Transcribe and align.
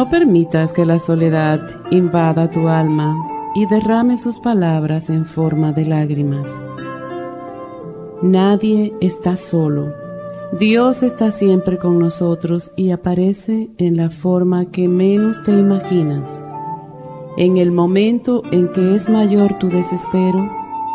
No 0.00 0.08
permitas 0.08 0.72
que 0.72 0.86
la 0.86 0.98
soledad 0.98 1.60
invada 1.90 2.48
tu 2.48 2.68
alma 2.68 3.14
y 3.54 3.66
derrame 3.66 4.16
sus 4.16 4.40
palabras 4.40 5.10
en 5.10 5.26
forma 5.26 5.72
de 5.72 5.84
lágrimas. 5.84 6.46
Nadie 8.22 8.94
está 9.02 9.36
solo. 9.36 9.92
Dios 10.58 11.02
está 11.02 11.30
siempre 11.30 11.76
con 11.76 11.98
nosotros 11.98 12.72
y 12.76 12.92
aparece 12.92 13.68
en 13.76 13.98
la 13.98 14.08
forma 14.08 14.70
que 14.70 14.88
menos 14.88 15.42
te 15.42 15.50
imaginas, 15.50 16.30
en 17.36 17.58
el 17.58 17.70
momento 17.70 18.42
en 18.52 18.68
que 18.68 18.94
es 18.94 19.10
mayor 19.10 19.58
tu 19.58 19.68
desespero 19.68 20.50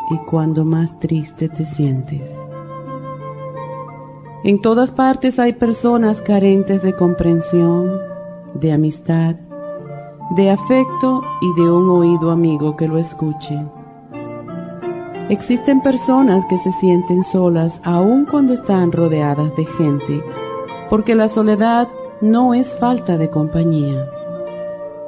y 0.10 0.18
cuando 0.26 0.66
más 0.66 0.98
triste 0.98 1.48
te 1.48 1.64
sientes. 1.64 2.42
En 4.44 4.62
todas 4.62 4.92
partes 4.92 5.38
hay 5.38 5.54
personas 5.54 6.22
carentes 6.22 6.82
de 6.82 6.96
comprensión, 6.96 8.15
de 8.56 8.72
amistad, 8.72 9.36
de 10.32 10.50
afecto 10.50 11.22
y 11.42 11.62
de 11.62 11.72
un 11.72 11.90
oído 11.90 12.32
amigo 12.32 12.76
que 12.76 12.88
lo 12.88 12.98
escuche. 12.98 13.60
Existen 15.30 15.82
personas 15.82 16.46
que 16.46 16.58
se 16.58 16.72
sienten 16.74 17.24
solas 17.24 17.82
aun 17.84 18.26
cuando 18.26 18.54
están 18.54 18.92
rodeadas 18.92 19.56
de 19.56 19.66
gente, 19.66 20.24
porque 20.90 21.16
la 21.16 21.28
soledad 21.28 21.88
no 22.22 22.54
es 22.54 22.76
falta 22.76 23.18
de 23.18 23.30
compañía. 23.30 24.08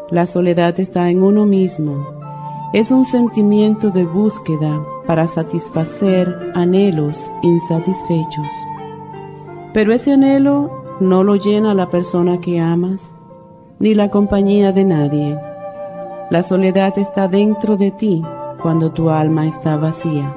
La 0.10 0.26
soledad 0.26 0.80
está 0.80 1.10
en 1.10 1.22
uno 1.22 1.46
mismo, 1.46 2.08
es 2.74 2.92
un 2.92 3.06
sentimiento 3.06 3.92
de 3.92 4.06
búsqueda 4.06 4.82
para 5.06 5.26
satisfacer 5.28 6.52
anhelos 6.54 7.32
insatisfechos. 7.42 8.48
Pero 9.74 9.94
ese 9.94 10.14
anhelo 10.14 10.84
no 11.00 11.24
lo 11.24 11.36
llena 11.36 11.74
la 11.74 11.90
persona 11.90 12.40
que 12.40 12.60
amas, 12.60 13.14
ni 13.80 13.94
la 13.94 14.10
compañía 14.10 14.72
de 14.72 14.84
nadie. 14.84 15.38
La 16.30 16.44
soledad 16.44 16.98
está 16.98 17.28
dentro 17.28 17.78
de 17.78 17.92
ti 17.92 18.22
cuando 18.62 18.92
tu 18.92 19.10
alma 19.10 19.48
está 19.48 19.78
vacía. 19.78 20.34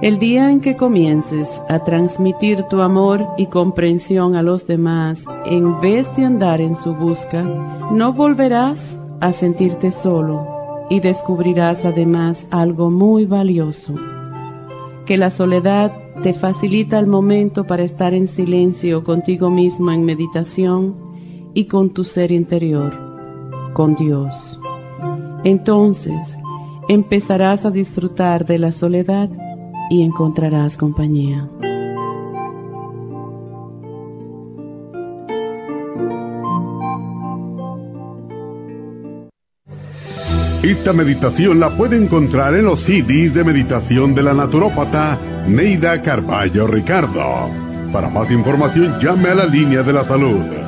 El 0.00 0.20
día 0.20 0.52
en 0.52 0.60
que 0.60 0.76
comiences 0.76 1.60
a 1.68 1.80
transmitir 1.80 2.62
tu 2.64 2.82
amor 2.82 3.26
y 3.36 3.46
comprensión 3.46 4.36
a 4.36 4.42
los 4.42 4.66
demás 4.66 5.24
en 5.44 5.80
vez 5.80 6.14
de 6.14 6.24
andar 6.24 6.60
en 6.60 6.76
su 6.76 6.94
busca, 6.94 7.42
no 7.90 8.12
volverás 8.12 9.00
a 9.20 9.32
sentirte 9.32 9.90
solo 9.90 10.46
y 10.88 11.00
descubrirás 11.00 11.84
además 11.84 12.46
algo 12.50 12.90
muy 12.90 13.26
valioso, 13.26 13.94
que 15.04 15.16
la 15.16 15.30
soledad 15.30 15.92
te 16.22 16.32
facilita 16.32 16.98
el 17.00 17.08
momento 17.08 17.66
para 17.66 17.82
estar 17.82 18.14
en 18.14 18.28
silencio 18.28 19.02
contigo 19.02 19.50
mismo 19.50 19.90
en 19.90 20.04
meditación 20.04 21.07
y 21.54 21.64
con 21.64 21.90
tu 21.90 22.04
ser 22.04 22.32
interior, 22.32 22.92
con 23.72 23.94
Dios. 23.94 24.60
Entonces 25.44 26.38
empezarás 26.88 27.64
a 27.64 27.70
disfrutar 27.70 28.46
de 28.46 28.58
la 28.58 28.72
soledad 28.72 29.28
y 29.90 30.02
encontrarás 30.02 30.76
compañía. 30.76 31.48
Esta 40.62 40.92
meditación 40.92 41.60
la 41.60 41.70
puede 41.70 41.96
encontrar 41.96 42.54
en 42.54 42.66
los 42.66 42.80
CDs 42.80 43.32
de 43.32 43.44
meditación 43.44 44.14
de 44.14 44.22
la 44.22 44.34
naturópata 44.34 45.18
Neida 45.46 46.02
Carballo 46.02 46.66
Ricardo. 46.66 47.48
Para 47.92 48.10
más 48.10 48.30
información 48.30 48.98
llame 49.00 49.30
a 49.30 49.34
la 49.34 49.46
línea 49.46 49.82
de 49.82 49.92
la 49.92 50.04
salud 50.04 50.67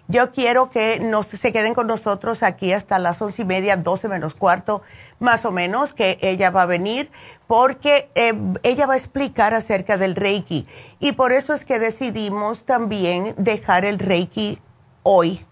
Yo 0.09 0.31
quiero 0.31 0.69
que 0.69 0.99
nos, 0.99 1.27
se 1.27 1.53
queden 1.53 1.73
con 1.73 1.87
nosotros 1.87 2.43
aquí 2.43 2.73
hasta 2.73 2.99
las 2.99 3.21
once 3.21 3.41
y 3.41 3.45
media, 3.45 3.77
doce 3.77 4.09
menos 4.09 4.35
cuarto, 4.35 4.81
más 5.19 5.45
o 5.45 5.51
menos, 5.51 5.93
que 5.93 6.19
ella 6.21 6.51
va 6.51 6.63
a 6.63 6.65
venir, 6.65 7.09
porque 7.47 8.09
eh, 8.13 8.33
ella 8.63 8.85
va 8.85 8.95
a 8.95 8.97
explicar 8.97 9.53
acerca 9.53 9.97
del 9.97 10.15
Reiki. 10.15 10.67
Y 10.99 11.13
por 11.13 11.31
eso 11.31 11.53
es 11.53 11.63
que 11.63 11.79
decidimos 11.79 12.65
también 12.65 13.33
dejar 13.37 13.85
el 13.85 13.97
Reiki 13.97 14.59
hoy. 15.03 15.45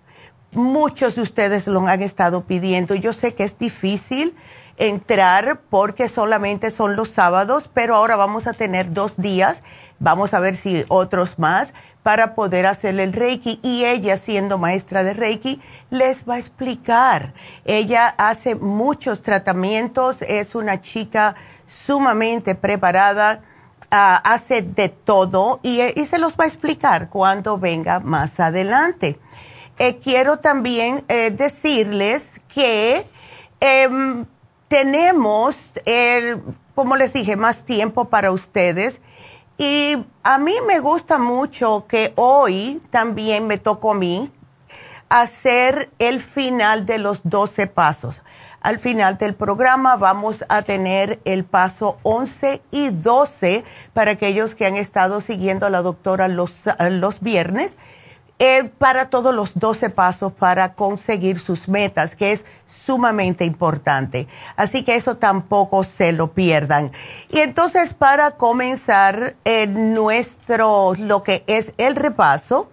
Muchos 0.51 1.15
de 1.15 1.21
ustedes 1.21 1.67
lo 1.67 1.87
han 1.87 2.01
estado 2.01 2.43
pidiendo. 2.45 2.95
Yo 2.95 3.13
sé 3.13 3.33
que 3.33 3.43
es 3.43 3.57
difícil 3.57 4.35
entrar 4.77 5.61
porque 5.69 6.07
solamente 6.07 6.71
son 6.71 6.95
los 6.95 7.09
sábados, 7.09 7.69
pero 7.73 7.95
ahora 7.95 8.15
vamos 8.15 8.47
a 8.47 8.53
tener 8.53 8.91
dos 8.93 9.15
días, 9.15 9.61
vamos 9.99 10.33
a 10.33 10.39
ver 10.39 10.55
si 10.55 10.83
otros 10.89 11.37
más, 11.37 11.73
para 12.03 12.33
poder 12.33 12.65
hacer 12.65 12.99
el 12.99 13.13
Reiki. 13.13 13.59
Y 13.61 13.85
ella, 13.85 14.17
siendo 14.17 14.57
maestra 14.57 15.03
de 15.03 15.13
Reiki, 15.13 15.61
les 15.89 16.27
va 16.27 16.35
a 16.35 16.39
explicar. 16.39 17.33
Ella 17.63 18.07
hace 18.17 18.55
muchos 18.55 19.21
tratamientos, 19.21 20.21
es 20.23 20.55
una 20.55 20.81
chica 20.81 21.35
sumamente 21.67 22.55
preparada, 22.55 23.41
hace 23.91 24.61
de 24.61 24.89
todo 24.89 25.59
y, 25.63 25.81
se 26.05 26.17
los 26.17 26.35
va 26.35 26.45
a 26.45 26.47
explicar 26.47 27.09
cuando 27.09 27.57
venga 27.57 27.99
más 27.99 28.39
adelante. 28.39 29.19
Eh, 29.77 29.97
quiero 29.97 30.39
también 30.39 31.03
eh, 31.07 31.31
decirles 31.31 32.41
que 32.47 33.05
em, 33.59 34.25
tenemos, 34.67 35.73
el, 35.85 36.41
como 36.73 36.95
les 36.95 37.11
dije, 37.13 37.35
más 37.35 37.63
tiempo 37.63 38.05
para 38.05 38.31
ustedes. 38.31 39.01
Y 39.57 39.97
a 40.23 40.37
mí 40.37 40.53
me 40.67 40.79
gusta 40.79 41.19
mucho 41.19 41.85
que 41.87 42.13
hoy 42.15 42.81
también 42.89 43.47
me 43.47 43.57
tocó 43.57 43.91
a 43.91 43.95
mí 43.95 44.31
hacer 45.09 45.91
el 45.99 46.21
final 46.21 46.85
de 46.85 46.97
los 46.97 47.19
12 47.23 47.67
pasos. 47.67 48.23
Al 48.61 48.77
final 48.77 49.17
del 49.17 49.33
programa 49.33 49.95
vamos 49.95 50.45
a 50.47 50.61
tener 50.61 51.19
el 51.25 51.45
paso 51.45 51.97
11 52.03 52.61
y 52.69 52.89
12 52.89 53.63
para 53.93 54.11
aquellos 54.11 54.53
que 54.53 54.67
han 54.67 54.75
estado 54.75 55.19
siguiendo 55.19 55.65
a 55.65 55.71
la 55.71 55.81
doctora 55.81 56.27
los, 56.27 56.59
viernes 57.21 57.75
eh, 58.37 58.69
para 58.77 59.09
todos 59.09 59.33
los 59.33 59.57
12 59.57 59.89
pasos 59.89 60.31
para 60.31 60.75
conseguir 60.75 61.39
sus 61.39 61.67
metas, 61.67 62.15
que 62.15 62.33
es 62.33 62.45
sumamente 62.67 63.45
importante. 63.45 64.27
Así 64.55 64.83
que 64.83 64.95
eso 64.95 65.15
tampoco 65.15 65.83
se 65.83 66.11
lo 66.11 66.33
pierdan. 66.33 66.91
Y 67.29 67.39
entonces 67.39 67.95
para 67.95 68.31
comenzar 68.31 69.37
eh, 69.43 69.65
nuestro, 69.65 70.93
lo 70.99 71.23
que 71.23 71.43
es 71.47 71.73
el 71.79 71.95
repaso, 71.95 72.69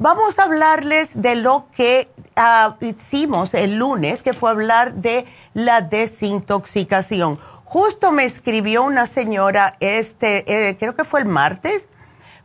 vamos 0.00 0.38
a 0.38 0.44
hablarles 0.44 1.12
de 1.20 1.36
lo 1.36 1.66
que 1.76 2.10
ah, 2.34 2.76
hicimos 2.80 3.54
el 3.54 3.76
lunes, 3.76 4.22
que 4.22 4.32
fue 4.32 4.50
hablar 4.50 4.94
de 4.94 5.26
la 5.54 5.82
desintoxicación. 5.82 7.38
Justo 7.64 8.10
me 8.10 8.24
escribió 8.24 8.82
una 8.82 9.06
señora, 9.06 9.76
este, 9.78 10.70
eh, 10.70 10.76
creo 10.78 10.96
que 10.96 11.04
fue 11.04 11.20
el 11.20 11.26
martes, 11.26 11.86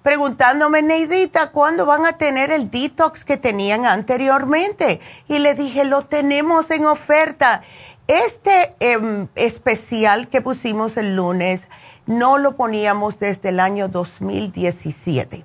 preguntándome, 0.04 0.84
Neidita, 0.84 1.52
¿cuándo 1.52 1.86
van 1.86 2.06
a 2.06 2.18
tener 2.18 2.52
el 2.52 2.70
detox 2.70 3.24
que 3.24 3.38
tenían 3.38 3.86
anteriormente? 3.86 5.00
Y 5.28 5.40
le 5.40 5.56
dije, 5.56 5.86
lo 5.86 6.06
tenemos 6.06 6.70
en 6.70 6.86
oferta. 6.86 7.64
Este 8.08 8.76
em, 8.82 9.28
especial 9.34 10.28
que 10.28 10.42
pusimos 10.42 10.98
el 10.98 11.16
lunes 11.16 11.70
no 12.06 12.38
lo 12.38 12.56
poníamos 12.56 13.18
desde 13.18 13.50
el 13.50 13.60
año 13.60 13.88
2017. 13.88 15.44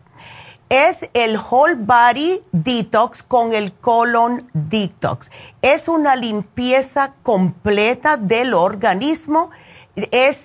Es 0.70 1.10
el 1.14 1.36
Whole 1.36 1.74
Body 1.74 2.42
Detox 2.52 3.24
con 3.24 3.52
el 3.52 3.72
Colon 3.72 4.48
Detox. 4.52 5.28
Es 5.62 5.88
una 5.88 6.14
limpieza 6.14 7.14
completa 7.24 8.16
del 8.16 8.54
organismo. 8.54 9.50
Es 9.96 10.44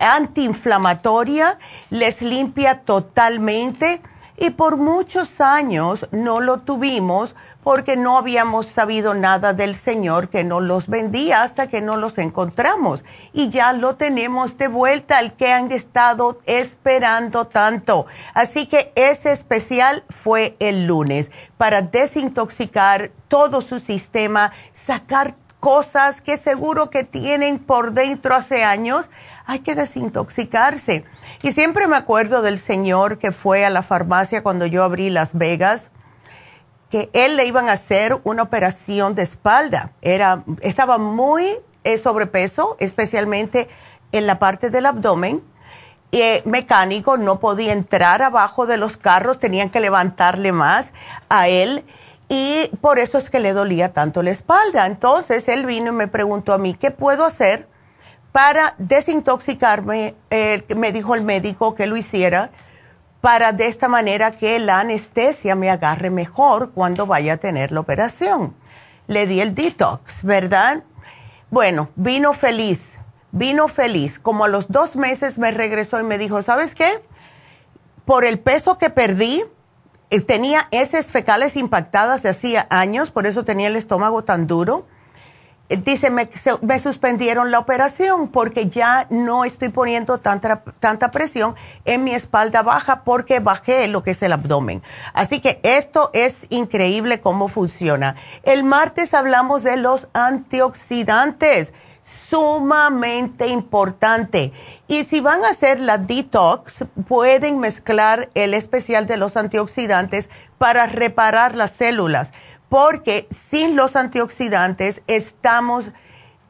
antiinflamatoria, 0.00 1.56
les 1.90 2.20
limpia 2.20 2.80
totalmente 2.80 4.02
y 4.36 4.50
por 4.50 4.76
muchos 4.76 5.40
años 5.40 6.08
no 6.10 6.40
lo 6.40 6.58
tuvimos 6.58 7.34
porque 7.62 7.96
no 7.96 8.18
habíamos 8.18 8.66
sabido 8.66 9.14
nada 9.14 9.52
del 9.52 9.76
Señor 9.76 10.28
que 10.28 10.44
nos 10.44 10.62
los 10.62 10.88
vendía 10.88 11.42
hasta 11.42 11.66
que 11.66 11.80
no 11.80 11.96
los 11.96 12.18
encontramos. 12.18 13.04
Y 13.32 13.48
ya 13.48 13.72
lo 13.72 13.96
tenemos 13.96 14.58
de 14.58 14.68
vuelta, 14.68 15.18
al 15.18 15.34
que 15.34 15.52
han 15.52 15.72
estado 15.72 16.38
esperando 16.46 17.46
tanto. 17.46 18.06
Así 18.34 18.66
que 18.66 18.92
ese 18.96 19.32
especial 19.32 20.04
fue 20.10 20.56
el 20.58 20.86
lunes 20.86 21.30
para 21.56 21.82
desintoxicar 21.82 23.12
todo 23.28 23.62
su 23.62 23.80
sistema, 23.80 24.52
sacar 24.74 25.36
cosas 25.64 26.20
que 26.20 26.36
seguro 26.36 26.90
que 26.90 27.04
tienen 27.04 27.58
por 27.58 27.92
dentro 27.92 28.34
hace 28.34 28.64
años 28.64 29.10
hay 29.46 29.60
que 29.60 29.74
desintoxicarse. 29.74 31.04
Y 31.42 31.52
siempre 31.52 31.86
me 31.86 31.96
acuerdo 31.96 32.42
del 32.42 32.58
señor 32.58 33.18
que 33.18 33.32
fue 33.32 33.64
a 33.64 33.70
la 33.70 33.82
farmacia 33.82 34.42
cuando 34.42 34.66
yo 34.66 34.82
abrí 34.82 35.10
Las 35.10 35.34
Vegas, 35.36 35.90
que 36.90 37.10
él 37.12 37.36
le 37.36 37.46
iban 37.46 37.68
a 37.68 37.72
hacer 37.72 38.20
una 38.24 38.42
operación 38.42 39.14
de 39.14 39.22
espalda. 39.22 39.92
Era, 40.00 40.44
estaba 40.60 40.98
muy 40.98 41.46
eh, 41.82 41.98
sobrepeso, 41.98 42.76
especialmente 42.78 43.68
en 44.12 44.26
la 44.26 44.38
parte 44.38 44.70
del 44.70 44.86
abdomen. 44.86 45.42
Y, 46.10 46.22
eh, 46.22 46.42
mecánico, 46.44 47.16
no 47.16 47.40
podía 47.40 47.72
entrar 47.72 48.22
abajo 48.22 48.66
de 48.66 48.76
los 48.76 48.96
carros, 48.96 49.40
tenían 49.40 49.70
que 49.70 49.80
levantarle 49.80 50.52
más 50.52 50.92
a 51.28 51.48
él 51.48 51.84
y 52.28 52.70
por 52.80 52.98
eso 52.98 53.18
es 53.18 53.30
que 53.30 53.40
le 53.40 53.52
dolía 53.52 53.92
tanto 53.92 54.22
la 54.22 54.30
espalda. 54.30 54.86
Entonces 54.86 55.48
él 55.48 55.66
vino 55.66 55.88
y 55.88 55.94
me 55.94 56.08
preguntó 56.08 56.52
a 56.52 56.58
mí, 56.58 56.74
¿qué 56.74 56.90
puedo 56.90 57.24
hacer 57.24 57.68
para 58.34 58.74
desintoxicarme, 58.78 60.16
eh, 60.28 60.64
me 60.74 60.90
dijo 60.90 61.14
el 61.14 61.22
médico 61.22 61.76
que 61.76 61.86
lo 61.86 61.96
hiciera, 61.96 62.50
para 63.20 63.52
de 63.52 63.68
esta 63.68 63.86
manera 63.86 64.32
que 64.32 64.58
la 64.58 64.80
anestesia 64.80 65.54
me 65.54 65.70
agarre 65.70 66.10
mejor 66.10 66.72
cuando 66.72 67.06
vaya 67.06 67.34
a 67.34 67.36
tener 67.36 67.70
la 67.70 67.78
operación. 67.78 68.56
Le 69.06 69.28
di 69.28 69.40
el 69.40 69.54
detox, 69.54 70.24
¿verdad? 70.24 70.82
Bueno, 71.48 71.90
vino 71.94 72.32
feliz, 72.32 72.98
vino 73.30 73.68
feliz. 73.68 74.18
Como 74.18 74.46
a 74.46 74.48
los 74.48 74.66
dos 74.66 74.96
meses 74.96 75.38
me 75.38 75.52
regresó 75.52 76.00
y 76.00 76.02
me 76.02 76.18
dijo, 76.18 76.42
¿sabes 76.42 76.74
qué? 76.74 77.04
Por 78.04 78.24
el 78.24 78.40
peso 78.40 78.78
que 78.78 78.90
perdí, 78.90 79.44
eh, 80.10 80.20
tenía 80.20 80.66
heces 80.72 81.12
fecales 81.12 81.54
impactadas 81.54 82.24
de 82.24 82.30
hacía 82.30 82.66
años, 82.68 83.12
por 83.12 83.28
eso 83.28 83.44
tenía 83.44 83.68
el 83.68 83.76
estómago 83.76 84.24
tan 84.24 84.48
duro 84.48 84.88
dice, 85.68 86.10
me, 86.10 86.28
me, 86.62 86.78
suspendieron 86.78 87.50
la 87.50 87.58
operación 87.58 88.28
porque 88.28 88.68
ya 88.68 89.06
no 89.10 89.44
estoy 89.44 89.70
poniendo 89.70 90.18
tanta, 90.18 90.62
tanta 90.78 91.10
presión 91.10 91.54
en 91.84 92.04
mi 92.04 92.14
espalda 92.14 92.62
baja 92.62 93.02
porque 93.02 93.40
bajé 93.40 93.88
lo 93.88 94.02
que 94.02 94.10
es 94.10 94.22
el 94.22 94.32
abdomen. 94.32 94.82
Así 95.14 95.40
que 95.40 95.60
esto 95.62 96.10
es 96.12 96.46
increíble 96.50 97.20
cómo 97.20 97.48
funciona. 97.48 98.16
El 98.42 98.64
martes 98.64 99.14
hablamos 99.14 99.62
de 99.62 99.76
los 99.76 100.08
antioxidantes, 100.12 101.72
sumamente 102.02 103.46
importante. 103.46 104.52
Y 104.86 105.04
si 105.04 105.20
van 105.20 105.42
a 105.44 105.48
hacer 105.48 105.80
la 105.80 105.96
detox, 105.96 106.84
pueden 107.08 107.58
mezclar 107.58 108.28
el 108.34 108.52
especial 108.52 109.06
de 109.06 109.16
los 109.16 109.38
antioxidantes 109.38 110.28
para 110.58 110.86
reparar 110.86 111.54
las 111.54 111.70
células 111.70 112.32
porque 112.74 113.28
sin 113.30 113.76
los 113.76 113.94
antioxidantes 113.94 115.00
estamos 115.06 115.92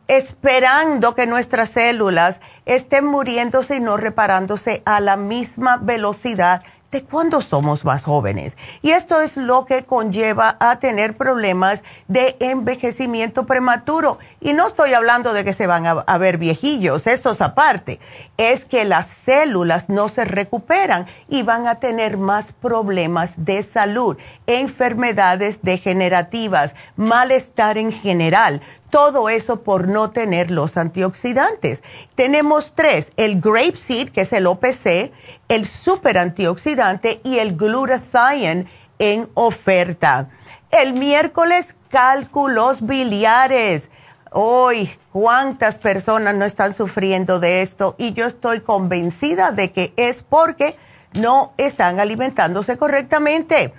esperando 0.08 1.14
que 1.14 1.26
nuestras 1.26 1.68
células 1.68 2.40
estén 2.64 3.04
muriéndose 3.04 3.76
y 3.76 3.80
no 3.80 3.98
reparándose 3.98 4.80
a 4.86 5.00
la 5.00 5.18
misma 5.18 5.76
velocidad 5.76 6.62
de 6.94 7.02
cuando 7.02 7.42
somos 7.42 7.84
más 7.84 8.04
jóvenes. 8.04 8.56
Y 8.80 8.92
esto 8.92 9.20
es 9.20 9.36
lo 9.36 9.66
que 9.66 9.82
conlleva 9.82 10.56
a 10.60 10.78
tener 10.78 11.16
problemas 11.16 11.82
de 12.06 12.36
envejecimiento 12.38 13.46
prematuro. 13.46 14.18
Y 14.40 14.52
no 14.52 14.68
estoy 14.68 14.94
hablando 14.94 15.32
de 15.32 15.44
que 15.44 15.52
se 15.52 15.66
van 15.66 15.86
a, 15.86 16.18
ver 16.18 16.38
viejillos, 16.38 17.08
eso 17.08 17.32
es 17.32 17.40
aparte. 17.40 17.98
Es 18.36 18.64
que 18.64 18.84
las 18.84 19.08
células 19.08 19.88
no 19.88 20.08
se 20.08 20.24
recuperan 20.24 21.06
y 21.28 21.42
van 21.42 21.66
a 21.66 21.80
tener 21.80 22.16
más 22.16 22.52
problemas 22.52 23.32
de 23.36 23.64
salud, 23.64 24.16
enfermedades 24.46 25.58
degenerativas, 25.62 26.74
malestar 26.94 27.76
en 27.76 27.90
general 27.90 28.62
todo 28.94 29.28
eso 29.28 29.64
por 29.64 29.88
no 29.88 30.12
tener 30.12 30.52
los 30.52 30.76
antioxidantes. 30.76 31.82
Tenemos 32.14 32.74
tres, 32.76 33.10
el 33.16 33.40
grape 33.40 33.74
seed, 33.74 34.10
que 34.10 34.20
es 34.20 34.32
el 34.32 34.46
OPC, 34.46 35.10
el 35.48 35.66
super 35.66 36.16
antioxidante 36.16 37.20
y 37.24 37.38
el 37.38 37.56
glutathione 37.56 38.66
en 39.00 39.28
oferta. 39.34 40.28
El 40.70 40.92
miércoles, 40.92 41.74
cálculos 41.88 42.86
biliares. 42.86 43.90
Hoy, 44.30 44.88
cuántas 45.10 45.76
personas 45.76 46.36
no 46.36 46.44
están 46.44 46.72
sufriendo 46.72 47.40
de 47.40 47.62
esto 47.62 47.96
y 47.98 48.12
yo 48.12 48.26
estoy 48.26 48.60
convencida 48.60 49.50
de 49.50 49.72
que 49.72 49.92
es 49.96 50.22
porque 50.22 50.76
no 51.14 51.52
están 51.56 51.98
alimentándose 51.98 52.76
correctamente. 52.76 53.74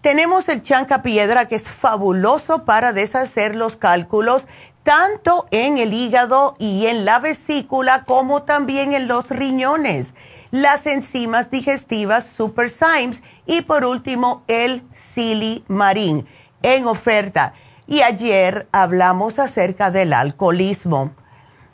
Tenemos 0.00 0.48
el 0.48 0.62
chanca 0.62 1.02
piedra 1.02 1.46
que 1.46 1.56
es 1.56 1.68
fabuloso 1.68 2.64
para 2.64 2.94
deshacer 2.94 3.54
los 3.54 3.76
cálculos 3.76 4.46
tanto 4.82 5.46
en 5.50 5.76
el 5.76 5.92
hígado 5.92 6.56
y 6.58 6.86
en 6.86 7.04
la 7.04 7.18
vesícula 7.18 8.04
como 8.04 8.44
también 8.44 8.94
en 8.94 9.08
los 9.08 9.28
riñones, 9.28 10.14
las 10.50 10.86
enzimas 10.86 11.50
digestivas 11.50 12.24
Super 12.24 12.70
Symes 12.70 13.22
y 13.44 13.60
por 13.60 13.84
último 13.84 14.42
el 14.48 14.82
Silimarín 14.90 16.26
en 16.62 16.86
oferta. 16.86 17.52
Y 17.86 18.00
ayer 18.00 18.68
hablamos 18.72 19.38
acerca 19.38 19.90
del 19.90 20.14
alcoholismo. 20.14 21.10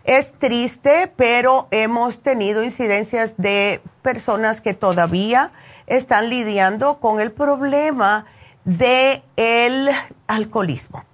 Es 0.07 0.33
triste, 0.35 1.13
pero 1.17 1.67
hemos 1.73 2.23
tenido 2.23 2.63
incidencias 2.63 3.35
de 3.39 3.81
personas 4.03 4.61
que 4.61 4.73
todavía 4.73 5.51
están 5.89 6.31
lidiando 6.31 7.01
con 7.01 7.19
el 7.19 7.33
problema 7.33 8.25
del 8.65 9.25
el 9.35 9.89
alcoholismo. 10.29 11.05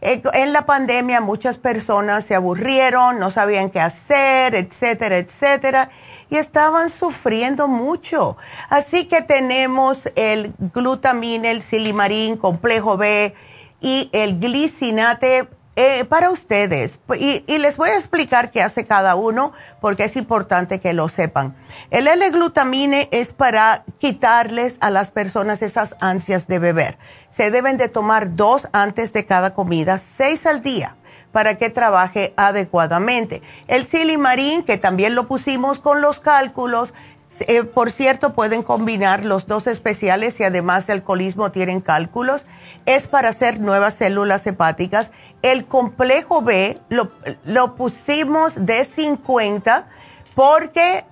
Eh, 0.00 0.22
en 0.32 0.54
la 0.54 0.64
pandemia 0.64 1.20
muchas 1.20 1.58
personas 1.58 2.24
se 2.24 2.34
aburrieron, 2.34 3.18
no 3.18 3.30
sabían 3.30 3.68
qué 3.68 3.80
hacer, 3.80 4.54
etcétera, 4.54 5.18
etcétera, 5.18 5.90
y 6.30 6.36
estaban 6.36 6.88
sufriendo 6.88 7.68
mucho. 7.68 8.38
Así 8.70 9.04
que 9.04 9.20
tenemos 9.20 10.08
el 10.16 10.54
glutamina, 10.72 11.50
el 11.50 11.60
silimarín, 11.60 12.38
complejo 12.38 12.96
B 12.96 13.34
y 13.82 14.08
el 14.14 14.40
glicinate 14.40 15.46
eh, 15.82 16.04
para 16.04 16.28
ustedes. 16.30 17.00
Y, 17.18 17.42
les 17.56 17.78
voy 17.78 17.88
a 17.88 17.94
explicar 17.94 18.50
qué 18.50 18.60
hace 18.60 18.84
cada 18.84 19.14
uno 19.14 19.52
porque 19.80 20.04
es 20.04 20.14
importante 20.14 20.78
que 20.78 20.92
lo 20.92 21.08
sepan. 21.08 21.56
El 21.90 22.06
L-glutamine 22.06 23.08
es 23.12 23.32
para 23.32 23.84
quitarles 23.98 24.76
a 24.80 24.90
las 24.90 25.08
personas 25.08 25.62
esas 25.62 25.96
ansias 26.00 26.46
de 26.46 26.58
beber. 26.58 26.98
Se 27.30 27.50
deben 27.50 27.78
de 27.78 27.88
tomar 27.88 28.36
dos 28.36 28.68
antes 28.74 29.14
de 29.14 29.24
cada 29.24 29.54
comida, 29.54 29.96
seis 29.96 30.44
al 30.44 30.60
día 30.60 30.96
para 31.32 31.56
que 31.56 31.70
trabaje 31.70 32.34
adecuadamente. 32.36 33.40
El 33.66 33.86
silimarín, 33.86 34.64
que 34.64 34.76
también 34.76 35.14
lo 35.14 35.28
pusimos 35.28 35.80
con 35.80 36.02
los 36.02 36.20
cálculos, 36.20 36.92
eh, 37.40 37.62
por 37.64 37.90
cierto, 37.92 38.32
pueden 38.32 38.62
combinar 38.62 39.24
los 39.24 39.46
dos 39.46 39.66
especiales 39.66 40.38
y 40.40 40.44
además 40.44 40.86
de 40.86 40.94
alcoholismo 40.94 41.52
tienen 41.52 41.80
cálculos. 41.80 42.44
Es 42.86 43.06
para 43.06 43.28
hacer 43.28 43.60
nuevas 43.60 43.94
células 43.94 44.46
hepáticas. 44.46 45.10
El 45.42 45.64
complejo 45.64 46.42
B 46.42 46.80
lo, 46.88 47.76
pusimos 47.76 48.54
de 48.66 48.84
50 48.84 49.86
porque 50.34 51.04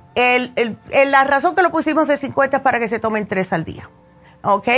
la 1.11 1.25
razón 1.25 1.55
que 1.55 1.63
lo 1.63 1.71
pusimos 1.71 2.09
de 2.09 2.17
50 2.17 2.57
es 2.59 2.63
para 2.63 2.81
que 2.81 2.89
se 2.89 2.99
tomen 2.99 3.27
tres 3.27 3.53
al 3.53 3.65
día. 3.65 3.89
¿Ok? 4.43 4.69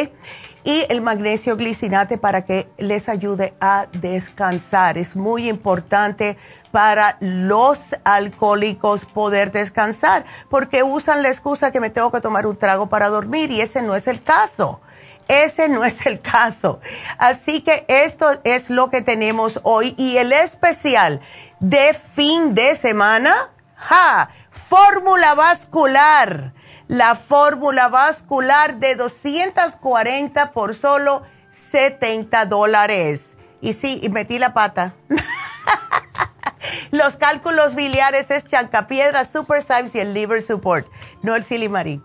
Y 0.65 0.85
el 0.89 1.01
magnesio 1.01 1.57
glicinate 1.57 2.19
para 2.19 2.45
que 2.45 2.69
les 2.79 3.09
ayude 3.09 3.55
a 3.61 3.87
descansar. 3.93 4.99
Es 4.99 5.17
muy 5.17 5.49
importante 5.49 6.37
para 6.71 7.17
los 7.21 7.97
alcohólicos 8.05 9.07
poder 9.07 9.53
descansar 9.53 10.25
porque 10.49 10.83
usan 10.83 11.23
la 11.23 11.29
excusa 11.29 11.71
que 11.71 11.81
me 11.81 11.91
tengo 11.91 12.11
que 12.11 12.21
tomar 12.21 12.47
un 12.47 12.57
trago 12.57 12.89
para 12.89 13.09
dormir 13.09 13.51
y 13.51 13.61
ese 13.61 13.83
no 13.83 13.95
es 13.95 14.07
el 14.07 14.23
caso. 14.23 14.81
Ese 15.29 15.69
no 15.69 15.85
es 15.85 16.07
el 16.07 16.21
caso. 16.21 16.81
Así 17.17 17.61
que 17.61 17.85
esto 17.87 18.41
es 18.43 18.69
lo 18.69 18.91
que 18.91 19.01
tenemos 19.01 19.61
hoy 19.63 19.95
y 19.97 20.17
el 20.17 20.33
especial 20.33 21.21
de 21.61 21.95
fin 21.95 22.53
de 22.55 22.75
semana, 22.75 23.53
¡ja! 23.77 24.31
Fórmula 24.51 25.35
vascular 25.35 26.53
la 26.91 27.15
fórmula 27.15 27.89
vascular 27.89 28.81
de 28.81 28.97
240 28.97 30.51
por 30.51 30.75
solo 30.75 31.23
70 31.71 32.47
dólares. 32.47 33.37
Y 33.61 33.75
sí, 33.75 34.01
y 34.03 34.09
metí 34.09 34.41
la 34.41 34.53
pata. 34.55 34.97
Los 36.91 37.15
cálculos 37.15 37.77
biliares 37.77 38.33
es 38.33 38.45
chancapiedra, 38.45 39.25
super 39.25 39.63
Symes 39.63 39.95
y 39.95 40.01
el 40.01 40.15
liver 40.15 40.43
support, 40.43 40.89
no 41.23 41.37
el 41.37 41.45
silimarín. 41.45 42.03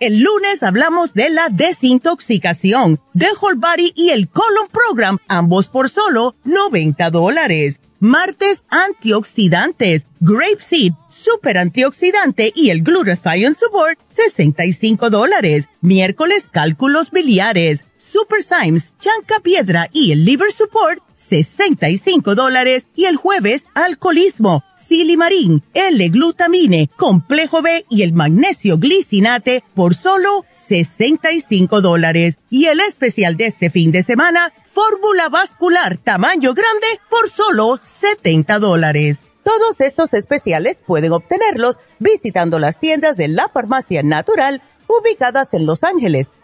El 0.00 0.20
lunes 0.20 0.62
hablamos 0.62 1.12
de 1.12 1.28
la 1.28 1.50
desintoxicación, 1.50 3.02
de 3.12 3.26
Whole 3.38 3.58
Body 3.58 3.92
y 3.94 4.08
el 4.08 4.30
Colon 4.30 4.68
Program, 4.72 5.18
ambos 5.28 5.66
por 5.66 5.90
solo 5.90 6.36
90 6.44 7.10
dólares. 7.10 7.80
Martes, 7.98 8.64
antioxidantes, 8.70 10.06
Grape 10.20 10.64
Seed, 10.64 10.94
Super 11.10 11.58
Antioxidante 11.58 12.50
y 12.56 12.70
el 12.70 12.82
Glutathione 12.82 13.54
Support, 13.54 13.98
65 14.08 15.10
dólares. 15.10 15.68
Miércoles, 15.82 16.48
cálculos 16.50 17.10
biliares, 17.10 17.84
Super 18.10 18.42
Symes, 18.42 18.94
Chanca 18.98 19.38
Piedra 19.40 19.88
y 19.92 20.10
el 20.10 20.24
Liver 20.24 20.52
Support, 20.52 21.00
65 21.14 22.34
dólares. 22.34 22.86
Y 22.96 23.04
el 23.04 23.16
jueves, 23.16 23.66
alcoholismo, 23.74 24.64
Silimarín, 24.76 25.62
L-Glutamine, 25.74 26.90
Complejo 26.96 27.62
B 27.62 27.86
y 27.88 28.02
el 28.02 28.12
Magnesio 28.12 28.78
Glicinate 28.78 29.62
por 29.74 29.94
solo 29.94 30.44
65 30.50 31.80
dólares. 31.80 32.38
Y 32.50 32.64
el 32.64 32.80
especial 32.80 33.36
de 33.36 33.46
este 33.46 33.70
fin 33.70 33.92
de 33.92 34.02
semana, 34.02 34.52
Fórmula 34.64 35.28
Vascular 35.28 35.98
Tamaño 35.98 36.52
Grande 36.52 36.86
por 37.08 37.30
solo 37.30 37.78
70 37.80 38.58
dólares. 38.58 39.18
Todos 39.44 39.80
estos 39.80 40.12
especiales 40.14 40.80
pueden 40.84 41.12
obtenerlos 41.12 41.78
visitando 42.00 42.58
las 42.58 42.80
tiendas 42.80 43.16
de 43.16 43.28
la 43.28 43.48
Farmacia 43.48 44.02
Natural 44.02 44.62
ubicadas 44.88 45.54
en 45.54 45.66
Los 45.66 45.84
Ángeles, 45.84 46.28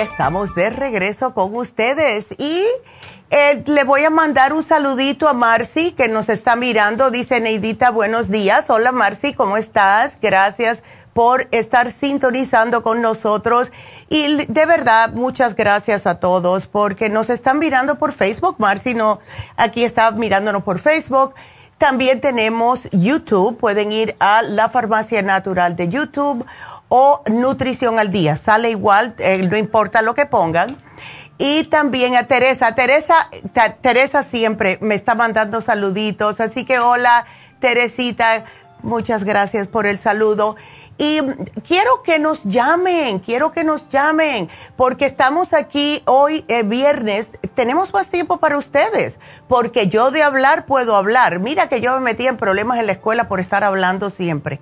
Estamos 0.00 0.54
de 0.54 0.70
regreso 0.70 1.34
con 1.34 1.54
ustedes 1.54 2.28
y 2.38 2.64
eh, 3.28 3.62
le 3.66 3.84
voy 3.84 4.02
a 4.04 4.10
mandar 4.10 4.54
un 4.54 4.62
saludito 4.62 5.28
a 5.28 5.34
Marcy 5.34 5.92
que 5.92 6.08
nos 6.08 6.30
está 6.30 6.56
mirando. 6.56 7.10
Dice 7.10 7.38
Neidita, 7.38 7.90
buenos 7.90 8.30
días. 8.30 8.70
Hola 8.70 8.92
Marcy, 8.92 9.34
¿cómo 9.34 9.58
estás? 9.58 10.16
Gracias 10.20 10.82
por 11.12 11.48
estar 11.50 11.90
sintonizando 11.90 12.82
con 12.82 13.02
nosotros. 13.02 13.72
Y 14.08 14.46
de 14.46 14.66
verdad, 14.66 15.12
muchas 15.12 15.54
gracias 15.54 16.06
a 16.06 16.18
todos 16.18 16.66
porque 16.66 17.10
nos 17.10 17.28
están 17.28 17.58
mirando 17.58 17.98
por 17.98 18.12
Facebook. 18.12 18.56
Marcy 18.58 18.94
no, 18.94 19.20
aquí 19.58 19.84
está 19.84 20.10
mirándonos 20.12 20.62
por 20.62 20.78
Facebook. 20.78 21.34
También 21.76 22.22
tenemos 22.22 22.88
YouTube. 22.90 23.58
Pueden 23.58 23.92
ir 23.92 24.16
a 24.18 24.42
la 24.42 24.70
Farmacia 24.70 25.20
Natural 25.20 25.76
de 25.76 25.88
YouTube 25.88 26.46
o 26.90 27.22
Nutrición 27.30 27.98
al 27.98 28.10
Día. 28.10 28.36
Sale 28.36 28.68
igual, 28.68 29.14
eh, 29.18 29.46
no 29.48 29.56
importa 29.56 30.02
lo 30.02 30.14
que 30.14 30.26
pongan. 30.26 30.76
Y 31.38 31.64
también 31.64 32.16
a 32.16 32.26
Teresa. 32.26 32.74
Teresa, 32.74 33.30
Teresa 33.80 34.22
siempre 34.22 34.76
me 34.82 34.94
está 34.94 35.14
mandando 35.14 35.62
saluditos. 35.62 36.38
Así 36.40 36.66
que 36.66 36.78
hola, 36.80 37.24
Teresita. 37.60 38.44
Muchas 38.82 39.24
gracias 39.24 39.66
por 39.66 39.86
el 39.86 39.96
saludo. 39.96 40.56
Y 40.98 41.20
quiero 41.66 42.02
que 42.02 42.18
nos 42.18 42.44
llamen, 42.44 43.20
quiero 43.20 43.52
que 43.52 43.64
nos 43.64 43.88
llamen, 43.88 44.50
porque 44.76 45.06
estamos 45.06 45.54
aquí 45.54 46.02
hoy 46.04 46.44
eh, 46.48 46.62
viernes, 46.62 47.30
tenemos 47.54 47.90
más 47.94 48.08
tiempo 48.08 48.36
para 48.36 48.58
ustedes, 48.58 49.18
porque 49.48 49.86
yo 49.86 50.10
de 50.10 50.22
hablar 50.22 50.66
puedo 50.66 50.96
hablar. 50.96 51.40
Mira 51.40 51.70
que 51.70 51.80
yo 51.80 51.94
me 51.94 52.00
metí 52.00 52.26
en 52.26 52.36
problemas 52.36 52.78
en 52.78 52.84
la 52.84 52.92
escuela 52.92 53.28
por 53.28 53.40
estar 53.40 53.64
hablando 53.64 54.10
siempre. 54.10 54.60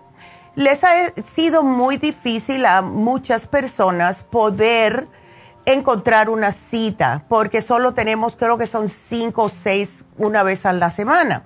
les 0.56 0.82
ha 0.84 1.12
sido 1.24 1.62
muy 1.62 1.98
difícil 1.98 2.66
a 2.66 2.82
muchas 2.82 3.46
personas 3.46 4.24
poder 4.24 5.06
encontrar 5.66 6.30
una 6.30 6.52
cita, 6.52 7.24
porque 7.28 7.60
solo 7.60 7.92
tenemos, 7.92 8.36
creo 8.36 8.56
que 8.56 8.66
son 8.66 8.88
cinco 8.88 9.44
o 9.44 9.48
seis 9.48 10.04
una 10.16 10.42
vez 10.42 10.64
a 10.64 10.72
la 10.72 10.90
semana. 10.90 11.44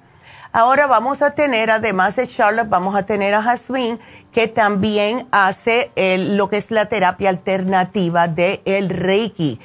Ahora 0.52 0.88
vamos 0.88 1.22
a 1.22 1.30
tener, 1.36 1.70
además 1.70 2.16
de 2.16 2.26
Charlotte, 2.26 2.68
vamos 2.68 2.96
a 2.96 3.04
tener 3.04 3.34
a 3.34 3.42
Jasmine, 3.42 4.00
que 4.32 4.48
también 4.48 5.28
hace 5.30 5.92
lo 5.96 6.48
que 6.48 6.56
es 6.56 6.70
la 6.70 6.86
terapia 6.86 7.28
alternativa 7.28 8.26
del 8.26 8.60
el 8.64 8.88
Reiki. 8.88 9.60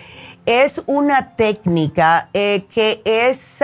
Es 0.46 0.82
una 0.86 1.36
técnica 1.36 2.30
eh, 2.34 2.68
que 2.70 3.02
es, 3.04 3.64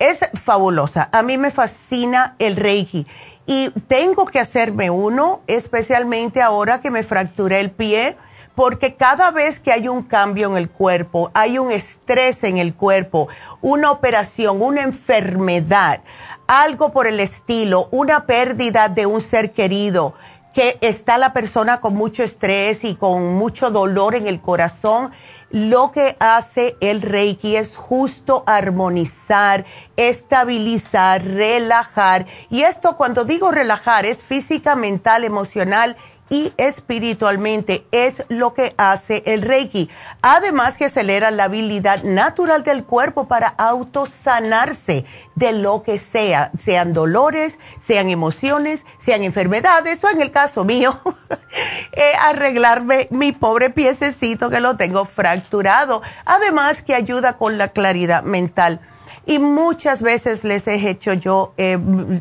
es 0.00 0.20
fabulosa. 0.42 1.08
A 1.12 1.22
mí 1.22 1.38
me 1.38 1.52
fascina 1.52 2.34
el 2.40 2.56
Reiki. 2.56 3.06
Y 3.46 3.70
tengo 3.86 4.24
que 4.24 4.40
hacerme 4.40 4.90
uno, 4.90 5.42
especialmente 5.46 6.42
ahora 6.42 6.80
que 6.80 6.90
me 6.90 7.04
fracturé 7.04 7.60
el 7.60 7.70
pie 7.70 8.16
porque 8.54 8.94
cada 8.96 9.30
vez 9.30 9.60
que 9.60 9.72
hay 9.72 9.88
un 9.88 10.02
cambio 10.02 10.48
en 10.48 10.56
el 10.56 10.68
cuerpo, 10.68 11.30
hay 11.34 11.58
un 11.58 11.70
estrés 11.70 12.44
en 12.44 12.58
el 12.58 12.74
cuerpo, 12.74 13.28
una 13.60 13.90
operación, 13.90 14.60
una 14.60 14.82
enfermedad, 14.82 16.02
algo 16.46 16.92
por 16.92 17.06
el 17.06 17.20
estilo, 17.20 17.88
una 17.90 18.26
pérdida 18.26 18.88
de 18.88 19.06
un 19.06 19.20
ser 19.20 19.52
querido, 19.52 20.14
que 20.52 20.76
está 20.82 21.16
la 21.16 21.32
persona 21.32 21.80
con 21.80 21.94
mucho 21.94 22.22
estrés 22.22 22.84
y 22.84 22.94
con 22.94 23.34
mucho 23.34 23.70
dolor 23.70 24.14
en 24.14 24.26
el 24.26 24.40
corazón, 24.40 25.10
lo 25.50 25.92
que 25.92 26.16
hace 26.18 26.76
el 26.80 27.02
Reiki 27.02 27.56
es 27.56 27.76
justo 27.76 28.42
armonizar, 28.46 29.64
estabilizar, 29.96 31.22
relajar. 31.24 32.26
Y 32.48 32.62
esto 32.62 32.96
cuando 32.96 33.24
digo 33.24 33.50
relajar 33.50 34.06
es 34.06 34.22
física, 34.22 34.76
mental, 34.76 35.24
emocional 35.24 35.96
y 36.32 36.54
espiritualmente. 36.56 37.86
Es 37.92 38.24
lo 38.30 38.54
que 38.54 38.74
hace 38.78 39.22
el 39.26 39.42
Reiki. 39.42 39.90
Además 40.22 40.78
que 40.78 40.86
acelera 40.86 41.30
la 41.30 41.44
habilidad 41.44 42.02
natural 42.04 42.62
del 42.62 42.84
cuerpo 42.84 43.28
para 43.28 43.48
autosanarse 43.48 45.04
de 45.34 45.52
lo 45.52 45.82
que 45.82 45.98
sea, 45.98 46.50
sean 46.58 46.94
dolores, 46.94 47.58
sean 47.86 48.08
emociones, 48.08 48.86
sean 48.98 49.24
enfermedades 49.24 50.02
o 50.04 50.08
en 50.08 50.22
el 50.22 50.30
caso 50.30 50.64
mío, 50.64 50.98
eh, 51.92 52.12
arreglarme 52.18 53.08
mi 53.10 53.32
pobre 53.32 53.68
piececito 53.68 54.48
que 54.48 54.60
lo 54.60 54.78
tengo 54.78 55.04
fracturado. 55.04 56.00
Además 56.24 56.80
que 56.80 56.94
ayuda 56.94 57.36
con 57.36 57.58
la 57.58 57.68
claridad 57.68 58.22
mental. 58.22 58.80
Y 59.26 59.38
muchas 59.38 60.00
veces 60.00 60.44
les 60.44 60.66
he 60.66 60.88
hecho 60.88 61.12
yo 61.12 61.52
eh, 61.58 61.78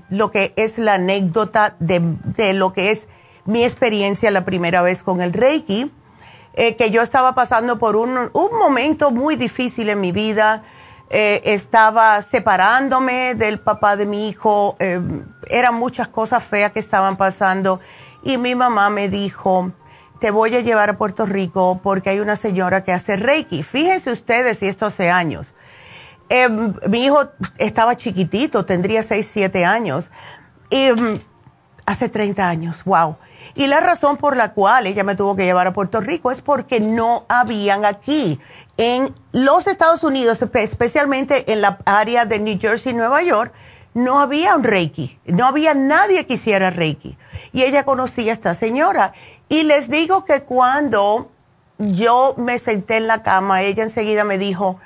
lo 0.10 0.32
que 0.32 0.54
es 0.58 0.78
la 0.78 0.96
anécdota 0.96 1.78
de, 1.80 2.54
lo 2.54 2.74
que 2.74 2.92
es 2.92 3.08
mi 3.46 3.64
experiencia 3.64 4.32
la 4.32 4.46
primera 4.46 4.82
vez 4.82 5.04
con 5.04 5.22
el 5.22 5.34
Reiki, 5.34 5.92
eh, 6.54 6.76
que 6.76 6.92
yo 6.92 7.02
estaba 7.02 7.34
pasando 7.34 7.78
por 7.78 7.96
un, 7.96 8.18
un, 8.18 8.60
momento 8.60 9.12
muy 9.12 9.36
difícil 9.36 9.90
en 9.90 10.02
mi 10.02 10.12
vida. 10.12 10.64
Eh, 11.10 11.42
estaba 11.54 12.22
separándome 12.22 13.36
del 13.36 13.60
papá 13.60 13.98
de 13.98 14.06
mi 14.06 14.30
hijo, 14.30 14.78
eran 15.50 15.76
muchas 15.76 16.08
cosas 16.08 16.42
feas 16.42 16.72
que 16.72 16.80
estaban 16.80 17.18
pasando 17.18 17.82
y 18.24 18.38
mi 18.38 18.56
mamá 18.56 18.90
me 18.90 19.10
dijo, 19.10 19.74
te 20.22 20.30
voy 20.30 20.56
a 20.56 20.60
llevar 20.60 20.90
a 20.92 20.98
Puerto 20.98 21.26
Rico 21.26 21.80
porque 21.82 22.12
hay 22.12 22.20
una 22.20 22.36
señora 22.36 22.84
que 22.84 22.92
hace 22.92 23.16
Reiki. 23.16 23.64
Fíjense 23.64 24.12
ustedes 24.12 24.62
y 24.62 24.68
esto 24.68 24.86
hace 24.86 25.10
años. 25.10 25.54
Eh, 26.30 26.48
mi 26.88 27.06
hijo 27.06 27.28
estaba 27.58 27.98
chiquitito, 27.98 28.64
tendría 28.64 29.02
6, 29.02 29.28
7 29.34 29.66
años. 29.66 30.12
Y 30.70 30.92
mm, 30.92 31.20
hace 31.92 32.10
30 32.10 32.48
años, 32.48 32.84
wow. 32.86 33.18
Y 33.56 33.68
la 33.68 33.80
razón 33.80 34.18
por 34.18 34.38
la 34.38 34.54
cual 34.54 34.88
ella 34.88 35.04
me 35.04 35.16
tuvo 35.16 35.36
que 35.36 35.46
llevar 35.46 35.68
a 35.68 35.74
Puerto 35.74 36.00
Rico 36.02 36.32
es 36.32 36.42
porque 36.42 36.80
no 36.80 37.26
habían 37.28 37.86
aquí, 37.86 38.40
en 38.78 39.14
los 39.32 39.68
Estados 39.68 40.04
Unidos, 40.04 40.42
especialmente 40.42 41.52
en 41.52 41.62
la 41.62 41.78
área 41.86 42.26
de 42.26 42.40
New 42.40 42.58
Jersey, 42.60 42.94
Nueva 42.94 43.22
York, 43.22 43.54
no 43.94 44.20
había 44.20 44.56
un 44.56 44.64
Reiki, 44.64 45.20
no 45.26 45.46
había 45.46 45.74
nadie 45.74 46.26
que 46.26 46.36
hiciera 46.36 46.70
Reiki. 46.70 47.18
Y 47.52 47.64
ella 47.64 47.84
conocía 47.84 48.32
a 48.32 48.34
esta 48.34 48.56
señora. 48.56 49.14
Y 49.50 49.64
les 49.64 49.90
digo 49.90 50.24
que 50.24 50.44
cuando 50.44 51.30
yo 51.78 52.36
me 52.38 52.58
senté 52.58 52.98
en 52.98 53.08
la 53.08 53.22
cama, 53.22 53.64
ella 53.64 53.84
enseguida 53.84 54.24
me 54.24 54.38
dijo, 54.38 54.80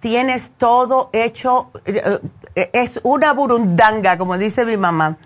tienes 0.00 0.52
todo 0.56 1.10
hecho, 1.12 1.70
eh, 1.84 2.18
eh, 2.54 2.70
es 2.72 3.00
una 3.02 3.32
burundanga, 3.34 4.16
como 4.16 4.38
dice 4.38 4.64
mi 4.64 4.76
mamá. 4.76 5.18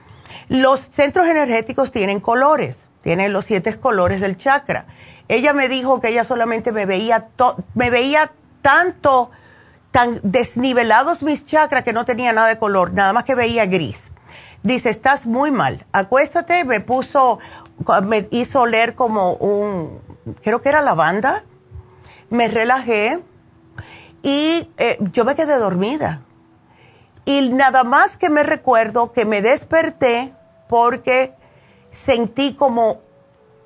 Los 0.48 0.80
centros 0.90 1.26
energéticos 1.26 1.90
tienen 1.90 2.20
colores, 2.20 2.88
tienen 3.02 3.32
los 3.32 3.44
siete 3.46 3.78
colores 3.78 4.20
del 4.20 4.36
chakra. 4.36 4.86
Ella 5.28 5.52
me 5.52 5.68
dijo 5.68 6.00
que 6.00 6.08
ella 6.08 6.24
solamente 6.24 6.72
me 6.72 6.86
veía, 6.86 7.28
me 7.74 7.90
veía 7.90 8.32
tanto, 8.62 9.30
tan 9.90 10.20
desnivelados 10.22 11.22
mis 11.22 11.44
chakras 11.44 11.84
que 11.84 11.92
no 11.92 12.04
tenía 12.04 12.32
nada 12.32 12.48
de 12.48 12.58
color, 12.58 12.92
nada 12.92 13.12
más 13.12 13.24
que 13.24 13.34
veía 13.34 13.66
gris. 13.66 14.10
Dice, 14.62 14.90
estás 14.90 15.26
muy 15.26 15.50
mal, 15.50 15.86
acuéstate, 15.92 16.64
me 16.64 16.80
puso, 16.80 17.38
me 18.02 18.28
hizo 18.30 18.60
oler 18.60 18.94
como 18.94 19.34
un, 19.34 20.00
creo 20.42 20.60
que 20.60 20.68
era 20.68 20.82
lavanda, 20.82 21.44
me 22.28 22.48
relajé, 22.48 23.22
y 24.22 24.68
eh, 24.76 24.98
yo 25.12 25.24
me 25.24 25.34
quedé 25.34 25.56
dormida. 25.56 26.22
Y 27.30 27.50
nada 27.50 27.84
más 27.84 28.16
que 28.16 28.28
me 28.28 28.42
recuerdo 28.42 29.12
que 29.12 29.24
me 29.24 29.40
desperté 29.40 30.34
porque 30.68 31.32
sentí 31.92 32.54
como 32.54 33.02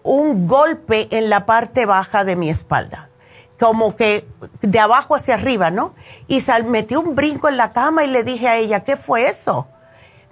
un 0.03 0.47
golpe 0.47 1.09
en 1.11 1.31
la 1.31 1.47
parte 1.47 1.87
baja 1.87 2.25
de 2.25 2.37
mi 2.37 2.51
espalda, 2.51 3.09
como 3.59 3.97
que 3.97 4.29
de 4.61 4.79
abajo 4.79 5.15
hacia 5.15 5.33
arriba, 5.33 5.71
¿no? 5.71 5.95
Y 6.29 6.43
sal, 6.43 6.65
metí 6.65 6.95
un 6.95 7.15
brinco 7.15 7.49
en 7.49 7.57
la 7.57 7.73
cama 7.73 8.05
y 8.05 8.09
le 8.09 8.23
dije 8.23 8.49
a 8.49 8.59
ella, 8.59 8.85
¿qué 8.85 8.99
fue 8.99 9.29
eso? 9.29 9.67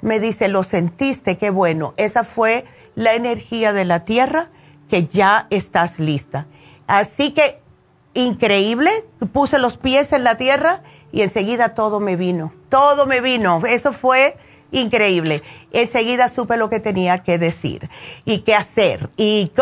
Me 0.02 0.20
dice, 0.20 0.48
lo 0.48 0.62
sentiste, 0.62 1.38
qué 1.38 1.48
bueno. 1.48 1.94
Esa 1.96 2.24
fue 2.24 2.66
la 2.96 3.14
energía 3.14 3.72
de 3.72 3.86
la 3.86 4.04
tierra 4.04 4.50
que 4.90 5.06
ya 5.06 5.46
estás 5.48 5.98
lista. 5.98 6.48
Así 6.86 7.32
que 7.32 7.62
increíble, 8.12 9.06
puse 9.32 9.58
los 9.58 9.78
pies 9.78 10.12
en 10.12 10.22
la 10.22 10.36
tierra 10.36 10.82
y 11.12 11.22
enseguida 11.22 11.72
todo 11.72 11.98
me 11.98 12.16
vino, 12.16 12.52
todo 12.72 13.04
me 13.04 13.20
vino, 13.20 13.60
eso 13.68 13.92
fue 13.92 14.34
increíble. 14.70 15.42
Enseguida 15.72 16.30
supe 16.30 16.56
lo 16.56 16.70
que 16.70 16.80
tenía 16.80 17.22
que 17.22 17.36
decir 17.36 17.90
y 18.24 18.38
qué 18.38 18.54
hacer 18.54 19.10
y 19.18 19.52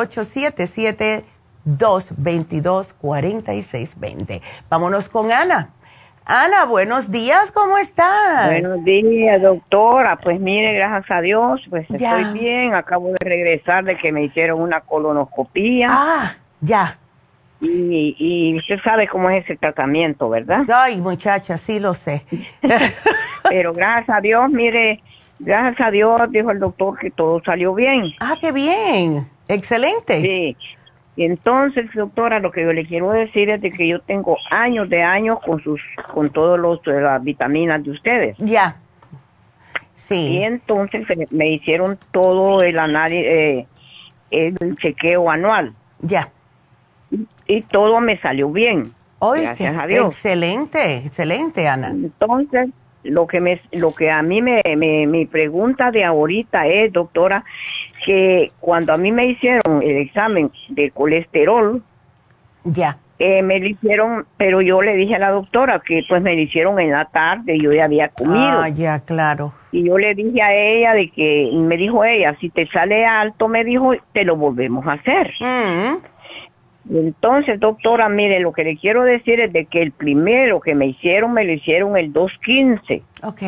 877-222-4620. 1.66 4.42
Vámonos 4.68 5.08
con 5.08 5.32
Ana. 5.32 5.70
Ana, 6.24 6.66
buenos 6.66 7.10
días, 7.10 7.50
¿cómo 7.50 7.78
estás? 7.78 8.46
Buenos 8.46 8.84
días, 8.84 9.42
doctora. 9.42 10.16
Pues 10.16 10.38
mire, 10.38 10.72
gracias 10.72 11.10
a 11.10 11.20
Dios, 11.20 11.60
pues 11.68 11.90
estoy 11.90 12.32
bien. 12.32 12.74
Acabo 12.74 13.08
de 13.08 13.16
regresar 13.20 13.82
de 13.84 13.96
que 13.96 14.12
me 14.12 14.22
hicieron 14.22 14.60
una 14.60 14.82
colonoscopía. 14.82 15.88
Ah, 15.90 16.32
ya. 16.60 16.96
Y, 17.60 18.14
y 18.18 18.56
usted 18.56 18.78
sabe 18.84 19.08
cómo 19.08 19.30
es 19.30 19.44
ese 19.44 19.56
tratamiento, 19.56 20.28
¿verdad? 20.28 20.62
Ay, 20.72 21.00
muchacha, 21.00 21.58
sí 21.58 21.80
lo 21.80 21.92
sé. 21.94 22.24
Pero 23.48 23.74
gracias 23.74 24.16
a 24.16 24.20
Dios, 24.20 24.48
mire, 24.48 25.02
gracias 25.40 25.88
a 25.88 25.90
Dios, 25.90 26.20
dijo 26.30 26.52
el 26.52 26.60
doctor 26.60 26.96
que 26.98 27.10
todo 27.10 27.42
salió 27.44 27.74
bien. 27.74 28.12
Ah, 28.20 28.36
qué 28.40 28.52
bien. 28.52 29.28
Excelente. 29.48 30.20
Sí. 30.20 30.56
Y 31.14 31.24
entonces, 31.24 31.90
doctora, 31.94 32.38
lo 32.38 32.50
que 32.50 32.62
yo 32.62 32.72
le 32.72 32.86
quiero 32.86 33.10
decir 33.10 33.50
es 33.50 33.60
de 33.60 33.70
que 33.70 33.86
yo 33.86 34.00
tengo 34.00 34.36
años 34.50 34.88
de 34.88 35.02
años 35.02 35.38
con 35.44 35.62
sus, 35.62 35.80
con 36.12 36.30
todos 36.30 36.58
los 36.58 36.78
eh, 36.86 37.00
las 37.00 37.22
vitaminas 37.22 37.82
de 37.84 37.90
ustedes. 37.90 38.36
Ya. 38.38 38.76
Sí. 39.94 40.38
Y 40.38 40.42
entonces 40.42 41.08
eh, 41.10 41.26
me 41.30 41.50
hicieron 41.50 41.98
todo 42.10 42.62
el 42.62 42.78
análisis, 42.78 43.26
eh, 43.26 43.66
el 44.30 44.76
chequeo 44.78 45.30
anual. 45.30 45.74
Ya 46.00 46.30
y 47.46 47.62
todo 47.62 48.00
me 48.00 48.18
salió 48.18 48.50
bien. 48.50 48.92
gracias 49.20 49.76
a 49.76 49.86
Dios. 49.86 50.06
Excelente, 50.06 50.96
excelente, 50.98 51.68
Ana. 51.68 51.88
Entonces, 51.88 52.70
lo 53.02 53.26
que 53.26 53.40
me, 53.40 53.60
lo 53.72 53.94
que 53.94 54.10
a 54.10 54.22
mí 54.22 54.42
me, 54.42 54.62
me, 54.76 55.06
mi 55.06 55.26
pregunta 55.26 55.90
de 55.90 56.04
ahorita 56.04 56.66
es, 56.66 56.92
doctora, 56.92 57.44
que 58.04 58.50
cuando 58.60 58.92
a 58.92 58.96
mí 58.96 59.12
me 59.12 59.26
hicieron 59.26 59.82
el 59.82 59.96
examen 59.98 60.50
de 60.68 60.90
colesterol, 60.90 61.82
ya. 62.64 62.98
Eh, 63.18 63.42
me 63.42 63.60
lo 63.60 63.68
hicieron, 63.68 64.26
pero 64.36 64.62
yo 64.62 64.82
le 64.82 64.96
dije 64.96 65.14
a 65.14 65.18
la 65.20 65.30
doctora 65.30 65.80
que 65.86 66.02
pues 66.08 66.20
me 66.22 66.34
lo 66.34 66.40
hicieron 66.40 66.80
en 66.80 66.90
la 66.90 67.04
tarde, 67.04 67.56
yo 67.56 67.72
ya 67.72 67.84
había 67.84 68.08
comido. 68.08 68.62
Ah, 68.62 68.68
ya, 68.68 68.98
claro. 69.00 69.52
Y 69.70 69.84
yo 69.84 69.96
le 69.96 70.14
dije 70.14 70.42
a 70.42 70.52
ella 70.52 70.92
de 70.92 71.08
que, 71.10 71.50
me 71.54 71.76
dijo 71.76 72.04
ella, 72.04 72.36
si 72.40 72.50
te 72.50 72.66
sale 72.66 73.06
alto, 73.06 73.46
me 73.46 73.62
dijo, 73.62 73.92
te 74.12 74.24
lo 74.24 74.36
volvemos 74.36 74.84
a 74.86 74.94
hacer. 74.94 75.32
Mm. 75.40 76.96
Entonces, 76.96 77.60
doctora, 77.60 78.08
mire, 78.08 78.40
lo 78.40 78.52
que 78.52 78.64
le 78.64 78.76
quiero 78.76 79.04
decir 79.04 79.38
es 79.38 79.52
de 79.52 79.66
que 79.66 79.82
el 79.82 79.92
primero 79.92 80.60
que 80.60 80.74
me 80.74 80.86
hicieron, 80.86 81.32
me 81.32 81.44
lo 81.44 81.52
hicieron 81.52 81.96
el 81.96 82.12
215. 82.12 83.02
Ok. 83.22 83.42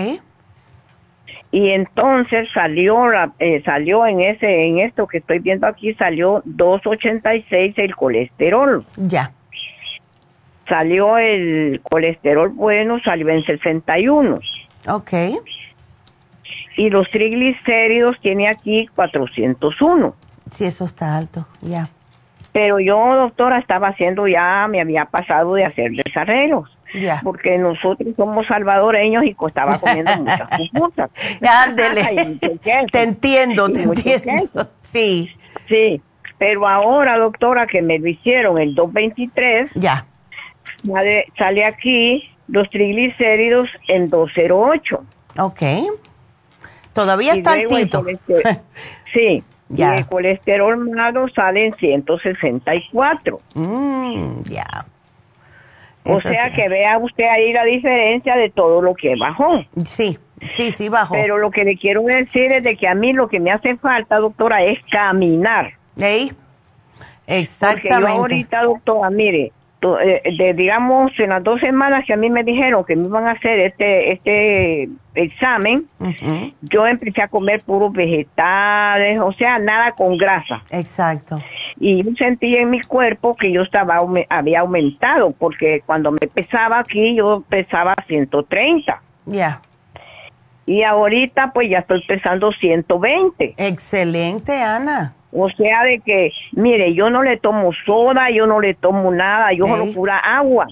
Y 1.54 1.70
entonces 1.70 2.48
salió, 2.52 3.12
eh, 3.38 3.62
salió 3.64 4.04
en 4.08 4.20
ese, 4.20 4.66
en 4.66 4.80
esto 4.80 5.06
que 5.06 5.18
estoy 5.18 5.38
viendo 5.38 5.68
aquí, 5.68 5.94
salió 5.94 6.42
286 6.46 7.74
el 7.76 7.94
colesterol. 7.94 8.84
Ya. 8.96 9.30
Salió 10.68 11.16
el 11.16 11.80
colesterol 11.84 12.48
bueno, 12.48 12.98
salió 13.04 13.28
en 13.28 13.44
61. 13.44 14.40
Ok. 14.88 15.12
Y 16.76 16.90
los 16.90 17.08
triglicéridos 17.10 18.18
tiene 18.20 18.48
aquí 18.48 18.88
401. 18.88 20.12
Sí, 20.50 20.64
eso 20.64 20.84
está 20.84 21.16
alto, 21.16 21.46
ya. 21.62 21.88
Pero 22.50 22.80
yo, 22.80 22.96
doctora, 23.14 23.60
estaba 23.60 23.90
haciendo 23.90 24.26
ya, 24.26 24.66
me 24.68 24.80
había 24.80 25.04
pasado 25.04 25.54
de 25.54 25.66
hacer 25.66 25.92
desarreglos. 25.92 26.76
Porque 27.22 27.58
nosotros 27.58 28.14
somos 28.16 28.46
salvadoreños 28.46 29.24
y 29.24 29.34
costaba 29.34 29.78
comiendo 29.78 30.12
muchas 30.18 30.48
pupusas. 30.72 31.10
Ándele. 31.64 32.38
te 32.90 33.02
entiendo, 33.02 33.68
te 33.68 33.82
entiendo. 33.82 34.68
Sí. 34.82 35.30
Sí. 35.68 36.00
Pero 36.38 36.66
ahora, 36.68 37.16
doctora, 37.18 37.66
que 37.66 37.80
me 37.80 37.98
lo 37.98 38.08
hicieron 38.08 38.58
el 38.60 38.74
223. 38.74 39.70
Ya. 39.76 40.06
Sale, 40.86 41.26
sale 41.38 41.64
aquí 41.64 42.28
los 42.48 42.68
triglicéridos 42.70 43.68
en 43.88 44.10
208. 44.10 45.04
Ok. 45.38 45.62
Todavía 46.92 47.34
Y 47.34 47.38
está 47.38 47.56
el 47.56 47.62
altito. 47.72 48.04
sí, 49.14 49.42
Ya. 49.68 49.94
y 49.94 49.98
el 49.98 50.06
colesterol 50.06 50.90
malo 50.90 51.26
sale 51.28 51.66
en 51.66 51.74
164. 51.76 53.40
Mm, 53.54 54.42
ya. 54.44 54.86
O 56.04 56.18
Eso 56.18 56.28
sea 56.28 56.50
sí. 56.50 56.56
que 56.56 56.68
vea 56.68 56.98
usted 56.98 57.24
ahí 57.24 57.52
la 57.52 57.64
diferencia 57.64 58.36
de 58.36 58.50
todo 58.50 58.82
lo 58.82 58.94
que 58.94 59.14
bajó. 59.18 59.64
Sí, 59.86 60.18
sí, 60.50 60.70
sí, 60.70 60.88
bajó. 60.88 61.14
Pero 61.14 61.38
lo 61.38 61.50
que 61.50 61.64
le 61.64 61.76
quiero 61.76 62.02
decir 62.02 62.52
es 62.52 62.62
de 62.62 62.76
que 62.76 62.86
a 62.86 62.94
mí 62.94 63.12
lo 63.12 63.28
que 63.28 63.40
me 63.40 63.50
hace 63.50 63.76
falta, 63.76 64.18
doctora, 64.18 64.62
es 64.62 64.78
caminar. 64.90 65.72
¿Ey? 65.98 66.30
Porque 66.96 67.04
yo 67.28 67.36
Exactamente. 67.40 68.10
ahorita, 68.10 68.62
doctora, 68.64 69.08
mire, 69.10 69.52
eh, 70.02 70.22
de, 70.38 70.54
digamos, 70.54 71.12
en 71.18 71.30
las 71.30 71.42
dos 71.42 71.60
semanas 71.60 72.04
que 72.06 72.14
a 72.14 72.16
mí 72.16 72.30
me 72.30 72.42
dijeron 72.42 72.84
que 72.84 72.96
me 72.96 73.06
iban 73.06 73.26
a 73.26 73.32
hacer 73.32 73.60
este, 73.60 74.12
este 74.12 74.88
examen, 75.14 75.86
yo 76.62 76.86
empecé 76.86 77.22
a 77.22 77.28
comer 77.28 77.62
puros 77.62 77.92
vegetales, 77.92 79.20
o 79.20 79.32
sea, 79.32 79.58
nada 79.58 79.92
con 79.92 80.16
grasa. 80.16 80.62
Exacto. 80.70 81.38
Y 81.78 82.02
yo 82.02 82.12
sentí 82.16 82.56
en 82.56 82.70
mi 82.70 82.80
cuerpo 82.80 83.36
que 83.36 83.50
yo 83.52 83.62
estaba 83.62 83.98
había 84.28 84.60
aumentado, 84.60 85.32
porque 85.32 85.82
cuando 85.84 86.12
me 86.12 86.26
pesaba 86.32 86.78
aquí, 86.78 87.16
yo 87.16 87.42
pesaba 87.48 87.94
130. 88.06 89.00
Ya. 89.26 89.60
Y 90.66 90.82
ahorita, 90.82 91.52
pues 91.52 91.68
ya 91.68 91.80
estoy 91.80 92.02
pesando 92.06 92.52
120. 92.52 93.54
Excelente, 93.56 94.62
Ana. 94.62 95.14
O 95.32 95.50
sea, 95.50 95.82
de 95.82 95.98
que, 95.98 96.30
mire, 96.52 96.94
yo 96.94 97.10
no 97.10 97.22
le 97.22 97.36
tomo 97.36 97.72
soda, 97.84 98.30
yo 98.30 98.46
no 98.46 98.60
le 98.60 98.72
tomo 98.74 99.10
nada, 99.10 99.52
yo 99.52 99.66
solo 99.66 99.92
pura 99.92 100.16
agua. 100.18 100.68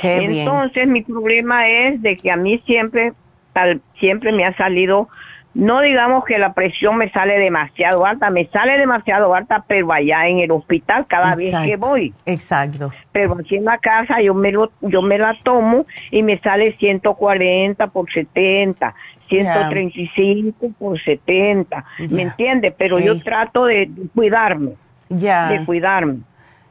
Qué 0.00 0.20
bien. 0.20 0.46
Entonces, 0.46 0.86
mi 0.86 1.02
problema 1.02 1.68
es 1.68 2.00
de 2.00 2.16
que 2.16 2.30
a 2.30 2.36
mí 2.36 2.62
siempre, 2.64 3.12
tal, 3.52 3.82
siempre 3.98 4.32
me 4.32 4.44
ha 4.44 4.56
salido, 4.56 5.08
no 5.54 5.80
digamos 5.82 6.24
que 6.24 6.38
la 6.38 6.54
presión 6.54 6.96
me 6.96 7.10
sale 7.10 7.38
demasiado 7.38 8.06
alta, 8.06 8.30
me 8.30 8.46
sale 8.46 8.78
demasiado 8.78 9.34
alta, 9.34 9.64
pero 9.66 9.92
allá 9.92 10.26
en 10.26 10.38
el 10.38 10.50
hospital 10.50 11.06
cada 11.06 11.34
vez 11.34 11.54
que 11.68 11.76
voy. 11.76 12.14
Exacto. 12.24 12.90
Pero 13.12 13.36
aquí 13.38 13.56
en 13.56 13.64
la 13.66 13.76
casa 13.78 14.20
yo 14.22 14.32
me, 14.34 14.50
lo, 14.50 14.72
yo 14.80 15.02
me 15.02 15.18
la 15.18 15.34
tomo 15.42 15.84
y 16.10 16.22
me 16.22 16.38
sale 16.40 16.74
140 16.78 17.86
por 17.88 18.10
70, 18.10 18.94
135 19.28 20.70
por 20.78 20.98
70, 21.00 21.84
Ya. 21.98 22.06
¿me 22.16 22.22
entiende? 22.22 22.70
Pero 22.76 22.98
yo 22.98 23.20
trato 23.20 23.66
de, 23.66 23.90
cuidarme, 24.14 24.72
Ya. 25.08 25.48
de 25.48 25.64
cuidarme. 25.64 26.20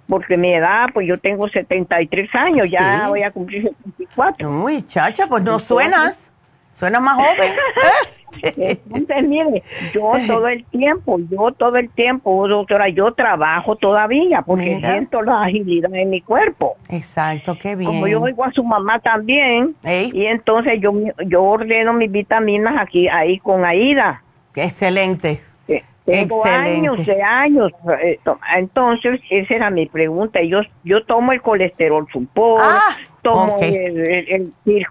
Porque 0.08 0.36
mi 0.36 0.54
edad, 0.54 0.88
pues 0.94 1.08
yo 1.08 1.20
tengo 1.20 1.48
73 1.48 2.30
años, 2.36 2.70
ya 2.70 3.08
voy 3.08 3.24
a 3.24 3.32
cumplir 3.32 3.64
74. 3.64 4.50
Uy, 4.64 4.82
chacha, 4.88 5.26
pues 5.28 5.42
no 5.44 5.58
suenas. 5.60 6.34
Suenas 6.74 7.02
más 7.02 7.16
joven. 7.16 7.54
Entonces, 8.44 9.28
mire, 9.28 9.64
yo 9.94 10.12
todo 10.28 10.48
el 10.48 10.64
tiempo, 10.66 11.20
yo 11.30 11.52
todo 11.52 11.78
el 11.78 11.90
tiempo, 11.90 12.48
doctora, 12.48 12.90
yo 12.90 13.12
trabajo 13.14 13.76
todavía 13.76 14.42
porque 14.42 14.76
Mira. 14.76 14.92
siento 14.94 15.22
la 15.22 15.44
agilidad 15.44 15.94
en 15.94 16.10
mi 16.10 16.22
cuerpo. 16.22 16.76
Exacto, 16.90 17.58
qué 17.62 17.76
bien. 17.76 17.90
Como 17.92 18.08
yo 18.08 18.22
oigo 18.22 18.44
a 18.44 18.52
su 18.52 18.64
mamá 18.64 19.00
también, 19.00 19.76
Ey. 19.84 20.12
y 20.14 20.26
entonces 20.26 20.80
yo 20.82 20.94
yo 21.26 21.44
ordeno 21.44 21.94
mis 21.94 22.12
vitaminas 22.12 22.76
aquí 22.80 23.08
ahí 23.08 23.40
con 23.40 23.66
Aida. 23.66 24.22
Excelente. 24.56 25.42
Eh, 25.68 25.84
Tengo 26.04 26.44
Excelente. 26.44 26.72
años 26.80 27.06
de 27.06 27.22
años. 27.22 27.72
eh, 28.04 28.20
to- 28.24 28.40
Entonces, 28.58 29.22
esa 29.30 29.54
era 29.54 29.70
mi 29.70 29.86
pregunta. 29.86 30.42
Yo, 30.42 30.62
yo 30.84 31.04
tomo 31.06 31.32
el 31.32 31.42
colesterol 31.42 32.08
supor, 32.12 32.60
Ah, 32.64 32.98
tomo 33.22 33.58
el, 33.62 34.00
el, 34.08 34.54
el. 34.66 34.86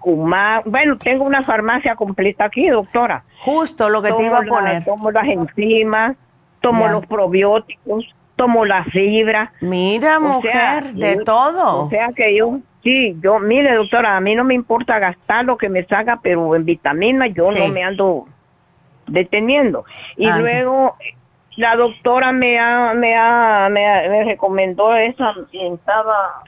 Bueno, 0.65 0.97
tengo 0.97 1.23
una 1.23 1.43
farmacia 1.43 1.95
completa 1.95 2.45
aquí, 2.45 2.67
doctora. 2.69 3.23
Justo 3.41 3.89
lo 3.89 4.01
que 4.01 4.11
te 4.13 4.25
iba 4.25 4.39
a 4.39 4.43
la- 4.43 4.47
poner. 4.49 4.85
tomo 4.85 5.11
las 5.11 5.27
enzimas, 5.27 6.15
tomo 6.61 6.85
Ya. 6.85 6.91
los 6.93 7.05
probióticos, 7.05 8.05
tomo 8.35 8.65
la 8.65 8.83
fibra. 8.85 9.51
Mira, 9.61 10.17
O 10.17 10.21
mujer, 10.21 10.51
sea, 10.51 10.81
de 10.93 11.15
yo- 11.17 11.23
todo. 11.23 11.85
O 11.85 11.89
sea 11.89 12.09
que 12.15 12.35
yo, 12.35 12.59
sí, 12.83 13.15
yo, 13.21 13.39
mire 13.39 13.75
doctora, 13.75 14.15
a 14.17 14.21
mí 14.21 14.35
no 14.35 14.43
me 14.43 14.53
importa 14.53 14.99
gastar 14.99 15.45
lo 15.45 15.57
que 15.57 15.69
me 15.69 15.83
salga, 15.85 16.19
pero 16.21 16.55
en 16.55 16.65
vitaminas 16.65 17.29
yo 17.33 17.51
Sí. 17.51 17.59
no 17.59 17.67
me 17.73 17.83
ando 17.83 18.25
deteniendo. 19.07 19.85
Y 20.17 20.29
luego 20.31 20.95
la 21.57 21.75
doctora 21.75 22.31
me 22.31 22.59
ha, 22.59 22.93
me 22.93 23.15
ha, 23.15 23.67
me, 23.69 23.85
ha- 23.87 24.09
me 24.09 24.23
recomendó 24.23 24.95
esa, 24.95 25.33
estaba, 25.51 26.43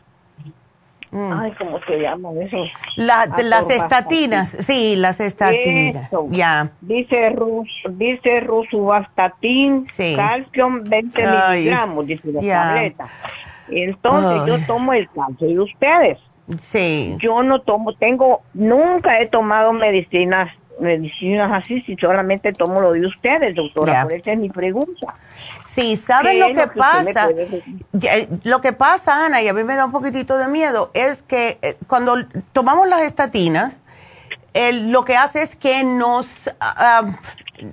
Mm. 1.14 1.32
ay, 1.32 1.52
¿cómo 1.60 1.80
se 1.86 2.00
llama 2.00 2.30
eso? 2.42 2.58
La- 2.96 3.28
las 3.44 3.70
estatinas, 3.70 4.50
sí, 4.50 4.96
las 4.96 5.20
estatinas. 5.20 6.08
Eso. 6.08 6.28
Ya. 6.32 6.72
Dice 6.82 7.30
Rus, 7.30 7.70
dice 7.92 8.40
Rusuvastatin, 8.40 9.88
Sí. 9.88 10.14
calcium 10.16 10.84
20 10.84 11.24
Ay, 11.26 11.60
miligramos, 11.60 12.08
dice 12.08 12.32
la 12.32 12.42
ya. 12.42 12.64
tableta. 12.64 13.08
Entonces 13.70 14.42
Ay. 14.42 14.48
yo 14.48 14.66
tomo 14.66 14.94
el 14.94 15.10
calcio 15.10 15.48
y 15.50 15.60
ustedes. 15.60 16.18
Sí. 16.60 17.16
Yo 17.20 17.42
no 17.44 17.62
tomo, 17.62 17.94
tengo, 17.96 18.42
nunca 18.54 19.20
he 19.22 19.28
tomado 19.28 19.72
medicinas, 19.72 20.52
medicinas 20.80 21.52
así, 21.52 21.82
si 21.82 21.96
solamente 21.96 22.54
tomo 22.54 22.80
lo 22.80 22.92
de 22.92 23.06
ustedes, 23.06 23.56
doctora. 23.56 23.94
Ya. 23.94 24.04
Por 24.04 24.14
eso 24.14 24.32
es 24.32 24.38
mi 24.38 24.50
pregunta. 24.50 25.16
Sí, 25.66 25.98
¿sabes 25.98 26.34
¿Qué 26.34 26.40
lo 26.40 26.48
que 26.48 26.66
lo 26.66 26.74
pasa? 26.74 27.30
puede 27.30 27.64
eh, 28.02 28.30
Lo 28.44 28.62
que 28.62 28.74
pasa, 28.74 29.26
Ana, 29.26 29.42
y 29.42 29.48
a 29.48 29.54
mí 29.54 29.64
me 29.64 29.76
da 29.76 29.86
un 29.86 29.92
poquitito 29.92 30.38
de 30.38 30.48
miedo, 30.48 30.92
es 30.94 31.22
que 31.22 31.58
eh, 31.62 31.78
cuando 31.88 32.16
tomamos 32.52 32.88
las 32.88 33.02
estatinas, 33.04 33.78
lo 34.54 35.04
que 35.04 35.16
hace 35.16 35.42
es 35.42 35.56
que 35.56 35.84
nos, 35.84 36.28
ah, 36.60 37.04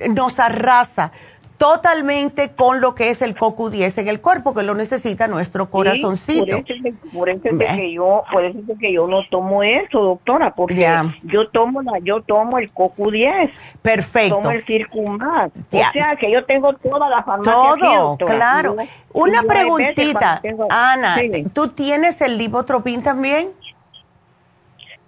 nos 0.09 0.39
arrasa 0.39 1.13
totalmente 1.61 2.53
con 2.57 2.81
lo 2.81 2.95
que 2.95 3.11
es 3.11 3.21
el 3.21 3.37
CoQ10 3.37 3.99
en 4.01 4.09
el 4.09 4.23
cuerpo, 4.23 4.55
que 4.55 4.63
lo 4.63 4.75
necesita 4.75 5.29
nuestro 5.29 5.69
corazoncito. 5.69 6.57
Sí, 6.57 6.63
por 6.63 6.71
eso, 6.71 6.73
es 6.75 6.83
de- 6.83 6.93
por 7.13 7.29
eso 7.29 7.41
es 7.45 7.59
de 7.59 7.67
Ve. 7.67 7.67
que 7.77 7.93
yo, 7.93 8.23
por 8.33 8.45
eso 8.47 8.59
es 8.61 8.67
de 8.67 8.77
que 8.79 8.91
yo 8.95 9.07
no 9.07 9.19
tomo 9.29 9.63
eso, 9.63 10.01
doctora, 10.01 10.55
porque 10.55 10.89
yo 11.25 11.51
tomo 11.51 11.83
la, 11.83 11.99
yo 12.03 12.23
tomo 12.23 12.57
el 12.57 12.73
CoQ10. 12.73 13.51
Perfecto. 13.83 14.37
tomo 14.37 14.51
el 14.53 14.65
Circumax. 14.65 15.53
Ya. 15.71 15.91
O 15.91 15.93
sea, 15.93 16.17
que 16.17 16.31
yo 16.31 16.47
tengo 16.47 16.73
toda 16.73 17.11
la 17.11 17.23
farmacia 17.25 17.53
Todo, 17.53 17.93
doctora. 18.17 18.35
claro. 18.37 18.77
Yo- 18.79 18.87
Una 19.13 19.43
preguntita, 19.43 20.39
tengo- 20.41 20.67
Ana, 20.71 21.17
Sí, 21.19 21.45
¿tú 21.53 21.69
tienes 21.69 22.23
el 22.23 22.39
lipotropín 22.39 23.03
también? 23.03 23.49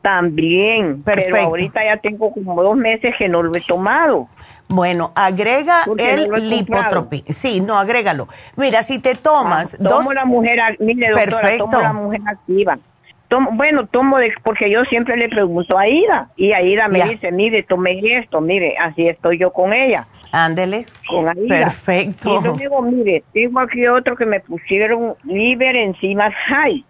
también. 0.03 1.03
Perfecto. 1.03 1.33
Pero 1.35 1.47
ahorita 1.47 1.85
ya 1.85 1.97
tengo 1.97 2.33
como 2.33 2.61
dos 2.63 2.77
meses 2.77 3.15
que 3.17 3.29
no 3.29 3.43
lo 3.43 3.55
he 3.57 3.61
tomado. 3.61 4.29
Bueno, 4.69 5.13
agrega 5.15 5.83
Porque 5.85 6.15
el 6.15 6.29
no 6.31 6.37
lipotropín. 6.37 7.25
Sí, 7.29 7.61
no, 7.61 7.79
agrégalo. 7.79 8.29
Mira, 8.57 8.83
si 8.83 8.99
te 9.01 9.15
tomas 9.15 9.75
Ah, 9.75 9.77
dos... 9.81 9.99
tomo 9.99 10.13
la 10.13 10.25
mujer, 10.25 10.61
mire, 10.81 11.11
doctora, 11.11 11.31
Perfecto. 11.41 11.65
tomo 11.71 11.81
la 11.83 11.93
mujer 11.93 12.21
activa. 12.27 12.79
Tomo, 13.29 13.51
bueno, 13.53 13.87
tomo 13.87 14.19
de, 14.19 14.33
porque 14.43 14.71
yo 14.71 14.85
siempre 14.85 15.17
le 15.17 15.29
pregunto 15.29 15.79
a 15.79 15.83
Aida 15.83 16.29
y 16.37 16.53
Aida 16.53 16.89
me 16.89 16.99
Ya. 16.99 17.07
dice, 17.09 17.33
mire, 17.33 17.63
tomé 17.63 17.99
esto, 18.19 18.41
mire, 18.41 18.77
así 18.79 19.09
estoy 19.09 19.39
yo 19.39 19.53
con 19.53 19.73
ella. 19.73 20.07
Ándele. 20.33 20.87
con 21.09 21.29
Aida. 21.29 21.47
Perfecto. 21.49 22.41
Y 22.43 22.59
luego, 22.59 22.83
mire, 22.83 23.25
tengo 23.35 23.61
aquí 23.61 23.87
otro 23.87 24.17
que 24.17 24.25
me 24.27 24.41
pusieron 24.41 25.15
liver 25.25 25.77
enzimas 25.77 26.33
high. 26.47 26.85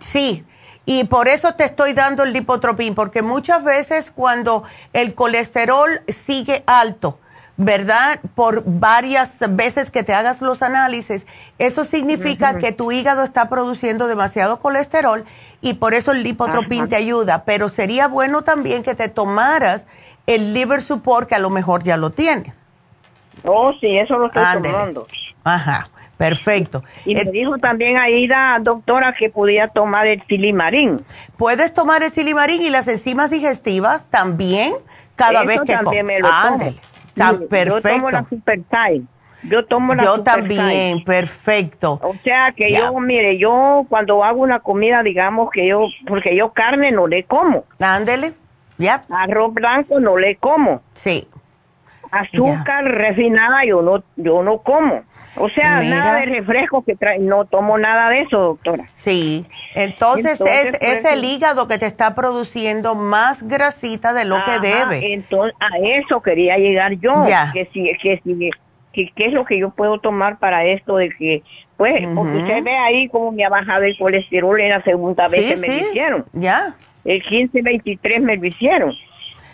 Sí, 0.00 0.44
y 0.90 1.04
por 1.04 1.28
eso 1.28 1.52
te 1.52 1.64
estoy 1.64 1.92
dando 1.92 2.22
el 2.22 2.32
lipotropín, 2.32 2.94
porque 2.94 3.20
muchas 3.20 3.62
veces 3.62 4.10
cuando 4.10 4.64
el 4.94 5.14
colesterol 5.14 6.00
sigue 6.08 6.62
alto, 6.66 7.18
¿verdad? 7.58 8.20
Por 8.34 8.62
varias 8.64 9.36
veces 9.50 9.90
que 9.90 10.02
te 10.02 10.14
hagas 10.14 10.40
los 10.40 10.62
análisis, 10.62 11.26
eso 11.58 11.84
significa 11.84 12.56
que 12.56 12.72
tu 12.72 12.90
hígado 12.90 13.22
está 13.22 13.50
produciendo 13.50 14.06
demasiado 14.06 14.60
colesterol 14.60 15.26
y 15.60 15.74
por 15.74 15.92
eso 15.92 16.12
el 16.12 16.22
lipotropín 16.22 16.88
te 16.88 16.96
ayuda, 16.96 17.44
pero 17.44 17.68
sería 17.68 18.08
bueno 18.08 18.40
también 18.40 18.82
que 18.82 18.94
te 18.94 19.10
tomaras 19.10 19.86
el 20.26 20.54
liver 20.54 20.80
support 20.80 21.28
que 21.28 21.34
a 21.34 21.38
lo 21.38 21.50
mejor 21.50 21.82
ya 21.84 21.98
lo 21.98 22.08
tienes. 22.08 22.54
Oh, 23.44 23.74
sí, 23.78 23.98
eso 23.98 24.16
lo 24.16 24.28
estoy 24.28 24.62
tomando. 24.62 25.06
Ajá, 25.44 25.86
perfecto. 26.18 26.84
Y 27.06 27.16
Eh, 27.16 27.24
me 27.24 27.30
dijo 27.30 27.56
también 27.56 27.96
Aida, 27.96 28.58
doctora, 28.60 29.14
que 29.18 29.30
podía 29.30 29.68
tomar 29.68 30.06
el 30.06 30.22
silimarín. 30.28 31.00
Puedes 31.38 31.72
tomar 31.72 32.02
el 32.02 32.10
silimarín 32.10 32.60
y 32.60 32.68
las 32.68 32.86
enzimas 32.88 33.30
digestivas 33.30 34.06
también 34.08 34.74
cada 35.16 35.40
Eso 35.40 35.46
vez 35.46 35.60
que 35.62 35.72
también 35.72 36.04
me 36.04 36.20
lo 36.20 36.28
tomo. 36.28 36.58
Mire, 36.58 36.74
Yo 37.66 37.80
tomo 37.80 38.10
la. 38.10 38.26
Super 38.28 38.62
Thai. 38.68 39.02
Yo 39.44 39.64
tomo 39.64 39.94
la 39.94 40.04
Yo 40.04 40.16
Super 40.16 40.34
también, 40.34 41.04
perfecto. 41.04 42.00
O 42.02 42.14
sea 42.24 42.52
que 42.52 42.72
yo, 42.72 42.92
mire, 42.98 43.38
yo 43.38 43.86
cuando 43.88 44.24
hago 44.24 44.42
una 44.42 44.58
comida, 44.60 45.02
digamos 45.04 45.50
que 45.50 45.68
yo, 45.68 45.86
porque 46.06 46.36
yo 46.36 46.52
carne 46.52 46.90
no 46.90 47.06
le 47.06 47.22
como, 47.22 47.64
Ándele, 47.78 48.34
ya, 48.78 49.04
arroz 49.08 49.54
blanco 49.54 50.00
no 50.00 50.16
le 50.16 50.36
como. 50.36 50.82
sí. 50.94 51.26
Azúcar 52.10 52.84
refinada 52.84 53.64
yo 53.64 53.82
no 53.82 54.02
yo 54.16 54.42
no 54.42 54.58
como. 54.58 55.02
O 55.36 55.48
sea, 55.48 55.80
Mira. 55.80 55.98
nada 55.98 56.16
de 56.20 56.26
refresco 56.26 56.82
que 56.82 56.96
trae, 56.96 57.20
no 57.20 57.44
tomo 57.44 57.78
nada 57.78 58.10
de 58.10 58.22
eso, 58.22 58.38
doctora. 58.38 58.88
Sí, 58.94 59.46
entonces, 59.74 60.40
Entonces, 60.40 60.78
es, 60.80 60.98
es 60.98 61.04
el 61.04 61.22
hígado 61.24 61.68
que 61.68 61.78
te 61.78 61.86
está 61.86 62.14
produciendo 62.16 62.96
más 62.96 63.46
grasita 63.46 64.12
de 64.12 64.24
lo 64.24 64.44
que 64.44 64.58
debe. 64.58 65.12
Entonces, 65.12 65.54
a 65.60 65.78
eso 65.78 66.20
quería 66.22 66.56
llegar 66.58 66.94
yo. 66.94 67.24
Ya. 67.28 67.52
Que 67.52 67.66
si, 67.72 67.84
que 68.02 68.20
si, 68.24 68.50
que, 68.92 69.10
qué 69.14 69.26
es 69.26 69.32
lo 69.32 69.44
que 69.44 69.58
yo 69.60 69.70
puedo 69.70 69.98
tomar 70.00 70.38
para 70.38 70.64
esto 70.64 70.96
de 70.96 71.10
que, 71.10 71.42
pues, 71.76 72.04
porque 72.16 72.38
usted 72.38 72.64
ve 72.64 72.76
ahí 72.76 73.08
cómo 73.08 73.30
me 73.30 73.44
ha 73.44 73.48
bajado 73.48 73.84
el 73.84 73.96
colesterol 73.96 74.60
en 74.60 74.70
la 74.70 74.82
segunda 74.82 75.28
vez 75.28 75.44
Sí, 75.44 75.54
que 75.54 75.56
me 75.60 75.66
lo 75.68 75.74
hicieron. 75.74 76.24
ya. 76.32 76.74
El 77.04 77.22
15-23 77.22 78.20
me 78.20 78.36
lo 78.36 78.46
hicieron. 78.46 78.92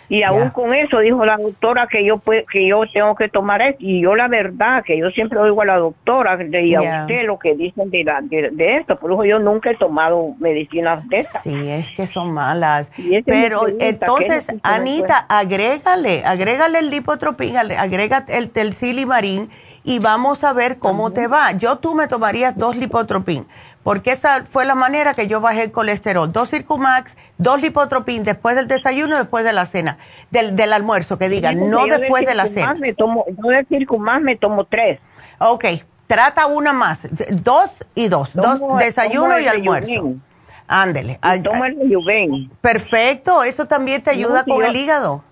Y 0.09 0.23
aún 0.23 0.49
con 0.49 0.73
eso 0.73 0.99
dijo 0.99 1.25
la 1.25 1.37
doctora 1.37 1.87
que 1.87 2.05
yo 2.05 2.17
pue- 2.17 2.45
que 2.51 2.67
yo 2.67 2.83
tengo 2.91 3.15
que 3.15 3.27
tomar 3.29 3.61
esto. 3.61 3.77
Y 3.79 4.01
yo 4.01 4.15
la 4.15 4.27
verdad 4.27 4.83
que 4.83 4.97
yo 4.97 5.09
siempre 5.11 5.39
oigo 5.39 5.61
a 5.61 5.65
la 5.65 5.77
doctora 5.77 6.37
y 6.61 6.75
a 6.75 6.81
usted 7.01 7.23
lo 7.25 7.39
que 7.39 7.55
dicen 7.55 7.89
de, 7.89 8.03
la, 8.03 8.21
de, 8.21 8.49
de 8.51 8.77
esto. 8.77 8.97
Por 8.97 9.11
eso 9.13 9.25
yo 9.25 9.39
nunca 9.39 9.71
he 9.71 9.75
tomado 9.75 10.33
medicinas 10.39 11.07
de 11.09 11.17
estas. 11.19 11.43
Sí, 11.43 11.69
es 11.69 11.91
que 11.91 12.05
son 12.07 12.31
malas. 12.31 12.91
Pero 13.25 13.61
pregunta, 13.61 13.77
¿qué 13.79 13.87
es 13.87 13.93
entonces, 13.93 14.55
Anita, 14.63 15.25
agrégale, 15.27 16.23
agrégale 16.25 16.79
el 16.79 16.89
lipotropín, 16.89 17.57
agrega 17.57 18.25
el, 18.27 18.51
el 18.53 18.73
silimarín 18.73 19.49
y 19.85 19.99
vamos 19.99 20.43
a 20.43 20.51
ver 20.51 20.79
cómo 20.79 21.11
te 21.11 21.27
va. 21.27 21.51
Yo 21.51 21.77
tú 21.77 21.93
me 21.95 22.07
tomarías 22.07 22.57
dos 22.57 22.75
lipotropín, 22.75 23.47
porque 23.83 24.11
esa 24.11 24.43
fue 24.49 24.65
la 24.65 24.73
manera 24.75 25.13
que 25.13 25.27
yo 25.27 25.39
bajé 25.41 25.63
el 25.63 25.71
colesterol. 25.71 26.31
Dos 26.31 26.49
Circumax, 26.49 27.15
dos 27.37 27.61
lipotropín 27.61 28.23
después 28.23 28.55
del 28.55 28.67
desayuno, 28.67 29.15
después 29.15 29.45
de 29.45 29.53
la 29.53 29.65
cena, 29.67 29.97
del, 30.31 30.55
del 30.55 30.73
almuerzo, 30.73 31.17
que 31.17 31.29
digan, 31.29 31.59
Sí, 31.59 31.65
no 31.65 31.85
después 31.85 32.25
de 32.25 32.33
la 32.33 32.47
cena. 32.47 32.73
Me 32.73 32.93
tomo, 32.93 33.25
yo 33.27 33.49
de 33.49 33.63
Circumax 33.65 34.21
me 34.23 34.35
tomo 34.35 34.65
tres. 34.65 34.99
Ok, 35.39 35.65
trata 36.07 36.47
una 36.47 36.73
más, 36.73 37.07
dos 37.43 37.69
y 37.93 38.07
dos, 38.07 38.31
dos 38.33 38.59
desayuno 38.79 39.39
y 39.39 39.47
almuerzo. 39.47 39.91
Rejuven. 39.91 40.23
Ándele. 40.67 41.19
Y 41.35 41.39
tomo 41.41 41.63
el 41.63 41.77
Rejuven. 41.79 42.49
Perfecto, 42.59 43.43
eso 43.43 43.65
también 43.65 44.01
te 44.01 44.09
ayuda 44.09 44.43
con 44.45 44.61
yo- 44.61 44.65
el 44.65 44.75
hígado. 44.75 45.23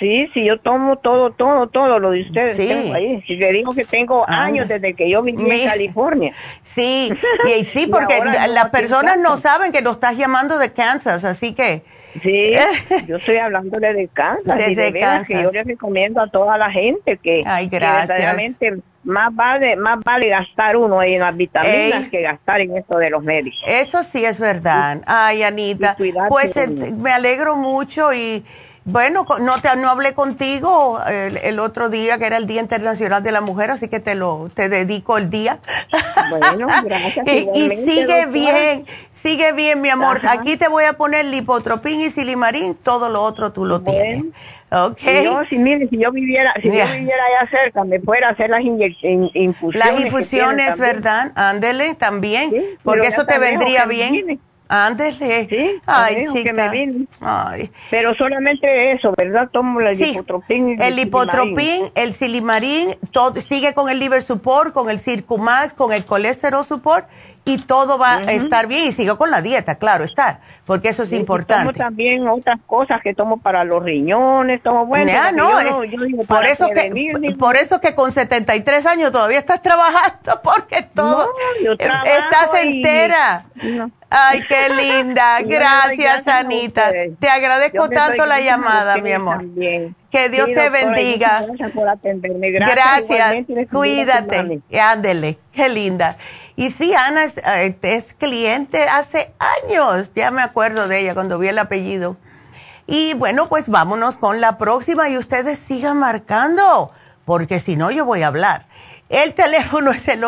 Sí, 0.00 0.28
sí, 0.34 0.44
yo 0.44 0.58
tomo 0.58 0.96
todo, 0.96 1.30
todo, 1.30 1.68
todo 1.68 1.98
lo 1.98 2.10
de 2.10 2.22
ustedes. 2.22 2.56
Sí. 2.56 2.66
tengo 2.66 2.94
ahí. 2.94 3.22
Si 3.26 3.36
le 3.36 3.52
digo 3.52 3.74
que 3.74 3.84
tengo 3.84 4.24
Anda. 4.26 4.42
años 4.44 4.66
desde 4.68 4.94
que 4.94 5.08
yo 5.10 5.22
viví 5.22 5.48
en 5.48 5.68
California. 5.68 6.32
Sí, 6.62 7.12
y, 7.44 7.64
sí, 7.66 7.82
Y 7.84 7.86
porque 7.86 8.18
las 8.48 8.70
personas 8.70 9.18
no 9.18 9.36
saben 9.36 9.70
que 9.72 9.82
nos 9.82 9.94
estás 9.96 10.16
llamando 10.16 10.58
de 10.58 10.72
Kansas, 10.72 11.22
así 11.24 11.54
que 11.54 11.82
Sí, 12.22 12.54
yo 13.06 13.16
estoy 13.16 13.36
hablándole 13.36 13.92
de 13.92 14.08
Kansas. 14.08 14.56
y 14.58 14.70
Desde 14.70 14.82
de 14.84 14.90
veras 14.90 15.28
que 15.28 15.34
Kansas. 15.34 15.52
yo 15.52 15.58
les 15.58 15.66
recomiendo 15.66 16.20
a 16.20 16.28
toda 16.28 16.58
la 16.58 16.70
gente 16.72 17.18
que, 17.18 17.44
Ay, 17.46 17.68
que 17.68 17.78
gracias. 17.78 18.08
verdaderamente 18.08 18.76
más 19.04 19.34
vale, 19.34 19.76
más 19.76 19.98
vale 20.04 20.28
gastar 20.28 20.76
uno 20.76 21.02
en 21.02 21.20
las 21.20 21.36
vitaminas 21.36 22.04
Ey. 22.04 22.10
que 22.10 22.22
gastar 22.22 22.60
en 22.62 22.76
esto 22.76 22.98
de 22.98 23.10
los 23.10 23.22
médicos. 23.22 23.60
eso 23.66 24.02
sí 24.02 24.24
es 24.24 24.38
verdad. 24.40 25.02
Ay, 25.06 25.42
Anita, 25.42 25.94
y 25.98 26.12
pues 26.28 26.52
me 26.96 27.10
alegro 27.12 27.56
mucho 27.56 28.12
y 28.12 28.44
bueno, 28.84 29.24
no 29.40 29.60
te 29.60 29.76
no 29.76 29.90
hablé 29.90 30.14
contigo 30.14 31.00
el, 31.06 31.36
el 31.36 31.58
otro 31.60 31.90
día 31.90 32.18
que 32.18 32.26
era 32.26 32.38
el 32.38 32.46
Día 32.46 32.60
Internacional 32.60 33.22
de 33.22 33.30
la 33.32 33.40
Mujer, 33.40 33.70
así 33.70 33.88
que 33.88 34.00
te 34.00 34.14
lo 34.14 34.48
te 34.54 34.68
dedico 34.68 35.18
el 35.18 35.28
día. 35.30 35.58
Bueno, 36.30 36.68
gracias, 36.84 37.26
y, 37.26 37.48
y 37.52 37.70
sigue 37.70 38.06
doctora. 38.06 38.26
bien, 38.26 38.86
sigue 39.12 39.52
bien, 39.52 39.80
mi 39.80 39.90
amor. 39.90 40.16
Ajá. 40.18 40.32
Aquí 40.32 40.56
te 40.56 40.68
voy 40.68 40.84
a 40.84 40.94
poner 40.94 41.26
lipotropín 41.26 42.00
y 42.00 42.10
silimarín, 42.10 42.74
todo 42.74 43.08
lo 43.08 43.22
otro 43.22 43.52
tú 43.52 43.64
lo 43.66 43.80
tienes. 43.80 44.24
¿Ok? 44.72 44.98
Si 44.98 45.24
yo, 45.24 45.40
si, 45.48 45.58
mire, 45.58 45.88
si 45.88 45.98
yo 45.98 46.12
viviera, 46.12 46.54
si 46.62 46.68
yo 46.68 46.70
viviera 46.70 47.24
allá 47.24 47.50
cerca, 47.50 47.82
me 47.84 47.98
fuera 48.00 48.28
a 48.28 48.30
hacer 48.32 48.50
las 48.50 48.60
in- 48.60 48.80
infusiones. 49.34 49.92
Las 49.92 50.00
infusiones. 50.04 50.78
¿verdad? 50.78 51.32
Ándele 51.34 51.94
también, 51.94 52.50
Sí, 52.50 52.78
porque 52.84 53.08
eso 53.08 53.24
te 53.26 53.38
vendría 53.38 53.84
bien. 53.86 54.40
Ándele. 54.72 55.48
Sí, 55.50 55.80
Ay, 55.84 56.14
lejos 56.14 56.34
que 56.34 56.42
chica. 56.42 56.52
me 56.52 56.68
vine. 56.70 57.06
Ay. 57.20 57.72
Pero 57.90 58.14
solamente 58.14 58.92
eso, 58.92 59.12
¿verdad? 59.16 59.48
Tomo 59.52 59.80
el 59.80 59.96
Sí, 59.96 60.04
lipotropín. 60.12 60.68
y 60.68 60.72
el 60.74 60.76
silimarín. 60.78 60.96
lipotropín, 60.96 61.82
el 61.96 62.14
silimarín, 62.14 62.96
todo, 63.10 63.40
sigue 63.40 63.74
con 63.74 63.90
el 63.90 63.98
liver 63.98 64.22
support, 64.22 64.72
con 64.72 64.88
el 64.88 65.00
circumax, 65.00 65.72
con 65.72 65.92
el 65.92 66.04
colesterol 66.04 66.64
support 66.64 67.08
y 67.44 67.58
todo 67.58 67.98
va 67.98 68.18
a 68.18 68.32
estar 68.32 68.68
bien 68.68 68.84
y 68.84 68.92
sigue 68.92 69.16
con 69.16 69.30
la 69.32 69.42
dieta, 69.42 69.74
claro 69.76 70.04
está, 70.04 70.40
porque 70.66 70.90
eso 70.90 71.02
es 71.02 71.08
Sí, 71.08 71.16
y 71.16 71.18
Tomo 71.18 71.22
importante. 71.40 71.72
también 71.78 72.28
otras 72.28 72.60
cosas 72.66 73.00
que 73.02 73.12
tomo 73.14 73.38
para 73.38 73.64
los 73.64 73.82
riñones, 73.82 74.62
tomo 74.62 74.86
bueno. 74.86 75.10
Ya, 75.10 75.22
porque 75.30 75.36
no, 75.36 75.50
yo 75.62 75.82
es- 75.82 75.90
yo 75.90 76.00
digo, 76.04 76.22
por 76.24 76.44
eso 76.46 76.68
que 76.72 76.90
digo, 76.90 77.18
por 77.38 77.56
eso 77.56 77.80
que 77.80 77.94
con 77.96 78.12
73 78.12 78.86
años 78.86 79.10
todavía 79.10 79.38
estás 79.40 79.62
trabajando 79.62 80.40
porque 80.44 80.82
todo 80.94 81.26
No, 81.26 81.64
yo 81.64 81.72
eh, 81.72 81.78
estás 82.04 82.50
y- 82.64 82.68
entera. 82.76 83.46
No. 83.62 83.90
Ay, 84.10 84.42
qué 84.48 84.68
linda. 84.68 85.40
Gracias, 85.44 86.26
Anita. 86.26 86.90
Te 87.20 87.28
agradezco 87.28 87.88
tanto 87.88 88.26
la 88.26 88.40
llamada, 88.40 88.96
mi 88.98 89.12
amor. 89.12 89.36
también. 89.38 89.94
Que 90.10 90.28
Dios 90.28 90.48
Sí, 90.48 90.54
te 90.54 90.68
doctora, 90.68 90.86
bendiga. 90.86 91.42
Gracias 91.46 91.70
por 91.70 91.88
atenderme. 91.88 92.50
Gracias. 92.50 93.46
Cuídate. 93.70 94.60
Ándele, 94.80 95.38
qué 95.52 95.68
linda. 95.68 96.16
Y 96.56 96.70
sí, 96.72 96.92
Ana 96.94 97.22
es, 97.22 97.38
eh, 97.38 97.78
es 97.82 98.14
cliente 98.14 98.82
hace 98.82 99.32
años, 99.38 100.12
ya 100.14 100.32
me 100.32 100.42
acuerdo 100.42 100.88
de 100.88 100.98
ella 100.98 101.14
cuando 101.14 101.38
vi 101.38 101.48
el 101.48 101.58
apellido. 101.58 102.16
Y 102.86 103.14
bueno, 103.14 103.48
pues 103.48 103.68
vámonos 103.68 104.16
con 104.16 104.40
la 104.40 104.58
próxima 104.58 105.08
y 105.08 105.16
ustedes 105.16 105.60
sigan 105.60 105.98
marcando, 105.98 106.90
porque 107.24 107.60
si 107.60 107.76
no 107.76 107.92
yo 107.92 108.04
voy 108.04 108.22
a 108.22 108.26
hablar. 108.26 108.66
El 109.08 109.34
teléfono 109.34 109.92
es 109.92 110.08
el 110.08 110.20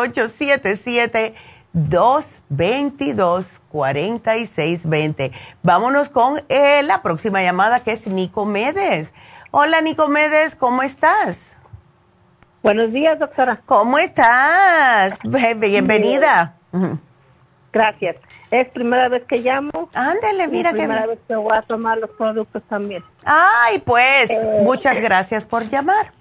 877-222-4620. 3.73 5.33
Vámonos 5.63 6.09
con 6.09 6.41
eh, 6.49 6.83
la 6.85 7.03
próxima 7.03 7.43
llamada 7.43 7.81
que 7.81 7.93
es 7.93 8.07
Nicomedes. 8.07 9.13
Hola 9.51 9.81
Nicomedes, 9.81 10.55
¿cómo 10.55 10.83
estás? 10.83 11.57
Buenos 12.63 12.93
días, 12.93 13.19
doctora. 13.19 13.61
¿Cómo 13.67 13.99
estás? 13.99 15.19
Bienvenida. 15.25 16.55
Gracias. 17.73 18.17
Es 18.51 18.71
primera 18.71 19.09
vez 19.09 19.25
que 19.25 19.39
llamo. 19.39 19.89
Ándele, 19.95 20.47
mira 20.49 20.71
que 20.73 20.79
primera 20.79 21.07
vez 21.07 21.19
que 21.27 21.35
voy 21.35 21.57
a 21.57 21.63
tomar 21.63 21.99
los 21.99 22.11
productos 22.11 22.63
también. 22.69 23.03
Ay, 23.25 23.79
pues, 23.81 24.31
Eh. 24.31 24.61
muchas 24.63 25.01
gracias 25.01 25.45
por 25.45 25.67
llamar. 25.69 26.13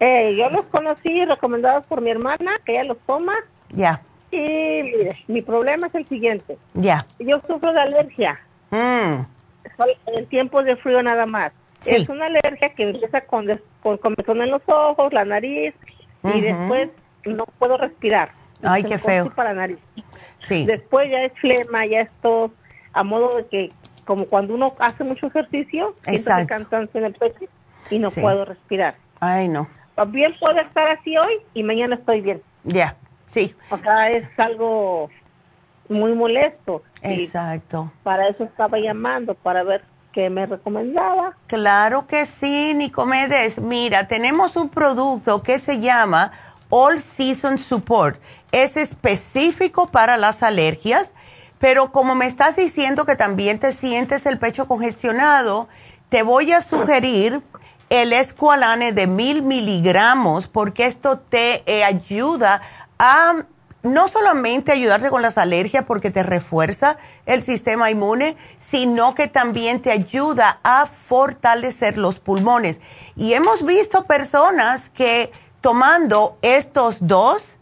Eh, 0.00 0.34
yo 0.36 0.48
los 0.50 0.66
conocí 0.66 1.24
recomendados 1.26 1.84
por 1.84 2.00
mi 2.00 2.10
hermana, 2.10 2.52
que 2.64 2.72
ella 2.72 2.84
los 2.84 2.98
toma. 3.06 3.34
Ya, 3.68 4.00
Y 4.32 4.38
mire, 4.82 5.18
mi 5.28 5.42
problema 5.42 5.88
es 5.88 5.94
el 5.94 6.08
siguiente. 6.08 6.56
ya. 6.74 7.04
Yo 7.18 7.40
sufro 7.46 7.72
de 7.72 7.80
alergia. 7.80 8.38
Mm, 8.70 9.22
En 10.06 10.26
tiempos 10.26 10.64
de 10.64 10.76
frío 10.76 11.02
nada 11.02 11.26
más. 11.26 11.52
Sí. 11.80 11.90
Es 11.96 12.08
una 12.08 12.26
alergia 12.26 12.68
que 12.74 12.82
empieza 12.90 13.22
con, 13.22 13.46
con 13.82 13.96
comezón 13.98 14.42
en 14.42 14.50
los 14.50 14.62
ojos, 14.66 15.12
la 15.12 15.24
nariz, 15.24 15.74
y 16.22 16.40
después 16.42 16.90
no 17.24 17.44
puedo 17.58 17.76
respirar. 17.78 18.32
Ay, 18.62 18.84
qué 18.84 18.98
feo. 18.98 19.32
la 19.36 19.54
nariz. 19.54 19.78
sí, 20.38 20.66
Después 20.66 21.10
ya 21.10 21.22
es 21.24 21.32
flema, 21.40 21.86
ya 21.86 22.02
es 22.02 22.10
tos, 22.20 22.50
a 22.92 23.02
modo 23.02 23.36
de 23.38 23.46
que, 23.46 23.72
como 24.04 24.26
cuando 24.26 24.54
uno 24.54 24.74
hace 24.78 25.02
mucho 25.04 25.28
ejercicio, 25.28 25.94
siento 26.04 26.30
cansancio 26.46 27.00
en 27.00 27.06
el 27.06 27.14
pecho 27.14 27.46
y 27.88 27.98
no 27.98 28.10
Sí. 28.10 28.20
puedo 28.20 28.44
respirar. 28.44 28.94
ay 29.20 29.48
no, 29.48 29.66
Bien 30.08 30.34
puedo 30.38 30.58
estar 30.60 30.88
así 30.88 31.16
hoy 31.16 31.34
y 31.54 31.62
mañana 31.62 31.94
estoy 31.96 32.20
bien. 32.20 32.42
ya, 32.64 32.96
sí, 33.30 33.54
O 33.70 33.78
sea, 33.78 34.10
es 34.10 34.26
algo 34.38 35.08
muy 35.88 36.14
molesto. 36.14 36.82
Y 37.02 37.24
exacto. 37.24 37.92
para 38.02 38.28
eso 38.28 38.44
estaba 38.44 38.78
llamando, 38.78 39.34
para 39.34 39.62
ver 39.62 39.84
qué 40.12 40.30
me 40.30 40.46
recomendaba. 40.46 41.36
Claro 41.46 42.06
que 42.06 42.26
sí, 42.26 42.74
Nicomedes. 42.74 43.60
Mira, 43.60 44.08
tenemos 44.08 44.56
un 44.56 44.68
producto 44.68 45.42
que 45.42 45.58
se 45.58 45.80
llama 45.80 46.32
All 46.68 47.00
Season 47.00 47.58
Support. 47.58 48.20
Es 48.52 48.76
específico 48.76 49.88
para 49.88 50.16
las 50.16 50.42
alergias, 50.42 51.12
pero 51.58 51.92
como 51.92 52.14
me 52.14 52.26
estás 52.26 52.56
diciendo 52.56 53.04
que 53.04 53.16
también 53.16 53.58
te 53.58 53.72
sientes 53.72 54.26
el 54.26 54.38
pecho 54.38 54.66
congestionado, 54.66 55.68
te 56.08 56.22
voy 56.22 56.52
a 56.52 56.60
sugerir 56.60 57.42
el 57.90 58.12
Esqualane 58.12 58.92
de 58.92 59.08
mil 59.08 59.42
miligramos 59.42 60.46
porque 60.46 60.86
esto 60.86 61.18
te 61.18 61.62
eh, 61.66 61.84
ayuda 61.84 62.62
a 63.00 63.46
no 63.82 64.08
solamente 64.08 64.72
ayudarte 64.72 65.08
con 65.08 65.22
las 65.22 65.38
alergias 65.38 65.84
porque 65.86 66.10
te 66.10 66.22
refuerza 66.22 66.98
el 67.24 67.42
sistema 67.42 67.90
inmune, 67.90 68.36
sino 68.58 69.14
que 69.14 69.26
también 69.26 69.80
te 69.80 69.90
ayuda 69.90 70.60
a 70.62 70.84
fortalecer 70.86 71.96
los 71.96 72.20
pulmones. 72.20 72.78
Y 73.16 73.32
hemos 73.32 73.64
visto 73.64 74.04
personas 74.04 74.90
que 74.90 75.32
tomando 75.62 76.36
estos 76.42 76.98
dos, 77.00 77.56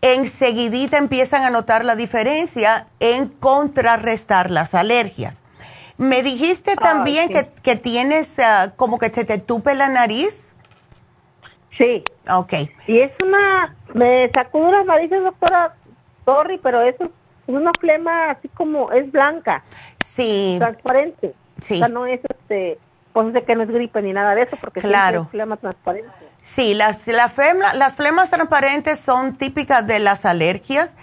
enseguidita 0.00 0.98
empiezan 0.98 1.44
a 1.44 1.50
notar 1.50 1.84
la 1.84 1.94
diferencia 1.94 2.88
en 2.98 3.28
contrarrestar 3.28 4.50
las 4.50 4.74
alergias. 4.74 5.42
Me 5.96 6.24
dijiste 6.24 6.74
también 6.74 7.28
que, 7.28 7.48
que, 7.62 7.76
tienes 7.76 8.36
ah, 8.40 8.72
como 8.74 8.98
que 8.98 9.10
te, 9.10 9.24
te 9.24 9.38
tupe 9.38 9.76
la 9.76 9.88
nariz. 9.88 10.56
Sí. 11.78 12.02
Ok. 12.28 12.52
Y 12.88 12.98
es 12.98 13.12
una, 13.22 13.76
me 13.94 14.30
sacudo 14.30 14.70
las 14.70 14.86
narices, 14.86 15.22
doctora, 15.22 15.74
sorry, 16.24 16.58
pero 16.58 16.82
eso 16.82 17.04
es 17.04 17.10
una 17.46 17.72
flema 17.78 18.30
así 18.30 18.48
como, 18.48 18.92
es 18.92 19.10
blanca. 19.10 19.62
Sí. 20.04 20.56
Transparente. 20.58 21.34
Sí. 21.60 21.74
O 21.74 21.78
sea, 21.78 21.88
no 21.88 22.06
es 22.06 22.20
este, 22.28 22.78
pues 23.12 23.32
de 23.32 23.42
que 23.44 23.54
no 23.54 23.62
es 23.62 23.70
gripe 23.70 24.02
ni 24.02 24.12
nada 24.12 24.34
de 24.34 24.42
eso, 24.42 24.56
porque 24.60 24.80
claro. 24.80 25.22
es 25.22 25.28
flema 25.30 25.56
transparente. 25.56 26.10
Sí, 26.40 26.74
las, 26.74 27.06
la 27.06 27.28
flema, 27.28 27.74
las 27.74 27.94
flemas 27.94 28.30
transparentes 28.30 28.98
son 28.98 29.36
típicas 29.36 29.86
de 29.86 29.98
las 29.98 30.24
alergias 30.24 30.94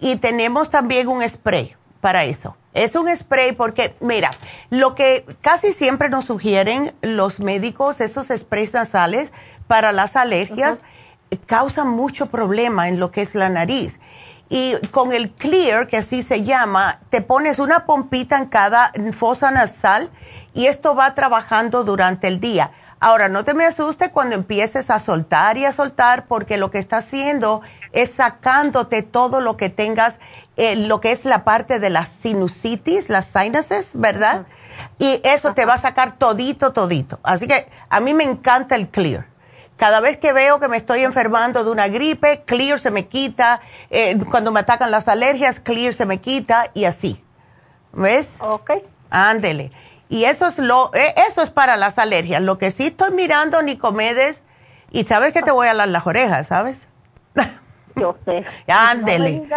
y 0.00 0.16
tenemos 0.16 0.70
también 0.70 1.08
un 1.08 1.26
spray 1.28 1.74
para 2.00 2.24
eso. 2.24 2.56
Es 2.72 2.94
un 2.94 3.14
spray 3.14 3.52
porque, 3.52 3.94
mira, 4.00 4.30
lo 4.70 4.94
que 4.94 5.24
casi 5.40 5.72
siempre 5.72 6.08
nos 6.08 6.26
sugieren 6.26 6.92
los 7.02 7.40
médicos, 7.40 8.00
esos 8.00 8.28
sprays 8.28 8.74
nasales 8.74 9.32
para 9.66 9.92
las 9.92 10.14
alergias, 10.14 10.80
causan 11.46 11.88
mucho 11.88 12.26
problema 12.26 12.88
en 12.88 13.00
lo 13.00 13.10
que 13.10 13.22
es 13.22 13.34
la 13.34 13.48
nariz. 13.48 13.98
Y 14.48 14.76
con 14.92 15.12
el 15.12 15.32
Clear, 15.32 15.88
que 15.88 15.96
así 15.96 16.22
se 16.22 16.42
llama, 16.42 17.00
te 17.10 17.20
pones 17.20 17.58
una 17.58 17.84
pompita 17.84 18.38
en 18.38 18.46
cada 18.46 18.92
fosa 19.12 19.50
nasal 19.50 20.10
y 20.54 20.66
esto 20.66 20.94
va 20.94 21.14
trabajando 21.14 21.82
durante 21.82 22.28
el 22.28 22.38
día. 22.38 22.70
Ahora, 22.98 23.28
no 23.28 23.44
te 23.44 23.52
me 23.52 23.64
asustes 23.64 24.08
cuando 24.08 24.36
empieces 24.36 24.88
a 24.88 25.00
soltar 25.00 25.58
y 25.58 25.66
a 25.66 25.72
soltar, 25.72 26.26
porque 26.26 26.56
lo 26.56 26.70
que 26.70 26.78
está 26.78 26.98
haciendo 26.98 27.60
es 27.92 28.12
sacándote 28.12 29.02
todo 29.02 29.42
lo 29.42 29.58
que 29.58 29.68
tengas, 29.68 30.18
eh, 30.56 30.76
lo 30.76 31.00
que 31.00 31.12
es 31.12 31.26
la 31.26 31.44
parte 31.44 31.78
de 31.78 31.90
la 31.90 32.06
sinusitis, 32.06 33.10
las 33.10 33.26
sinuses, 33.26 33.90
¿verdad? 33.92 34.46
Y 34.98 35.20
eso 35.24 35.52
te 35.52 35.66
va 35.66 35.74
a 35.74 35.78
sacar 35.78 36.16
todito, 36.16 36.72
todito. 36.72 37.20
Así 37.22 37.46
que 37.46 37.68
a 37.90 38.00
mí 38.00 38.14
me 38.14 38.24
encanta 38.24 38.76
el 38.76 38.88
clear. 38.88 39.26
Cada 39.76 40.00
vez 40.00 40.16
que 40.16 40.32
veo 40.32 40.58
que 40.58 40.68
me 40.68 40.76
estoy 40.76 41.02
enfermando 41.02 41.62
de 41.62 41.70
una 41.70 41.88
gripe, 41.88 42.42
clear 42.44 42.80
se 42.80 42.90
me 42.90 43.06
quita. 43.06 43.60
Eh, 43.90 44.18
cuando 44.30 44.50
me 44.50 44.60
atacan 44.60 44.90
las 44.90 45.06
alergias, 45.08 45.60
clear 45.60 45.92
se 45.92 46.06
me 46.06 46.18
quita 46.18 46.70
y 46.72 46.86
así. 46.86 47.22
¿Ves? 47.92 48.36
Ok. 48.40 48.70
Ándele. 49.10 49.72
Y 50.08 50.24
eso 50.24 50.46
es 50.46 50.58
lo, 50.58 50.90
eh, 50.94 51.14
eso 51.28 51.42
es 51.42 51.50
para 51.50 51.76
las 51.76 51.98
alergias. 51.98 52.40
Lo 52.40 52.58
que 52.58 52.70
sí 52.70 52.86
estoy 52.86 53.12
mirando, 53.12 53.62
Nicomedes, 53.62 54.40
y 54.90 55.04
sabes 55.04 55.32
que 55.32 55.42
te 55.42 55.50
voy 55.50 55.68
a 55.68 55.74
dar 55.74 55.88
las 55.88 56.06
orejas, 56.06 56.46
¿sabes? 56.46 56.88
Yo 57.96 58.16
sé. 58.24 58.44
Ándele. 58.72 59.48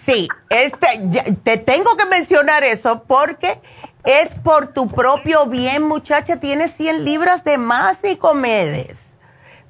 Sí, 0.00 0.28
este, 0.48 1.34
te 1.42 1.58
tengo 1.58 1.96
que 1.96 2.06
mencionar 2.06 2.64
eso 2.64 3.04
porque 3.04 3.60
es 4.04 4.34
por 4.36 4.68
tu 4.68 4.88
propio 4.88 5.46
bien, 5.46 5.82
muchacha. 5.82 6.38
Tienes 6.38 6.72
100 6.72 7.04
libras 7.04 7.44
de 7.44 7.58
más, 7.58 8.02
Nicomedes. 8.02 9.09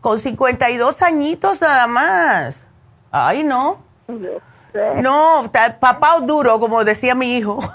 Con 0.01 0.19
52 0.19 1.03
añitos 1.03 1.61
nada 1.61 1.87
más. 1.87 2.67
Ay, 3.11 3.43
no. 3.45 3.83
No, 5.03 5.51
papá 5.81 6.17
duro, 6.23 6.59
como 6.59 6.85
decía 6.85 7.15
mi 7.15 7.37
hijo. 7.37 7.61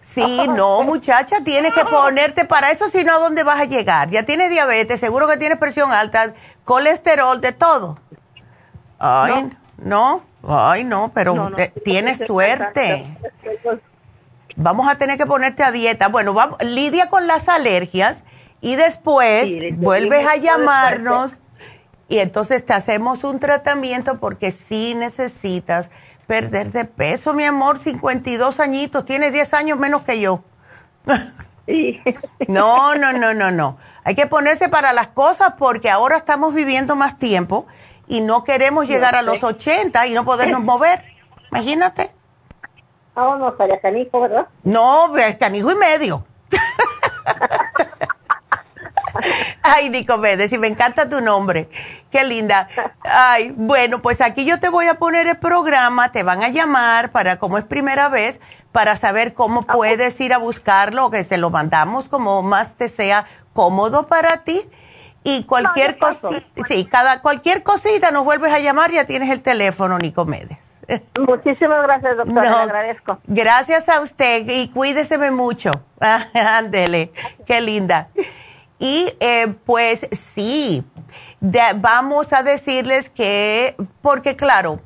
Sí, 0.00 0.48
no, 0.48 0.82
muchacha, 0.82 1.44
tienes 1.44 1.72
que 1.74 1.84
ponerte 1.84 2.44
para 2.44 2.70
eso, 2.70 2.88
si 2.88 3.04
no, 3.04 3.12
¿a 3.12 3.18
dónde 3.18 3.44
vas 3.44 3.60
a 3.60 3.66
llegar? 3.66 4.10
Ya 4.10 4.24
tienes 4.24 4.50
diabetes, 4.50 4.98
seguro 4.98 5.28
que 5.28 5.36
tienes 5.36 5.58
presión 5.58 5.92
alta, 5.92 6.32
colesterol, 6.64 7.40
de 7.40 7.52
todo. 7.52 7.98
Ay, 8.98 9.52
no, 9.76 10.22
ay, 10.42 10.82
no, 10.82 11.12
pero 11.14 11.52
tienes 11.84 12.18
suerte. 12.26 13.16
Vamos 14.56 14.88
a 14.88 14.96
tener 14.96 15.18
que 15.18 15.26
ponerte 15.26 15.62
a 15.62 15.70
dieta. 15.70 16.08
Bueno, 16.08 16.34
vamos, 16.34 16.58
lidia 16.62 17.10
con 17.10 17.28
las 17.28 17.48
alergias 17.48 18.24
y 18.60 18.76
después 18.76 19.50
vuelves 19.76 20.26
a 20.26 20.36
llamarnos 20.36 21.32
y 22.08 22.18
entonces 22.18 22.64
te 22.64 22.72
hacemos 22.72 23.22
un 23.24 23.38
tratamiento 23.38 24.18
porque 24.18 24.50
sí 24.50 24.94
necesitas 24.94 25.90
perder 26.26 26.72
de 26.72 26.84
peso, 26.84 27.34
mi 27.34 27.44
amor, 27.44 27.78
52 27.78 28.60
añitos, 28.60 29.04
tienes 29.04 29.32
10 29.32 29.54
años 29.54 29.78
menos 29.78 30.02
que 30.02 30.20
yo. 30.20 30.42
Sí. 31.66 32.00
No, 32.48 32.94
no, 32.94 33.12
no, 33.12 33.34
no, 33.34 33.50
no. 33.50 33.76
Hay 34.04 34.14
que 34.14 34.26
ponerse 34.26 34.70
para 34.70 34.94
las 34.94 35.08
cosas 35.08 35.52
porque 35.58 35.90
ahora 35.90 36.16
estamos 36.16 36.54
viviendo 36.54 36.96
más 36.96 37.18
tiempo 37.18 37.66
y 38.06 38.22
no 38.22 38.42
queremos 38.42 38.88
llegar 38.88 39.14
a 39.14 39.20
los 39.20 39.44
80 39.44 40.06
y 40.06 40.14
no 40.14 40.24
podernos 40.24 40.60
mover. 40.64 41.02
Imagínate. 41.50 42.10
Ah, 43.14 43.36
no, 43.38 43.50
estaría 43.50 43.78
canijo, 43.80 44.20
¿verdad? 44.22 44.46
No, 44.62 45.12
canijo 45.38 45.70
y 45.70 45.74
medio. 45.74 46.24
Ay, 49.62 49.90
Nicomedes, 49.90 50.52
y 50.52 50.58
me 50.58 50.66
encanta 50.66 51.08
tu 51.08 51.20
nombre. 51.20 51.68
Qué 52.10 52.24
linda. 52.24 52.68
Ay, 53.02 53.52
bueno, 53.56 54.00
pues 54.00 54.20
aquí 54.20 54.44
yo 54.44 54.60
te 54.60 54.68
voy 54.68 54.86
a 54.86 54.94
poner 54.94 55.26
el 55.26 55.36
programa, 55.36 56.12
te 56.12 56.22
van 56.22 56.42
a 56.42 56.48
llamar 56.48 57.10
para, 57.10 57.38
como 57.38 57.58
es 57.58 57.64
primera 57.64 58.08
vez, 58.08 58.40
para 58.72 58.96
saber 58.96 59.34
cómo 59.34 59.62
puedes 59.62 60.20
ir 60.20 60.32
a 60.32 60.38
buscarlo, 60.38 61.10
que 61.10 61.24
te 61.24 61.36
lo 61.36 61.50
mandamos 61.50 62.08
como 62.08 62.42
más 62.42 62.74
te 62.74 62.88
sea 62.88 63.26
cómodo 63.52 64.06
para 64.06 64.38
ti. 64.44 64.60
Y 65.24 65.44
cualquier 65.44 65.98
cosita, 65.98 66.30
sí, 66.68 66.86
cada, 66.86 67.20
cualquier 67.20 67.62
cosita 67.62 68.10
nos 68.10 68.24
vuelves 68.24 68.52
a 68.52 68.60
llamar, 68.60 68.90
ya 68.92 69.04
tienes 69.04 69.30
el 69.30 69.42
teléfono, 69.42 69.98
Nicomedes. 69.98 70.58
Muchísimas 71.18 71.82
gracias, 71.82 72.16
doctora, 72.16 72.50
le 72.50 72.56
agradezco. 72.56 73.18
Gracias 73.26 73.88
a 73.88 74.00
usted 74.00 74.46
y 74.48 74.70
cuídeseme 74.70 75.30
mucho. 75.30 75.70
Ándele, 76.34 77.12
qué 77.46 77.60
linda. 77.60 78.08
Y 78.78 79.12
eh, 79.20 79.54
pues 79.64 80.06
sí, 80.12 80.84
vamos 81.76 82.32
a 82.32 82.42
decirles 82.42 83.10
que, 83.10 83.76
porque 84.02 84.36
claro, 84.36 84.80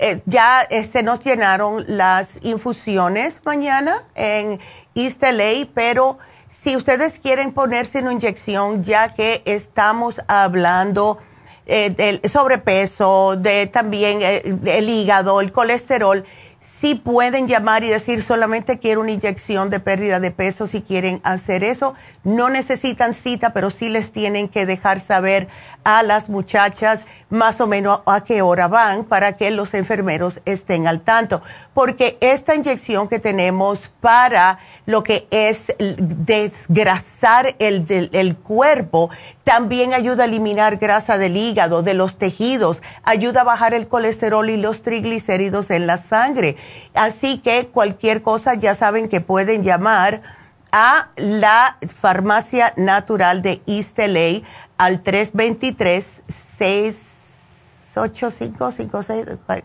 eh, 0.00 0.20
ya 0.26 0.66
se 0.68 0.78
este, 0.78 1.02
nos 1.02 1.20
llenaron 1.24 1.84
las 1.88 2.38
infusiones 2.42 3.40
mañana 3.44 4.04
en 4.14 4.60
East 4.94 5.22
LA, 5.22 5.68
pero 5.74 6.18
si 6.50 6.76
ustedes 6.76 7.18
quieren 7.18 7.52
ponerse 7.52 8.00
una 8.00 8.12
inyección, 8.12 8.82
ya 8.82 9.14
que 9.14 9.42
estamos 9.44 10.20
hablando 10.26 11.18
eh, 11.66 11.90
del 11.90 12.20
sobrepeso, 12.28 13.36
de 13.36 13.66
también 13.66 14.22
el 14.22 14.88
hígado, 14.88 15.40
el 15.40 15.52
colesterol, 15.52 16.24
sí 16.68 16.94
pueden 16.94 17.48
llamar 17.48 17.82
y 17.82 17.88
decir 17.88 18.22
solamente 18.22 18.78
quiero 18.78 19.00
una 19.00 19.12
inyección 19.12 19.70
de 19.70 19.80
pérdida 19.80 20.20
de 20.20 20.30
peso 20.30 20.66
si 20.66 20.82
quieren 20.82 21.20
hacer 21.24 21.64
eso. 21.64 21.94
No 22.24 22.50
necesitan 22.50 23.14
cita, 23.14 23.52
pero 23.52 23.70
sí 23.70 23.88
les 23.88 24.12
tienen 24.12 24.48
que 24.48 24.66
dejar 24.66 25.00
saber 25.00 25.48
a 25.84 26.02
las 26.02 26.28
muchachas 26.28 27.04
más 27.30 27.60
o 27.60 27.66
menos 27.66 28.00
a 28.06 28.22
qué 28.22 28.42
hora 28.42 28.68
van 28.68 29.04
para 29.04 29.36
que 29.36 29.50
los 29.50 29.72
enfermeros 29.74 30.40
estén 30.44 30.86
al 30.86 31.00
tanto. 31.00 31.40
Porque 31.72 32.18
esta 32.20 32.54
inyección 32.54 33.08
que 33.08 33.18
tenemos 33.18 33.90
para 34.00 34.58
lo 34.84 35.02
que 35.02 35.26
es 35.30 35.72
desgrasar 35.78 37.56
el, 37.58 38.10
el 38.12 38.36
cuerpo 38.36 39.10
también 39.44 39.94
ayuda 39.94 40.24
a 40.24 40.26
eliminar 40.26 40.76
grasa 40.76 41.16
del 41.16 41.38
hígado, 41.38 41.82
de 41.82 41.94
los 41.94 42.18
tejidos, 42.18 42.82
ayuda 43.02 43.40
a 43.40 43.44
bajar 43.44 43.72
el 43.72 43.88
colesterol 43.88 44.50
y 44.50 44.58
los 44.58 44.82
triglicéridos 44.82 45.70
en 45.70 45.86
la 45.86 45.96
sangre. 45.96 46.57
Así 46.94 47.38
que 47.38 47.68
cualquier 47.68 48.22
cosa 48.22 48.54
ya 48.54 48.74
saben 48.74 49.08
que 49.08 49.20
pueden 49.20 49.62
llamar 49.62 50.22
a 50.72 51.10
la 51.16 51.78
Farmacia 52.00 52.72
Natural 52.76 53.42
de 53.42 53.60
East 53.66 53.98
LA 53.98 54.40
al 54.76 55.02
323 55.02 56.22
685 56.58 58.68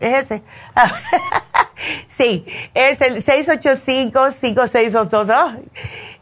ese. 0.00 0.42
sí, 2.08 2.44
es 2.74 3.00
el 3.00 3.24
685-5622. 3.24 5.60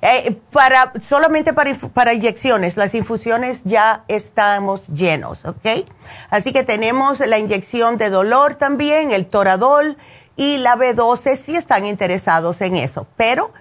Eh, 0.03 0.37
para, 0.51 0.93
solamente 1.01 1.53
para, 1.53 1.75
para 1.75 2.13
inyecciones, 2.13 2.77
las 2.77 2.95
infusiones 2.95 3.63
ya 3.65 4.05
estamos 4.09 4.89
llenos, 4.89 5.45
¿ok? 5.45 5.87
Así 6.29 6.53
que 6.53 6.65
tenemos 6.65 7.21
la 7.21 7.39
inyección 7.39 7.99
de 7.99 8.11
dolor 8.11 8.57
también, 8.57 9.13
el 9.13 9.27
toradol 9.27 9.97
y 10.37 10.59
la 10.59 10.77
B12 10.77 11.37
si 11.37 11.57
están 11.57 11.87
interesados 11.87 12.61
en 12.61 12.77
eso, 12.77 13.07
pero 13.17 13.53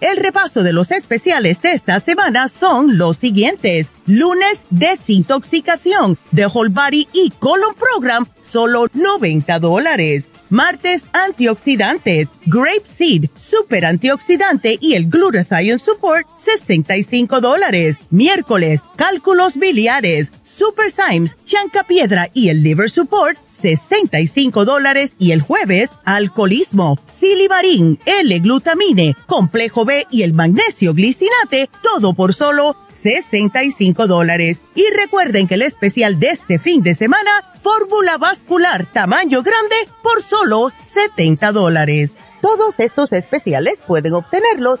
El 0.00 0.18
repaso 0.18 0.62
de 0.62 0.74
los 0.74 0.90
especiales 0.90 1.62
de 1.62 1.72
esta 1.72 2.00
semana 2.00 2.48
son 2.48 2.98
los 2.98 3.16
siguientes. 3.16 3.88
Lunes, 4.06 4.60
desintoxicación 4.68 6.18
de 6.32 6.46
Whole 6.46 6.70
Body 6.70 7.08
y 7.14 7.30
Colon 7.30 7.74
Program, 7.74 8.26
solo 8.42 8.86
90 8.92 9.58
dólares. 9.58 10.28
Martes, 10.50 11.04
antioxidantes, 11.12 12.28
Grape 12.44 12.84
Seed, 12.86 13.30
Super 13.34 13.86
Antioxidante 13.86 14.78
y 14.80 14.94
el 14.94 15.08
Glutathione 15.08 15.82
Support, 15.82 16.26
65 16.38 17.40
dólares. 17.40 17.96
Miércoles, 18.10 18.82
cálculos 18.96 19.54
biliares, 19.54 20.30
Super 20.56 20.90
Symes, 20.90 21.36
Chanca 21.44 21.84
Piedra 21.84 22.30
y 22.32 22.48
el 22.48 22.62
Liver 22.62 22.90
Support, 22.90 23.38
65 23.60 24.64
dólares 24.64 25.14
y 25.18 25.32
el 25.32 25.42
jueves, 25.42 25.90
alcoholismo, 26.04 26.98
silimarín, 27.12 27.98
L-glutamine, 28.06 29.14
complejo 29.26 29.84
B 29.84 30.06
y 30.10 30.22
el 30.22 30.32
magnesio 30.32 30.94
glicinate, 30.94 31.68
todo 31.82 32.14
por 32.14 32.32
solo 32.32 32.74
65 33.02 34.06
dólares. 34.06 34.60
Y 34.74 34.84
recuerden 34.96 35.46
que 35.46 35.56
el 35.56 35.62
especial 35.62 36.18
de 36.18 36.28
este 36.28 36.58
fin 36.58 36.82
de 36.82 36.94
semana, 36.94 37.30
fórmula 37.62 38.16
vascular 38.16 38.90
tamaño 38.90 39.42
grande 39.42 39.76
por 40.02 40.22
solo 40.22 40.70
70 40.74 41.52
dólares. 41.52 42.12
Todos 42.40 42.74
estos 42.78 43.12
especiales 43.12 43.78
pueden 43.86 44.14
obtenerlos 44.14 44.80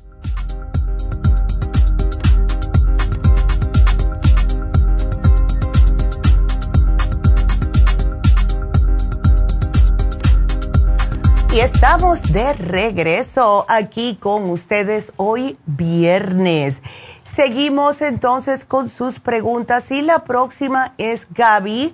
Y 11.53 11.59
estamos 11.59 12.31
de 12.31 12.53
regreso 12.53 13.65
aquí 13.67 14.15
con 14.15 14.49
ustedes 14.49 15.11
hoy 15.17 15.57
viernes. 15.65 16.81
Seguimos 17.25 18.01
entonces 18.01 18.63
con 18.63 18.87
sus 18.87 19.19
preguntas 19.19 19.91
y 19.91 20.01
la 20.01 20.23
próxima 20.23 20.93
es 20.97 21.27
Gaby. 21.33 21.93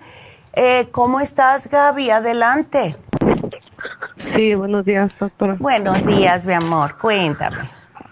Eh, 0.54 0.90
¿Cómo 0.92 1.20
estás 1.20 1.68
Gaby? 1.70 2.12
Adelante. 2.12 2.98
Sí, 4.36 4.54
buenos 4.54 4.86
días, 4.86 5.12
doctora. 5.20 5.56
Buenos 5.60 6.06
días, 6.06 6.46
mi 6.46 6.54
amor. 6.54 6.96
Cuéntame. 7.00 7.68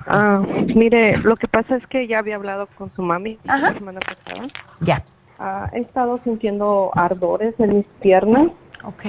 Ah, 0.08 0.42
mire, 0.74 1.18
lo 1.18 1.36
que 1.36 1.48
pasa 1.48 1.76
es 1.76 1.86
que 1.86 2.08
ya 2.08 2.18
había 2.18 2.38
hablado 2.38 2.66
con 2.76 2.92
su 2.96 3.04
mami 3.04 3.38
la 3.46 3.72
semana 3.72 4.00
pasada. 4.00 4.48
Ya. 4.80 5.04
Ah, 5.38 5.70
he 5.74 5.80
estado 5.80 6.20
sintiendo 6.24 6.90
ardores 6.96 7.54
en 7.60 7.78
mis 7.78 7.86
piernas. 8.02 8.48
Ok 8.84 9.06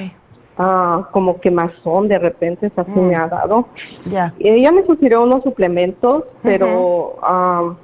ah, 0.59 1.09
como 1.12 1.40
quemazón 1.40 2.09
de 2.09 2.18
repente, 2.18 2.70
así 2.76 3.00
me 3.00 3.14
ha 3.14 3.28
dado. 3.28 3.66
Ya. 4.04 4.32
Y 4.38 4.48
ella 4.48 4.72
me 4.72 4.84
sugirió 4.86 5.22
unos 5.22 5.42
suplementos, 5.42 6.24
pero 6.42 7.16
ah, 7.22 7.74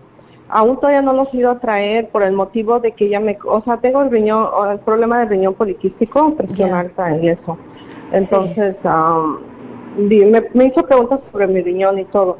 aún 0.48 0.76
todavía 0.76 1.02
no 1.02 1.12
los 1.12 1.32
he 1.32 1.38
ido 1.38 1.50
a 1.50 1.58
traer 1.58 2.08
por 2.08 2.22
el 2.22 2.32
motivo 2.32 2.80
de 2.80 2.92
que 2.92 3.06
ella 3.06 3.20
me, 3.20 3.38
o 3.44 3.62
sea, 3.62 3.78
tengo 3.78 4.02
el 4.02 4.10
riñón, 4.10 4.48
el 4.70 4.78
problema 4.80 5.20
del 5.20 5.28
riñón 5.28 5.54
poliquístico, 5.54 6.34
presión 6.34 6.72
alta 6.72 7.16
y 7.16 7.28
eso. 7.28 7.58
Entonces, 8.12 8.76
ah, 8.84 9.36
me, 9.96 10.44
me, 10.52 10.64
hizo 10.66 10.82
preguntas 10.82 11.20
sobre 11.30 11.46
mi 11.46 11.62
riñón 11.62 11.98
y 11.98 12.04
todo. 12.06 12.38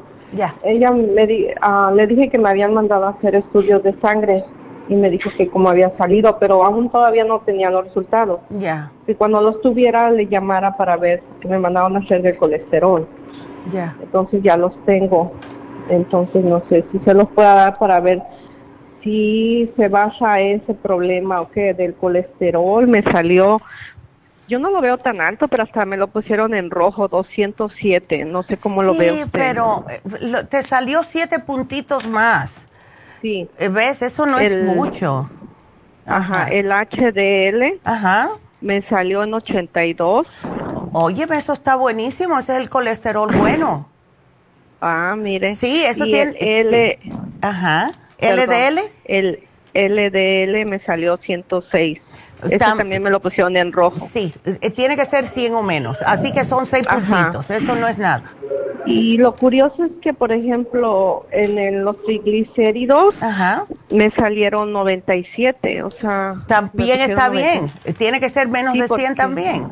Ella 0.63 0.91
me 0.91 1.27
di, 1.27 1.47
ah, 1.61 1.91
le 1.93 2.07
dije 2.07 2.29
que 2.29 2.37
me 2.37 2.49
habían 2.49 2.73
mandado 2.73 3.05
a 3.05 3.09
hacer 3.09 3.35
estudios 3.35 3.83
de 3.83 3.93
sangre 3.99 4.43
y 4.89 4.95
me 4.95 5.09
dijo 5.09 5.29
que 5.37 5.49
como 5.49 5.69
había 5.69 5.95
salido, 5.97 6.37
pero 6.39 6.63
aún 6.63 6.89
todavía 6.89 7.23
no 7.23 7.39
tenía 7.39 7.69
los 7.69 7.85
resultados. 7.85 8.41
Ya. 8.49 8.91
Y 9.07 9.13
cuando 9.13 9.41
los 9.41 9.61
tuviera 9.61 10.11
le 10.11 10.27
llamara 10.27 10.75
para 10.75 10.97
ver 10.97 11.23
que 11.39 11.47
me 11.47 11.59
mandaban 11.59 11.95
a 11.95 11.99
hacer 11.99 12.25
el 12.25 12.37
colesterol. 12.37 13.07
Ya. 13.71 13.95
Entonces 14.01 14.41
ya 14.43 14.57
los 14.57 14.73
tengo. 14.85 15.31
Entonces 15.89 16.43
no 16.43 16.61
sé 16.69 16.83
si 16.91 16.99
se 16.99 17.13
los 17.13 17.29
pueda 17.29 17.53
dar 17.55 17.77
para 17.77 17.99
ver 17.99 18.21
si 19.03 19.71
se 19.75 19.89
baja 19.89 20.39
ese 20.39 20.73
problema 20.73 21.41
o 21.41 21.49
qué 21.49 21.73
del 21.73 21.93
colesterol. 21.93 22.87
Me 22.87 23.03
salió, 23.03 23.61
yo 24.47 24.59
no 24.59 24.69
lo 24.69 24.81
veo 24.81 24.97
tan 24.97 25.21
alto, 25.21 25.47
pero 25.47 25.63
hasta 25.63 25.85
me 25.85 25.97
lo 25.97 26.07
pusieron 26.07 26.53
en 26.53 26.69
rojo, 26.69 27.07
207. 27.07 28.25
No 28.25 28.43
sé 28.43 28.57
cómo 28.57 28.83
lo 28.83 28.97
veo. 28.97 29.15
Sí, 29.15 29.23
pero 29.31 29.85
eh, 29.89 30.43
te 30.49 30.63
salió 30.63 31.03
siete 31.03 31.39
puntitos 31.39 32.07
más. 32.07 32.67
Sí. 33.23 33.49
Eh, 33.57 33.69
¿Ves? 33.69 34.01
Eso 34.01 34.25
no 34.25 34.37
es 34.37 34.63
mucho. 34.63 35.29
Ajá. 36.05 36.49
el 36.49 36.69
HDL. 36.71 37.79
Ajá. 37.85 38.31
Me 38.59 38.81
salió 38.81 39.23
en 39.23 39.33
82. 39.33 40.27
Oye, 40.91 41.25
eso 41.31 41.53
está 41.53 41.75
buenísimo, 41.77 42.37
ese 42.37 42.57
es 42.57 42.61
el 42.61 42.69
colesterol 42.69 43.33
bueno. 43.35 43.87
Ah, 44.81 45.15
mire. 45.17 45.55
Sí, 45.55 45.83
eso 45.85 46.03
tiene. 46.03 46.35
El 46.37 46.73
L. 46.73 46.99
Ajá. 47.41 47.91
¿LDL? 48.19 48.79
El 49.05 49.39
LDL 49.73 50.69
me 50.69 50.79
salió 50.85 51.15
106. 51.15 51.99
Ese 52.45 52.57
también 52.57 53.01
me 53.03 53.09
lo 53.09 53.19
pusieron 53.19 53.55
en 53.57 53.71
rojo. 53.71 53.99
Sí, 54.05 54.33
eh, 54.45 54.69
tiene 54.71 54.95
que 54.95 55.05
ser 55.05 55.25
100 55.25 55.53
o 55.55 55.63
menos. 55.63 56.01
Así 56.01 56.31
que 56.31 56.43
son 56.43 56.65
6 56.65 56.85
puntitos, 56.85 57.49
eso 57.49 57.75
no 57.75 57.87
es 57.87 57.97
nada. 57.97 58.23
Y 58.85 59.17
lo 59.17 59.35
curioso 59.35 59.85
es 59.85 59.91
que, 60.01 60.13
por 60.13 60.31
ejemplo, 60.33 61.25
en 61.31 61.85
los 61.85 62.03
triglicéridos 62.03 63.15
me 63.89 64.11
salieron 64.11 64.73
97, 64.73 65.83
o 65.83 65.91
sea... 65.91 66.35
También 66.47 66.99
está 66.99 67.29
bien, 67.29 67.71
tiene 67.97 68.19
que 68.19 68.29
ser 68.29 68.49
menos 68.49 68.73
de 68.73 68.87
100 68.87 69.15
también. 69.15 69.71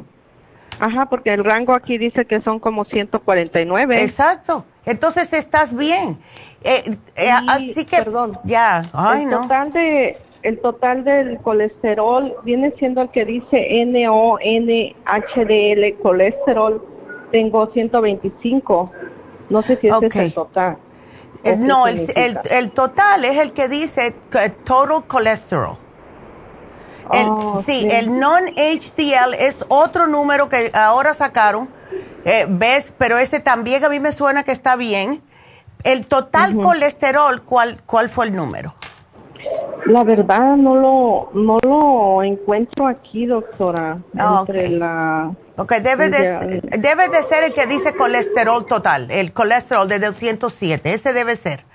Ajá, 0.79 1.05
porque 1.07 1.31
el 1.31 1.43
rango 1.43 1.73
aquí 1.75 1.97
dice 1.97 2.25
que 2.25 2.41
son 2.41 2.59
como 2.59 2.85
149. 2.85 4.01
Exacto. 4.01 4.65
Entonces 4.85 5.31
estás 5.33 5.75
bien. 5.75 6.17
Eh, 6.63 6.97
eh, 7.15 7.25
Y, 7.27 7.29
así 7.49 7.85
que, 7.85 7.97
perdón, 7.97 8.39
ya, 8.43 8.83
ay 8.93 9.23
el 9.23 9.29
no. 9.29 9.41
total 9.41 9.71
de 9.73 10.17
el 10.43 10.59
total 10.59 11.03
del 11.03 11.39
colesterol 11.39 12.35
viene 12.43 12.73
siendo 12.77 13.01
el 13.01 13.09
que 13.09 13.25
dice 13.25 13.83
NONHDL 13.85 15.99
colesterol 16.01 16.85
tengo 17.31 17.67
125. 17.71 18.91
No 19.49 19.61
sé 19.63 19.77
si 19.77 19.87
ese 19.87 20.05
es 20.07 20.15
el 20.15 20.33
total. 20.33 20.77
Eh, 21.43 21.53
¿O 21.53 21.59
qué 21.59 21.67
no, 21.67 21.87
el, 21.87 21.97
significa? 21.97 22.21
el, 22.21 22.39
el 22.51 22.71
total 22.71 23.25
es 23.25 23.39
el 23.39 23.53
que 23.53 23.67
dice 23.69 24.13
total 24.29 25.03
cholesterol. 25.07 25.75
El- 27.13 27.13
Oh, 27.13 27.61
sí, 27.61 27.81
sí. 27.81 27.87
el 27.91 28.17
non-HDL 28.19 29.33
es 29.37 29.65
otro 29.67 30.07
número 30.07 30.47
que 30.47 30.71
ahora 30.73 31.13
sacaron, 31.13 31.67
eh, 32.23 32.45
¿ves? 32.47 32.93
Pero 32.97 33.17
ese 33.17 33.41
también 33.41 33.83
a 33.83 33.89
mí 33.89 33.99
me 33.99 34.13
suena 34.13 34.43
que 34.43 34.51
está 34.51 34.77
bien. 34.77 35.21
El 35.83 36.05
total 36.05 36.55
colesterol, 36.55 37.41
¿cuál, 37.43 37.81
¿cuál 37.85 38.07
fue 38.07 38.27
el 38.27 38.35
número? 38.35 38.75
La 39.85 40.03
verdad 40.03 40.55
no 40.57 40.75
lo 40.75 41.29
no 41.33 41.57
lo 41.63 42.23
encuentro 42.23 42.87
aquí, 42.87 43.25
doctora. 43.25 43.97
Ah, 44.17 44.39
entre 44.41 44.67
ok. 44.67 44.71
la 44.79 45.31
Porque 45.55 45.79
debe 45.79 46.09
de, 46.09 46.23
Ya. 46.23 46.39
debe 46.77 47.09
de 47.09 47.21
ser 47.23 47.43
el 47.45 47.53
que 47.53 47.67
dice 47.67 47.95
colesterol 47.95 48.65
total, 48.65 49.09
el 49.11 49.33
colesterol 49.33 49.87
de 49.87 49.99
207, 49.99 50.93
ese 50.93 51.13
debe 51.13 51.35
ser. 51.35 51.65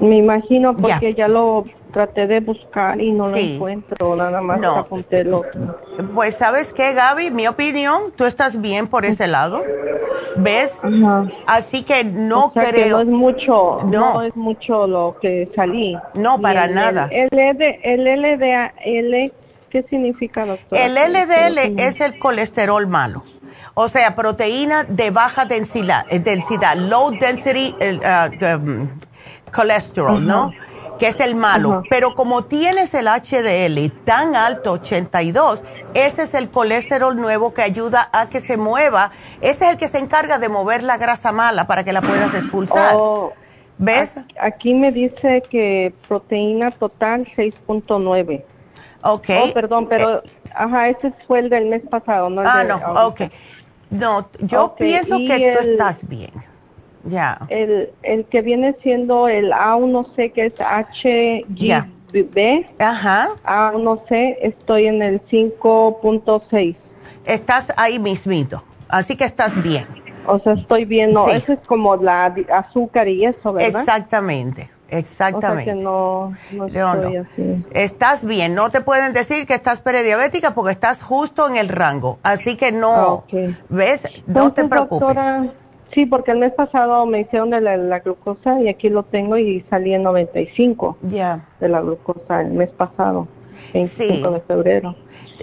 me 0.00 0.16
imagino 0.16 0.76
porque 0.76 1.12
ya, 1.14 1.28
lo 1.28 1.64
traté 1.94 2.26
de 2.26 2.40
buscar 2.40 3.00
y 3.00 3.10
no 3.12 3.28
lo 3.28 3.36
Sí. 3.38 3.54
encuentro, 3.54 4.14
nada 4.16 4.42
más 4.42 4.60
No. 4.60 4.76
apunté 4.80 5.20
el 5.20 5.32
otro. 5.32 5.78
Pues 6.14 6.36
sabes 6.36 6.72
qué, 6.74 6.92
Gaby, 6.92 7.30
mi 7.30 7.46
opinión, 7.46 8.12
tú 8.16 8.24
estás 8.26 8.60
bien 8.60 8.86
por 8.88 9.06
ese 9.06 9.26
lado, 9.28 9.62
¿ves? 10.36 10.76
Ajá. 10.82 11.26
Así 11.46 11.82
que 11.84 12.04
no 12.04 12.46
O 12.46 12.52
sea 12.52 12.64
que 12.64 12.70
creo. 12.72 12.96
no 12.96 13.02
es 13.02 13.08
mucho, 13.08 13.80
No. 13.84 14.14
no. 14.14 14.22
es 14.22 14.36
mucho 14.36 14.86
lo 14.86 15.16
que 15.22 15.50
salí. 15.56 15.96
No, 16.14 16.36
Y 16.38 16.42
para 16.42 16.64
el- 16.66 16.74
nada. 16.74 17.08
El, 17.10 17.28
LD, 17.32 17.80
el 17.84 18.06
LDL, 18.06 19.32
¿qué 19.70 19.82
significa, 19.88 20.44
doctora? 20.44 20.84
El 20.84 20.98
LDL 20.98 21.74
es 21.80 22.00
el 22.00 22.18
colesterol 22.18 22.86
malo. 22.88 23.22
O 23.76 23.88
sea, 23.88 24.14
proteína 24.14 24.84
de 24.84 25.10
baja 25.10 25.46
densidad, 25.46 26.04
eh, 26.10 26.20
densidad 26.20 26.76
low 26.76 27.10
density 27.18 27.74
ah, 28.04 28.28
um, 28.56 28.88
cholesterol, 29.52 30.24
¿no? 30.24 30.50
Que 30.98 31.08
es 31.08 31.20
el 31.20 31.34
malo. 31.34 31.82
Pero 31.90 32.14
como 32.14 32.44
tienes 32.44 32.94
el 32.94 33.06
HDL 33.06 33.90
tan 34.04 34.36
alto, 34.36 34.72
82, 34.72 35.64
ese 35.94 36.22
es 36.22 36.34
el 36.34 36.50
colesterol 36.50 37.16
nuevo 37.16 37.52
que 37.52 37.62
ayuda 37.62 38.08
a 38.12 38.28
que 38.28 38.40
se 38.40 38.56
mueva. 38.56 39.10
Ese 39.40 39.64
es 39.64 39.70
el 39.72 39.76
que 39.76 39.88
se 39.88 39.98
encarga 39.98 40.38
de 40.38 40.48
mover 40.48 40.82
la 40.82 40.96
grasa 40.96 41.32
mala 41.32 41.66
para 41.66 41.84
que 41.84 41.92
la 41.92 42.00
puedas 42.00 42.32
expulsar. 42.34 42.94
Oh, 42.96 43.32
¿Ves? 43.78 44.14
Aquí 44.40 44.72
me 44.72 44.92
dice 44.92 45.42
que 45.50 45.92
proteína 46.06 46.70
total 46.70 47.26
6.9. 47.36 48.44
Ok. 49.02 49.28
Oh, 49.42 49.52
perdón, 49.52 49.86
pero, 49.88 50.22
ajá, 50.54 50.88
ese 50.88 51.12
fue 51.26 51.40
el 51.40 51.50
del 51.50 51.66
mes 51.66 51.82
pasado, 51.90 52.30
¿no? 52.30 52.42
el 52.42 52.48
ah, 52.48 52.62
de 52.62 52.68
no, 52.68 52.74
ahorita. 52.74 53.06
ok. 53.06 53.20
No, 53.90 54.28
yo 54.40 54.74
pienso 54.76 55.18
que 55.18 55.52
tú 55.56 55.64
el- 55.64 55.72
estás 55.72 56.06
bien. 56.08 56.32
Ya. 57.06 57.38
El, 57.48 57.90
el 58.02 58.24
que 58.26 58.40
viene 58.42 58.74
siendo 58.82 59.28
el 59.28 59.52
A1C, 59.52 60.32
que 60.32 60.46
es. 60.46 60.54
HGB, 62.12 62.66
Ajá. 62.78 63.28
A1C, 63.44 64.36
estoy 64.42 64.86
en 64.86 65.02
el 65.02 65.20
5.6. 65.28 66.76
Estás 67.24 67.72
ahí 67.76 67.98
mismito. 67.98 68.62
Así 68.88 69.16
que 69.16 69.24
estás 69.24 69.60
bien. 69.62 69.86
O 70.26 70.38
sea, 70.38 70.54
estoy 70.54 70.84
viendo, 70.84 71.26
Sí. 71.28 71.36
eso 71.36 71.52
es 71.52 71.60
como 71.62 71.96
la 71.96 72.34
azúcar 72.52 73.08
y 73.08 73.26
eso, 73.26 73.52
¿verdad? 73.52 73.80
Exactamente. 73.80 74.70
Exactamente. 74.88 75.62
O 75.62 75.64
sea 75.64 75.74
que 75.74 75.82
no, 75.82 76.34
no 76.52 76.68
No, 76.68 76.94
estoy 76.94 77.14
no. 77.16 77.22
así. 77.32 77.64
Estás 77.72 78.24
bien. 78.24 78.54
No 78.54 78.70
te 78.70 78.80
pueden 78.80 79.12
decir 79.12 79.46
que 79.46 79.54
estás 79.54 79.80
prediabética 79.80 80.52
porque 80.54 80.70
estás 80.72 81.02
justo 81.02 81.48
en 81.48 81.56
el 81.56 81.68
rango. 81.68 82.18
Así 82.22 82.56
que 82.56 82.70
no. 82.70 82.92
Ah, 82.94 83.08
ok. 83.14 83.32
¿Ves? 83.70 84.02
No 84.26 84.52
te 84.52 84.60
Entonces, 84.60 84.64
preocupes. 84.68 85.00
doctora, 85.00 85.46
sí, 85.94 86.06
porque 86.06 86.32
el 86.32 86.38
mes 86.38 86.52
pasado 86.52 87.06
me 87.06 87.20
hicieron 87.20 87.50
de 87.50 87.60
la, 87.60 87.76
la 87.76 88.00
glucosa 88.00 88.60
y 88.60 88.68
aquí 88.68 88.88
lo 88.88 89.04
tengo 89.04 89.36
y 89.38 89.62
salí 89.70 89.94
en 89.94 90.02
95 90.02 90.98
Ya. 91.02 91.46
de 91.60 91.68
la 91.68 91.80
glucosa 91.80 92.40
el 92.42 92.52
mes 92.52 92.70
pasado, 92.70 93.28
25 93.72 94.28
Sí. 94.28 94.34
de 94.34 94.40
febrero. 94.40 94.94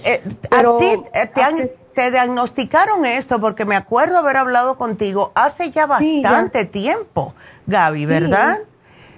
Eh, 0.04 0.22
Pero 0.50 0.76
a 0.76 0.80
ti 0.80 0.86
te, 1.34 1.42
han- 1.42 1.56
hace- 1.56 1.76
te 1.94 2.12
diagnosticaron 2.12 3.06
esto 3.06 3.40
porque 3.40 3.66
me 3.66 3.76
acuerdo 3.76 4.18
haber 4.20 4.38
hablado 4.38 4.78
contigo 4.78 5.32
hace 5.36 5.72
ya 5.72 5.88
Sí, 6.00 6.22
ya. 6.22 6.30
bastante 6.32 6.66
tiempo, 6.66 7.34
Gaby, 7.68 8.06
¿verdad? 8.06 8.60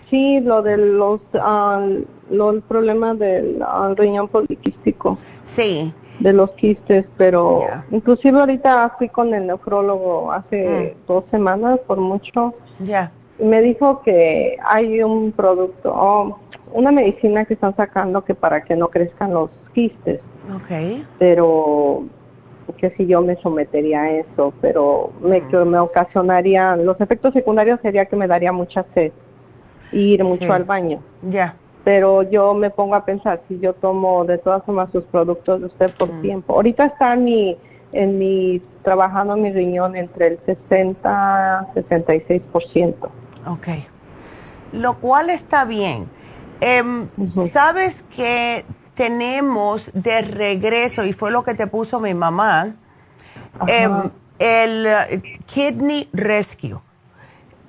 Sí, 0.10 0.40
lo 0.42 0.62
de 0.62 0.78
los, 0.78 1.22
ah, 1.36 1.86
lo, 2.30 2.52
el 2.52 2.62
problema 2.62 3.14
del 3.16 3.62
ah, 3.62 3.94
riñón 3.96 4.28
poliquístico, 4.28 5.18
Sí. 5.44 5.94
De 6.20 6.34
los 6.34 6.52
quistes, 6.52 7.06
pero 7.18 7.62
inclusive 7.92 8.40
ahorita 8.40 8.96
fui 8.98 9.10
con 9.10 9.34
el 9.34 9.48
nefrólogo 9.48 10.32
hace 10.32 10.96
Mm. 10.96 11.08
dos 11.08 11.24
semanas 11.32 11.80
por 11.88 11.98
mucho 11.98 12.54
Ya. 12.80 13.12
y 13.40 13.44
me 13.46 13.62
dijo 13.62 14.02
que 14.02 14.58
hay 14.64 15.02
un 15.02 15.32
producto, 15.32 15.92
oh, 15.94 16.40
una 16.74 16.92
medicina 16.92 17.46
que 17.46 17.56
están 17.56 17.76
sacando 17.76 18.24
que 18.24 18.36
para 18.36 18.62
que 18.64 18.76
no 18.76 18.88
crezcan 18.90 19.34
los 19.34 19.50
quistes, 19.74 20.22
Ok. 20.56 21.06
pero 21.20 22.04
que 22.78 22.90
si 22.92 23.06
yo 23.06 23.22
me 23.22 23.36
sometería 23.38 24.02
a 24.04 24.12
eso, 24.12 24.54
pero 24.62 25.12
me, 25.22 25.42
que 25.48 25.58
me 25.58 25.78
ocasionaría, 25.80 26.76
los 26.76 27.00
efectos 27.02 27.34
secundarios 27.34 27.80
sería 27.82 28.06
que 28.06 28.16
me 28.16 28.28
daría 28.28 28.52
mucha 28.52 28.86
sed 28.94 29.12
y 29.92 30.14
ir 30.14 30.24
mucho 30.24 30.46
Sí. 30.46 30.52
al 30.52 30.64
baño. 30.64 31.00
Ya. 31.24 31.56
Pero 31.84 32.24
yo 32.24 32.54
me 32.54 32.70
pongo 32.70 32.96
a 32.96 33.04
pensar, 33.04 33.42
si 33.48 33.60
yo 33.60 33.74
tomo 33.74 34.24
de 34.24 34.38
todas 34.38 34.64
formas 34.64 34.90
sus 34.92 35.04
productos 35.06 35.60
de 35.60 35.66
usted 35.68 35.92
por 35.96 36.10
tiempo, 36.22 36.54
ahorita 36.54 36.86
está 36.86 37.16
mi, 37.16 37.58
en 37.92 38.18
mi, 38.18 38.62
trabajando 38.84 39.36
mi 39.36 39.52
riñón 39.52 39.96
entre 39.96 40.28
el 40.28 40.40
60 40.46 41.68
66%. 41.76 42.96
Ok. 43.48 43.68
Lo 44.72 44.96
cual 45.00 45.30
está 45.30 45.66
bien. 45.66 46.08
Ujú. 47.18 47.50
Sabes 47.50 48.04
que 48.16 48.64
tenemos 48.94 49.92
de 49.94 50.22
regreso, 50.22 51.04
y 51.04 51.14
fue 51.14 51.32
lo 51.32 51.44
que 51.44 51.54
te 51.54 51.68
puso 51.68 52.00
mi 52.00 52.14
mamá, 52.14 52.76
em, 53.68 54.12
el 54.40 54.86
eh, 54.86 55.40
Kidney 55.46 56.08
Rescue. 56.14 56.80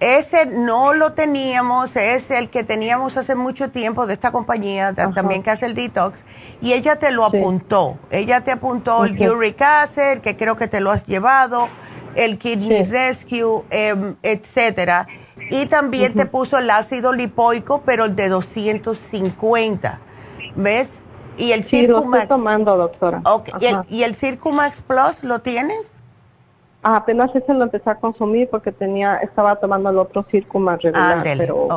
Ese 0.05 0.45
no 0.45 0.93
lo 0.93 1.15
teníamos, 1.15 1.97
es 1.97 2.31
el 2.31 2.51
que 2.51 2.63
teníamos 2.63 3.17
hace 3.17 3.35
mucho 3.35 3.71
tiempo 3.71 4.07
de 4.07 4.13
esta 4.13 4.33
compañía 4.33 4.89
Ajá. 4.89 5.13
también 5.15 5.43
que 5.43 5.51
hace 5.51 5.65
el 5.65 5.73
detox, 5.73 6.21
y 6.61 6.75
ella 6.75 6.97
te 6.97 7.11
lo 7.11 7.31
Sí. 7.31 7.39
apuntó. 7.39 7.97
Ella 8.11 8.43
te 8.43 8.53
apuntó 8.53 9.07
el 9.07 9.19
uric 9.31 9.63
acid, 9.63 10.19
que 10.19 10.37
creo 10.37 10.57
que 10.57 10.69
te 10.69 10.81
lo 10.81 10.91
has 10.91 11.05
llevado, 11.07 11.71
el 12.17 12.37
Kidney 12.37 12.85
Sí. 12.85 12.91
Rescue, 12.91 13.65
em, 13.71 14.17
etcétera. 14.23 15.07
Y 15.51 15.65
también 15.67 16.13
te 16.13 16.27
puso 16.27 16.59
el 16.59 16.69
ácido 16.69 17.15
lipoico, 17.15 17.81
pero 17.87 18.05
el 18.05 18.15
de 18.15 18.29
250. 18.29 20.01
¿Ves? 20.55 20.99
Y 21.39 21.53
el 21.53 21.65
Sí, 21.65 21.79
lo 21.79 21.83
estoy 21.83 21.95
Circumax. 22.03 22.29
tomando, 22.29 22.77
doctora. 22.77 23.23
¿Y, 23.59 23.65
el. 23.65 23.79
¿Y 23.89 24.03
el 24.03 24.15
Circumax 24.15 24.83
Plus 24.83 25.25
lo 25.25 25.39
tienes? 25.41 25.94
Apenas 26.87 27.35
ese 27.35 27.55
lo 27.55 27.65
empecé 27.65 27.89
a 27.89 27.95
consumir 27.95 28.49
porque 28.51 28.71
tenía, 28.71 29.17
estaba 29.17 29.57
tomando 29.57 29.89
el 29.89 29.97
otro 29.99 30.23
Circumax 30.31 30.83
regular, 30.83 31.13
Ándele, 31.19 31.47
pero, 31.47 31.69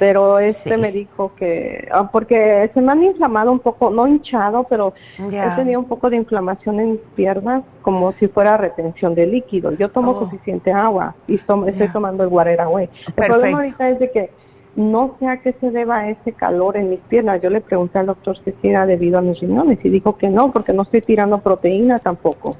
pero 0.00 0.38
este 0.40 0.74
Sí. 0.74 0.80
me 0.80 0.90
dijo 0.90 1.32
que, 1.36 1.86
ah, 1.92 2.10
porque 2.12 2.68
se 2.74 2.80
me 2.80 2.90
han 2.90 3.04
inflamado 3.04 3.52
un 3.52 3.60
poco, 3.60 3.88
no 3.90 4.06
hinchado, 4.08 4.64
pero 4.68 4.92
Ya. 5.30 5.46
he 5.46 5.50
tenido 5.56 5.78
un 5.78 5.86
poco 5.86 6.10
de 6.10 6.16
inflamación 6.16 6.80
en 6.80 6.92
mis 6.92 7.00
piernas, 7.14 7.62
como 7.82 8.12
si 8.14 8.26
fuera 8.26 8.56
retención 8.56 9.14
de 9.14 9.26
líquido. 9.26 9.70
Yo 9.76 9.90
tomo 9.90 10.10
Oh. 10.10 10.18
suficiente 10.24 10.72
agua 10.72 11.14
y 11.28 11.36
estoy 11.36 11.88
tomando 11.92 12.24
el 12.24 12.28
Water 12.30 12.60
Away. 12.62 12.90
El 13.16 13.26
problema 13.26 13.58
ahorita 13.58 13.90
es 13.90 14.00
de 14.00 14.10
que 14.10 14.30
no 14.74 15.16
sé 15.20 15.28
a 15.28 15.40
qué 15.40 15.52
se 15.52 15.70
deba 15.70 16.08
ese 16.08 16.32
calor 16.32 16.76
en 16.76 16.90
mis 16.90 17.00
piernas. 17.02 17.40
Yo 17.40 17.48
le 17.48 17.60
pregunté 17.60 18.00
al 18.00 18.06
doctor 18.06 18.36
si 18.38 18.52
era 18.62 18.86
debido 18.86 19.18
a 19.18 19.22
mis 19.22 19.38
riñones 19.40 19.78
y 19.84 19.88
dijo 19.88 20.16
que 20.16 20.28
no, 20.28 20.52
porque 20.52 20.72
no 20.72 20.82
estoy 20.82 21.00
tirando 21.00 21.38
proteína 21.38 22.00
tampoco. 22.00 22.56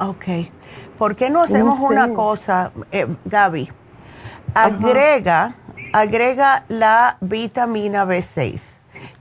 Ok. 0.00 0.24
¿Por 0.98 1.16
qué 1.16 1.30
no 1.30 1.42
hacemos 1.42 1.78
sé. 1.78 1.84
una 1.84 2.12
cosa, 2.12 2.72
eh, 2.90 3.06
Gaby? 3.24 3.70
Agrega, 4.54 5.54
agrega 5.92 6.64
la 6.68 7.18
vitamina 7.20 8.06
B6. 8.06 8.60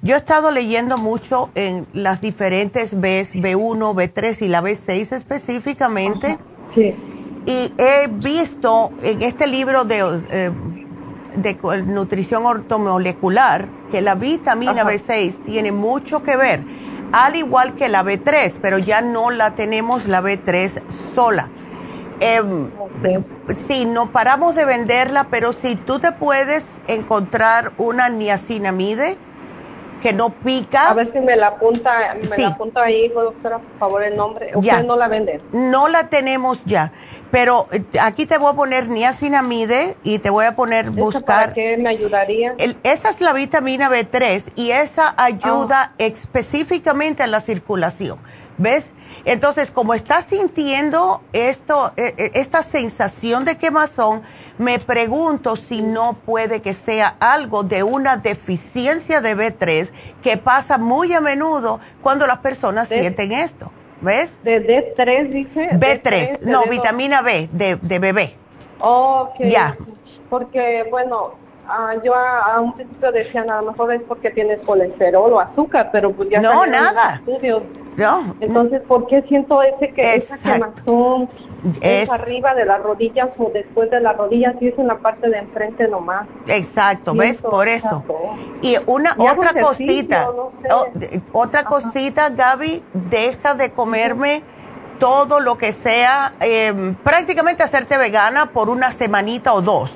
Yo 0.02 0.16
he 0.16 0.18
estado 0.18 0.52
leyendo 0.52 0.98
mucho 0.98 1.50
en 1.56 1.88
las 1.94 2.22
diferentes 2.22 2.94
Bs, 2.96 3.36
B1, 3.36 3.94
B3 3.94 4.42
y 4.46 4.48
la 4.48 4.62
B6 4.62 5.12
específicamente. 5.14 6.38
Sí. 6.74 6.96
Y 7.46 7.74
he 7.78 8.08
visto 8.08 8.92
en 9.04 9.22
este 9.22 9.48
libro 9.48 9.84
de, 9.84 10.00
eh, 10.30 10.52
de 11.36 11.84
nutrición 11.86 12.46
ortomolecular 12.46 13.68
que 13.92 14.02
la 14.02 14.16
vitamina 14.16 14.82
Ajá. 14.82 14.92
B6 14.92 15.44
tiene 15.44 15.72
mucho 15.72 16.24
que 16.24 16.38
ver. 16.38 16.64
Al 17.12 17.36
igual 17.36 17.76
que 17.76 17.90
la 17.90 18.04
B3, 18.04 18.60
pero 18.62 18.78
ya 18.78 19.02
no 19.02 19.32
la 19.32 19.56
tenemos 19.56 20.06
la 20.08 20.22
B3 20.22 20.84
sola. 20.90 21.50
Em, 22.20 22.72
Sí, 23.58 23.86
no 23.86 24.12
paramos 24.12 24.56
de 24.56 24.66
venderla, 24.66 25.30
pero 25.30 25.54
si 25.54 25.76
tú 25.76 26.00
te 26.00 26.12
puedes 26.12 26.82
encontrar 26.88 27.74
una 27.78 28.10
niacinamide 28.10 29.20
que 30.02 30.14
no 30.14 30.30
pica. 30.30 30.90
A 30.90 30.94
ver 30.94 31.12
si 31.12 31.20
me 31.20 31.36
la 31.36 31.48
apunta, 31.48 32.16
me 32.30 32.38
la 32.38 32.48
apunta 32.50 32.84
ahí, 32.84 33.08
doctora, 33.10 33.58
por 33.60 33.80
favor, 33.80 34.04
el 34.04 34.16
nombre. 34.16 34.52
Ya. 34.60 34.76
¿Usted 34.76 34.88
no 34.88 34.96
la 34.96 35.08
vende? 35.08 35.42
No 35.52 35.88
la 35.88 36.10
tenemos 36.10 36.60
ya, 36.66 36.92
pero 37.32 37.68
eh, 37.72 37.84
aquí 38.02 38.26
te 38.26 38.38
voy 38.38 38.52
a 38.52 38.56
poner 38.56 38.88
niacinamide 38.88 39.98
y 40.04 40.20
te 40.20 40.30
voy 40.30 40.46
a 40.46 40.56
poner 40.56 40.88
¿Esa 40.90 41.00
buscar. 41.00 41.24
¿Para 41.26 41.54
qué 41.54 41.78
me 41.78 41.90
ayudaría? 41.90 42.56
El- 42.58 42.78
esa 42.84 43.10
es 43.10 43.22
la 43.22 43.34
vitamina 43.34 43.90
B3 43.90 44.52
y 44.56 44.72
esa 44.72 45.14
ayuda 45.18 45.94
específicamente 45.98 47.24
a 47.24 47.28
la 47.28 47.40
circulación. 47.40 48.20
¿Ves? 48.58 48.92
Entonces, 49.26 49.70
como 49.72 49.94
estás 49.94 50.26
sintiendo 50.26 51.22
esto, 51.34 51.92
eh, 51.98 52.14
eh, 52.18 52.32
esta 52.36 52.64
sensación 52.64 53.44
de 53.46 53.58
quemazón, 53.58 54.22
me 54.58 54.80
pregunto 54.80 55.56
si 55.56 55.82
no 55.82 56.14
puede 56.26 56.62
que 56.62 56.74
sea 56.74 57.16
algo 57.20 57.64
de 57.64 57.84
una 57.84 58.18
deficiencia 58.18 59.20
de 59.22 59.36
B3 59.36 59.90
que 60.22 60.38
pasa 60.38 60.78
muy 60.78 61.12
a 61.14 61.22
menudo 61.22 61.80
cuando 62.02 62.26
las 62.28 62.38
personas 62.40 62.88
De- 62.90 63.00
sienten 63.00 63.32
esto. 63.34 63.72
¿Ves? 64.02 64.38
De 64.44 64.62
D3, 64.66 65.30
dice. 65.30 65.70
B3, 65.72 66.40
de 66.40 66.52
no, 66.52 66.64
vitamina 66.66 67.22
B 67.22 67.50
de, 67.52 67.78
de 67.78 68.00
bebé. 68.00 68.36
Ok. 68.80 69.36
Ya. 69.48 69.76
Porque, 70.30 70.86
bueno, 70.92 71.34
ah, 71.68 71.94
yo 72.04 72.14
a, 72.14 72.56
a 72.56 72.60
un 72.62 72.74
principio 72.74 73.12
decían, 73.12 73.50
a 73.50 73.62
lo 73.62 73.72
mejor 73.72 73.94
es 73.94 74.02
porque 74.04 74.30
tienes 74.32 74.60
colesterol 74.66 75.34
o 75.34 75.40
azúcar, 75.40 75.90
pero 75.92 76.12
pues 76.12 76.30
ya 76.30 76.42
No, 76.42 76.66
nada. 76.66 77.22
estudios. 77.26 77.64
No. 77.98 78.36
Entonces, 78.42 78.82
¿por 78.88 79.08
qué 79.08 79.22
siento 79.24 79.62
ese 79.62 79.90
que 79.94 80.16
esa 80.16 80.38
quemazón 80.38 81.30
es, 81.82 82.04
Es- 82.04 82.10
arriba 82.12 82.54
de 82.54 82.66
las 82.66 82.82
rodillas 82.82 83.30
o 83.38 83.50
después 83.54 83.90
de 83.90 84.02
las 84.02 84.18
rodillas 84.18 84.56
y 84.60 84.68
es 84.68 84.78
en 84.78 84.88
la 84.88 84.98
parte 84.98 85.30
de 85.30 85.38
enfrente 85.38 85.88
nomás? 85.88 86.28
Exacto, 86.48 87.14
¿ves? 87.14 87.42
Por 87.42 87.68
eso. 87.68 87.88
exacto. 88.06 88.16
Y 88.62 88.76
una 88.86 89.16
Y 89.18 89.28
otra 89.28 89.54
cosita, 89.62 90.26
no 90.36 90.52
sé. 90.62 90.68
o- 90.74 90.88
de- 90.94 91.22
otra 91.32 91.64
cosita, 91.64 92.30
Gaby, 92.30 92.84
deja 92.94 93.54
de 93.54 93.72
comerme 93.72 94.44
todo 95.00 95.40
lo 95.40 95.58
que 95.58 95.72
sea, 95.72 96.34
eh, 96.42 96.94
prácticamente 97.04 97.64
hacerte 97.64 97.98
vegana 97.98 98.48
por 98.52 98.70
una 98.70 98.92
semanita 98.92 99.54
o 99.54 99.62
dos. 99.62 99.92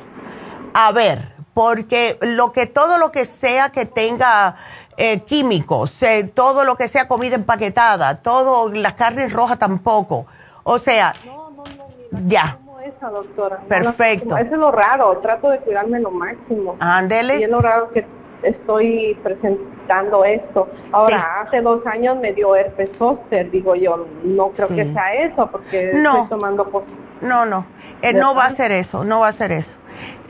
A 0.73 0.91
ver, 0.91 1.33
porque 1.53 2.17
lo 2.21 2.51
que 2.53 2.65
todo 2.65 2.97
lo 2.97 3.11
que 3.11 3.25
sea 3.25 3.69
que 3.69 3.85
tenga 3.85 4.55
eh, 5.01 5.21
químicos, 5.21 6.03
eh, 6.03 6.29
todo 6.33 6.65
lo 6.65 6.75
que 6.75 6.89
sea 6.89 7.07
comida 7.07 7.35
empaquetada, 7.35 8.15
todo 8.21 8.69
las 8.73 8.95
carnes 8.95 9.31
rojas 9.31 9.57
tampoco. 9.57 10.25
O 10.63 10.77
sea, 10.77 11.13
No, 11.25 11.49
no, 11.51 11.63
no, 11.63 12.19
ya, 12.25 12.57
esa, 12.85 13.09
doctora. 13.09 13.59
Perfecto. 13.69 14.35
Eso 14.35 14.45
es 14.53 14.59
lo 14.59 14.71
raro, 14.71 15.17
trato 15.19 15.49
de 15.49 15.59
cuidarme 15.59 16.01
lo 16.01 16.11
máximo. 16.11 16.75
ándele. 16.81 17.39
Y 17.39 17.43
es 17.43 17.49
lo 17.49 17.61
raro 17.61 17.89
que 17.91 18.05
estoy 18.43 19.17
presentando 19.23 20.25
esto. 20.25 20.67
Ahora, 20.91 21.41
hace 21.45 21.61
dos 21.61 21.85
años 21.87 22.17
me 22.19 22.33
dio 22.33 22.55
herpes 22.55 22.89
zóster, 22.97 23.49
digo 23.51 23.75
yo, 23.75 24.05
no 24.25 24.49
creo 24.51 24.67
Sí. 24.67 24.75
que 24.75 24.93
sea 24.93 25.13
eso, 25.13 25.47
porque 25.49 25.91
No. 25.93 26.23
estoy 26.23 26.37
tomando 26.39 26.69
cosas. 26.69 26.89
No, 27.21 27.45
no, 27.45 27.65
eh, 28.01 28.13
¿De 28.13 28.19
no 28.19 28.35
va 28.35 28.45
a 28.45 28.49
ser 28.49 28.71
eso, 28.73 29.03
no 29.05 29.21
va 29.21 29.29
a 29.29 29.31
ser 29.33 29.51
eso. 29.53 29.77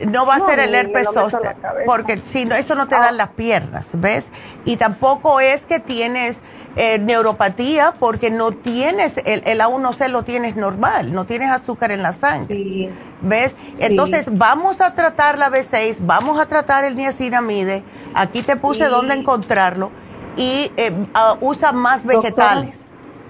No 0.06 0.24
va 0.26 0.36
a 0.36 0.40
ser 0.40 0.60
el 0.60 0.74
herpes 0.74 1.08
zóster, 1.12 1.56
porque 1.86 2.20
si 2.24 2.44
no, 2.46 2.54
eso 2.54 2.74
no 2.74 2.88
te 2.88 2.94
Ah. 2.94 3.00
dan 3.00 3.16
las 3.16 3.28
piernas, 3.30 3.88
¿ves? 3.92 4.30
Y 4.64 4.76
tampoco 4.76 5.40
es 5.40 5.66
que 5.66 5.78
tienes 5.80 6.40
eh, 6.76 6.98
neuropatía, 7.00 7.94
porque 7.98 8.30
no 8.30 8.52
tienes, 8.52 9.16
el, 9.24 9.42
el 9.44 9.60
A1C 9.60 10.06
lo 10.08 10.22
tienes 10.22 10.54
normal, 10.54 11.12
no 11.12 11.26
tienes 11.26 11.50
azúcar 11.50 11.90
en 11.90 12.00
la 12.02 12.12
sangre, 12.12 12.54
Sí. 12.54 12.88
¿ves? 13.22 13.56
Entonces, 13.80 14.28
vamos 14.38 14.80
a 14.80 14.94
tratar 14.94 15.36
la 15.36 15.50
B6, 15.50 15.98
vamos 16.00 16.38
a 16.38 16.46
tratar 16.46 16.84
el 16.84 16.94
niacinamide, 16.94 17.82
aquí 18.14 18.42
te 18.42 18.54
puse 18.56 18.84
Sí. 18.84 18.90
dónde 18.90 19.14
encontrarlo, 19.14 19.90
y 20.36 20.70
eh, 20.76 20.94
usa 21.40 21.72
más 21.72 22.04
Doctora. 22.04 22.20
vegetales, 22.22 22.78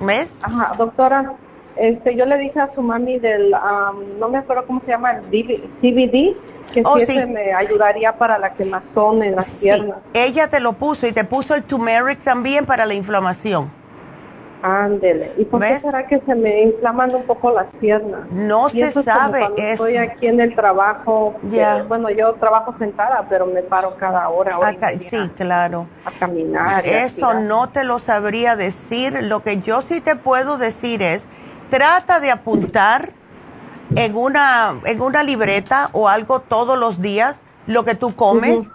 ¿ves? 0.01 0.35
Ajá, 0.43 0.75
doctora, 0.77 1.33
este, 1.81 2.15
yo 2.17 2.27
le 2.27 2.37
dije 2.39 2.61
a 2.61 2.73
su 2.75 2.83
mami 2.83 3.19
del, 3.19 3.53
am, 3.55 4.19
no 4.19 4.29
me 4.29 4.39
acuerdo 4.39 4.67
cómo 4.67 4.81
se 4.85 4.89
llama, 4.93 5.13
el 5.13 5.23
DV 5.31 5.61
CBD, 5.81 6.37
que 6.73 6.83
Oh, 6.85 6.99
sí. 6.99 7.17
ese 7.17 7.27
me 7.27 7.53
ayudaría 7.53 8.13
para 8.17 8.39
la 8.39 8.53
quemazón 8.55 9.23
en 9.25 9.35
las 9.37 9.47
Sí, 9.47 9.65
piernas. 9.65 9.97
ella 10.15 10.49
te 10.49 10.61
lo 10.61 10.75
puso 10.75 11.07
y 11.07 11.13
te 11.13 11.25
puso 11.25 11.55
el 11.55 11.65
turmeric 11.65 12.21
también 12.23 12.65
para 12.67 12.87
la 12.87 12.95
inflamación. 12.95 13.71
Ándele. 14.63 15.33
¿Y 15.39 15.47
por 15.47 15.59
¿Ves? 15.61 15.77
qué 15.77 15.87
será 15.87 16.07
que 16.07 16.21
se 16.21 16.35
me 16.35 16.65
inflaman 16.65 17.15
un 17.15 17.23
poco 17.23 17.51
las 17.51 17.67
piernas? 17.81 18.21
No 18.31 18.67
Y 18.69 18.73
se 18.73 18.81
eso 18.83 19.01
es 19.01 19.07
sabe 19.07 19.41
eso. 19.57 19.87
Estoy 19.87 19.97
aquí 19.97 20.27
en 20.27 20.39
el 20.39 20.55
trabajo. 20.55 21.35
que, 21.51 21.57
Ya. 21.57 21.83
bueno, 21.85 22.11
yo 22.11 22.35
trabajo 22.35 22.75
sentada, 22.79 23.25
pero 23.31 23.47
me 23.47 23.63
paro 23.63 23.97
cada 23.97 24.29
hora, 24.29 24.59
Acá- 24.61 24.91
sí, 24.99 25.31
claro. 25.35 25.87
a 26.05 26.11
caminar. 26.11 26.85
a 26.85 26.89
Eso 26.89 27.07
estirar. 27.31 27.37
no 27.37 27.71
te 27.71 27.85
lo 27.85 27.99
sabría 27.99 28.55
decir. 28.55 29.19
Lo 29.23 29.41
que 29.43 29.61
yo 29.63 29.81
sí 29.81 30.03
te 30.03 30.15
puedo 30.17 30.59
decir 30.59 31.01
es, 31.01 31.27
trata 31.71 32.21
de 32.21 32.31
apuntar 32.31 33.13
en 33.97 34.17
una, 34.17 34.81
en 34.85 35.01
una 35.01 35.23
libreta 35.23 35.91
o 35.93 36.09
algo 36.09 36.41
todos 36.41 36.79
los 36.79 37.01
días 37.01 37.41
lo 37.67 37.85
que 37.85 37.95
tú 37.95 38.15
comes. 38.15 38.69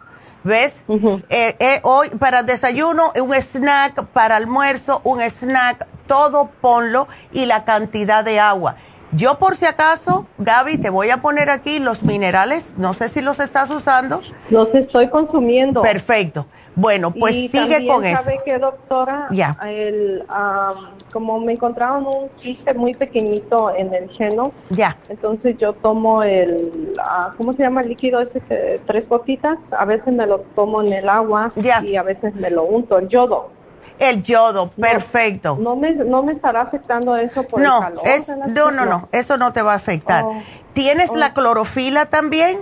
¿Ves? 0.44 0.84
Eh, 0.88 1.56
eh, 1.60 1.80
hoy 1.82 2.10
para 2.10 2.44
desayuno, 2.44 3.12
un 3.20 3.34
snack, 3.34 4.06
para 4.06 4.36
almuerzo, 4.36 5.02
un 5.04 5.20
snack, 5.20 5.88
todo 6.06 6.52
ponlo 6.62 7.08
y 7.32 7.48
la 7.48 7.66
cantidad 7.66 8.24
de 8.24 8.40
agua. 8.40 8.76
Yo 9.16 9.40
por 9.40 9.56
si 9.56 9.66
acaso, 9.66 10.26
Gaby, 10.40 10.78
te 10.78 10.90
voy 10.90 11.10
a 11.10 11.18
poner 11.18 11.50
aquí 11.50 11.80
los 11.80 12.04
minerales, 12.04 12.74
no 12.78 12.94
sé 12.94 13.08
si 13.08 13.22
los 13.22 13.40
estás 13.40 13.70
usando. 13.70 14.22
Los 14.50 14.74
estoy 14.76 15.10
consumiendo. 15.10 15.82
Perfecto. 15.82 16.48
Bueno, 16.76 17.12
pues 17.12 17.34
y 17.36 17.48
sigue 17.48 17.88
con 17.88 18.04
eso. 18.04 18.22
¿Sabe 18.22 18.40
qué, 18.44 18.58
doctora? 18.60 19.28
Ya. 19.32 19.56
El, 19.66 20.26
am, 20.28 20.90
como 21.14 21.40
me 21.40 21.54
encontraron 21.54 22.06
un 22.06 22.28
quiste 22.42 22.74
muy 22.74 22.94
pequeñito 22.94 23.74
en 23.74 23.94
el 23.94 24.16
seno, 24.18 24.52
Ya. 24.72 24.98
entonces 25.08 25.58
yo 25.58 25.72
tomo 25.72 26.22
el, 26.22 26.92
ah, 27.02 27.32
¿cómo 27.38 27.54
se 27.54 27.64
llama 27.64 27.82
el 27.82 27.90
líquido 27.90 28.20
ese? 28.20 28.42
que- 28.42 28.82
tres 28.86 29.08
gotitas. 29.08 29.58
A 29.72 29.86
veces 29.86 30.14
me 30.14 30.28
lo 30.28 30.40
tomo 30.56 30.82
en 30.82 30.92
el 30.92 31.08
agua 31.08 31.54
Ya. 31.56 31.82
y 31.82 31.96
a 31.96 32.04
veces 32.04 32.36
me 32.36 32.50
lo 32.50 32.64
unto, 32.64 32.98
el 32.98 33.08
yodo. 33.08 33.55
El 34.00 34.24
yodo, 34.24 34.72
No, 34.76 34.88
perfecto. 34.88 35.58
No 35.60 35.76
me, 35.76 35.92
no 35.94 36.22
me 36.24 36.34
estará 36.34 36.62
afectando 36.64 37.16
eso 37.16 37.44
por 37.44 37.60
el 37.62 37.66
No, 37.68 37.80
calor. 37.80 38.02
es, 38.06 38.28
de 38.28 38.36
las 38.38 38.48
no, 38.52 38.72
no, 38.72 38.86
no, 38.86 39.10
eso 39.12 39.38
no 39.38 39.54
te 39.54 39.62
va 39.62 39.74
a 39.74 39.76
afectar. 39.76 40.24
Oh. 40.26 40.42
¿Tienes 40.74 41.10
Oh. 41.12 41.16
la 41.16 41.34
clorofila 41.34 42.06
también? 42.08 42.58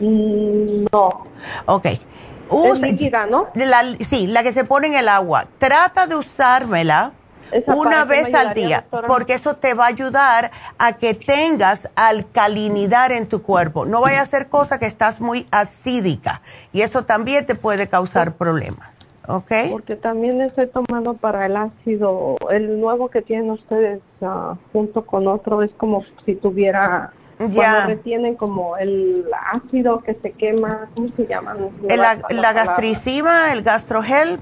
Mm, 0.00 0.86
no. 0.92 1.26
Ok. 1.66 1.86
Es 1.86 2.00
Usa- 2.48 2.86
líquida, 2.86 3.26
¿no? 3.26 3.48
la- 3.54 3.82
sí, 4.00 4.26
la 4.26 4.42
que 4.42 4.52
se 4.52 4.64
pone 4.64 4.86
en 4.88 4.94
el 4.94 5.08
agua. 5.08 5.46
Trata 5.58 6.06
de 6.06 6.16
usármela 6.16 7.12
¿Esa 7.50 7.74
una 7.74 8.04
vez 8.04 8.34
al 8.34 8.52
día, 8.54 8.80
doctora? 8.82 9.08
porque 9.08 9.34
eso 9.34 9.56
te 9.56 9.74
va 9.74 9.84
a 9.84 9.88
ayudar 9.88 10.50
a 10.78 10.94
que 10.94 11.14
tengas 11.14 11.88
alcalinidad 11.94 13.12
en 13.12 13.26
tu 13.26 13.42
cuerpo. 13.42 13.84
No 13.86 14.00
vaya 14.00 14.22
a 14.22 14.26
ser 14.26 14.48
cosa 14.48 14.78
que 14.78 14.86
estás 14.86 15.20
muy 15.20 15.46
acídica 15.50 16.42
y 16.72 16.80
eso 16.82 17.04
también 17.04 17.44
te 17.46 17.54
puede 17.54 17.88
causar 17.88 18.34
problemas. 18.34 18.91
¿Ok? 19.28 19.52
Porque 19.70 19.96
también 19.96 20.40
estoy 20.40 20.66
tomando 20.66 21.14
para 21.14 21.46
el 21.46 21.56
ácido, 21.56 22.36
el 22.50 22.80
nuevo 22.80 23.08
que 23.08 23.22
tienen 23.22 23.50
ustedes 23.50 24.00
ah, 24.20 24.56
junto 24.72 25.04
con 25.06 25.28
otro, 25.28 25.62
es 25.62 25.70
como 25.72 26.04
si 26.24 26.34
tuviera, 26.34 27.12
Ya. 27.38 27.54
cuando 27.54 27.86
retienen 27.88 28.34
como 28.34 28.76
el 28.76 29.24
ácido 29.52 30.00
que 30.00 30.14
se 30.14 30.32
quema, 30.32 30.88
¿cómo 30.94 31.08
se 31.16 31.26
llama? 31.26 31.54
No 31.54 31.70
El- 31.88 32.00
La, 32.00 32.18
la 32.30 32.52
gastricima, 32.52 33.52
el 33.52 33.62
gastrohelp, 33.62 34.40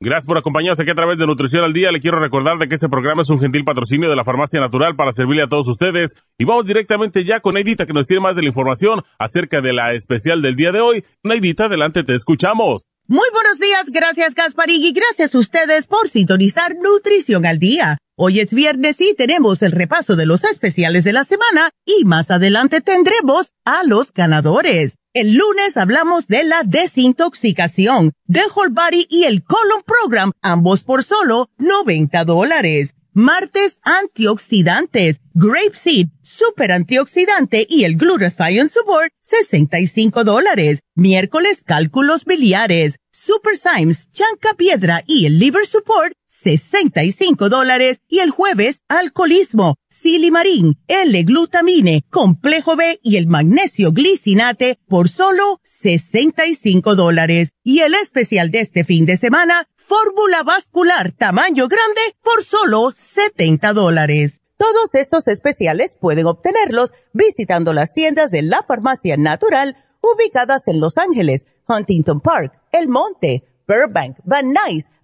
Gracias 0.04 0.26
por 0.26 0.36
acompañarnos 0.36 0.80
aquí 0.80 0.90
a 0.90 0.96
través 0.96 1.16
de 1.16 1.28
Nutrición 1.28 1.62
al 1.62 1.72
Día. 1.72 1.92
Le 1.92 2.00
quiero 2.00 2.18
recordar 2.18 2.58
de 2.58 2.68
que 2.68 2.74
este 2.74 2.88
programa 2.88 3.22
es 3.22 3.30
un 3.30 3.38
gentil 3.38 3.64
patrocinio 3.64 4.10
de 4.10 4.16
la 4.16 4.24
Farmacia 4.24 4.60
Natural 4.60 4.96
para 4.96 5.12
servirle 5.12 5.44
a 5.44 5.48
todos 5.48 5.68
ustedes. 5.68 6.16
Y 6.38 6.44
vamos 6.44 6.66
directamente 6.66 7.24
ya 7.24 7.38
con 7.38 7.54
Neidita 7.54 7.86
que 7.86 7.92
nos 7.92 8.08
tiene 8.08 8.20
más 8.20 8.34
de 8.34 8.42
la 8.42 8.48
información 8.48 9.02
acerca 9.20 9.60
de 9.60 9.72
la 9.72 9.92
especial 9.92 10.42
del 10.42 10.56
día 10.56 10.72
de 10.72 10.80
hoy. 10.80 11.04
Neidita, 11.22 11.66
adelante, 11.66 12.02
te 12.02 12.14
escuchamos. 12.14 12.82
Muy 13.08 13.26
buenos 13.32 13.58
días, 13.58 13.86
gracias 13.90 14.34
Gasparín 14.34 14.80
y 14.80 14.92
gracias 14.92 15.34
a 15.34 15.38
ustedes 15.38 15.86
por 15.86 16.08
sintonizar 16.08 16.76
Nutrición 16.76 17.44
al 17.44 17.58
Día. 17.58 17.98
Hoy 18.16 18.38
es 18.38 18.54
viernes 18.54 19.00
y 19.00 19.14
tenemos 19.14 19.60
el 19.62 19.72
repaso 19.72 20.14
de 20.14 20.24
los 20.24 20.44
especiales 20.44 21.02
de 21.02 21.12
la 21.12 21.24
semana 21.24 21.70
y 21.84 22.04
más 22.04 22.30
adelante 22.30 22.80
tendremos 22.80 23.48
a 23.64 23.82
los 23.84 24.12
ganadores. 24.12 24.94
El 25.14 25.34
lunes 25.34 25.76
hablamos 25.76 26.28
de 26.28 26.44
la 26.44 26.62
desintoxicación, 26.64 28.12
de 28.26 28.40
Whole 28.54 28.72
Body 28.72 29.06
y 29.10 29.24
el 29.24 29.42
Colon 29.42 29.82
Program, 29.84 30.30
ambos 30.40 30.84
por 30.84 31.02
solo 31.02 31.50
90 31.58 32.24
dólares. 32.24 32.94
Martes, 33.14 33.78
antioxidantes, 33.82 35.20
Grape 35.34 35.74
Seed, 35.74 36.08
Super 36.22 36.72
Antioxidante 36.72 37.66
y 37.68 37.84
el 37.84 37.96
Glutathione 37.96 38.70
Support, 38.70 39.12
65 39.20 40.24
dólares. 40.24 40.80
Miércoles, 40.94 41.62
cálculos 41.62 42.24
biliares, 42.24 42.96
Super 43.10 43.58
Symes, 43.58 44.10
Chanca 44.12 44.54
Piedra 44.56 45.04
y 45.06 45.26
el 45.26 45.38
Liver 45.38 45.66
Support, 45.66 46.14
65 46.32 47.50
dólares 47.50 48.00
y 48.08 48.20
el 48.20 48.30
jueves 48.30 48.80
alcoholismo, 48.88 49.76
silimarín, 49.90 50.78
L-glutamine, 50.88 52.04
complejo 52.08 52.74
B 52.74 52.98
y 53.02 53.16
el 53.16 53.26
magnesio 53.26 53.92
glicinate 53.92 54.78
por 54.88 55.10
solo 55.10 55.60
65 55.64 56.96
dólares. 56.96 57.50
Y 57.62 57.80
el 57.80 57.94
especial 57.94 58.50
de 58.50 58.60
este 58.60 58.82
fin 58.84 59.04
de 59.04 59.18
semana, 59.18 59.68
fórmula 59.76 60.42
vascular 60.42 61.12
tamaño 61.12 61.68
grande 61.68 62.00
por 62.22 62.42
solo 62.42 62.92
70 62.96 63.74
dólares. 63.74 64.40
Todos 64.56 64.94
estos 64.94 65.28
especiales 65.28 65.94
pueden 66.00 66.26
obtenerlos 66.26 66.92
visitando 67.12 67.74
las 67.74 67.92
tiendas 67.92 68.30
de 68.30 68.40
la 68.42 68.62
farmacia 68.62 69.18
natural 69.18 69.76
ubicadas 70.00 70.66
en 70.66 70.80
Los 70.80 70.96
Ángeles, 70.96 71.44
Huntington 71.68 72.20
Park, 72.20 72.58
El 72.72 72.88
Monte, 72.88 73.44
Burbank, 73.68 74.16
Van 74.24 74.52
Nuys, 74.52 74.86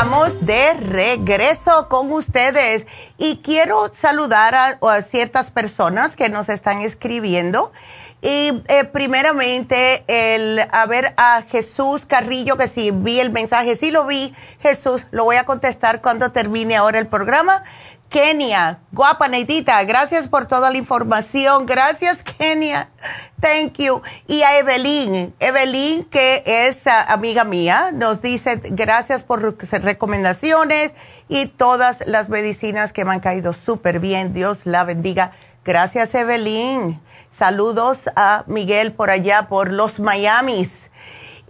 Estamos 0.00 0.46
de 0.46 0.72
regreso 0.72 1.86
con 1.90 2.10
ustedes 2.10 2.86
y 3.18 3.36
quiero 3.44 3.92
saludar 3.92 4.54
a, 4.54 5.02
ciertas 5.02 5.50
personas 5.50 6.16
que 6.16 6.30
nos 6.30 6.48
están 6.48 6.80
escribiendo. 6.80 7.70
Y 8.22 8.62
eh, 8.68 8.84
primeramente, 8.84 10.04
el, 10.06 10.58
a 10.70 10.86
ver, 10.86 11.12
a 11.18 11.42
Jesús 11.42 12.06
Carrillo, 12.06 12.56
que 12.56 12.66
si 12.66 12.92
vi 12.92 13.20
el 13.20 13.30
mensaje, 13.30 13.76
sí 13.76 13.90
lo 13.90 14.06
vi, 14.06 14.34
Jesús, 14.60 15.06
lo 15.10 15.24
voy 15.24 15.36
a 15.36 15.44
contestar 15.44 16.00
cuando 16.00 16.32
termine 16.32 16.76
ahora 16.76 16.98
el 16.98 17.06
programa. 17.06 17.62
Kenia, 18.10 18.80
guapa 18.90 19.28
Neidita, 19.28 19.80
gracias 19.84 20.26
por 20.26 20.46
toda 20.46 20.72
la 20.72 20.76
información. 20.76 21.64
Gracias, 21.64 22.24
Kenia. 22.24 22.90
Thank 23.40 23.74
you. 23.74 24.02
Y 24.26 24.42
a 24.42 24.58
Evelyn, 24.58 25.32
Evelyn, 25.38 26.04
que 26.06 26.42
es 26.44 26.88
ah, 26.88 27.04
amiga 27.04 27.44
mía, 27.44 27.92
nos 27.94 28.20
dice 28.20 28.60
gracias 28.64 29.22
por 29.22 29.56
recomendaciones 29.70 30.90
y 31.28 31.46
todas 31.46 32.04
las 32.04 32.28
medicinas 32.28 32.92
que 32.92 33.04
me 33.04 33.12
han 33.12 33.20
caído 33.20 33.52
súper 33.52 34.00
bien. 34.00 34.32
Dios 34.32 34.66
la 34.66 34.82
bendiga. 34.82 35.30
Gracias, 35.64 36.12
Evelyn. 36.12 37.00
Saludos 37.30 38.10
a 38.16 38.42
Miguel 38.48 38.92
por 38.92 39.10
allá, 39.10 39.46
por 39.48 39.70
los 39.70 40.00
Miamis. 40.00 40.90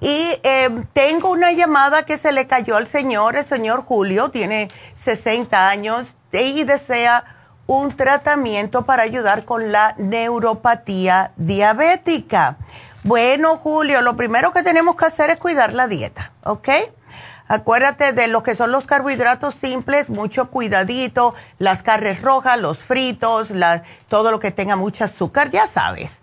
Y 0.02 0.38
em, 0.42 0.86
tengo 0.92 1.30
una 1.30 1.52
llamada 1.52 2.04
que 2.04 2.18
se 2.18 2.32
le 2.32 2.46
cayó 2.46 2.76
al 2.76 2.86
señor, 2.86 3.36
el 3.36 3.46
señor 3.46 3.82
Julio, 3.82 4.30
tiene 4.30 4.70
60 4.96 5.68
años, 5.68 6.14
y 6.32 6.64
desea 6.64 7.24
un 7.66 7.96
tratamiento 7.96 8.84
para 8.84 9.02
ayudar 9.04 9.44
con 9.44 9.72
la 9.72 9.94
neuropatía 9.96 11.32
diabética. 11.36 12.56
Bueno, 13.04 13.56
Julio, 13.56 14.02
lo 14.02 14.16
primero 14.16 14.52
que 14.52 14.62
tenemos 14.62 14.96
que 14.96 15.06
hacer 15.06 15.30
es 15.30 15.38
cuidar 15.38 15.72
la 15.72 15.86
dieta, 15.86 16.32
¿ok? 16.42 16.68
Acuérdate 17.48 18.12
de 18.12 18.28
lo 18.28 18.42
que 18.44 18.54
son 18.54 18.70
los 18.70 18.86
carbohidratos 18.86 19.56
simples, 19.56 20.08
mucho 20.08 20.50
cuidadito, 20.50 21.34
las 21.58 21.82
carnes 21.82 22.22
rojas, 22.22 22.60
los 22.60 22.78
fritos, 22.78 23.48
todo 24.08 24.30
lo 24.30 24.38
que 24.38 24.52
tenga 24.52 24.76
mucho 24.76 25.02
azúcar, 25.02 25.50
ya 25.50 25.66
sabes. 25.66 26.20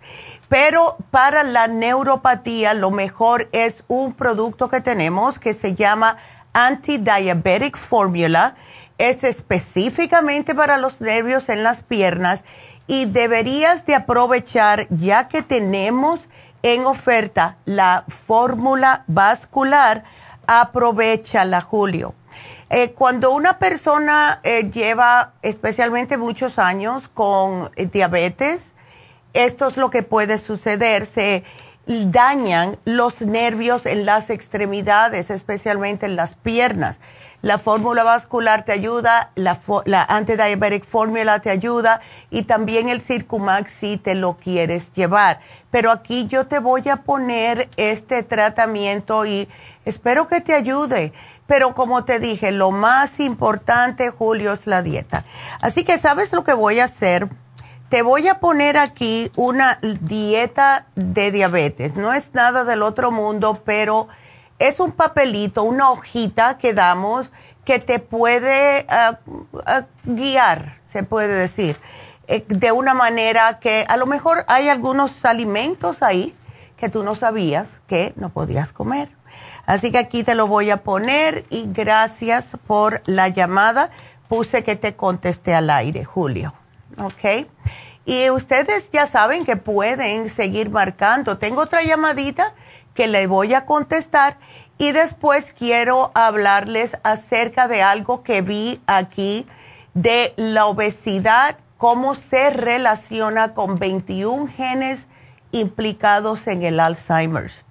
Pero 0.48 0.96
para 1.10 1.42
la 1.42 1.66
neuropatía 1.68 2.72
lo 2.72 2.90
mejor 2.90 3.50
es 3.52 3.84
un 3.88 4.14
producto 4.14 4.68
que 4.68 4.80
tenemos 4.80 5.38
que 5.38 5.52
se 5.52 5.74
llama 5.74 6.16
Anti-Diabetic 6.54 7.76
Formula. 7.76 8.54
Es 8.98 9.24
específicamente 9.24 10.54
para 10.54 10.76
los 10.76 11.00
nervios 11.00 11.48
en 11.48 11.62
las 11.62 11.82
piernas 11.82 12.44
y 12.86 13.06
deberías 13.06 13.86
de 13.86 13.94
aprovechar 13.94 14.86
ya 14.90 15.28
que 15.28 15.42
tenemos 15.42 16.28
en 16.62 16.84
oferta 16.84 17.56
la 17.64 18.04
fórmula 18.08 19.04
vascular 19.06 20.04
aprovechala, 20.46 21.60
Julio. 21.60 22.14
Eh, 22.70 22.92
cuando 22.92 23.30
una 23.30 23.58
persona 23.58 24.40
eh, 24.42 24.70
lleva 24.70 25.32
especialmente 25.42 26.16
muchos 26.16 26.58
años 26.58 27.08
con 27.08 27.70
eh, 27.76 27.86
diabetes, 27.86 28.72
esto 29.32 29.68
es 29.68 29.76
lo 29.76 29.90
que 29.90 30.02
puede 30.02 30.38
suceder. 30.38 31.06
Se 31.06 31.44
dañan 31.86 32.76
los 32.84 33.22
nervios 33.22 33.86
en 33.86 34.04
las 34.04 34.28
extremidades, 34.28 35.30
especialmente 35.30 36.06
en 36.06 36.16
las 36.16 36.34
piernas. 36.34 37.00
La 37.40 37.58
fórmula 37.58 38.02
vascular 38.02 38.64
te 38.64 38.72
ayuda, 38.72 39.30
la, 39.36 39.60
la 39.84 40.02
antidiabetic 40.02 40.84
fórmula 40.84 41.38
te 41.38 41.50
ayuda 41.50 42.00
y 42.30 42.42
también 42.42 42.88
el 42.88 43.00
Circumax 43.00 43.70
si 43.70 43.96
te 43.96 44.16
lo 44.16 44.38
quieres 44.38 44.92
llevar. 44.92 45.38
Pero 45.70 45.92
aquí 45.92 46.26
yo 46.26 46.48
te 46.48 46.58
voy 46.58 46.88
a 46.88 46.96
poner 46.96 47.68
este 47.76 48.24
tratamiento 48.24 49.24
y 49.24 49.48
espero 49.84 50.26
que 50.26 50.40
te 50.40 50.52
ayude. 50.52 51.12
Pero 51.46 51.74
como 51.74 52.04
te 52.04 52.18
dije, 52.18 52.50
lo 52.50 52.72
más 52.72 53.20
importante, 53.20 54.10
Julio, 54.10 54.52
es 54.52 54.66
la 54.66 54.82
dieta. 54.82 55.24
Así 55.62 55.84
que, 55.84 55.96
¿sabes 55.96 56.32
lo 56.32 56.42
que 56.42 56.54
voy 56.54 56.80
a 56.80 56.86
hacer? 56.86 57.28
Te 57.88 58.02
voy 58.02 58.26
a 58.28 58.40
poner 58.40 58.76
aquí 58.76 59.30
una 59.36 59.78
dieta 59.80 60.86
de 60.96 61.30
diabetes. 61.30 61.94
No 61.94 62.12
es 62.12 62.34
nada 62.34 62.64
del 62.64 62.82
otro 62.82 63.12
mundo, 63.12 63.62
pero 63.64 64.08
es 64.58 64.80
un 64.80 64.92
papelito, 64.92 65.62
una 65.62 65.90
hojita 65.90 66.58
que 66.58 66.74
damos 66.74 67.30
que 67.64 67.78
te 67.78 67.98
puede 67.98 68.86
ah, 68.88 69.18
ah, 69.66 69.86
guiar, 70.04 70.80
se 70.86 71.02
puede 71.02 71.28
decir, 71.28 71.78
eh, 72.26 72.44
de 72.48 72.72
una 72.72 72.94
manera 72.94 73.58
que 73.60 73.84
a 73.88 73.96
lo 73.96 74.06
mejor 74.06 74.44
hay 74.48 74.68
algunos 74.68 75.24
alimentos 75.24 76.02
ahí 76.02 76.34
que 76.76 76.88
tú 76.88 77.02
no 77.02 77.14
sabías 77.14 77.68
que 77.86 78.12
no 78.16 78.30
podías 78.30 78.72
comer. 78.72 79.10
Así 79.66 79.92
que 79.92 79.98
aquí 79.98 80.24
te 80.24 80.34
lo 80.34 80.46
voy 80.46 80.70
a 80.70 80.78
poner 80.78 81.44
y 81.50 81.66
gracias 81.70 82.56
por 82.66 83.02
la 83.04 83.28
llamada. 83.28 83.90
Puse 84.28 84.64
que 84.64 84.76
te 84.76 84.96
contesté 84.96 85.54
al 85.54 85.68
aire, 85.68 86.04
Julio. 86.04 86.54
¿Ok? 86.96 87.46
Y 88.06 88.30
ustedes 88.30 88.90
ya 88.90 89.06
saben 89.06 89.44
que 89.44 89.56
pueden 89.56 90.30
seguir 90.30 90.70
marcando. 90.70 91.36
Tengo 91.36 91.60
otra 91.60 91.82
llamadita 91.82 92.54
que 92.98 93.06
le 93.06 93.28
voy 93.28 93.54
a 93.54 93.64
contestar 93.64 94.38
y 94.76 94.90
después 94.90 95.52
quiero 95.56 96.10
hablarles 96.14 96.96
acerca 97.04 97.68
de 97.68 97.80
algo 97.80 98.24
que 98.24 98.42
vi 98.42 98.80
aquí 98.88 99.46
de 99.94 100.34
la 100.36 100.66
obesidad, 100.66 101.58
cómo 101.76 102.16
se 102.16 102.50
relaciona 102.50 103.54
con 103.54 103.78
21 103.78 104.48
genes 104.48 105.06
implicados 105.52 106.48
en 106.48 106.64
el 106.64 106.80
Alzheimer's. 106.80 107.64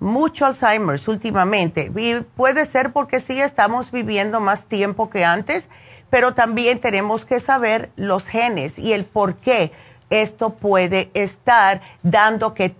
Mucho 0.00 0.46
Alzheimer's 0.46 1.06
últimamente. 1.06 1.92
Puede 2.34 2.64
ser 2.64 2.92
porque 2.92 3.20
sí 3.20 3.40
estamos 3.40 3.92
viviendo 3.92 4.40
más 4.40 4.64
tiempo 4.64 5.10
que 5.10 5.24
antes, 5.24 5.68
pero 6.10 6.34
también 6.34 6.80
tenemos 6.80 7.24
que 7.24 7.38
saber 7.38 7.92
los 7.94 8.26
genes 8.26 8.80
y 8.80 8.94
el 8.94 9.04
por 9.04 9.36
qué 9.36 9.70
esto 10.10 10.54
puede 10.54 11.10
estar 11.14 11.82
dando 12.02 12.52
que 12.52 12.70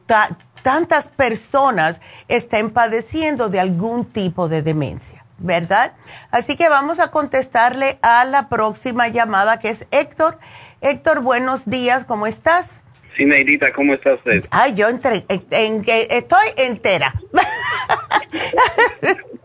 tantas 0.67 1.07
personas 1.07 2.01
estén 2.27 2.71
padeciendo 2.71 3.49
de 3.49 3.61
algún 3.61 4.05
tipo 4.05 4.49
de 4.49 4.62
demencia, 4.62 5.25
¿verdad? 5.39 5.93
Así 6.33 6.57
que 6.57 6.69
vamos 6.69 6.99
a 6.99 7.12
contestarle 7.12 8.01
a 8.03 8.25
la 8.25 8.49
próxima 8.49 9.07
llamada 9.07 9.61
que 9.61 9.69
es 9.69 9.87
Héctor. 9.93 10.41
Héctor, 10.81 11.21
buenos 11.21 11.71
días, 11.71 12.05
¿cómo 12.05 12.27
estás? 12.27 12.83
Sí, 13.17 13.27
Neidita, 13.27 13.73
¿cómo 13.73 13.95
está 13.95 14.14
usted? 14.14 14.45
Ay, 14.51 14.75
yo 14.75 14.89
entre, 14.89 15.25
en, 15.29 15.85
estoy 15.87 16.49
entera. 16.57 17.14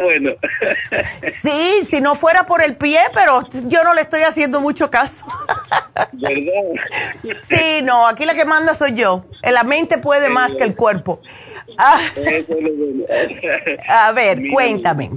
bueno. 0.00 0.32
sí, 1.28 1.84
si 1.84 2.00
no 2.00 2.14
fuera 2.14 2.46
por 2.46 2.62
el 2.62 2.76
pie, 2.76 2.98
pero 3.14 3.40
yo 3.66 3.82
no 3.84 3.94
le 3.94 4.02
estoy 4.02 4.22
haciendo 4.22 4.60
mucho 4.60 4.90
caso. 4.90 5.24
¿Verdad? 6.12 7.32
sí, 7.42 7.82
no, 7.82 8.06
aquí 8.06 8.24
la 8.24 8.34
que 8.34 8.44
manda 8.44 8.74
soy 8.74 8.94
yo. 8.94 9.24
La 9.42 9.64
mente 9.64 9.98
puede 9.98 10.28
más 10.28 10.54
que 10.54 10.64
el 10.64 10.74
cuerpo. 10.76 11.20
Ah. 11.78 11.98
A 13.88 14.12
ver, 14.12 14.40
cuéntame. 14.52 15.10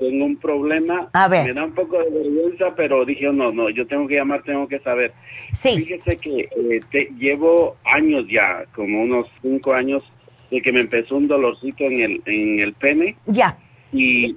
Tengo 0.00 0.24
un 0.24 0.36
problema. 0.36 1.08
A 1.12 1.28
ver. 1.28 1.46
Me 1.46 1.52
da 1.52 1.64
un 1.64 1.74
poco 1.74 1.98
de 1.98 2.10
vergüenza, 2.10 2.74
pero 2.76 3.04
dije, 3.04 3.30
no, 3.32 3.52
no, 3.52 3.68
yo 3.70 3.86
tengo 3.86 4.06
que 4.06 4.16
llamar, 4.16 4.42
tengo 4.42 4.68
que 4.68 4.78
saber. 4.80 5.12
Sí. 5.52 5.76
Fíjese 5.78 6.16
que 6.16 6.40
eh, 6.40 6.80
te, 6.90 7.10
llevo 7.18 7.76
años 7.84 8.24
ya, 8.30 8.64
como 8.74 9.02
unos 9.02 9.26
cinco 9.42 9.72
años, 9.72 10.02
de 10.50 10.62
que 10.62 10.72
me 10.72 10.80
empezó 10.80 11.16
un 11.16 11.28
dolorcito 11.28 11.84
en 11.84 12.00
el, 12.00 12.22
en 12.26 12.60
el 12.60 12.72
pene. 12.74 13.16
Ya. 13.26 13.58
Y, 13.92 14.36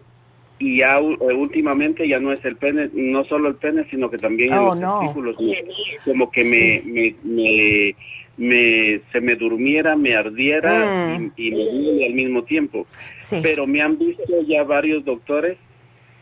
y 0.60 0.78
ya 0.78 0.97
eh, 0.99 1.34
últimamente 1.34 2.08
ya 2.08 2.20
no 2.20 2.32
es 2.32 2.43
el 2.45 2.55
pene, 2.55 2.89
no 2.93 3.24
solo 3.26 3.49
el 3.49 3.55
pene, 3.55 3.86
sino 3.89 4.10
que 4.10 4.18
también 4.18 4.53
en 4.53 4.60
Oh, 4.60 4.66
los 4.68 4.80
no. 4.80 4.99
testículos. 4.99 5.36
Como 6.05 6.32
que 6.32 6.43
me, 6.43 6.82
me, 6.91 7.16
me, 7.24 7.95
me- 8.38 9.01
se 9.12 9.22
me 9.22 9.36
durmiera, 9.36 9.95
me 9.95 10.16
ardiera 10.16 11.18
Mm. 11.20 11.32
y, 11.38 11.47
y 11.47 11.51
me 11.51 11.64
duele 11.66 12.05
al 12.08 12.14
mismo 12.14 12.43
tiempo. 12.43 12.88
Sí. 13.20 13.39
Pero 13.43 13.68
me 13.68 13.82
han 13.82 13.97
visto 13.97 14.24
ya 14.47 14.64
varios 14.64 15.03
doctores 15.05 15.58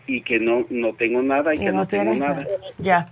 y 0.08 0.22
que 0.22 0.40
no, 0.40 0.66
no 0.70 0.94
tengo 0.94 1.22
nada 1.22 1.54
y, 1.54 1.58
Y 1.58 1.60
que 1.62 1.72
no 1.72 1.78
no, 1.80 1.88
tengo 1.88 2.14
nada. 2.16 2.46
Ya. 2.80 3.10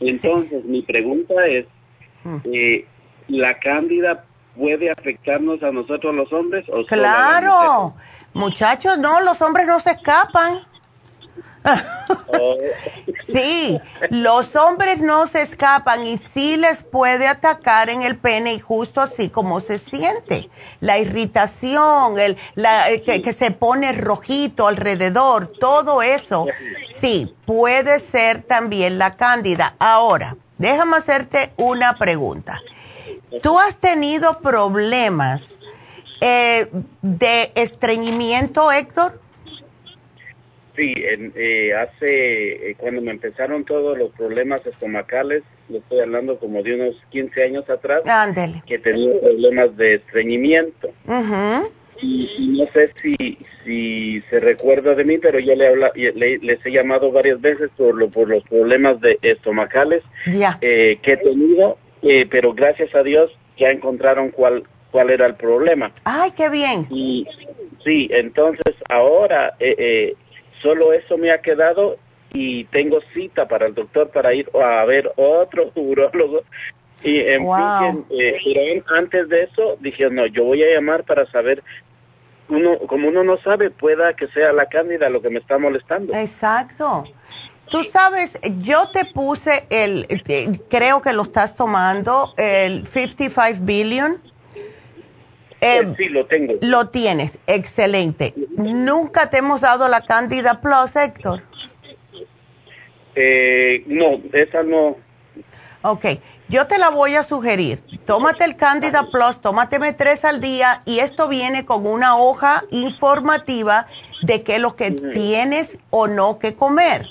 Entonces, 0.00 0.64
mi 0.64 0.82
pregunta 0.82 1.46
es, 1.46 1.66
Mm. 2.24 2.36
eh, 2.52 2.84
¿la 3.28 3.58
cándida 3.58 4.24
puede 4.56 4.90
afectarnos 4.90 5.62
a 5.62 5.70
nosotros 5.70 6.14
los 6.14 6.32
hombres 6.32 6.64
o 6.68 6.84
Claro. 6.86 7.94
Muchachos, 8.34 8.98
no, 8.98 9.20
los 9.20 9.40
hombres 9.42 9.66
no 9.66 9.78
se 9.80 9.90
escapan. 9.90 10.60
Oh. 11.64 12.56
Sí, 13.26 13.80
los 14.10 14.56
hombres 14.56 15.00
no 15.00 15.26
se 15.26 15.42
escapan 15.42 16.06
y 16.06 16.18
sí 16.18 16.56
les 16.56 16.82
puede 16.82 17.26
atacar 17.26 17.88
en 17.88 18.02
el 18.02 18.16
pene 18.16 18.54
y 18.54 18.60
justo 18.60 19.00
así 19.00 19.28
como 19.28 19.60
se 19.60 19.78
siente. 19.78 20.50
La 20.80 20.98
irritación, 20.98 22.18
el, 22.18 22.36
la, 22.54 22.88
el 22.88 23.02
que, 23.02 23.22
que 23.22 23.32
se 23.32 23.50
pone 23.50 23.92
rojito 23.92 24.66
alrededor, 24.66 25.48
todo 25.48 26.02
eso, 26.02 26.46
sí, 26.88 27.34
puede 27.46 28.00
ser 28.00 28.42
también 28.42 28.98
la 28.98 29.16
cándida. 29.16 29.74
Ahora, 29.78 30.36
déjame 30.58 30.96
hacerte 30.96 31.52
una 31.56 31.96
pregunta. 31.96 32.60
¿Tú 33.40 33.58
has 33.58 33.76
tenido 33.80 34.38
problemas 34.40 35.58
eh, 36.20 36.66
de 37.02 37.52
estreñimiento, 37.54 38.70
Héctor? 38.70 39.20
Sí, 40.76 40.94
en, 40.96 41.32
eh, 41.36 41.74
hace, 41.74 42.70
eh, 42.70 42.74
cuando 42.78 43.02
me 43.02 43.10
empezaron 43.10 43.64
todos 43.64 43.96
los 43.98 44.10
problemas 44.12 44.64
estomacales, 44.66 45.42
le 45.68 45.78
estoy 45.78 46.00
hablando 46.00 46.38
como 46.38 46.62
de 46.62 46.74
unos 46.74 46.96
15 47.10 47.42
años 47.44 47.68
atrás, 47.68 48.02
Ándele. 48.06 48.62
que 48.66 48.78
tenía 48.78 49.12
problemas 49.20 49.76
de 49.76 49.94
estreñimiento. 49.94 50.90
Y, 52.00 52.28
y 52.38 52.48
no 52.58 52.66
sé 52.72 52.90
si, 53.02 53.38
si 53.64 54.22
se 54.30 54.40
recuerda 54.40 54.94
de 54.94 55.04
mí, 55.04 55.18
pero 55.18 55.38
yo 55.38 55.54
le, 55.54 55.68
habla, 55.68 55.92
le- 55.94 56.38
les 56.38 56.64
he 56.66 56.70
llamado 56.72 57.12
varias 57.12 57.40
veces 57.40 57.70
por, 57.76 57.94
lo, 57.94 58.08
por 58.08 58.28
los 58.28 58.42
problemas 58.44 58.98
de 59.00 59.18
estomacales 59.22 60.02
eh, 60.62 60.98
que 61.02 61.12
he 61.12 61.16
tenido, 61.18 61.78
eh, 62.02 62.26
pero 62.30 62.52
gracias 62.52 62.94
a 62.94 63.02
Dios 63.02 63.30
ya 63.56 63.70
encontraron 63.70 64.30
cuál, 64.30 64.64
cuál 64.90 65.10
era 65.10 65.26
el 65.26 65.34
problema. 65.36 65.92
Ay, 66.04 66.32
qué 66.32 66.48
bien. 66.48 66.86
Y 66.90 67.26
sí, 67.84 68.08
entonces 68.12 68.74
ahora 68.88 69.54
eh, 69.60 69.74
eh, 69.78 70.14
solo 70.60 70.92
eso 70.92 71.16
me 71.18 71.30
ha 71.30 71.40
quedado 71.40 71.96
y 72.32 72.64
tengo 72.64 73.00
cita 73.12 73.46
para 73.46 73.66
el 73.66 73.74
doctor 73.74 74.08
para 74.10 74.32
ir 74.34 74.48
a 74.54 74.84
ver 74.84 75.12
otro 75.16 75.70
urólogo. 75.74 76.42
Y 77.04 77.18
en 77.20 77.44
Wow. 77.44 77.78
fin, 77.78 78.04
eh, 78.10 78.82
antes 78.86 79.28
de 79.28 79.42
eso 79.44 79.76
dije, 79.80 80.08
no, 80.08 80.26
yo 80.26 80.44
voy 80.44 80.62
a 80.62 80.72
llamar 80.72 81.02
para 81.04 81.26
saber, 81.26 81.62
uno 82.48 82.78
como 82.86 83.08
uno 83.08 83.24
no 83.24 83.38
sabe, 83.38 83.70
pueda 83.70 84.14
que 84.14 84.28
sea 84.28 84.52
la 84.52 84.66
cándida 84.66 85.08
lo 85.08 85.20
que 85.20 85.30
me 85.30 85.40
está 85.40 85.58
molestando. 85.58 86.14
Exacto. 86.14 87.04
Tú 87.72 87.84
sabes, 87.84 88.38
yo 88.58 88.90
te 88.90 89.06
puse 89.06 89.64
el, 89.70 90.06
eh, 90.10 90.60
creo 90.68 91.00
que 91.00 91.14
lo 91.14 91.22
estás 91.22 91.54
tomando, 91.54 92.34
el 92.36 92.86
55 92.86 93.60
billion. 93.62 94.20
Eh, 95.62 95.94
sí, 95.96 96.10
lo 96.10 96.26
tengo. 96.26 96.52
Lo 96.60 96.90
tienes, 96.90 97.38
excelente. 97.46 98.34
¿Nunca 98.50 99.30
te 99.30 99.38
hemos 99.38 99.62
dado 99.62 99.88
la 99.88 100.02
Candida 100.02 100.60
Plus, 100.60 100.96
Héctor? 100.96 101.44
Eh, 103.14 103.84
no, 103.86 104.20
esa 104.34 104.62
no. 104.62 104.98
Ok, 105.80 106.04
yo 106.50 106.66
te 106.66 106.76
la 106.76 106.90
voy 106.90 107.14
a 107.14 107.22
sugerir. 107.22 107.82
Tómate 108.04 108.44
el 108.44 108.56
Candida 108.56 109.08
Plus, 109.10 109.40
tómateme 109.40 109.94
tres 109.94 110.26
al 110.26 110.42
día 110.42 110.82
y 110.84 110.98
esto 110.98 111.26
viene 111.26 111.64
con 111.64 111.86
una 111.86 112.18
hoja 112.18 112.64
informativa 112.70 113.86
de 114.20 114.42
qué 114.42 114.56
es 114.56 114.60
lo 114.60 114.76
que 114.76 114.90
tienes 114.90 115.78
o 115.88 116.06
no 116.06 116.38
que 116.38 116.54
comer. 116.54 117.08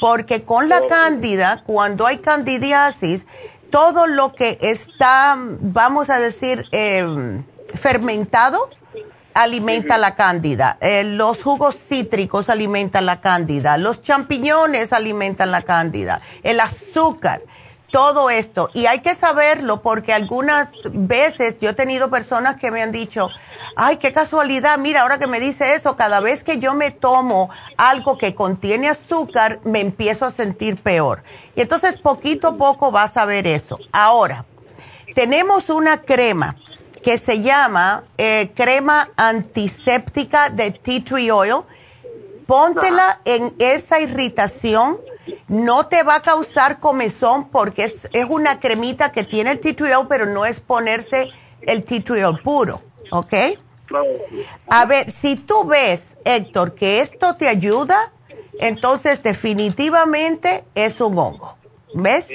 Porque 0.00 0.44
con 0.44 0.68
la 0.68 0.80
cándida, 0.86 1.62
cuando 1.64 2.06
hay 2.06 2.18
candidiasis, 2.18 3.24
todo 3.70 4.06
lo 4.06 4.34
que 4.34 4.58
está, 4.60 5.36
vamos 5.38 6.10
a 6.10 6.18
decir, 6.18 6.64
eh, 6.72 7.42
fermentado, 7.74 8.70
alimenta 9.34 9.98
la 9.98 10.14
cándida. 10.14 10.78
Eh, 10.80 11.04
los 11.04 11.42
jugos 11.42 11.76
cítricos 11.76 12.48
alimentan 12.48 13.04
la 13.04 13.20
cándida. 13.20 13.76
Los 13.76 14.00
champiñones 14.00 14.92
alimentan 14.92 15.50
la 15.50 15.62
cándida. 15.62 16.20
El 16.42 16.60
azúcar 16.60 17.42
todo 17.94 18.28
esto. 18.28 18.70
Y 18.74 18.86
hay 18.86 19.02
que 19.02 19.14
saberlo 19.14 19.80
porque 19.80 20.12
algunas 20.12 20.68
veces 20.92 21.58
yo 21.60 21.70
he 21.70 21.74
tenido 21.74 22.10
personas 22.10 22.56
que 22.56 22.72
me 22.72 22.82
han 22.82 22.90
dicho, 22.90 23.30
ay, 23.76 23.98
qué 23.98 24.12
casualidad, 24.12 24.78
mira, 24.78 25.02
ahora 25.02 25.20
que 25.20 25.28
me 25.28 25.38
dice 25.38 25.74
eso, 25.74 25.94
cada 25.94 26.18
vez 26.18 26.42
que 26.42 26.58
yo 26.58 26.74
me 26.74 26.90
tomo 26.90 27.50
algo 27.76 28.18
que 28.18 28.34
contiene 28.34 28.88
azúcar, 28.88 29.60
me 29.62 29.78
empiezo 29.78 30.26
a 30.26 30.32
sentir 30.32 30.82
peor. 30.82 31.22
Y 31.54 31.60
entonces 31.60 31.96
poquito 31.96 32.48
a 32.48 32.56
poco 32.56 32.90
vas 32.90 33.16
a 33.16 33.26
ver 33.26 33.46
eso. 33.46 33.78
Ahora, 33.92 34.44
tenemos 35.14 35.70
una 35.70 36.02
crema 36.02 36.56
que 37.00 37.16
se 37.16 37.42
llama 37.42 38.02
eh, 38.18 38.50
crema 38.56 39.10
antiséptica 39.14 40.50
de 40.50 40.72
tea 40.72 41.04
tree 41.04 41.30
oil. 41.30 41.62
Póntela 42.48 43.20
en 43.24 43.54
esa 43.60 44.00
irritación 44.00 44.98
no 45.48 45.86
te 45.86 46.02
va 46.02 46.16
a 46.16 46.22
causar 46.22 46.80
comezón 46.80 47.48
porque 47.48 47.84
es, 47.84 48.08
una 48.28 48.60
cremita 48.60 49.12
que 49.12 49.24
tiene 49.24 49.50
el 49.50 49.60
tea 49.60 50.06
pero 50.08 50.26
no 50.26 50.44
es 50.44 50.60
ponerse 50.60 51.30
el 51.62 51.84
tea 51.84 52.32
puro, 52.42 52.82
¿ok? 53.10 53.34
A 54.68 54.86
ver, 54.86 55.10
si 55.10 55.36
tú 55.36 55.64
ves, 55.64 56.16
Héctor, 56.24 56.74
que 56.74 57.00
esto 57.00 57.36
te 57.36 57.48
ayuda, 57.48 58.12
entonces 58.58 59.22
definitivamente 59.22 60.64
es 60.74 61.00
un 61.00 61.18
hongo. 61.18 61.56
¿Ves? 61.94 62.28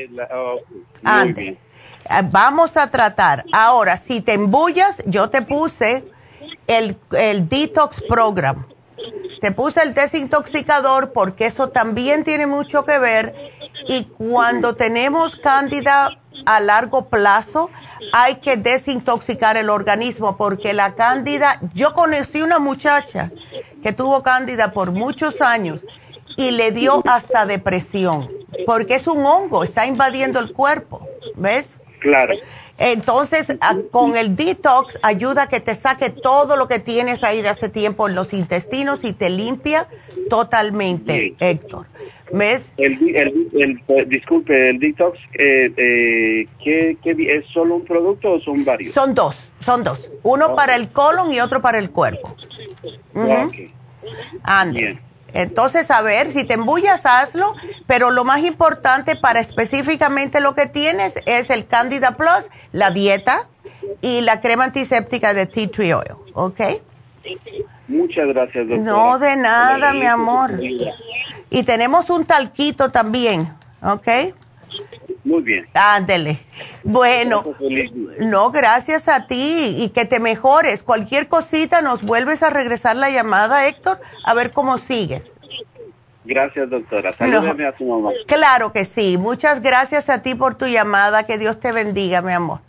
Antes. 1.03 1.47
Eh, 1.47 1.57
vamos 2.31 2.77
a 2.77 2.89
tratar. 2.89 3.43
Ahora, 3.51 3.97
si 3.97 4.21
te 4.21 4.33
embullas, 4.33 4.99
yo 5.05 5.29
te 5.29 5.41
puse 5.41 6.05
el, 6.67 6.97
el 7.11 7.49
Detox 7.49 8.01
Program 8.07 8.65
te 9.39 9.51
puse 9.51 9.81
el 9.81 9.93
desintoxicador 9.93 11.11
porque 11.13 11.45
eso 11.45 11.69
también 11.69 12.23
tiene 12.23 12.47
mucho 12.47 12.85
que 12.85 12.99
ver 12.99 13.35
y 13.87 14.05
cuando 14.05 14.75
tenemos 14.75 15.35
cándida 15.35 16.19
a 16.45 16.59
largo 16.59 17.05
plazo 17.05 17.69
hay 18.13 18.35
que 18.35 18.57
desintoxicar 18.57 19.57
el 19.57 19.69
organismo 19.69 20.37
porque 20.37 20.73
la 20.73 20.95
cándida, 20.95 21.59
yo 21.73 21.93
conocí 21.93 22.41
una 22.41 22.59
muchacha 22.59 23.31
que 23.81 23.93
tuvo 23.93 24.23
cándida 24.23 24.71
por 24.71 24.91
muchos 24.91 25.41
años 25.41 25.81
y 26.37 26.51
le 26.51 26.71
dio 26.71 27.01
hasta 27.05 27.45
depresión 27.45 28.29
porque 28.65 28.95
es 28.95 29.07
un 29.07 29.25
hongo, 29.25 29.63
está 29.63 29.85
invadiendo 29.85 30.39
el 30.39 30.53
cuerpo, 30.53 31.07
¿ves? 31.35 31.78
Claro. 31.99 32.33
Entonces, 32.79 33.57
con 33.91 34.15
el 34.15 34.37
detox 34.37 34.97
ayuda 35.01 35.43
a 35.43 35.49
que 35.49 35.59
te 35.59 35.75
saque 35.75 36.09
todo 36.09 36.55
lo 36.55 36.69
que 36.69 36.79
tienes 36.79 37.23
ahí 37.25 37.41
de 37.41 37.49
hace 37.49 37.67
tiempo 37.67 38.07
en 38.07 38.15
los 38.15 38.31
intestinos 38.33 39.03
y 39.03 39.11
te 39.11 39.29
limpia 39.29 39.87
totalmente, 40.29 41.35
Héctor. 41.39 41.87
¿Ves? 42.31 42.71
El, 42.77 42.97
disculpe, 44.07 44.69
el 44.69 44.79
detox, 44.79 45.17
eh, 45.33 45.73
eh, 45.75 46.47
¿qué, 46.63 46.97
es 47.03 47.45
solo 47.47 47.75
un 47.75 47.85
producto 47.85 48.33
o 48.33 48.39
son 48.39 48.63
varios? 48.63 48.93
Son 48.93 49.13
dos, 49.13 49.49
son 49.59 49.83
dos. 49.83 50.09
Uno 50.23 50.55
para 50.55 50.75
el 50.75 50.89
colon 50.89 51.33
y 51.33 51.41
otro 51.41 51.61
para 51.61 51.79
el 51.79 51.89
cuerpo. 51.89 52.35
Uh 53.13 53.51
entonces, 55.33 55.89
a 55.91 56.01
ver, 56.01 56.29
si 56.29 56.43
te 56.43 56.55
embullas, 56.55 57.05
hazlo, 57.05 57.55
pero 57.87 58.11
lo 58.11 58.23
más 58.23 58.43
importante 58.43 59.15
para 59.15 59.39
específicamente 59.39 60.39
lo 60.39 60.55
que 60.55 60.65
tienes 60.65 61.15
es 61.25 61.49
el 61.49 61.67
Candida 61.67 62.17
Plus, 62.17 62.49
la 62.71 62.91
dieta 62.91 63.47
y 64.01 64.21
la 64.21 64.41
crema 64.41 64.65
antiséptica 64.65 65.33
de 65.33 65.45
tea 65.45 65.67
tree 65.69 65.93
oil, 65.93 66.15
¿ok? 66.33 66.59
Muchas 67.87 68.27
gracias, 68.27 68.67
doctora. 68.67 68.81
No, 68.81 69.19
de 69.19 69.35
nada, 69.35 69.93
mi 69.93 70.05
amor. 70.05 70.59
Y 71.49 71.63
tenemos 71.63 72.09
un 72.09 72.25
talquito 72.25 72.91
también, 72.91 73.53
¿ok? 73.81 74.07
Muy 75.29 75.43
bien. 75.43 75.67
Ándele. 75.75 76.39
Bueno, 76.83 77.43
no, 78.19 78.49
gracias 78.49 79.07
a 79.07 79.27
ti 79.27 79.75
y 79.77 79.89
que 79.89 80.05
te 80.05 80.19
mejores. 80.19 80.81
Cualquier 80.81 81.27
cosita 81.27 81.83
nos 81.83 82.01
vuelves 82.01 82.41
a 82.41 82.49
regresar 82.49 82.95
la 82.95 83.11
llamada, 83.11 83.67
Héctor, 83.67 84.01
a 84.25 84.33
ver 84.33 84.51
cómo 84.51 84.79
sigues. 84.79 85.35
Gracias, 86.25 86.67
doctora. 86.67 87.15
Salúdeme 87.15 87.67
a 87.67 87.73
tu 87.73 87.85
mamá. 87.85 88.09
Claro 88.25 88.73
que 88.73 88.85
sí. 88.85 89.19
Muchas 89.19 89.61
gracias 89.61 90.09
a 90.09 90.23
ti 90.23 90.33
por 90.33 90.55
tu 90.55 90.65
llamada. 90.65 91.23
Que 91.27 91.37
Dios 91.37 91.59
te 91.59 91.71
bendiga, 91.71 92.23
mi 92.23 92.33
amor. 92.33 92.61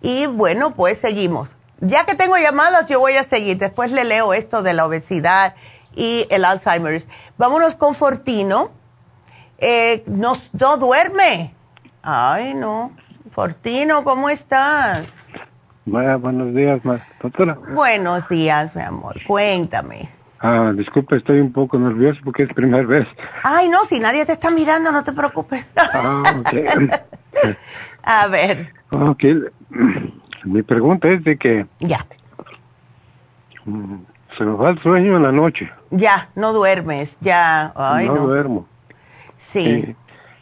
Y 0.00 0.26
bueno, 0.26 0.76
pues 0.76 0.98
seguimos. 0.98 1.56
Ya 1.80 2.04
que 2.04 2.14
tengo 2.14 2.36
llamadas, 2.36 2.86
yo 2.86 3.00
voy 3.00 3.14
a 3.14 3.24
seguir. 3.24 3.58
Después 3.58 3.90
le 3.90 4.04
leo 4.04 4.32
esto 4.32 4.62
de 4.62 4.74
la 4.74 4.86
obesidad 4.86 5.56
y 5.96 6.26
el 6.30 6.44
Alzheimer's. 6.44 7.08
Vámonos 7.36 7.74
con 7.74 7.96
Fortino 7.96 8.70
eh, 9.58 10.04
no, 10.06 10.34
duerme. 10.78 11.54
Ay, 12.02 12.54
no. 12.54 12.92
Fortino, 13.30 14.04
¿cómo 14.04 14.28
estás? 14.28 15.08
buenos 15.84 16.54
días, 16.54 16.80
doctora. 17.22 17.58
Buenos 17.72 18.28
días, 18.28 18.74
mi 18.74 18.82
amor. 18.82 19.16
Cuéntame. 19.26 20.08
Ah, 20.40 20.72
disculpe, 20.76 21.16
estoy 21.16 21.40
un 21.40 21.52
poco 21.52 21.78
nervioso 21.78 22.20
porque 22.24 22.42
es 22.44 22.52
primera 22.52 22.86
vez. 22.86 23.06
Ay, 23.42 23.68
no, 23.68 23.84
si 23.84 23.98
nadie 23.98 24.26
te 24.26 24.32
está 24.32 24.50
mirando, 24.50 24.92
no 24.92 25.02
te 25.02 25.12
preocupes. 25.12 25.70
Ah, 25.76 26.42
A 28.02 28.28
ver. 28.28 28.72
Ok. 28.90 29.24
Mi 30.44 30.62
pregunta 30.62 31.08
es 31.08 31.24
de 31.24 31.36
que... 31.36 31.66
Ya. 31.80 32.06
Mm, 33.64 33.96
se 34.38 34.44
me 34.44 34.52
va 34.52 34.70
el 34.70 34.80
sueño 34.80 35.16
en 35.16 35.22
la 35.22 35.32
noche. 35.32 35.70
Ya, 35.90 36.28
no 36.36 36.52
duermes, 36.52 37.16
ya. 37.20 37.72
Ay, 37.74 38.06
no, 38.06 38.14
no. 38.14 38.26
duermo. 38.26 38.66
Sí. 39.46 39.94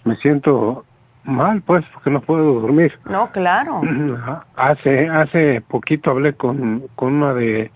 me 0.04 0.16
siento 0.16 0.84
mal, 1.24 1.62
pues, 1.62 1.84
porque 1.92 2.10
no 2.10 2.20
puedo 2.20 2.60
dormir. 2.60 2.92
No, 3.08 3.30
claro. 3.30 3.80
Hace 4.56 5.08
hace 5.08 5.60
poquito 5.60 6.10
hablé 6.10 6.34
con, 6.34 6.84
con 6.94 7.14
una 7.14 7.34
de 7.34 7.70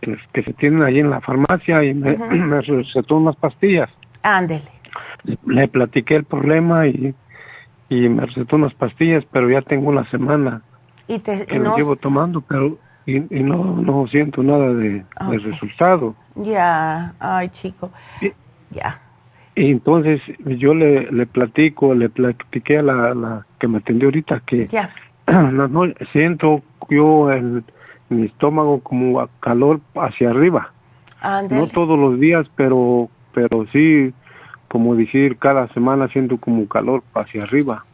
que, 0.00 0.42
se 0.42 0.52
tienen 0.54 0.82
allí 0.82 1.00
en 1.00 1.10
la 1.10 1.20
farmacia 1.20 1.82
y 1.84 1.94
me, 1.94 2.60
recetó 2.60 3.16
unas 3.16 3.36
pastillas. 3.36 3.90
Ándele. 4.22 4.70
Le 5.46 5.68
platiqué 5.68 6.16
el 6.16 6.24
problema 6.24 6.86
y, 6.86 7.14
y 7.88 8.08
me 8.08 8.26
recetó 8.26 8.56
unas 8.56 8.74
pastillas, 8.74 9.24
pero 9.30 9.50
ya 9.50 9.62
tengo 9.62 9.88
una 9.88 10.08
semana 10.10 10.62
¿Y 11.06 11.18
te, 11.18 11.46
que 11.46 11.58
lo 11.58 11.76
llevo 11.76 11.96
tomando, 11.96 12.40
pero 12.40 12.78
y, 13.06 13.20
no, 13.20 13.76
no 13.76 14.06
siento 14.08 14.42
nada 14.42 14.74
de, 14.74 15.02
resultado. 15.42 16.14
Ya, 16.34 17.14
ay 17.18 17.48
chico, 17.48 17.90
ya. 18.70 19.00
Y 19.58 19.72
entonces 19.72 20.20
yo 20.44 20.72
le, 20.72 21.10
le 21.10 21.26
platico, 21.26 21.92
le 21.92 22.08
platiqué 22.08 22.78
a 22.78 22.82
la, 22.82 23.44
que 23.58 23.66
me 23.66 23.78
atendió 23.78 24.06
ahorita 24.06 24.40
que 24.46 24.68
no, 25.26 25.92
siento 26.12 26.62
yo 26.88 27.32
en 27.32 27.64
mi 28.08 28.26
estómago 28.26 28.78
como 28.80 29.28
calor 29.40 29.80
hacia 29.96 30.30
arriba. 30.30 30.72
No 31.50 31.66
todos 31.66 31.98
los 31.98 32.20
días, 32.20 32.46
pero 32.54 33.10
pero 33.34 33.66
sí, 33.72 34.14
como 34.68 34.94
decir, 34.94 35.38
cada 35.38 35.66
semana 35.74 36.06
siento 36.06 36.38
como 36.38 36.68
calor 36.68 37.02
hacia 37.14 37.42
arriba. 37.42 37.84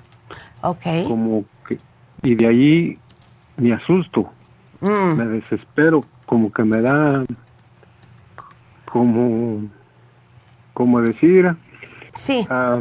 Okay. 0.61 1.05
Como 1.09 1.47
que, 1.67 1.79
y 2.23 2.35
de 2.35 2.47
ahí 2.47 2.99
me 3.57 3.73
asusto, 3.73 4.31
mm. 4.83 5.17
me 5.17 5.25
desespero, 5.25 6.05
como 6.27 6.53
que 6.53 6.63
me 6.63 6.83
da 6.83 7.25
como 8.85 9.63
como 10.75 11.01
decir, 11.01 11.57
sí. 12.15 12.47
Ah, 12.51 12.79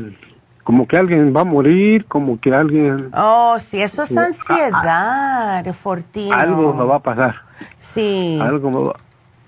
como 0.63 0.87
que 0.87 0.97
alguien 0.97 1.33
va 1.35 1.41
a 1.41 1.45
morir, 1.45 2.05
como 2.05 2.39
que 2.39 2.53
alguien... 2.53 3.09
Oh, 3.13 3.57
sí, 3.59 3.81
eso 3.81 4.03
es 4.03 4.17
ansiedad, 4.17 5.65
Fortino. 5.73 6.35
Algo 6.35 6.73
me 6.73 6.85
va 6.85 6.97
a 6.97 6.99
pasar. 6.99 7.35
Sí. 7.79 8.37
Algo 8.41 8.71
me 8.71 8.83
va... 8.83 8.95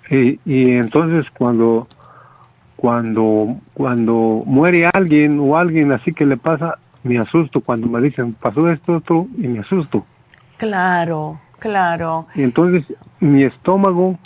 Y, 0.10 0.40
y 0.46 0.72
entonces 0.74 1.26
cuando, 1.38 1.88
cuando, 2.76 3.58
cuando 3.74 4.44
muere 4.46 4.88
alguien 4.88 5.40
o 5.40 5.58
alguien 5.58 5.92
así 5.92 6.14
que 6.14 6.26
le 6.26 6.38
pasa, 6.38 6.78
me 7.04 7.18
asusto 7.18 7.62
cuando 7.62 7.88
me 7.88 8.02
dicen, 8.02 8.34
pasó 8.34 8.70
esto, 8.70 8.94
otro, 8.94 9.28
y 9.38 9.48
me 9.48 9.60
asusto. 9.60 10.06
Claro. 10.58 11.40
Claro. 11.60 12.28
Y 12.36 12.44
entonces 12.44 12.86
mi 13.20 13.44
estómago 13.44 14.20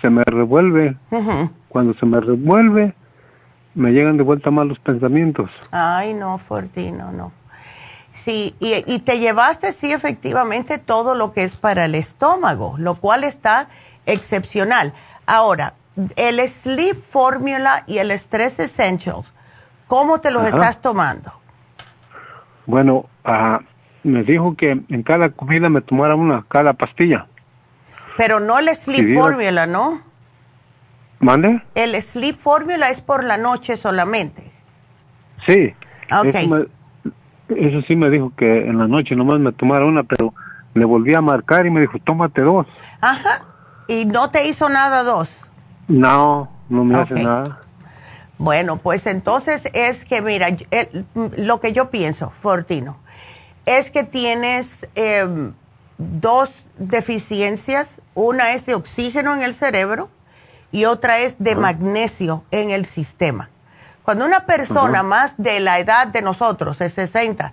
se 0.00 0.08
me 0.08 0.22
revuelve. 0.24 0.96
Cuando 1.68 1.92
se 1.94 2.06
me 2.06 2.20
revuelve, 2.20 2.94
me 3.80 3.92
llegan 3.92 4.16
de 4.16 4.22
vuelta 4.22 4.50
malos 4.50 4.78
pensamientos. 4.78 5.50
Ay, 5.70 6.14
no, 6.14 6.38
Fortino, 6.38 7.12
no. 7.12 7.32
Sí, 8.12 8.54
y, 8.60 8.84
y, 8.86 8.98
te 8.98 9.18
llevaste, 9.18 9.72
sí, 9.72 9.92
efectivamente, 9.92 10.78
todo 10.78 11.14
lo 11.14 11.32
que 11.32 11.44
es 11.44 11.56
para 11.56 11.86
el 11.86 11.94
estómago, 11.94 12.74
lo 12.76 12.96
cual 12.96 13.24
está 13.24 13.68
excepcional. 14.04 14.92
Ahora, 15.24 15.74
el 16.16 16.46
Sleep 16.46 16.96
Formula 16.96 17.84
y 17.86 17.98
el 17.98 18.10
Stress 18.10 18.58
Essentials, 18.58 19.32
¿cómo 19.86 20.20
te 20.20 20.30
los 20.30 20.44
estás 20.44 20.82
tomando? 20.82 21.32
Bueno, 22.66 23.06
uh, 23.24 23.58
me 24.02 24.22
dijo 24.24 24.54
que 24.56 24.82
en 24.86 25.02
cada 25.02 25.30
comida 25.30 25.70
me 25.70 25.80
tomara 25.80 26.14
una, 26.14 26.44
cada 26.48 26.74
pastilla. 26.74 27.26
Pero 28.18 28.40
no 28.40 28.58
el 28.58 28.68
Sleep 28.68 29.18
Formula, 29.18 29.66
¿no? 29.66 30.09
¿Mande? 31.20 31.62
El 31.74 32.00
Sleep 32.00 32.34
Formula 32.34 32.88
es 32.90 33.02
por 33.02 33.22
la 33.24 33.36
noche 33.36 33.76
solamente. 33.76 34.50
Sí. 35.46 35.74
Okay. 36.10 36.46
Eso, 36.46 36.66
eso, 37.48 37.82
sí 37.86 37.94
me 37.94 38.08
dijo 38.08 38.32
que 38.36 38.66
en 38.66 38.78
la 38.78 38.88
noche 38.88 39.14
nomás 39.14 39.38
me 39.38 39.52
tomara 39.52 39.84
una, 39.84 40.02
pero 40.02 40.32
le 40.74 40.84
volví 40.84 41.14
a 41.14 41.20
marcar 41.20 41.66
y 41.66 41.70
me 41.70 41.82
dijo, 41.82 41.98
tómate 41.98 42.40
dos. 42.42 42.66
Ajá. 43.02 43.44
¿Y 43.86 44.06
no 44.06 44.30
te 44.30 44.48
hizo 44.48 44.68
nada 44.70 45.02
dos? 45.02 45.36
No, 45.88 46.50
no 46.70 46.84
me 46.84 46.96
hace 46.96 47.22
nada. 47.22 47.60
Bueno, 48.38 48.78
pues 48.78 49.06
entonces 49.06 49.68
es 49.74 50.06
que, 50.06 50.22
mira, 50.22 50.48
lo 51.36 51.60
que 51.60 51.72
yo 51.72 51.90
pienso, 51.90 52.30
Fortino, 52.30 52.96
es 53.66 53.90
que 53.90 54.04
tienes 54.04 54.88
eh, 54.94 55.52
dos 55.98 56.64
deficiencias. 56.78 58.00
Una 58.14 58.52
es 58.52 58.64
de 58.64 58.74
oxígeno 58.74 59.34
en 59.34 59.42
el 59.42 59.52
cerebro 59.52 60.08
y 60.72 60.84
otra 60.84 61.18
es 61.18 61.36
de 61.38 61.56
magnesio 61.56 62.44
en 62.50 62.70
el 62.70 62.86
sistema. 62.86 63.50
Cuando 64.02 64.24
una 64.24 64.46
persona 64.46 65.02
más 65.02 65.34
de 65.36 65.60
la 65.60 65.78
edad 65.78 66.08
de 66.08 66.22
nosotros, 66.22 66.78
de 66.78 66.88
60, 66.88 67.52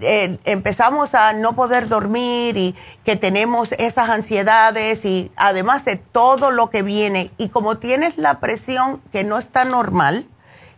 eh, 0.00 0.38
empezamos 0.44 1.14
a 1.14 1.32
no 1.32 1.54
poder 1.54 1.88
dormir 1.88 2.56
y 2.58 2.74
que 3.04 3.16
tenemos 3.16 3.72
esas 3.72 4.10
ansiedades 4.10 5.06
y 5.06 5.32
además 5.36 5.86
de 5.86 5.96
todo 5.96 6.50
lo 6.50 6.68
que 6.68 6.82
viene, 6.82 7.30
y 7.38 7.48
como 7.48 7.78
tienes 7.78 8.18
la 8.18 8.40
presión 8.40 9.00
que 9.10 9.24
no 9.24 9.38
está 9.38 9.64
normal, 9.64 10.26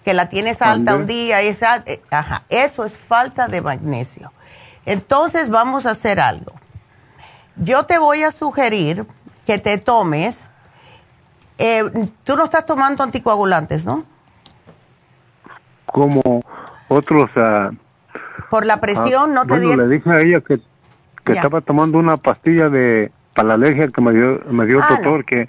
que 0.05 0.14
la 0.14 0.28
tienes 0.28 0.62
alta 0.62 0.94
un 0.94 1.06
día, 1.06 1.40
esa, 1.40 1.82
eh, 1.84 2.00
ajá, 2.10 2.44
eso 2.48 2.84
es 2.84 2.96
falta 2.96 3.48
de 3.48 3.60
magnesio. 3.60 4.32
Entonces 4.86 5.50
vamos 5.50 5.84
a 5.84 5.90
hacer 5.90 6.20
algo. 6.20 6.52
Yo 7.56 7.86
te 7.86 7.98
voy 7.98 8.22
a 8.22 8.30
sugerir 8.30 9.05
que 9.46 9.59
te 9.59 9.78
tomes, 9.78 10.47
eh, 11.59 11.82
tú 12.24 12.36
no 12.36 12.44
estás 12.44 12.64
tomando 12.64 13.02
anticoagulantes, 13.02 13.85
¿no? 13.85 14.05
Como 15.86 16.43
otros... 16.89 17.30
Uh, 17.36 17.74
Por 18.48 18.64
la 18.64 18.80
presión, 18.80 19.35
¿no 19.35 19.43
te 19.43 19.48
bueno, 19.48 19.76
le 19.76 19.89
dije 19.89 20.10
a 20.10 20.20
ella 20.20 20.40
que, 20.40 20.60
que 21.24 21.32
estaba 21.32 21.60
tomando 21.60 21.98
una 21.98 22.16
pastilla 22.16 22.68
de 22.68 23.10
para 23.35 23.48
la 23.48 23.55
alergia 23.55 23.86
que 23.89 24.01
me 24.01 24.12
dio, 24.12 24.40
me 24.51 24.66
dio 24.66 24.78
el 24.78 24.82
Ah, 24.82 24.89
doctor, 24.90 25.24
que, 25.24 25.48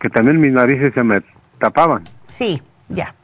que 0.00 0.08
también 0.08 0.40
mis 0.40 0.52
narices 0.52 0.94
se 0.94 1.02
me 1.02 1.22
tapaban. 1.58 2.04
Sí, 2.26 2.62
ya. 2.88 3.14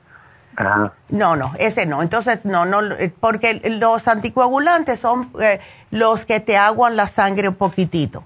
Ajá. 0.56 0.92
No, 1.08 1.34
no, 1.36 1.52
ese 1.58 1.86
no. 1.86 2.02
Entonces, 2.02 2.44
no, 2.44 2.66
no, 2.66 2.82
eh, 2.82 3.10
porque 3.18 3.62
los 3.78 4.08
anticoagulantes 4.08 4.98
son 5.00 5.30
eh, 5.40 5.60
los 5.90 6.26
que 6.26 6.40
te 6.40 6.58
aguan 6.58 6.96
la 6.96 7.06
sangre 7.06 7.48
un 7.48 7.54
poquitito. 7.54 8.24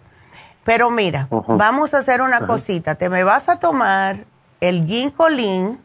Pero 0.67 0.91
mira, 0.91 1.29
vamos 1.31 1.95
a 1.95 1.99
hacer 1.99 2.21
una 2.21 2.47
cosita. 2.47 2.97
Te 2.97 3.09
me 3.09 3.23
vas 3.23 3.49
a 3.49 3.61
tomar 3.61 4.25
el 4.61 4.85
ginkolin, 4.85 5.81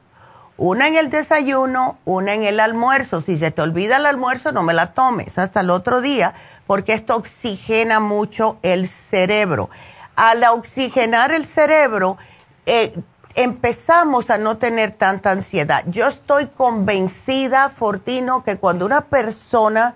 una 0.58 0.88
en 0.88 0.96
el 0.96 1.10
desayuno, 1.10 2.00
una 2.04 2.34
en 2.34 2.44
el 2.44 2.60
almuerzo. 2.60 3.22
Si 3.22 3.38
se 3.38 3.52
te 3.52 3.62
olvida 3.62 3.98
el 3.98 4.08
almuerzo, 4.08 4.52
no 4.52 4.64
me 4.64 4.74
la 4.74 4.88
tomes 4.94 5.38
hasta 5.38 5.60
el 5.60 5.70
otro 5.70 6.02
día, 6.02 6.34
porque 6.66 6.94
esto 6.94 7.16
oxigena 7.16 8.00
mucho 8.00 8.58
el 8.64 8.88
cerebro. 8.88 9.70
Al 10.16 10.44
oxigenar 10.46 11.32
el 11.32 11.46
cerebro, 11.46 12.18
eh, 12.66 13.00
empezamos 13.36 14.32
a 14.32 14.40
no 14.40 14.58
tener 14.58 14.94
tanta 14.94 15.30
ansiedad. 15.30 15.84
Yo 15.86 16.08
estoy 16.08 16.48
convencida, 16.48 17.70
Fortino, 17.70 18.44
que 18.44 18.58
cuando 18.58 18.88
una 18.88 19.02
persona 19.02 19.94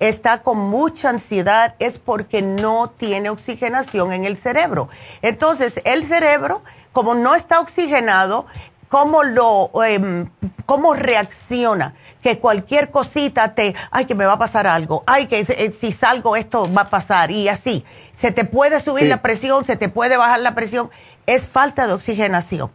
está 0.00 0.42
con 0.42 0.58
mucha 0.58 1.08
ansiedad 1.10 1.74
es 1.78 1.98
porque 1.98 2.42
no 2.42 2.90
tiene 2.96 3.30
oxigenación 3.30 4.12
en 4.12 4.24
el 4.24 4.36
cerebro. 4.36 4.88
Entonces, 5.22 5.80
el 5.84 6.04
cerebro, 6.04 6.62
como 6.92 7.14
no 7.14 7.34
está 7.34 7.60
oxigenado, 7.60 8.46
¿cómo 8.88 9.22
lo, 9.24 9.70
em, 9.84 10.28
cómo 10.66 10.94
reacciona? 10.94 11.94
Que 12.22 12.38
cualquier 12.38 12.90
cosita 12.90 13.54
te, 13.54 13.74
ay, 13.90 14.04
que 14.04 14.14
me 14.14 14.26
va 14.26 14.34
a 14.34 14.38
pasar 14.38 14.66
algo, 14.66 15.02
ay, 15.06 15.26
que 15.26 15.40
eh, 15.40 15.72
si 15.78 15.92
salgo 15.92 16.36
esto 16.36 16.72
va 16.72 16.82
a 16.82 16.90
pasar, 16.90 17.30
y 17.30 17.48
así. 17.48 17.84
Se 18.14 18.32
te 18.32 18.44
puede 18.44 18.80
subir 18.80 19.04
Sí. 19.04 19.08
la 19.10 19.22
presión, 19.22 19.64
se 19.64 19.76
te 19.76 19.88
puede 19.88 20.16
bajar 20.16 20.40
la 20.40 20.54
presión, 20.54 20.90
es 21.26 21.46
falta 21.46 21.86
de 21.86 21.92
oxigenación. 21.94 22.70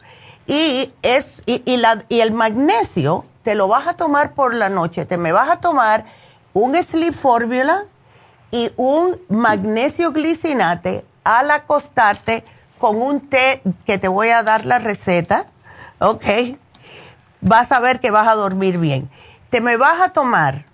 Y, 0.48 0.92
es, 1.02 1.42
y, 1.46 1.62
y 1.66 1.78
la, 1.78 2.04
y 2.10 2.20
el 2.22 2.32
magnesio 2.32 3.26
te 3.44 3.56
lo 3.56 3.68
vas 3.68 3.88
a 3.88 3.94
tomar 3.94 4.34
por 4.34 4.54
la 4.54 4.70
noche, 4.70 5.06
te 5.06 5.18
me 5.18 5.32
vas 5.32 5.50
a 5.50 5.60
tomar 5.60 6.04
un 6.54 6.76
Sleep 6.82 7.14
Formula 7.14 7.86
y 8.52 8.72
un 8.76 9.20
magnesio 9.30 10.12
glicinate 10.12 11.06
al 11.24 11.52
acostarte 11.52 12.44
con 12.78 13.02
un 13.02 13.22
té 13.22 13.62
que 13.86 13.98
te 13.98 14.08
voy 14.08 14.30
a 14.30 14.44
dar 14.44 14.66
la 14.66 14.80
receta, 14.80 15.46
¿ok? 16.00 16.26
Vas 17.42 17.72
a 17.72 17.80
ver 17.80 18.00
que 18.00 18.12
vas 18.12 18.28
a 18.28 18.36
dormir 18.36 18.78
bien. 18.78 19.10
Te 19.50 19.62
me 19.62 19.78
vas 19.78 20.02
a 20.02 20.10
tomar 20.10 20.66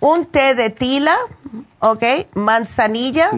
un 0.00 0.26
té 0.26 0.54
de 0.54 0.70
tila, 0.70 1.16
¿ok? 1.80 2.02
Manzanilla 2.34 3.30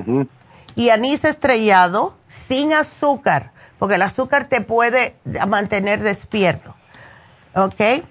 y 0.74 0.90
anís 0.90 1.24
estrellado 1.24 2.16
sin 2.28 2.72
azúcar, 2.72 3.52
porque 3.78 3.94
el 3.94 4.02
azúcar 4.02 4.46
te 4.46 4.60
puede 4.60 5.16
mantener 5.48 6.02
despierto, 6.02 6.74
¿ok? 7.54 8.04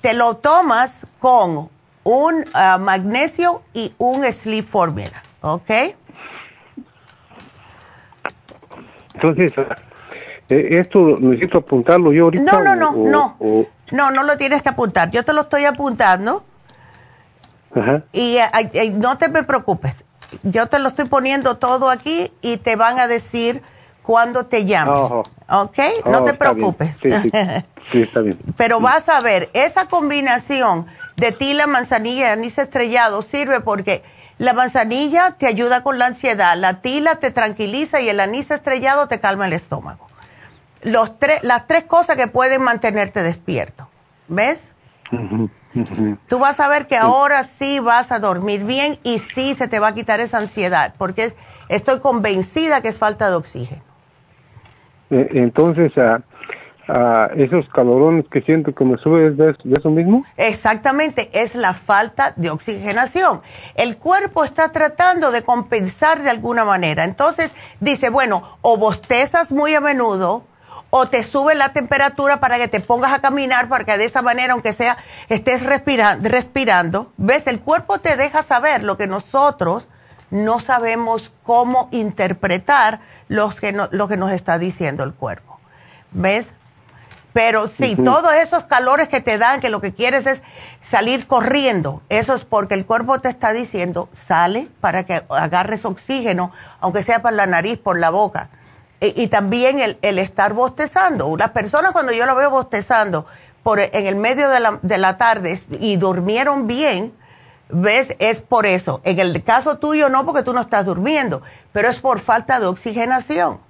Te 0.00 0.14
lo 0.14 0.36
tomas 0.36 1.06
con 1.18 1.70
un 2.08 2.44
ah, 2.54 2.78
magnesio 2.80 3.62
y 3.74 3.92
un 3.98 4.22
sleep 4.32 4.64
formula, 4.64 5.24
¿ok? 5.40 5.70
Entonces, 9.14 9.52
eh, 10.48 10.68
esto 10.78 11.18
necesito 11.18 11.58
apuntarlo 11.58 12.12
yo 12.12 12.24
ahorita. 12.24 12.44
No, 12.44 12.60
no, 12.62 12.76
no, 12.76 12.90
o- 12.90 13.08
no. 13.08 13.36
o- 13.40 13.66
No, 13.90 14.10
no 14.12 14.22
lo 14.22 14.36
tienes 14.36 14.62
que 14.62 14.68
apuntar. 14.68 15.10
Yo 15.10 15.24
te 15.24 15.32
lo 15.32 15.42
estoy 15.42 15.64
apuntando 15.64 16.44
ajá. 17.74 18.04
y 18.12 18.36
eh, 18.36 18.48
eh, 18.74 18.90
no 18.92 19.18
te 19.18 19.28
me 19.28 19.42
preocupes. 19.42 20.04
Yo 20.44 20.66
te 20.68 20.78
lo 20.78 20.88
estoy 20.88 21.06
poniendo 21.06 21.56
todo 21.56 21.90
aquí 21.90 22.32
y 22.40 22.58
te 22.58 22.76
van 22.76 23.00
a 23.00 23.08
decir 23.08 23.62
cuándo 24.02 24.44
te 24.46 24.64
llamen. 24.64 24.94
Ojo. 24.94 25.24
¿Ok? 25.48 25.78
no 26.06 26.18
Oh, 26.20 26.24
te 26.24 26.30
está 26.32 26.52
bien. 26.52 26.72
preocupes. 26.74 26.96
Sí, 27.02 27.10
sí, 27.22 27.30
sí, 27.90 28.02
está 28.02 28.20
bien. 28.20 28.38
Pero 28.56 28.80
vas 28.80 29.08
a 29.08 29.20
ver, 29.20 29.50
esa 29.54 29.86
combinación 29.88 30.86
de 31.16 31.32
tila, 31.32 31.66
manzanilla 31.66 32.28
y 32.28 32.30
anís 32.30 32.58
estrellado 32.58 33.22
sirve 33.22 33.60
porque 33.60 34.02
la 34.38 34.52
manzanilla 34.52 35.32
te 35.38 35.46
ayuda 35.46 35.82
con 35.82 35.98
la 35.98 36.06
ansiedad, 36.06 36.56
la 36.56 36.80
tila 36.82 37.16
te 37.16 37.30
tranquiliza 37.30 38.00
y 38.00 38.08
el 38.08 38.20
anís 38.20 38.50
estrellado 38.50 39.08
te 39.08 39.18
calma 39.18 39.46
el 39.46 39.54
estómago. 39.54 40.08
Los 40.82 41.12
las 41.42 41.66
tres 41.66 41.84
cosas 41.84 42.16
que 42.16 42.28
pueden 42.28 42.62
mantenerte 42.62 43.22
despierto. 43.22 43.88
¿Ves? 44.28 44.68
Tú 46.28 46.38
vas 46.38 46.58
a 46.60 46.68
ver 46.68 46.86
que 46.86 46.96
ahora 46.96 47.44
sí 47.44 47.80
vas 47.80 48.10
a 48.12 48.18
dormir 48.18 48.64
bien 48.64 48.98
y 49.02 49.18
sí 49.18 49.54
se 49.54 49.68
te 49.68 49.78
va 49.78 49.88
a 49.88 49.94
quitar 49.94 50.20
esa 50.20 50.38
ansiedad 50.38 50.94
porque 50.98 51.24
es- 51.24 51.36
estoy 51.68 52.00
convencida 52.00 52.80
que 52.80 52.88
es 52.88 52.98
falta 52.98 53.28
de 53.30 53.36
oxígeno. 53.36 53.82
Eh, 55.10 55.28
Entonces, 55.34 55.92
ah, 55.96 56.20
ah, 56.88 57.28
esos 57.36 57.68
calorones 57.70 58.26
que 58.30 58.40
siento 58.42 58.74
que 58.74 58.84
me 58.84 58.96
sube 58.98 59.28
es 59.28 59.36
de, 59.36 59.54
eso 59.76 59.90
mismo. 59.90 60.24
Exactamente, 60.36 61.30
es 61.32 61.54
la 61.54 61.74
falta 61.74 62.32
de 62.36 62.50
oxigenación. 62.50 63.42
El 63.74 63.96
cuerpo 63.96 64.44
está 64.44 64.70
tratando 64.72 65.30
de 65.30 65.42
compensar 65.42 66.22
de 66.22 66.30
alguna 66.30 66.64
manera. 66.64 67.04
Entonces 67.04 67.52
dice, 67.80 68.10
bueno, 68.10 68.42
o 68.62 68.76
bostezas 68.76 69.52
muy 69.52 69.74
a 69.74 69.80
menudo 69.80 70.44
o 70.90 71.08
te 71.08 71.24
sube 71.24 71.54
la 71.56 71.72
temperatura 71.72 72.38
para 72.40 72.58
que 72.58 72.68
te 72.68 72.80
pongas 72.80 73.12
a 73.12 73.18
caminar 73.20 73.68
para 73.68 73.84
que 73.84 73.98
de 73.98 74.04
esa 74.04 74.22
manera, 74.22 74.52
aunque 74.52 74.72
sea, 74.72 74.96
estés 75.28 75.62
respira- 75.66 76.16
respirando. 76.22 77.12
¿Ves? 77.16 77.46
El 77.48 77.60
cuerpo 77.60 77.98
te 77.98 78.16
deja 78.16 78.42
saber 78.42 78.82
lo 78.84 78.96
que 78.96 79.06
nosotros 79.08 79.88
no 80.30 80.60
sabemos 80.60 81.32
cómo 81.42 81.88
interpretar 81.90 83.00
los 83.28 83.60
que 83.60 83.72
no- 83.72 83.88
lo 83.90 84.08
que 84.08 84.16
nos 84.16 84.30
está 84.30 84.58
diciendo 84.58 85.02
el 85.04 85.12
cuerpo. 85.12 85.58
¿Ves? 86.12 86.54
Pero 87.36 87.68
sí, 87.68 87.96
todos 87.96 88.32
esos 88.32 88.64
calores 88.64 89.08
que 89.08 89.20
te 89.20 89.36
dan, 89.36 89.60
que 89.60 89.68
lo 89.68 89.82
que 89.82 89.92
quieres 89.92 90.26
es 90.26 90.40
salir 90.80 91.26
corriendo, 91.26 92.00
eso 92.08 92.34
es 92.34 92.46
porque 92.46 92.72
el 92.72 92.86
cuerpo 92.86 93.20
te 93.20 93.28
está 93.28 93.52
diciendo, 93.52 94.08
sale 94.14 94.68
para 94.80 95.04
que 95.04 95.22
agarres 95.28 95.84
oxígeno, 95.84 96.50
aunque 96.80 97.02
sea 97.02 97.20
por 97.20 97.34
la 97.34 97.44
nariz, 97.44 97.78
por 97.78 97.98
la 97.98 98.08
boca. 98.08 98.48
Y, 99.00 99.24
y 99.24 99.28
también 99.28 99.80
el, 99.80 99.98
el 100.00 100.18
estar 100.18 100.54
bostezando. 100.54 101.26
Una 101.26 101.52
persona 101.52 101.92
cuando 101.92 102.10
yo 102.12 102.24
lo 102.24 102.34
veo 102.36 102.48
bostezando 102.48 103.26
por, 103.62 103.80
en 103.80 104.06
el 104.06 104.16
medio 104.16 104.48
de 104.48 104.60
la, 104.60 104.78
de 104.80 104.96
la 104.96 105.18
tarde 105.18 105.60
y 105.78 105.98
durmieron 105.98 106.66
bien, 106.66 107.12
¿ves? 107.68 108.16
Es 108.18 108.40
por 108.40 108.64
eso. 108.64 109.02
En 109.04 109.18
el 109.18 109.44
caso 109.44 109.76
tuyo 109.76 110.08
no, 110.08 110.24
porque 110.24 110.42
tú 110.42 110.54
no 110.54 110.62
estás 110.62 110.86
durmiendo, 110.86 111.42
pero 111.72 111.90
es 111.90 111.98
por 111.98 112.18
falta 112.18 112.58
de 112.60 112.64
oxigenación. 112.64 113.65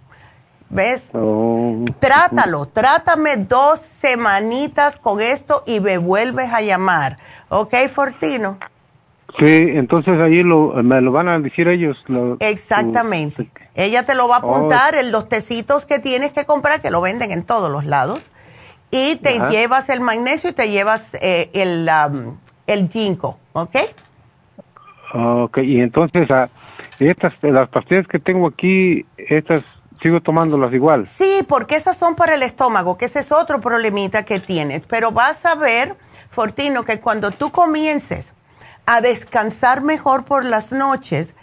¿Ves? 0.69 1.11
Oh, 1.13 1.85
Trátalo, 2.01 2.67
trátame 2.67 3.37
dos 3.37 3.81
semanitas 3.81 4.99
con 4.99 5.21
esto 5.21 5.63
y 5.67 5.81
me 5.81 5.99
vuelves 5.99 6.53
a 6.53 6.61
llamar. 6.61 7.19
¿Ok, 7.49 7.75
Fortino? 7.93 8.59
Sí, 9.39 9.45
entonces 9.75 10.19
ahí 10.21 10.43
lo, 10.43 10.73
me 10.83 11.01
lo 11.01 11.13
van 11.13 11.29
a 11.29 11.39
decir 11.39 11.69
ellos. 11.69 12.03
lo- 12.09 12.37
Exactamente. 12.41 13.51
Ella 13.75 14.05
te 14.05 14.15
lo 14.15 14.29
va 14.29 14.37
a 14.37 14.41
Oh. 14.41 14.51
apuntar 14.57 14.95
en 14.95 15.13
los 15.13 15.29
tecitos 15.29 15.85
que 15.87 15.99
tienes 15.99 16.33
que 16.33 16.45
comprar, 16.47 16.81
que 16.81 16.91
lo 16.91 17.01
venden 17.01 17.31
en 17.31 17.45
todos 17.45 17.71
los 17.71 17.85
lados. 17.85 18.21
Y 18.91 19.17
te 19.17 19.37
Ajá. 19.37 19.51
llevas 19.51 19.89
el 19.89 20.01
magnesio 20.01 20.51
y 20.51 20.53
te 20.53 20.71
llevas 20.71 21.13
eh, 21.15 21.51
el, 21.55 21.89
am, 21.89 22.39
el 22.67 22.89
ginkgo, 22.89 23.39
¿ok? 23.53 23.77
Ok, 25.15 25.59
y 25.59 25.81
entonces 25.81 26.29
ah, 26.31 26.49
estas, 26.99 27.33
las 27.43 27.69
pastillas 27.69 28.07
que 28.09 28.19
tengo 28.19 28.49
aquí, 28.49 29.05
estas 29.17 29.63
sigo 30.01 30.20
tomándolas 30.20 30.73
igual. 30.73 31.06
Sí, 31.06 31.44
porque 31.48 31.77
esas 31.77 31.97
son 31.97 32.14
para 32.14 32.35
el 32.35 32.43
estómago, 32.43 32.97
que 32.97 33.06
ese 33.06 33.20
es 33.20 33.32
otro 33.32 33.60
problemita 33.60 34.24
que 34.24 34.40
tienes. 34.40 34.86
Pero 34.86 35.12
vas 35.12 35.44
a 35.47 35.55
ver, 35.55 35.97
Fortino, 36.31 36.85
que 36.85 37.01
cuando 37.01 37.31
tú 37.31 37.51
comiences 37.51 38.35
a 38.86 39.01
descansar 39.01 39.82
mejor 39.82 40.24
por 40.24 40.44
las 40.44 40.73
noches, 40.73 41.35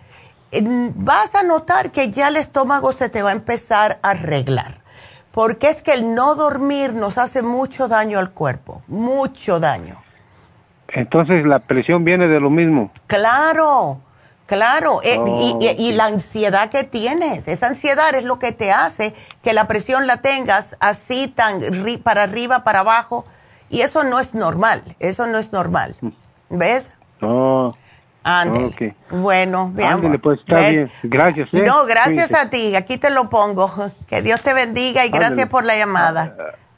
vas 0.95 1.35
a 1.35 1.43
notar 1.43 1.91
que 1.91 2.11
ya 2.11 2.27
el 2.27 2.37
estómago 2.37 2.91
se 2.91 3.09
te 3.09 3.21
va 3.21 3.29
a 3.29 3.33
empezar 3.33 3.99
a 4.01 4.11
arreglar. 4.11 4.81
Porque 5.31 5.67
es 5.67 5.81
que 5.81 5.93
el 5.93 6.13
no 6.13 6.35
dormir 6.35 6.93
nos 6.93 7.17
hace 7.17 7.41
mucho 7.41 7.87
daño 7.87 8.19
al 8.19 8.31
cuerpo, 8.31 8.83
mucho 8.87 9.59
daño. 9.59 10.01
Entonces 10.89 11.43
la 11.45 11.57
presión 11.59 12.03
viene 12.05 12.27
de 12.27 12.39
lo 12.39 12.51
mismo. 12.51 12.91
Claro, 13.07 13.99
claro. 14.53 15.01
eh, 15.03 15.17
Oh, 15.19 15.57
y, 15.59 15.65
y- 15.65 15.89
y 15.89 15.91
la 15.93 16.05
ansiedad 16.05 16.69
que 16.69 16.83
tienes, 16.83 17.47
esa 17.47 17.67
ansiedad 17.67 18.13
es 18.15 18.23
lo 18.23 18.39
que 18.39 18.51
te 18.51 18.71
hace 18.71 19.13
que 19.43 19.53
la 19.53 19.67
presión 19.67 20.07
la 20.07 20.17
tengas 20.17 20.75
así 20.79 21.27
tan 21.27 21.61
ri- 21.61 22.01
para 22.01 22.23
arriba, 22.23 22.63
para 22.63 22.79
abajo. 22.79 23.25
Y 23.69 23.81
eso 23.81 24.03
no 24.03 24.19
es 24.19 24.33
normal, 24.35 24.83
eso 24.99 25.25
no 25.27 25.37
es 25.39 25.51
normal. 25.51 25.95
¿Ves? 26.49 26.91
No. 27.21 27.75
Ándale. 28.25 28.95
Bueno. 29.09 29.73
Ándale, 29.83 30.17
pues 30.19 30.39
está 30.39 30.55
¿Ves? 30.55 30.69
bien. 30.71 30.91
Gracias. 31.03 31.49
¿eh? 31.53 31.63
No, 31.65 31.85
gracias 31.85 32.33
a 32.33 32.49
ti. 32.49 32.75
Aquí 32.75 32.97
te 32.97 33.09
lo 33.09 33.29
pongo. 33.29 33.69
Que 34.07 34.21
Dios 34.21 34.41
te 34.41 34.53
bendiga 34.53 35.05
y 35.05 35.09
gracias 35.09 35.49
por 35.49 35.65
la 35.65 35.75
llamada. 35.75 36.33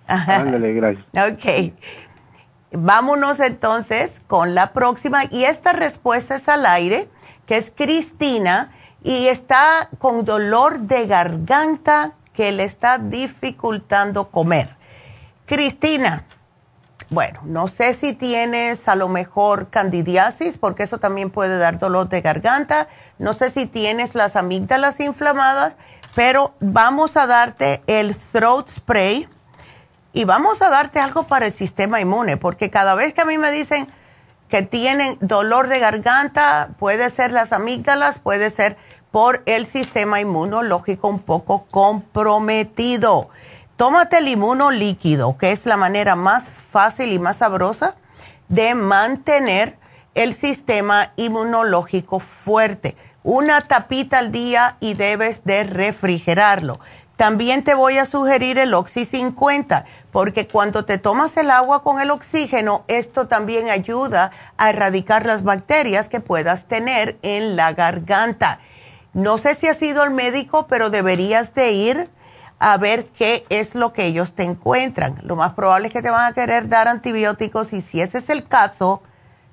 Ándale, 0.08 0.74
gracias. 0.74 1.06
Ok. 1.14 1.74
Vámonos 2.72 3.40
entonces 3.40 4.24
con 4.28 4.56
la 4.56 4.74
próxima. 4.74 5.24
Y 5.30 5.46
esta 5.46 5.72
respuesta 5.74 6.36
es 6.36 6.50
al 6.50 6.66
aire, 6.66 7.08
que 7.46 7.58
es 7.58 7.72
Cristina, 7.76 8.72
y 9.04 9.28
está 9.28 9.90
con 10.00 10.26
dolor 10.26 10.80
de 10.80 11.06
garganta 11.06 12.14
que 12.34 12.52
le 12.52 12.64
está 12.64 12.98
dificultando 12.98 14.30
comer. 14.30 14.76
Cristina, 15.46 16.26
bueno, 17.10 17.42
no 17.44 17.68
sé 17.68 17.94
si 17.94 18.14
tienes 18.14 18.88
a 18.88 18.96
lo 18.96 19.08
mejor 19.08 19.70
candidiasis, 19.70 20.58
porque 20.58 20.84
eso 20.84 20.98
también 20.98 21.30
puede 21.30 21.60
dar 21.60 21.78
dolor 21.78 22.10
de 22.10 22.22
garganta. 22.22 22.88
No 23.20 23.34
sé 23.34 23.52
si 23.52 23.68
tienes 23.68 24.16
las 24.16 24.36
amígdalas 24.36 25.00
inflamadas, 25.00 25.76
pero 26.16 26.54
vamos 26.60 27.16
a 27.16 27.28
darte 27.28 27.84
el 27.86 28.16
throat 28.16 28.70
spray 28.70 29.30
y 30.14 30.26
vamos 30.26 30.64
a 30.64 30.70
darte 30.70 31.00
algo 31.00 31.28
para 31.28 31.46
el 31.46 31.54
sistema 31.54 32.02
inmune, 32.02 32.38
porque 32.38 32.72
cada 32.72 32.96
vez 32.96 33.14
que 33.14 33.22
a 33.22 33.26
mí 33.26 33.38
me 33.38 33.52
dicen 33.52 33.88
que 34.56 34.62
tienen 34.62 35.18
dolor 35.20 35.68
de 35.68 35.80
garganta, 35.80 36.70
puede 36.80 37.10
ser 37.10 37.34
las 37.34 37.52
amígdalas, 37.52 38.20
puede 38.20 38.50
ser 38.50 38.78
por 39.12 39.44
el 39.46 39.66
sistema 39.66 40.22
inmunológico 40.22 41.10
un 41.10 41.20
poco 41.20 41.66
comprometido. 41.70 43.28
Tómate 43.76 44.20
el 44.20 44.30
inmuno 44.30 44.72
líquido, 44.72 45.38
que 45.38 45.52
es 45.52 45.66
la 45.66 45.76
manera 45.76 46.16
más 46.16 46.46
fácil 46.46 47.12
y 47.12 47.20
más 47.20 47.36
sabrosa 47.36 47.98
de 48.48 48.76
mantener 48.76 49.78
el 50.14 50.34
sistema 50.34 51.12
inmunológico 51.18 52.22
fuerte. 52.22 52.96
Una 53.24 53.60
tapita 53.60 54.20
al 54.20 54.32
día 54.32 54.78
y 54.80 54.94
debes 54.94 55.44
de 55.44 55.66
refrigerarlo. 55.66 56.80
También 57.16 57.64
te 57.64 57.76
voy 57.76 57.98
a 57.98 58.06
sugerir 58.06 58.60
el 58.60 58.74
Oxy 58.74 59.06
50, 59.06 59.86
porque 60.12 60.48
cuando 60.48 60.84
te 60.84 60.98
tomas 60.98 61.38
el 61.38 61.50
agua 61.50 61.82
con 61.82 62.02
el 62.02 62.12
oxígeno, 62.12 62.84
esto 62.90 63.28
también 63.28 63.70
ayuda 63.70 64.32
a 64.58 64.70
erradicar 64.70 65.26
las 65.26 65.44
bacterias 65.44 66.10
que 66.10 66.20
puedas 66.20 66.66
tener 66.66 67.18
en 67.22 67.56
la 67.56 67.72
garganta. 67.72 68.60
No 69.14 69.38
sé 69.38 69.56
si 69.56 69.68
has 69.68 69.82
ido 69.82 70.02
al 70.02 70.12
médico, 70.12 70.68
pero 70.68 70.90
deberías 70.90 71.54
de 71.54 71.72
ir 71.72 72.10
a 72.60 72.78
ver 72.78 73.06
qué 73.08 73.46
es 73.50 73.76
lo 73.76 73.94
que 73.94 74.06
ellos 74.06 74.34
te 74.34 74.44
encuentran. 74.44 75.16
Lo 75.24 75.38
más 75.38 75.54
probable 75.54 75.88
es 75.88 75.94
que 75.94 76.02
te 76.02 76.10
van 76.10 76.26
a 76.26 76.34
querer 76.34 76.68
dar 76.68 76.90
antibióticos 76.90 77.72
y 77.72 77.82
si 77.82 78.02
ese 78.02 78.18
es 78.18 78.30
el 78.30 78.46
caso, 78.46 79.02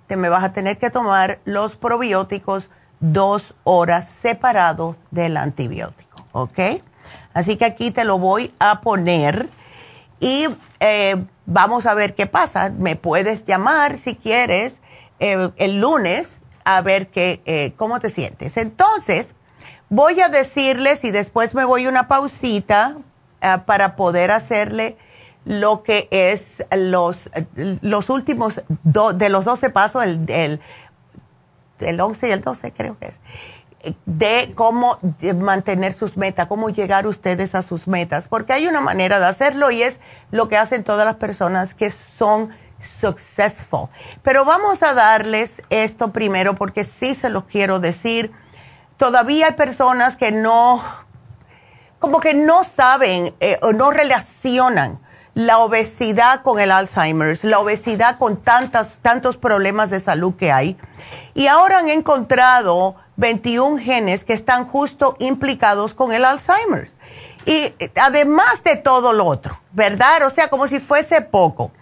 te 0.09 0.17
me 0.17 0.29
vas 0.29 0.43
a 0.43 0.53
tener 0.53 0.79
que 0.79 0.91
tomar 0.91 1.39
los 1.45 1.77
probióticos 1.77 2.71
dos 2.99 3.55
horas 3.63 4.09
separados 4.09 4.99
del 5.13 5.37
antibiótico, 5.37 6.27
¿ok? 6.33 6.59
Así 7.35 7.57
que 7.57 7.65
aquí 7.65 7.91
te 7.91 8.05
lo 8.05 8.19
voy 8.19 8.53
a 8.59 8.81
poner 8.81 9.49
y 10.21 10.47
eh, 10.81 11.25
vamos 11.47 11.87
a 11.87 11.95
ver 11.95 12.15
qué 12.15 12.27
pasa. 12.27 12.71
Me 12.71 12.97
puedes 12.97 13.45
llamar 13.45 13.99
si 13.99 14.15
quieres 14.15 14.81
eh, 15.19 15.51
el 15.57 15.81
lunes 15.81 16.41
a 16.65 16.81
ver 16.81 17.09
qué, 17.09 17.43
eh, 17.45 17.73
cómo 17.77 17.99
te 18.01 18.11
sientes. 18.11 18.57
Entonces, 18.57 19.35
voy 19.89 20.21
a 20.21 20.29
decirles 20.29 21.05
y 21.05 21.11
después 21.11 21.55
me 21.55 21.65
voy 21.65 21.87
una 21.87 22.09
pausita 22.09 22.99
ah, 23.41 23.65
para 23.67 23.97
poder 23.97 24.31
hacerle 24.31 24.97
lo 25.45 25.83
que 25.83 26.07
es 26.13 26.65
los, 26.71 27.29
los 27.57 28.09
últimos 28.11 28.63
de 28.85 29.29
los 29.29 29.45
12 29.45 29.71
pasos, 29.71 30.05
el, 30.05 30.25
el, 30.29 30.61
el 31.81 32.01
11 32.01 32.29
y 32.29 32.31
el 32.31 32.41
12 32.41 32.73
creo 32.73 32.97
que 32.99 33.07
es, 33.07 33.21
de 34.07 34.53
cómo 34.55 34.99
mantener 35.37 35.93
sus 35.93 36.17
metas, 36.17 36.47
cómo 36.47 36.71
llegar 36.71 37.07
ustedes 37.07 37.55
a 37.55 37.63
sus 37.63 37.89
metas, 37.89 38.29
porque 38.29 38.53
hay 38.53 38.67
una 38.67 38.81
manera 38.81 39.19
de 39.19 39.27
hacerlo 39.27 39.71
y 39.71 39.83
es 39.83 40.01
lo 40.31 40.49
que 40.49 40.57
hacen 40.57 40.85
todas 40.85 41.05
las 41.05 41.17
personas 41.17 41.75
que 41.75 41.91
son 41.91 42.51
successful. 42.81 43.89
Pero 44.23 44.45
vamos 44.45 44.83
a 44.83 44.95
darles 44.95 45.63
esto 45.71 46.13
primero 46.13 46.55
porque 46.55 46.85
sí 46.85 47.15
se 47.15 47.29
los 47.29 47.45
quiero 47.45 47.81
decir. 47.81 48.33
Todavía 48.97 49.47
hay 49.47 49.53
personas 49.55 50.17
que 50.17 50.31
no, 50.31 50.83
como 51.99 52.21
que 52.21 52.35
no 52.35 52.65
saben 52.65 53.35
eh, 53.41 53.59
o 53.63 53.73
no 53.73 53.91
relacionan 53.91 55.01
la 55.35 55.59
obesidad 55.59 56.43
con 56.43 56.61
el 56.61 56.71
Alzheimer's, 56.71 57.43
la 57.43 57.59
obesidad 57.59 58.19
con 58.19 58.37
tantas, 58.37 58.99
tantos 59.01 59.39
problemas 59.39 59.91
de 59.91 59.99
salud 59.99 60.35
que 60.37 60.53
hay. 60.53 60.77
Y 61.35 61.47
ahora 61.47 61.79
han 61.79 61.89
encontrado 61.89 62.97
21 63.17 63.79
genes 63.79 64.25
que 64.25 64.33
están 64.33 64.67
justo 64.67 65.17
implicados 65.19 65.95
con 65.95 66.13
el 66.13 66.25
Alzheimer's. 66.25 66.91
Y 67.45 67.75
además 68.01 68.63
de 68.65 68.77
todo 68.77 69.13
lo 69.13 69.27
otro, 69.27 69.59
¿verdad? 69.73 70.23
O 70.27 70.31
sea, 70.31 70.49
como 70.49 70.69
si 70.69 70.79
fuese 70.81 71.21
poco. 71.23 71.73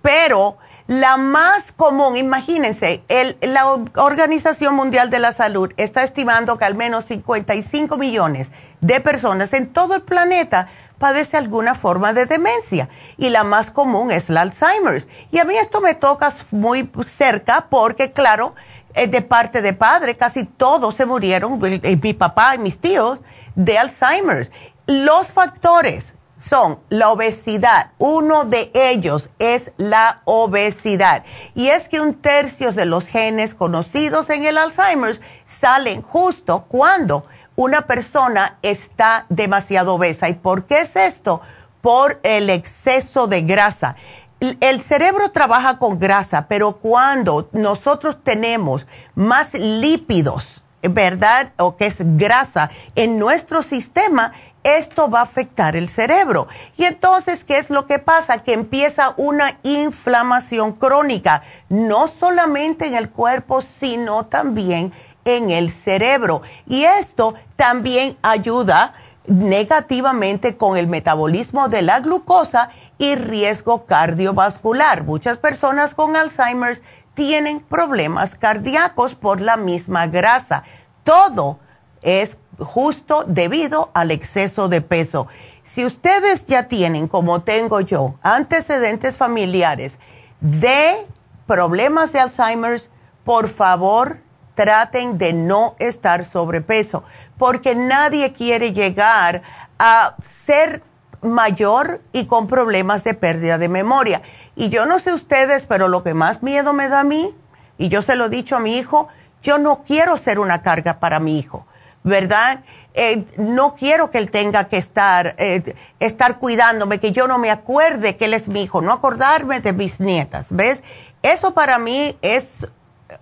Pero 0.00 0.56
la 0.86 1.16
más 1.18 1.72
común, 1.72 2.16
imagínense, 2.16 3.02
el- 3.08 3.36
la 3.42 3.66
Organización 3.96 4.74
Mundial 4.74 5.10
de 5.10 5.18
la 5.18 5.32
Salud 5.32 5.72
está 5.76 6.02
estimando 6.02 6.56
que 6.56 6.64
al 6.64 6.76
menos 6.76 7.04
55 7.06 7.98
millones 7.98 8.50
de 8.80 9.00
personas 9.00 9.52
en 9.52 9.72
todo 9.72 9.96
el 9.96 10.02
planeta 10.02 10.68
padece 10.98 11.36
alguna 11.36 11.74
forma 11.74 12.12
de 12.12 12.24
demencia 12.26 12.88
y 13.18 13.28
la 13.28 13.44
más 13.44 13.70
común 13.70 14.10
es 14.10 14.30
la 14.30 14.40
Alzheimer's. 14.42 15.06
Y 15.30 15.38
a 15.38 15.44
mí 15.44 15.56
esto 15.56 15.80
me 15.80 15.94
toca 15.94 16.32
muy 16.52 16.90
cerca 17.06 17.66
porque, 17.68 18.12
claro, 18.12 18.54
de 18.94 19.22
parte 19.22 19.62
de 19.62 19.72
padre, 19.72 20.16
casi 20.16 20.44
todos 20.44 20.94
se 20.94 21.06
murieron, 21.06 21.60
eh, 21.64 21.98
mi 22.02 22.14
papá 22.14 22.54
y 22.54 22.58
mis 22.58 22.78
tíos, 22.78 23.20
de 23.54 23.78
Alzheimer's. 23.78 24.50
Los 24.86 25.28
factores 25.28 26.14
son 26.40 26.80
la 26.88 27.10
obesidad. 27.10 27.92
Uno 27.98 28.44
de 28.44 28.70
ellos 28.74 29.30
es 29.38 29.72
la 29.76 30.22
obesidad. 30.24 31.24
Y 31.54 31.68
es 31.68 31.88
que 31.88 32.00
un 32.00 32.14
tercio 32.14 32.72
de 32.72 32.86
los 32.86 33.06
genes 33.06 33.54
conocidos 33.54 34.30
en 34.30 34.44
el 34.44 34.58
Alzheimer's 34.58 35.20
salen 35.46 36.02
justo 36.02 36.64
cuando 36.68 37.26
una 37.56 37.86
persona 37.86 38.58
está 38.62 39.26
demasiado 39.28 39.94
obesa. 39.94 40.28
¿Y 40.28 40.34
por 40.34 40.64
qué 40.64 40.80
es 40.82 40.96
esto? 40.96 41.42
por 41.80 42.20
el 42.22 42.50
exceso 42.50 43.26
de 43.26 43.42
grasa. 43.42 43.96
El 44.40 44.80
cerebro 44.82 45.30
trabaja 45.32 45.78
con 45.78 45.98
grasa, 45.98 46.46
pero 46.48 46.76
cuando 46.76 47.48
nosotros 47.52 48.18
tenemos 48.22 48.86
más 49.16 49.52
lípidos, 49.54 50.62
¿verdad? 50.82 51.52
O 51.56 51.76
que 51.76 51.86
es 51.86 51.96
grasa 52.16 52.70
en 52.94 53.18
nuestro 53.18 53.62
sistema, 53.62 54.32
esto 54.62 55.10
va 55.10 55.20
a 55.20 55.24
afectar 55.24 55.74
el 55.74 55.88
cerebro. 55.88 56.46
Y 56.76 56.84
entonces, 56.84 57.42
¿qué 57.42 57.58
es 57.58 57.70
lo 57.70 57.86
que 57.86 57.98
pasa? 57.98 58.44
Que 58.44 58.52
empieza 58.52 59.14
una 59.16 59.58
inflamación 59.64 60.72
crónica, 60.72 61.42
no 61.68 62.06
solamente 62.06 62.86
en 62.86 62.94
el 62.94 63.10
cuerpo, 63.10 63.60
sino 63.62 64.26
también 64.26 64.92
en 65.24 65.50
el 65.50 65.70
cerebro. 65.70 66.42
Y 66.66 66.84
esto 66.84 67.34
también 67.56 68.16
ayuda 68.22 68.92
negativamente 69.28 70.56
con 70.56 70.76
el 70.76 70.88
metabolismo 70.88 71.68
de 71.68 71.82
la 71.82 72.00
glucosa 72.00 72.70
y 72.98 73.14
riesgo 73.14 73.86
cardiovascular. 73.86 75.04
Muchas 75.04 75.38
personas 75.38 75.94
con 75.94 76.16
Alzheimer 76.16 76.80
tienen 77.14 77.60
problemas 77.60 78.34
cardíacos 78.34 79.14
por 79.14 79.40
la 79.40 79.56
misma 79.56 80.06
grasa. 80.06 80.64
Todo 81.04 81.58
es 82.02 82.38
justo 82.58 83.24
debido 83.26 83.90
al 83.94 84.10
exceso 84.10 84.68
de 84.68 84.80
peso. 84.80 85.28
Si 85.62 85.84
ustedes 85.84 86.46
ya 86.46 86.68
tienen, 86.68 87.08
como 87.08 87.42
tengo 87.42 87.80
yo, 87.80 88.14
antecedentes 88.22 89.16
familiares 89.16 89.98
de 90.40 91.06
problemas 91.46 92.12
de 92.12 92.20
Alzheimer, 92.20 92.80
por 93.24 93.48
favor 93.48 94.20
traten 94.54 95.18
de 95.18 95.32
no 95.32 95.76
estar 95.78 96.24
sobrepeso, 96.24 97.04
porque 97.38 97.74
nadie 97.74 98.32
quiere 98.32 98.72
llegar 98.72 99.42
a 99.78 100.16
ser 100.22 100.82
mayor 101.22 102.00
y 102.12 102.26
con 102.26 102.46
problemas 102.46 103.04
de 103.04 103.14
pérdida 103.14 103.58
de 103.58 103.68
memoria. 103.68 104.22
Y 104.54 104.68
yo 104.68 104.86
no 104.86 104.98
sé 104.98 105.12
ustedes, 105.12 105.64
pero 105.64 105.88
lo 105.88 106.02
que 106.02 106.14
más 106.14 106.42
miedo 106.42 106.72
me 106.72 106.88
da 106.88 107.00
a 107.00 107.04
mí, 107.04 107.34
y 107.76 107.88
yo 107.88 108.02
se 108.02 108.16
lo 108.16 108.26
he 108.26 108.28
dicho 108.28 108.56
a 108.56 108.60
mi 108.60 108.76
hijo, 108.76 109.08
yo 109.42 109.58
no 109.58 109.84
quiero 109.84 110.16
ser 110.16 110.38
una 110.38 110.62
carga 110.62 110.98
para 110.98 111.20
mi 111.20 111.38
hijo, 111.38 111.66
¿verdad? 112.02 112.64
Eh, 112.94 113.24
no 113.36 113.76
quiero 113.76 114.10
que 114.10 114.18
él 114.18 114.30
tenga 114.30 114.64
que 114.64 114.76
estar, 114.76 115.36
eh, 115.38 115.76
estar 116.00 116.38
cuidándome, 116.38 116.98
que 116.98 117.12
yo 117.12 117.28
no 117.28 117.38
me 117.38 117.50
acuerde 117.50 118.16
que 118.16 118.24
él 118.24 118.34
es 118.34 118.48
mi 118.48 118.62
hijo, 118.62 118.80
no 118.82 118.92
acordarme 118.92 119.60
de 119.60 119.72
mis 119.72 120.00
nietas, 120.00 120.48
¿ves? 120.50 120.82
Eso 121.22 121.54
para 121.54 121.78
mí 121.78 122.16
es 122.22 122.66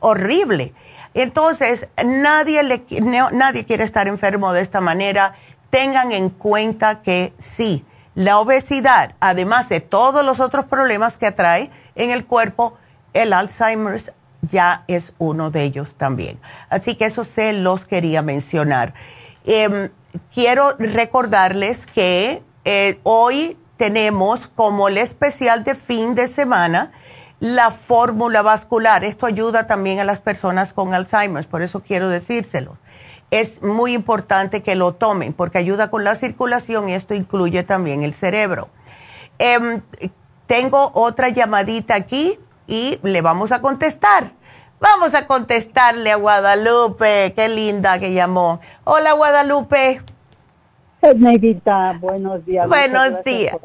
horrible. 0.01 0.72
Entonces, 1.16 1.88
nadie, 2.05 2.62
le, 2.62 2.84
nadie 3.32 3.64
quiere 3.64 3.84
estar 3.84 4.06
enfermo 4.06 4.52
de 4.52 4.60
esta 4.60 4.82
manera 4.82 5.34
tengan 5.70 6.12
en 6.12 6.28
cuenta 6.28 7.01
que 7.01 7.32
sí, 7.38 7.86
la 8.14 8.38
obesidad, 8.38 9.14
además 9.18 9.70
de 9.70 9.80
todos 9.80 10.24
los 10.26 10.40
otros 10.40 10.66
problemas 10.66 11.16
que 11.16 11.26
atrae 11.26 11.70
en 11.94 12.10
el 12.10 12.26
cuerpo, 12.26 12.76
el 13.14 13.32
Alzheimer's 13.32 14.12
ya 14.43 14.84
es 14.88 15.14
uno 15.16 15.51
de 15.51 15.62
ellos 15.62 15.94
también. 15.97 16.38
Así 16.68 16.97
que 16.97 17.06
eso 17.06 17.24
se 17.24 17.55
los 17.55 17.86
quería 17.86 18.20
mencionar. 18.20 18.93
Em, 19.47 19.88
quiero 20.34 20.76
recordarles 20.78 21.86
que 21.86 22.43
eh, 22.66 23.01
hoy 23.05 23.56
tenemos 23.78 24.48
como 24.48 24.88
el 24.88 24.98
especial 24.98 25.64
de 25.64 25.74
fin 25.74 26.14
de 26.14 26.28
semana 26.28 26.93
la 27.40 27.70
fórmula 27.70 28.42
vascular. 28.42 29.04
Esto 29.04 29.26
ayuda 29.26 29.66
también 29.66 30.00
a 30.00 30.04
las 30.04 30.20
personas 30.20 30.72
con 30.72 30.94
Alzheimer's, 30.94 31.46
por 31.46 31.62
eso 31.62 31.80
quiero 31.80 32.08
decírselo 32.08 32.76
es 33.30 33.62
muy 33.62 33.92
importante 33.92 34.62
que 34.62 34.74
lo 34.74 34.94
tomen 34.94 35.32
porque 35.32 35.58
ayuda 35.58 35.90
con 35.90 36.04
la 36.04 36.14
circulación 36.14 36.88
y 36.88 36.94
esto 36.94 37.14
incluye 37.14 37.62
también 37.62 38.02
el 38.02 38.14
cerebro. 38.14 38.68
Em, 39.38 39.82
tengo 40.46 40.90
otra 40.94 41.28
llamadita 41.28 41.94
aquí 41.94 42.38
y 42.66 42.98
le 43.02 43.22
vamos 43.22 43.52
a 43.52 43.60
contestar. 43.60 44.32
Vamos 44.78 45.14
a 45.14 45.26
contestarle 45.26 46.12
a 46.12 46.16
Guadalupe, 46.16 47.32
qué 47.34 47.48
linda 47.48 47.98
que 47.98 48.12
llamó. 48.12 48.60
Hola 48.84 49.12
Guadalupe. 49.12 50.02
Neidita, 51.16 51.98
buenos 52.01 52.44
días. 52.44 52.68
Buenos 52.68 53.23
días. 53.24 53.56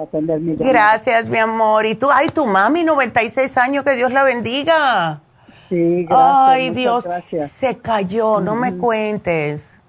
gracias, 0.60 1.28
mi 1.28 1.38
amor. 1.38 1.86
Y 1.86 1.96
tú, 1.96 2.08
ay, 2.14 2.30
tu 2.30 2.46
mami, 2.46 2.84
96 2.84 3.58
años, 3.58 3.84
que 3.84 3.96
Dios 3.96 4.12
la 4.12 4.24
bendiga. 4.24 5.22
Sí, 5.70 6.06
gracias. 6.06 6.48
Ay, 6.48 6.70
Dios, 6.72 7.08
se 7.50 7.78
cayó, 7.78 8.42
no 8.42 8.56
me 8.56 8.76
cuentes. 8.76 9.80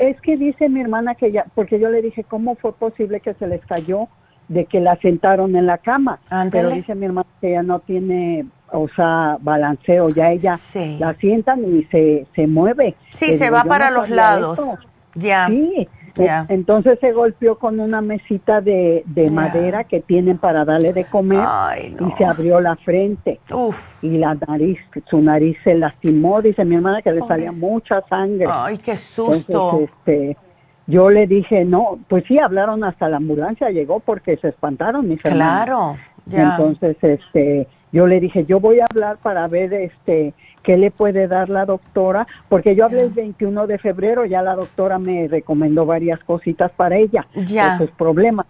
es 0.00 0.20
que 0.20 0.36
dice 0.36 0.68
mi 0.68 0.80
hermana 0.80 1.14
que 1.14 1.30
ya, 1.30 1.46
porque 1.54 1.78
yo 1.78 1.88
le 1.88 2.02
dije, 2.02 2.24
¿cómo 2.24 2.56
fue 2.56 2.72
posible 2.72 3.20
que 3.20 3.34
se 3.34 3.46
les 3.46 3.64
cayó 3.64 4.08
de 4.48 4.64
que 4.64 4.80
la 4.80 4.96
sentaron 4.96 5.54
en 5.54 5.66
la 5.66 5.78
cama? 5.78 6.18
Pero 6.50 6.70
dice 6.70 6.94
mi 6.96 7.06
hermana 7.06 7.28
que 7.40 7.50
ella 7.50 7.62
no 7.62 7.78
tiene, 7.80 8.46
o 8.72 8.88
sea, 8.96 9.38
balanceo, 9.40 10.08
ya 10.08 10.32
ella 10.32 10.58
la 10.98 11.14
sientan 11.14 11.64
y 11.64 11.84
se, 11.84 12.26
se 12.34 12.46
mueve. 12.48 12.96
Sí, 13.10 13.38
se 13.38 13.50
va 13.50 13.62
para 13.64 13.92
los 13.92 14.10
lados. 14.10 14.58
Ya. 15.14 15.46
Sí, 15.46 15.88
entonces 16.48 16.98
se 17.00 17.12
golpeó 17.12 17.58
con 17.58 17.80
una 17.80 18.00
mesita 18.00 18.60
de, 18.60 19.04
madera 19.30 19.84
que 19.84 20.00
tienen 20.00 20.38
para 20.38 20.64
darle 20.64 20.92
de 20.92 21.04
comer 21.04 21.44
y 22.00 22.10
se 22.16 22.24
abrió 22.24 22.60
la 22.60 22.76
frente. 22.76 23.40
Y 24.02 24.18
la 24.18 24.34
nariz, 24.34 24.78
su 25.08 25.20
nariz 25.20 25.56
se 25.64 25.74
lastimó, 25.74 26.42
dice 26.42 26.64
mi 26.64 26.76
hermana 26.76 27.02
que 27.02 27.12
le 27.12 27.20
salía 27.22 27.52
mucha 27.52 28.02
sangre. 28.08 28.46
Ay, 28.50 28.78
qué 28.78 28.96
susto. 28.96 29.80
este, 29.82 30.36
yo 30.86 31.10
le 31.10 31.26
dije, 31.26 31.66
no, 31.66 31.98
pues 32.08 32.24
sí, 32.26 32.38
hablaron 32.38 32.82
hasta 32.82 33.10
la 33.10 33.18
ambulancia, 33.18 33.70
llegó 33.70 34.00
porque 34.00 34.38
se 34.38 34.48
espantaron 34.48 35.06
mis 35.06 35.20
Claro, 35.22 35.96
Entonces, 36.30 36.96
este, 37.02 37.68
yo 37.92 38.06
le 38.06 38.20
dije, 38.20 38.46
yo 38.46 38.58
voy 38.58 38.80
a 38.80 38.86
hablar 38.90 39.18
para 39.18 39.46
ver, 39.48 39.74
este, 39.74 40.32
qué 40.68 40.76
le 40.76 40.90
puede 40.90 41.28
dar 41.28 41.48
la 41.48 41.64
doctora, 41.64 42.26
porque 42.50 42.76
yo 42.76 42.84
hablé 42.84 43.00
el 43.00 43.10
21 43.10 43.66
de 43.66 43.78
febrero, 43.78 44.26
ya 44.26 44.42
la 44.42 44.54
doctora 44.54 44.98
me 44.98 45.26
recomendó 45.26 45.86
varias 45.86 46.22
cositas 46.24 46.70
para 46.72 46.98
ella, 46.98 47.26
ya. 47.46 47.76
esos 47.76 47.90
problemas. 47.92 48.44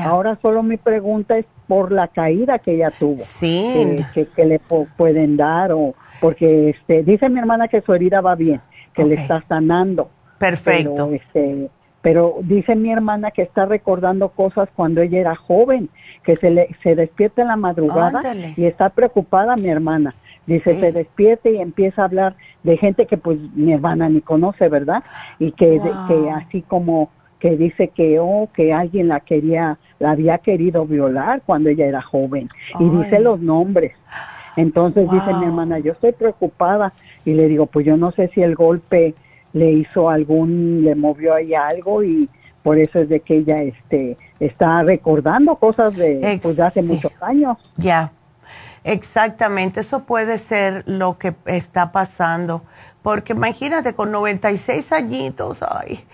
Ahora 0.00 0.38
solo 0.40 0.62
mi 0.62 0.76
pregunta 0.76 1.36
es 1.36 1.46
por 1.66 1.90
la 1.90 2.06
caída 2.06 2.60
que 2.60 2.76
ella 2.76 2.92
tuvo. 2.96 3.18
Sí. 3.24 3.96
Que, 4.14 4.44
le 4.44 4.60
pueden 4.60 5.36
dar 5.36 5.72
o 5.72 5.96
porque 6.20 6.70
este 6.70 7.02
dice 7.02 7.28
mi 7.28 7.40
hermana 7.40 7.66
que 7.66 7.80
su 7.80 7.92
herida 7.92 8.20
va 8.20 8.36
bien, 8.36 8.60
que 8.94 9.04
le 9.04 9.16
está 9.16 9.42
sanando. 9.48 10.10
Perfecto. 10.38 10.94
Pero, 10.94 11.12
este, 11.12 11.70
pero 12.02 12.36
dice 12.42 12.76
mi 12.76 12.92
hermana 12.92 13.32
que 13.32 13.42
está 13.42 13.66
recordando 13.66 14.28
cosas 14.28 14.68
cuando 14.76 15.02
ella 15.02 15.18
era 15.18 15.34
joven, 15.34 15.90
que 16.22 16.36
se 16.36 16.50
le 16.50 16.68
se 16.84 16.94
despierta 16.94 17.42
en 17.42 17.48
la 17.48 17.56
madrugada 17.56 18.20
y 18.56 18.64
está 18.64 18.90
preocupada 18.90 19.56
mi 19.56 19.68
hermana 19.68 20.14
Dice, 20.46 20.78
se 20.78 20.92
despierte 20.92 21.52
y 21.52 21.58
empieza 21.58 22.02
a 22.02 22.04
hablar 22.06 22.36
de 22.62 22.76
gente 22.76 23.06
que 23.06 23.16
pues 23.16 23.38
mi 23.54 23.72
hermana 23.72 24.08
ni 24.08 24.20
conoce, 24.20 24.68
¿verdad? 24.68 25.02
Y 25.38 25.52
que, 25.52 25.80
que 26.08 26.30
así 26.30 26.62
como 26.62 27.10
que 27.38 27.56
dice 27.56 27.88
que 27.88 28.18
oh, 28.20 28.48
que 28.54 28.72
alguien 28.72 29.08
la 29.08 29.20
quería, 29.20 29.78
la 29.98 30.12
había 30.12 30.38
querido 30.38 30.86
violar 30.86 31.42
cuando 31.44 31.68
ella 31.68 31.86
era 31.86 32.00
joven. 32.00 32.48
Y 32.80 32.88
dice 32.88 33.20
los 33.20 33.40
nombres. 33.40 33.92
Entonces 34.56 35.10
dice 35.10 35.34
mi 35.34 35.44
hermana, 35.44 35.78
yo 35.78 35.92
estoy 35.92 36.12
preocupada 36.12 36.92
y 37.24 37.34
le 37.34 37.48
digo, 37.48 37.66
pues 37.66 37.84
yo 37.84 37.96
no 37.96 38.12
sé 38.12 38.28
si 38.28 38.42
el 38.42 38.54
golpe 38.54 39.14
le 39.52 39.72
hizo 39.72 40.08
algún, 40.08 40.82
le 40.84 40.94
movió 40.94 41.34
ahí 41.34 41.54
algo 41.54 42.02
y 42.02 42.28
por 42.62 42.78
eso 42.78 43.00
es 43.00 43.08
de 43.08 43.20
que 43.20 43.36
ella 43.36 43.56
este 43.56 44.16
está 44.40 44.82
recordando 44.82 45.56
cosas 45.56 45.94
de, 45.94 46.38
pues, 46.42 46.56
de 46.56 46.62
hace 46.62 46.82
muchos 46.82 47.12
años. 47.20 47.58
Ya. 47.76 48.10
Exactamente, 48.84 49.80
eso 49.80 50.04
puede 50.04 50.38
ser 50.38 50.84
lo 50.86 51.18
que 51.18 51.34
está 51.46 51.90
pasando, 51.90 52.62
porque 53.02 53.32
imagínate 53.32 53.94
con 53.94 54.12
96 54.12 54.92
añitos, 54.92 55.58
ay, 55.62 56.04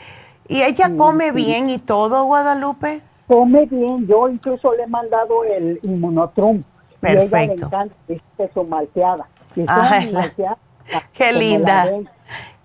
y 0.47 0.63
ella 0.63 0.91
come 0.97 1.33
bien 1.33 1.69
y 1.69 1.79
todo, 1.79 2.25
Guadalupe. 2.25 3.03
Come 3.29 3.67
bien, 3.67 4.07
yo 4.07 4.29
incluso 4.29 4.75
le 4.75 4.83
he 4.85 4.87
mandado 4.89 5.45
el 5.45 5.79
inmunotrum. 5.83 6.63
Perfecto. 7.01 7.37
Y 7.37 7.41
ella 7.41 7.47
le 7.47 7.53
encanta, 7.55 7.95
es 8.09 8.51
su 8.53 8.65
malteada. 8.65 9.29
qué 11.13 11.33
linda, 11.33 11.91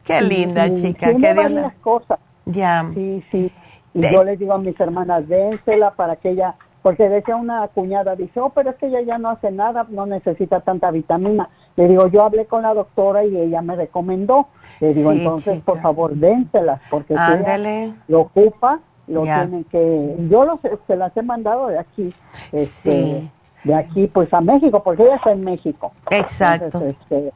qué 0.04 0.22
linda 0.22 0.74
chica, 0.74 1.14
qué 1.16 1.34
Dios 1.34 1.74
cosas. 1.82 2.20
Ya. 2.46 2.90
Sí, 2.94 3.24
sí. 3.32 3.52
Y 3.94 4.02
yo 4.12 4.24
les 4.24 4.38
digo 4.38 4.54
a 4.54 4.58
mis 4.58 4.80
hermanas, 4.80 5.28
dénsela 5.28 5.92
para 5.92 6.16
que 6.16 6.32
ella 6.32 6.56
porque 6.86 7.10
decía 7.10 7.36
una 7.36 7.68
cuñada, 7.70 8.16
dice, 8.16 8.40
oh, 8.40 8.52
pero 8.52 8.70
es 8.70 8.76
que 8.76 8.86
ella 8.86 9.02
ya 9.02 9.18
no 9.18 9.32
hace 9.32 9.50
nada, 9.50 9.88
no 9.90 10.06
necesita 10.06 10.60
tanta 10.60 10.92
vitamina. 10.92 11.50
Le 11.78 11.88
digo, 11.88 12.06
yo 12.10 12.22
hablé 12.22 12.46
con 12.46 12.62
la 12.62 12.76
doctora 12.76 13.26
y 13.26 13.36
ella 13.36 13.64
me 13.64 13.76
recomendó. 13.76 14.50
Le 14.80 14.94
digo, 14.94 15.12
entonces, 15.12 15.62
por 15.62 15.82
favor, 15.82 16.14
dénselas, 16.14 16.80
porque 16.92 17.16
si 17.16 17.96
lo 18.08 18.22
ocupa, 18.22 18.82
lo 19.08 19.24
tienen 19.24 19.64
que... 19.64 20.16
Yo 20.30 20.46
los, 20.46 20.60
se 20.86 20.96
las 20.96 21.18
he 21.18 21.24
mandado 21.24 21.70
de 21.70 21.80
aquí, 21.80 22.14
este, 22.52 23.32
de 23.64 23.74
aquí 23.74 24.06
pues 24.06 24.32
a 24.32 24.42
México, 24.42 24.84
porque 24.84 25.06
ella 25.06 25.16
está 25.16 25.32
en 25.32 25.44
México. 25.44 25.92
Exacto. 26.12 26.86
este, 26.86 27.34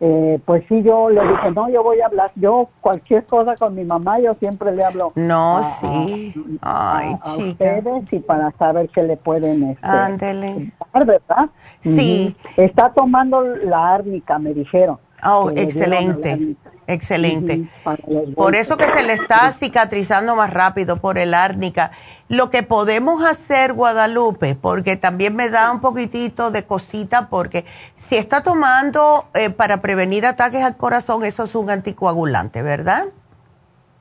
eh, 0.00 0.38
pues 0.44 0.64
sí, 0.68 0.82
yo 0.82 1.10
le 1.10 1.20
dije, 1.22 1.50
no, 1.50 1.68
yo 1.68 1.82
voy 1.82 2.00
a 2.00 2.06
hablar, 2.06 2.30
yo 2.36 2.68
cualquier 2.80 3.24
cosa 3.26 3.56
con 3.56 3.74
mi 3.74 3.84
mamá, 3.84 4.20
yo 4.20 4.32
siempre 4.34 4.74
le 4.74 4.84
hablo. 4.84 5.12
No, 5.16 5.60
sí. 5.80 6.34
Ay, 6.60 7.16
a 7.20 7.36
ustedes 7.36 8.12
y 8.12 8.18
para 8.20 8.52
saber 8.52 8.88
qué 8.90 9.02
le 9.02 9.16
pueden 9.16 9.70
este, 9.70 9.86
Ándele. 9.86 10.72
dar, 10.92 11.04
¿verdad? 11.04 11.50
Sí. 11.80 12.36
Está 12.56 12.92
tomando 12.92 13.42
la 13.42 13.94
árnica, 13.94 14.38
me 14.38 14.54
dijeron. 14.54 14.98
Oh, 15.24 15.50
excelente. 15.54 16.56
Excelente. 16.88 17.68
Por 18.34 18.54
eso 18.56 18.76
que 18.76 18.88
se 18.88 19.06
le 19.06 19.12
está 19.12 19.52
cicatrizando 19.52 20.34
más 20.34 20.52
rápido 20.52 20.96
por 20.96 21.18
el 21.18 21.34
árnica. 21.34 21.92
Lo 22.28 22.50
que 22.50 22.62
podemos 22.64 23.22
hacer, 23.24 23.72
Guadalupe, 23.74 24.56
porque 24.56 24.96
también 24.96 25.36
me 25.36 25.48
da 25.50 25.70
un 25.70 25.80
poquitito 25.80 26.50
de 26.50 26.64
cosita, 26.64 27.28
porque 27.28 27.64
si 27.96 28.16
está 28.16 28.42
tomando 28.42 29.26
eh, 29.34 29.50
para 29.50 29.80
prevenir 29.80 30.26
ataques 30.26 30.62
al 30.64 30.76
corazón, 30.76 31.24
eso 31.24 31.44
es 31.44 31.54
un 31.54 31.70
anticoagulante, 31.70 32.62
¿verdad? 32.62 33.04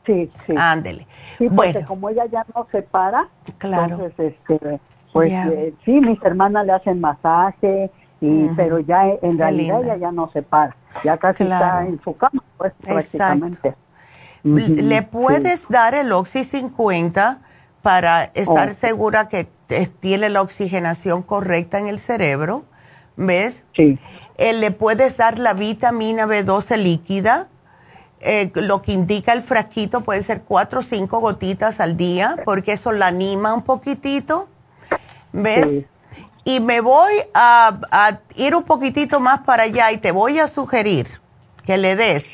Sí, 0.05 0.31
sí. 0.47 0.55
Ándele. 0.57 1.05
Sí, 1.37 1.49
porque 1.49 1.73
Bueno. 1.73 1.87
como 1.87 2.09
ella 2.09 2.25
ya 2.31 2.45
no 2.55 2.65
se 2.71 2.81
para, 2.81 3.27
Claro. 3.57 3.95
entonces, 3.95 4.35
este, 4.49 4.79
pues 5.11 5.31
eh, 5.31 5.73
sí, 5.83 5.91
mis 5.99 6.21
hermanas 6.23 6.65
le 6.65 6.71
hacen 6.73 7.01
masaje, 7.01 7.91
y, 8.21 8.47
pero 8.55 8.79
ya 8.79 9.05
en 9.07 9.19
Qué 9.19 9.37
realidad 9.37 9.79
linda. 9.79 9.93
ella 9.95 9.97
ya 10.07 10.11
no 10.11 10.29
se 10.31 10.41
para, 10.41 10.75
ya 11.03 11.17
casi 11.17 11.45
Claro. 11.45 11.65
está 11.65 11.85
en 11.87 12.01
su 12.03 12.15
cama, 12.17 12.43
pues 12.57 12.73
prácticamente. 12.81 13.75
Ujú, 14.43 14.55
¿Le 14.57 14.99
sí. 14.99 15.07
puedes 15.11 15.67
dar 15.67 15.93
el 15.95 16.11
Oxy 16.11 16.43
50 16.43 17.39
para 17.81 18.23
estar 18.33 18.69
Oh. 18.69 18.73
segura 18.73 19.27
que 19.29 19.47
tiene 19.99 20.29
la 20.29 20.41
oxigenación 20.41 21.21
correcta 21.21 21.79
en 21.79 21.87
el 21.87 21.99
cerebro? 21.99 22.63
¿Ves? 23.17 23.63
Sí. 23.75 23.97
Eh, 24.37 24.53
le 24.53 24.71
puedes 24.71 25.17
dar 25.17 25.39
la 25.39 25.53
vitamina 25.53 26.25
B12 26.25 26.77
líquida. 26.77 27.47
eh, 28.19 28.51
lo 28.55 28.81
que 28.81 28.93
indica 28.93 29.31
el 29.33 29.43
frasquito 29.43 30.01
puede 30.01 30.23
ser 30.23 30.41
cuatro 30.41 30.79
o 30.79 30.81
cinco 30.83 31.19
gotitas 31.19 31.79
al 31.79 31.97
día, 31.97 32.37
porque 32.45 32.71
eso 32.73 32.91
la 32.91 33.07
anima 33.07 33.53
un 33.53 33.61
poquitito. 33.61 34.47
¿Ves? 35.33 35.85
Y 36.47 36.61
me 36.61 36.79
voy 36.79 37.11
a, 37.33 37.77
a 37.91 38.19
ir 38.35 38.55
un 38.55 38.63
poquitito 38.63 39.19
más 39.19 39.39
para 39.39 39.63
allá 39.63 39.91
y 39.91 39.97
te 39.97 40.13
voy 40.13 40.39
a 40.39 40.47
sugerir 40.47 41.19
que 41.65 41.77
le 41.77 41.97
des 41.97 42.33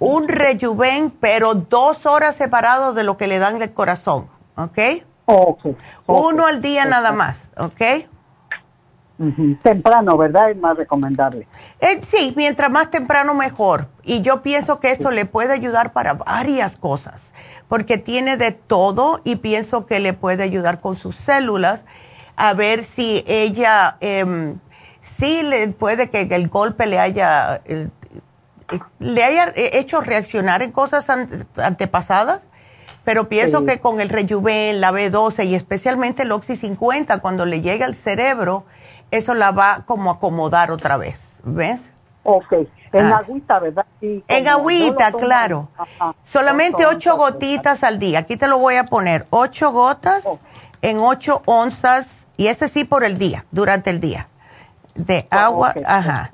un 0.00 0.26
rejuven, 0.26 1.12
pero 1.12 1.54
dos 1.54 2.04
horas 2.04 2.34
separados 2.34 2.96
de 2.96 3.04
lo 3.04 3.16
que 3.16 3.28
le 3.28 3.38
dan 3.38 3.62
el 3.62 3.72
corazón, 3.72 4.26
¿ok? 4.56 4.78
Uno 6.06 6.46
al 6.46 6.60
día 6.60 6.84
nada 6.84 7.12
más, 7.12 7.52
¿ok? 7.56 8.08
Temprano, 9.62 10.16
¿verdad? 10.16 10.50
Es 10.50 10.56
más 10.56 10.76
recomendable. 10.76 11.46
Eh, 11.78 12.00
sí, 12.02 12.32
mientras 12.36 12.72
más 12.72 12.90
temprano 12.90 13.34
mejor. 13.34 13.86
Y 14.02 14.20
yo 14.20 14.42
pienso 14.42 14.80
que 14.80 14.90
esto 14.90 15.12
le 15.12 15.26
puede 15.26 15.52
ayudar 15.52 15.92
para 15.92 16.14
varias 16.14 16.76
cosas, 16.76 17.32
porque 17.68 17.98
tiene 17.98 18.36
de 18.36 18.50
todo 18.50 19.20
y 19.22 19.36
pienso 19.36 19.86
que 19.86 20.00
le 20.00 20.12
puede 20.12 20.42
ayudar 20.42 20.80
con 20.80 20.96
sus 20.96 21.14
células 21.14 21.84
a 22.40 22.54
ver 22.54 22.84
si 22.84 23.24
ella, 23.26 23.96
em, 24.00 24.58
sí 25.02 25.42
le 25.42 25.68
puede 25.68 26.08
que 26.08 26.22
el 26.22 26.48
golpe 26.48 26.86
le 26.86 26.98
haya, 27.00 27.60
el- 27.64 27.90
le 28.98 29.24
haya 29.24 29.52
hecho 29.56 30.00
reaccionar 30.00 30.62
en 30.62 30.70
cosas 30.72 31.10
an- 31.10 31.46
antepasadas, 31.56 32.46
pero 33.04 33.28
pienso 33.28 33.60
Sí. 33.60 33.66
que 33.66 33.80
con 33.80 34.00
el 34.00 34.08
rejuven, 34.08 34.80
la 34.80 34.92
B12 34.92 35.44
y 35.46 35.54
especialmente 35.54 36.22
el 36.22 36.32
Oxy 36.32 36.54
50, 36.56 37.18
cuando 37.18 37.44
le 37.46 37.60
llega 37.60 37.86
al 37.86 37.94
cerebro, 37.96 38.64
eso 39.10 39.34
la 39.34 39.50
va 39.52 39.84
como 39.86 40.10
a 40.10 40.14
acomodar 40.14 40.70
otra 40.70 40.96
vez, 40.96 41.40
¿ves? 41.42 41.90
Ok. 42.24 42.52
En 42.92 43.06
Ah. 43.06 43.18
agüita, 43.18 43.58
¿verdad? 43.58 43.86
Sí, 44.00 44.22
En 44.28 44.46
agüita, 44.48 45.12
claro. 45.12 45.68
Ajá. 45.76 46.14
Solamente 46.22 46.86
Ocho 46.86 47.16
gotitas 47.16 47.82
al 47.82 47.98
día. 47.98 48.20
Aquí 48.20 48.36
te 48.36 48.46
lo 48.46 48.58
voy 48.58 48.76
a 48.76 48.84
poner. 48.84 49.26
Ocho 49.30 49.72
gotas 49.72 50.22
en 50.82 50.98
ocho 50.98 51.42
onzas, 51.46 52.26
y 52.38 52.46
ese 52.46 52.68
sí 52.68 52.84
por 52.84 53.04
el 53.04 53.18
día, 53.18 53.44
durante 53.50 53.90
el 53.90 54.00
día. 54.00 54.28
De 54.94 55.26
agua, 55.30 55.74
ok. 55.76 55.82
ajá. 55.84 56.30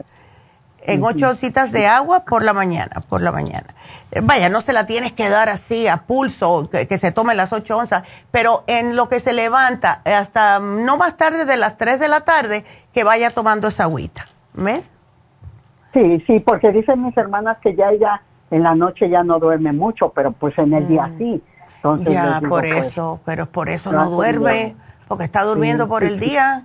En 0.87 1.03
ocho 1.03 1.31
oncitas 1.31 1.73
de 1.73 1.87
agua 1.87 2.27
por 2.27 2.45
la 2.45 2.53
mañana, 2.53 3.01
por 3.09 3.23
la 3.23 3.33
mañana. 3.33 3.69
Eh, 4.11 4.21
Vaya, 4.23 4.51
no 4.51 4.61
se 4.61 4.75
la 4.75 4.85
tienes 4.85 5.13
que 5.13 5.31
dar 5.31 5.49
así 5.49 5.89
a 5.89 6.03
pulso, 6.03 6.69
que, 6.69 6.87
que 6.87 6.99
se 6.99 7.11
tome 7.11 7.35
las 7.35 7.55
ocho 7.55 7.79
onzas, 7.79 8.03
pero 8.31 8.65
en 8.67 8.95
lo 8.97 9.09
que 9.09 9.19
se 9.19 9.33
levanta, 9.33 10.03
eh, 10.05 10.13
hasta 10.13 10.61
no 10.61 10.99
más 10.99 11.17
tarde 11.17 11.47
de 11.47 11.57
las 11.57 11.79
tres 11.79 12.01
de 12.01 12.09
la 12.09 12.21
tarde, 12.21 12.67
que 12.93 13.03
vaya 13.03 13.31
tomando 13.31 13.69
esa 13.69 13.85
agüita. 13.85 14.27
¿Ves? 14.53 14.91
Sí, 15.95 16.23
sí, 16.27 16.41
porque 16.41 16.71
dicen 16.71 17.03
mis 17.03 17.17
hermanas 17.17 17.57
que 17.63 17.75
ya 17.75 17.89
ella 17.91 18.21
en 18.51 18.63
la 18.63 18.75
noche 18.75 19.09
ya 19.09 19.23
no 19.23 19.39
duerme 19.39 19.73
mucho, 19.73 20.11
pero 20.11 20.33
pues 20.33 20.57
en 20.59 20.75
el 20.75 20.87
día 20.87 21.11
sí. 21.17 21.43
Entonces, 21.77 22.09
Mm. 22.09 22.13
Ya, 22.13 22.41
digo, 22.41 22.51
por 22.51 22.69
pues, 22.69 22.87
eso, 22.89 23.21
pero 23.25 23.47
por 23.47 23.71
eso 23.71 23.91
no 23.91 24.11
duerme. 24.11 24.77
Porque 25.09 25.25
está 25.25 25.43
durmiendo 25.45 25.89
por 25.89 26.05
el 26.05 26.19
día. 26.19 26.65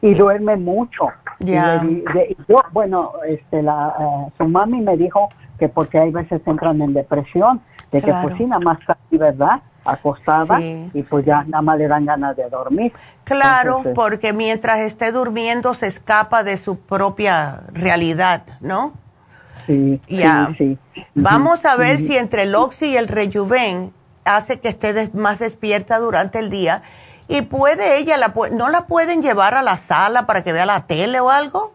y 0.00 0.12
duerme 0.14 0.56
mucho. 0.56 1.08
Ya. 1.38 1.82
Y 1.82 2.04
le 2.14 2.36
yo, 2.46 2.62
bueno, 2.72 3.12
este, 3.26 3.62
la, 3.62 3.94
eh, 3.98 4.32
su 4.36 4.44
mami 4.46 4.80
me 4.82 4.96
dijo 4.98 5.30
que 5.58 5.68
porque 5.68 5.98
hay 5.98 6.10
veces 6.10 6.42
entran 6.46 6.80
en 6.82 6.92
depresión, 6.92 7.62
de 7.90 8.00
que 8.02 8.12
pues 8.22 8.36
sí, 8.36 8.44
nada 8.44 8.60
más 8.60 8.78
así, 8.86 9.16
¿verdad? 9.16 9.62
Acostada 9.84 10.58
Sí. 10.58 10.90
y 10.92 11.02
pues 11.04 11.24
ya 11.24 11.44
nada 11.44 11.62
más 11.62 11.78
le 11.78 11.88
dan 11.88 12.04
ganas 12.04 12.36
de 12.36 12.48
dormir. 12.50 12.92
Claro, 13.24 13.78
Entonces, 13.78 13.92
porque 13.94 14.32
mientras 14.34 14.80
esté 14.80 15.10
durmiendo 15.12 15.72
se 15.74 15.86
escapa 15.86 16.42
de 16.44 16.56
su 16.58 16.78
propia 16.78 17.62
realidad, 17.72 18.42
¿no? 18.60 18.92
Sí, 19.66 20.00
Ya. 20.08 20.48
sí, 20.58 20.76
sí. 20.94 21.04
Vamos 21.14 21.64
a 21.64 21.76
ver 21.76 21.98
si 21.98 22.16
entre 22.18 22.42
el 22.42 22.54
Oxy 22.54 22.86
y 22.92 22.96
el 22.98 23.08
Rejuven 23.08 23.92
hace 24.26 24.60
que 24.60 24.68
esté 24.68 24.92
des- 24.92 25.14
más 25.14 25.38
despierta 25.38 25.98
durante 25.98 26.38
el 26.38 26.50
día. 26.50 26.82
Y 27.28 27.42
puede 27.42 27.96
ella, 27.98 28.16
la, 28.16 28.32
¿no 28.52 28.68
la 28.68 28.86
pueden 28.86 29.22
llevar 29.22 29.54
a 29.54 29.62
la 29.62 29.76
sala 29.76 30.26
para 30.26 30.42
que 30.44 30.52
vea 30.52 30.66
la 30.66 30.86
tele 30.86 31.20
o 31.20 31.30
algo? 31.30 31.72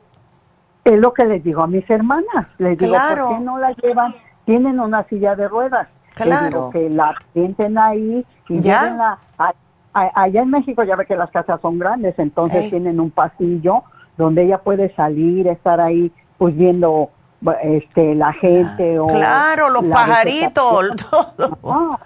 Es 0.86 0.98
lo 0.98 1.14
que 1.14 1.26
les 1.26 1.44
digo 1.44 1.62
a 1.64 1.68
mis 1.68 1.88
hermanas. 1.90 2.48
Les 2.58 2.78
digo, 2.78 2.92
Claro. 2.94 3.28
¿por 3.28 3.38
qué 3.38 3.44
no 3.44 3.58
la 3.60 3.72
llevan? 3.82 4.16
Tienen 4.46 4.80
una 4.80 5.04
silla 5.08 5.36
de 5.36 5.48
ruedas. 5.48 5.88
Claro. 6.16 6.70
que 6.74 6.90
la 6.90 7.16
sienten 7.32 7.78
ahí 7.78 8.26
y 8.50 8.60
Ya. 8.60 9.18
A- 9.38 9.54
a- 9.94 10.12
allá 10.22 10.42
en 10.42 10.50
México 10.50 10.84
ya 10.84 10.98
ve 10.98 11.06
que 11.06 11.16
las 11.16 11.32
casas 11.32 11.62
son 11.62 11.80
grandes, 11.80 12.18
entonces 12.20 12.64
Ey. 12.66 12.70
tienen 12.72 13.00
un 13.00 13.10
pasillo 13.10 13.84
donde 14.18 14.44
ella 14.44 14.58
puede 14.58 14.94
salir, 14.96 15.48
estar 15.48 15.80
ahí 15.80 16.12
pues 16.38 16.54
viendo 16.58 17.10
este 17.64 18.16
la 18.16 18.34
gente 18.34 19.00
o 19.00 19.08
Claro, 19.08 19.70
los 19.70 19.86
pajaritos, 19.86 20.90
todo. 21.10 22.00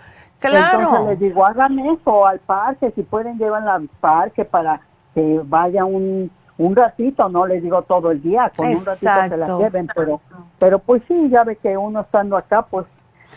Claro. 0.49 0.79
Entonces 0.79 1.07
les 1.07 1.19
digo, 1.19 1.45
hagan 1.45 1.79
eso 1.79 2.25
al 2.25 2.39
parque, 2.39 2.91
si 2.91 3.03
pueden 3.03 3.37
llevarla 3.37 3.75
al 3.75 3.87
parque 4.01 4.43
para 4.45 4.81
que 5.13 5.41
vaya 5.43 5.85
un, 5.85 6.29
un 6.57 6.75
ratito, 6.75 7.29
no 7.29 7.45
les 7.45 7.63
digo 7.63 7.81
todo 7.83 8.11
el 8.11 8.21
día, 8.21 8.51
con 8.55 8.67
un 8.67 8.85
ratito 8.85 9.11
se 9.29 9.37
la 9.37 9.57
lleven, 9.57 9.87
pero, 9.95 10.21
pero 10.59 10.79
pues 10.79 11.01
sí, 11.07 11.29
ya 11.29 11.43
ve 11.43 11.55
que 11.55 11.77
uno 11.77 12.01
estando 12.01 12.35
acá, 12.35 12.63
pues 12.63 12.85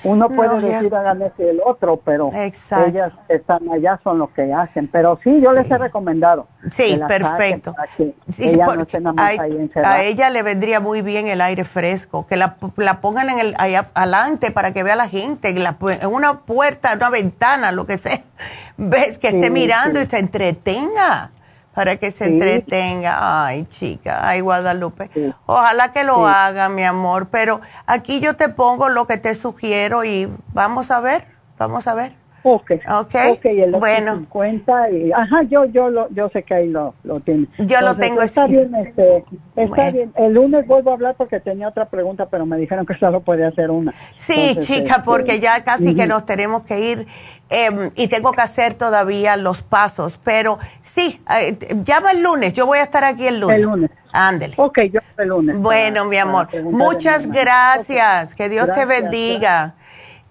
uno 0.04 0.28
puede 0.28 0.60
No, 0.60 0.60
decir 0.60 0.94
hagan 0.94 1.22
ese 1.22 1.44
y 1.44 1.48
el 1.48 1.60
otro, 1.64 2.00
pero 2.04 2.30
Exacto. 2.34 2.88
ellas 2.90 3.12
están 3.28 3.68
allá 3.70 4.00
son 4.02 4.18
lo 4.18 4.32
que 4.32 4.52
hacen. 4.52 4.88
Pero 4.88 5.18
sí, 5.22 5.40
yo 5.40 5.52
les 5.52 5.70
he 5.70 5.78
recomendado. 5.78 6.46
Sí, 6.70 7.00
perfecto. 7.06 7.74
Sí, 7.96 8.14
ella 8.38 8.66
no 9.00 9.14
a, 9.16 9.26
ahí 9.26 9.70
a 9.82 10.02
ella 10.02 10.30
le 10.30 10.42
vendría 10.42 10.80
muy 10.80 11.02
bien 11.02 11.28
el 11.28 11.40
aire 11.40 11.64
fresco, 11.64 12.26
que 12.26 12.36
la, 12.36 12.56
la 12.76 13.00
pongan 13.00 13.30
en 13.30 13.38
el 13.38 13.54
allá 13.58 13.86
adelante 13.94 14.50
para 14.50 14.72
que 14.72 14.82
vea 14.82 14.96
la 14.96 15.08
gente, 15.08 15.52
la 15.54 15.76
en 16.00 16.08
una 16.08 16.40
puerta, 16.40 16.94
una 16.96 17.10
ventana, 17.10 17.72
lo 17.72 17.86
que 17.86 17.98
sea, 17.98 18.20
ves 18.76 19.18
que 19.18 19.28
esté 19.28 19.50
mirando 19.50 20.00
y 20.00 20.06
se 20.06 20.18
entretenga, 20.18 21.30
para 21.76 21.96
que 21.98 22.10
se 22.10 22.24
Sí. 22.24 22.30
entretenga. 22.30 23.44
Ay, 23.44 23.66
chica, 23.68 24.26
ay, 24.26 24.40
Guadalupe. 24.40 25.10
Ojalá 25.44 25.92
que 25.92 26.04
lo 26.04 26.14
Sí. 26.16 26.22
haga, 26.34 26.70
mi 26.70 26.82
amor, 26.82 27.28
pero 27.28 27.60
aquí 27.84 28.18
yo 28.18 28.34
te 28.34 28.48
pongo 28.48 28.88
lo 28.88 29.06
que 29.06 29.18
te 29.18 29.34
sugiero 29.34 30.02
y 30.02 30.26
vamos 30.54 30.90
a 30.90 31.00
ver, 31.00 31.26
vamos 31.58 31.86
a 31.86 31.92
ver. 31.92 32.14
Ok, 32.48 32.70
Ok, 32.88 33.14
ok, 33.32 33.44
el 33.46 33.72
bueno. 33.72 34.14
50 34.18 34.90
y, 34.90 35.10
ajá, 35.10 35.42
yo, 35.50 35.64
yo, 35.64 35.90
lo, 35.90 36.08
yo 36.10 36.28
sé 36.28 36.44
que 36.44 36.54
ahí 36.54 36.68
lo, 36.68 36.94
lo 37.02 37.18
tiene. 37.18 37.48
Yo 37.58 37.80
lo 37.80 37.96
tengo 37.96 38.22
Está 38.22 38.46
bien, 38.46 38.72
este, 38.76 39.24
está 39.56 39.66
Bueno. 39.66 39.92
bien. 39.92 40.12
El 40.14 40.34
lunes 40.34 40.64
vuelvo 40.64 40.90
a 40.90 40.94
hablar 40.94 41.16
porque 41.18 41.40
tenía 41.40 41.66
otra 41.66 41.86
pregunta, 41.86 42.26
pero 42.30 42.46
me 42.46 42.56
dijeron 42.56 42.86
que 42.86 42.94
solo 43.00 43.20
podía 43.20 43.48
hacer 43.48 43.72
una. 43.72 43.92
Sí, 44.14 44.50
Entonces, 44.50 44.66
chica, 44.76 44.90
este, 44.92 45.02
porque 45.04 45.40
ya 45.40 45.64
casi 45.64 45.92
que 45.96 46.06
nos 46.06 46.24
tenemos 46.24 46.64
que 46.64 46.78
ir 46.78 47.06
em, 47.50 47.90
y 47.96 48.06
tengo 48.06 48.30
que 48.30 48.42
hacer 48.42 48.74
todavía 48.74 49.36
los 49.36 49.64
pasos, 49.64 50.20
pero 50.22 50.60
sí, 50.82 51.20
eh, 51.40 51.58
llama 51.84 52.12
el 52.12 52.22
lunes, 52.22 52.52
yo 52.52 52.64
voy 52.64 52.78
a 52.78 52.84
estar 52.84 53.02
aquí 53.02 53.26
el 53.26 53.40
lunes. 53.40 53.56
El 53.56 53.62
lunes. 53.64 53.90
Ándele. 54.12 54.54
Ok, 54.56 54.78
yo 54.92 55.00
el 55.18 55.28
lunes. 55.28 55.56
Bueno, 55.58 55.96
para- 55.96 56.08
mi 56.08 56.16
amor, 56.16 56.48
muchas 56.62 57.26
gracias, 57.26 58.34
que 58.36 58.48
Dios 58.48 58.66
te 58.66 58.84
Gracias, 58.84 58.88
bendiga. 59.02 59.74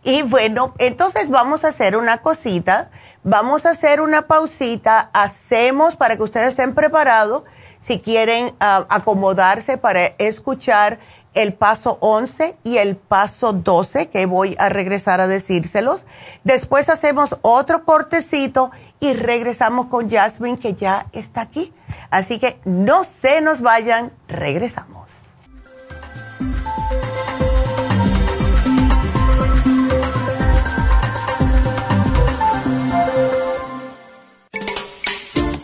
Y 0.06 0.22
bueno, 0.22 0.76
entonces 0.78 1.32
vamos 1.32 1.64
a 1.64 1.70
hacer 1.70 1.98
una 1.98 2.20
cosita, 2.20 2.92
vamos 3.24 3.66
a 3.66 3.72
hacer 3.72 4.02
una 4.02 4.28
pausita, 4.28 5.10
hacemos 5.14 5.96
para 5.96 6.16
que 6.16 6.22
ustedes 6.22 6.50
estén 6.50 6.76
preparados, 6.76 7.44
si 7.80 8.00
quieren 8.00 8.54
ah, 8.60 8.86
acomodarse 8.88 9.80
para 9.80 10.06
escuchar 10.20 11.00
el 11.34 11.56
paso 11.56 11.98
11 12.02 12.56
y 12.64 12.78
el 12.78 12.98
paso 12.98 13.52
12, 13.52 14.10
que 14.10 14.28
voy 14.28 14.56
a 14.60 14.70
regresar 14.70 15.22
a 15.22 15.28
decírselos. 15.28 16.06
Después 16.44 16.88
hacemos 16.88 17.38
otro 17.42 17.84
cortecito 17.84 18.70
y 19.00 19.14
regresamos 19.14 19.88
con 19.88 20.08
Jasmine, 20.08 20.60
que 20.60 20.76
ya 20.76 21.08
está 21.14 21.42
aquí. 21.42 21.74
Así 22.12 22.38
que 22.38 22.60
no 22.64 23.06
se 23.06 23.42
nos 23.42 23.60
vayan, 23.60 24.14
regresamos. 24.28 25.05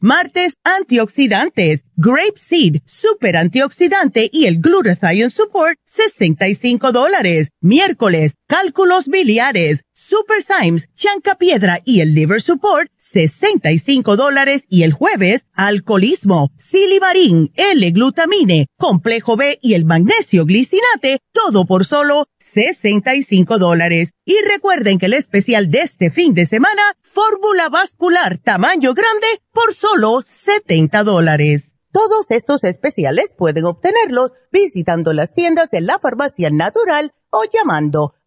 Martes, 0.00 0.54
antioxidantes, 0.62 1.82
Grape 1.96 2.38
Seed, 2.38 2.82
Super 2.86 3.36
Antioxidante 3.36 4.30
y 4.32 4.46
el 4.46 4.60
Glutathione 4.60 5.32
Support, 5.32 5.76
65 5.86 6.92
dólares. 6.92 7.48
Miércoles, 7.60 8.34
cálculos 8.46 9.08
biliares, 9.08 9.82
Super 10.08 10.42
Symes, 10.42 10.88
Chanca 10.94 11.34
Piedra 11.34 11.82
y 11.84 12.00
el 12.00 12.14
Liver 12.14 12.40
Support, 12.40 12.90
65 12.96 14.16
dólares. 14.16 14.64
Y 14.70 14.84
el 14.84 14.94
jueves, 14.94 15.44
alcoholismo, 15.52 16.50
silimarín, 16.56 17.52
L-glutamine, 17.54 18.68
complejo 18.78 19.36
B 19.36 19.58
y 19.60 19.74
el 19.74 19.84
magnesio 19.84 20.46
glicinate, 20.46 21.18
todo 21.32 21.66
por 21.66 21.84
solo 21.84 22.24
65 22.40 23.58
dólares. 23.58 24.12
Y 24.24 24.36
recuerden 24.50 24.98
que 24.98 25.06
el 25.06 25.12
especial 25.12 25.70
de 25.70 25.80
este 25.80 26.10
fin 26.10 26.32
de 26.32 26.46
semana, 26.46 26.82
fórmula 27.02 27.68
vascular 27.68 28.38
tamaño 28.38 28.94
grande 28.94 29.26
por 29.52 29.74
solo 29.74 30.22
70 30.24 31.04
dólares. 31.04 31.64
Todos 31.92 32.30
estos 32.30 32.64
especiales 32.64 33.34
pueden 33.36 33.66
obtenerlos 33.66 34.32
visitando 34.50 35.12
las 35.12 35.34
tiendas 35.34 35.70
de 35.70 35.82
la 35.82 35.98
farmacia 35.98 36.48
natural 36.48 37.12
o 37.30 37.42
llamando 37.44 38.14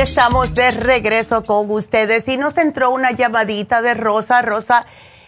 Estamos 0.00 0.54
de 0.54 0.70
regreso 0.70 1.42
con 1.42 1.68
ustedes 1.72 2.28
y 2.28 2.36
nos 2.36 2.56
entró 2.56 2.92
una 2.92 3.10
llamadita 3.10 3.82
de 3.82 3.94
Rosa. 3.94 4.42
Rosa, 4.42 4.86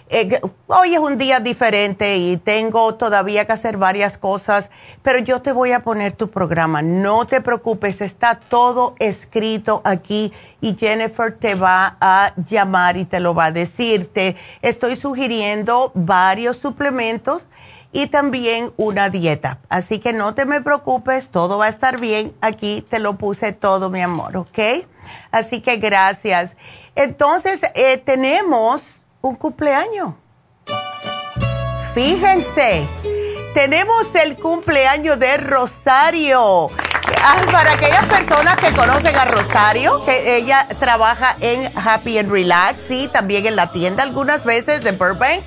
eh, 0.08 0.40
hoy 0.68 0.94
es 0.94 1.00
un 1.00 1.18
día 1.18 1.40
diferente 1.40 2.16
y 2.16 2.36
tengo 2.36 2.94
todavía 2.94 3.46
que 3.46 3.52
hacer 3.52 3.78
varias 3.78 4.16
cosas, 4.16 4.70
pero 5.02 5.18
yo 5.18 5.42
te 5.42 5.50
voy 5.50 5.72
a 5.72 5.80
poner 5.80 6.12
tu 6.12 6.30
programa. 6.30 6.82
No 6.82 7.26
te 7.26 7.40
preocupes, 7.40 8.00
está 8.00 8.38
todo 8.38 8.94
escrito 9.00 9.82
aquí 9.84 10.32
y 10.60 10.76
Jennifer 10.76 11.36
te 11.36 11.56
va 11.56 11.96
a 12.00 12.32
llamar 12.48 12.96
y 12.96 13.06
te 13.06 13.18
lo 13.18 13.34
va 13.34 13.46
a 13.46 13.52
decir. 13.52 14.08
Te 14.12 14.36
estoy 14.62 14.94
sugiriendo 14.94 15.90
varios 15.94 16.58
suplementos 16.58 17.48
y 17.92 18.06
también 18.06 18.72
una 18.76 19.10
dieta. 19.10 19.58
Así 19.68 19.98
que 19.98 20.12
no 20.12 20.34
te 20.34 20.44
me 20.46 20.60
preocupes, 20.60 21.28
todo 21.28 21.58
va 21.58 21.66
a 21.66 21.68
estar 21.68 21.98
bien. 21.98 22.34
Aquí 22.40 22.86
te 22.88 22.98
lo 22.98 23.18
puse 23.18 23.52
todo, 23.52 23.90
mi 23.90 24.00
amor, 24.00 24.36
¿ok? 24.36 24.58
Así 25.30 25.60
que 25.60 25.76
gracias. 25.76 26.56
Entonces, 26.94 27.60
eh, 27.74 27.98
tenemos 27.98 28.82
un 29.20 29.34
cumpleaños. 29.36 30.14
Fíjense, 31.94 32.86
tenemos 33.54 34.14
el 34.14 34.36
cumpleaños 34.36 35.18
de 35.18 35.36
Rosario. 35.38 36.70
Ah, 37.22 37.44
para 37.50 37.72
aquellas 37.72 38.06
personas 38.06 38.56
que 38.56 38.70
conocen 38.72 39.14
a 39.16 39.24
Rosario, 39.24 40.02
que 40.04 40.36
ella 40.36 40.66
trabaja 40.78 41.36
en 41.40 41.70
Happy 41.76 42.18
and 42.18 42.30
Relax 42.30 42.90
y 42.90 43.08
también 43.08 43.46
en 43.46 43.56
la 43.56 43.72
tienda 43.72 44.04
algunas 44.04 44.44
veces 44.44 44.82
de 44.82 44.92
Burbank 44.92 45.42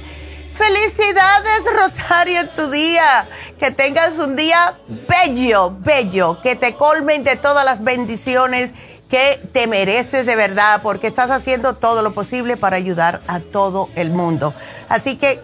Felicidades, 0.54 1.64
Rosario, 1.76 2.42
en 2.42 2.50
tu 2.50 2.70
día. 2.70 3.28
Que 3.60 3.72
tengas 3.72 4.18
un 4.20 4.36
día 4.36 4.78
bello, 4.88 5.76
bello. 5.80 6.40
Que 6.42 6.56
te 6.56 6.76
colmen 6.76 7.24
de 7.24 7.36
todas 7.36 7.66
las 7.66 7.84
bendiciones 7.84 8.74
que 9.10 9.48
te 9.54 9.68
mereces 9.68 10.26
de 10.26 10.36
verdad, 10.36 10.82
porque 10.82 11.08
estás 11.08 11.30
haciendo 11.30 11.76
todo 11.76 12.02
lo 12.02 12.14
posible 12.14 12.58
para 12.58 12.78
ayudar 12.78 13.22
a 13.28 13.40
todo 13.40 13.90
el 13.96 14.10
mundo. 14.10 14.54
Así 14.90 15.18
que, 15.18 15.40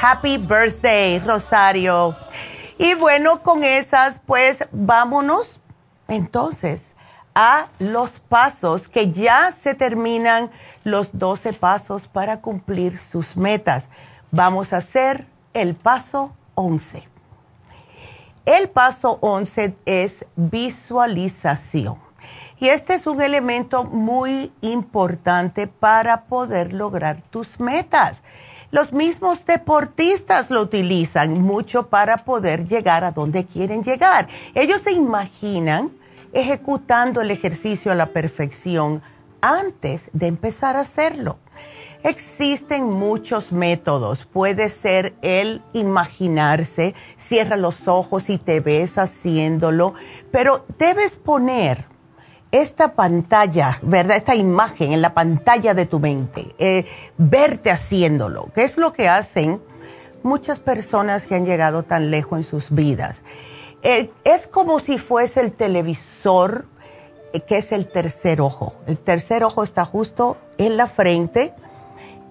happy 0.00 0.36
birthday, 0.36 1.18
Rosario. 1.20 2.16
Y 2.76 2.94
bueno, 2.94 3.42
con 3.42 3.64
esas, 3.64 4.20
pues 4.26 4.66
vámonos 4.72 5.60
entonces 6.08 6.94
a 7.34 7.68
los 7.78 8.20
pasos 8.20 8.88
que 8.88 9.12
ya 9.12 9.52
se 9.52 9.74
terminan 9.74 10.50
los 10.84 11.18
12 11.18 11.52
pasos 11.52 12.08
para 12.08 12.40
cumplir 12.40 12.98
sus 12.98 13.36
metas. 13.36 13.88
Vamos 14.32 14.72
a 14.72 14.76
hacer 14.76 15.26
el 15.54 15.74
paso 15.74 16.32
11. 16.54 17.02
El 18.46 18.68
paso 18.68 19.18
11 19.22 19.74
es 19.86 20.24
visualización. 20.36 21.98
Y 22.60 22.68
este 22.68 22.94
es 22.94 23.08
un 23.08 23.20
elemento 23.22 23.82
muy 23.82 24.52
importante 24.60 25.66
para 25.66 26.26
poder 26.26 26.72
lograr 26.72 27.22
tus 27.30 27.58
metas. 27.58 28.22
Los 28.70 28.92
mismos 28.92 29.44
deportistas 29.46 30.48
lo 30.50 30.62
utilizan 30.62 31.40
mucho 31.40 31.88
para 31.88 32.18
poder 32.18 32.68
llegar 32.68 33.02
a 33.02 33.10
donde 33.10 33.44
quieren 33.44 33.82
llegar. 33.82 34.28
Ellos 34.54 34.82
se 34.82 34.92
imaginan 34.92 35.90
ejecutando 36.32 37.20
el 37.20 37.32
ejercicio 37.32 37.90
a 37.90 37.96
la 37.96 38.06
perfección 38.06 39.02
antes 39.40 40.08
de 40.12 40.28
empezar 40.28 40.76
a 40.76 40.80
hacerlo. 40.80 41.38
Existen 42.02 42.84
muchos 42.84 43.52
métodos. 43.52 44.24
Puede 44.24 44.70
ser 44.70 45.14
el 45.20 45.62
imaginarse, 45.74 46.94
cierra 47.18 47.56
los 47.56 47.88
ojos 47.88 48.30
y 48.30 48.38
te 48.38 48.60
ves 48.60 48.96
haciéndolo, 48.96 49.94
pero 50.30 50.64
debes 50.78 51.16
poner 51.16 51.84
esta 52.52 52.94
pantalla, 52.94 53.78
¿verdad? 53.82 54.16
Esta 54.16 54.34
imagen 54.34 54.92
en 54.92 55.02
la 55.02 55.14
pantalla 55.14 55.74
de 55.74 55.86
tu 55.86 56.00
mente, 56.00 56.54
eh, 56.58 56.86
verte 57.18 57.70
haciéndolo, 57.70 58.50
que 58.54 58.64
es 58.64 58.76
lo 58.76 58.92
que 58.92 59.08
hacen 59.08 59.62
muchas 60.22 60.58
personas 60.58 61.26
que 61.26 61.34
han 61.34 61.44
llegado 61.44 61.82
tan 61.82 62.10
lejos 62.10 62.38
en 62.38 62.44
sus 62.44 62.70
vidas. 62.70 63.18
Eh, 63.82 64.10
es 64.24 64.46
como 64.46 64.80
si 64.80 64.98
fuese 64.98 65.40
el 65.40 65.52
televisor, 65.52 66.66
eh, 67.32 67.40
que 67.40 67.58
es 67.58 67.72
el 67.72 67.86
tercer 67.86 68.40
ojo. 68.40 68.74
El 68.86 68.98
tercer 68.98 69.44
ojo 69.44 69.62
está 69.62 69.84
justo 69.84 70.38
en 70.58 70.76
la 70.76 70.86
frente 70.86 71.54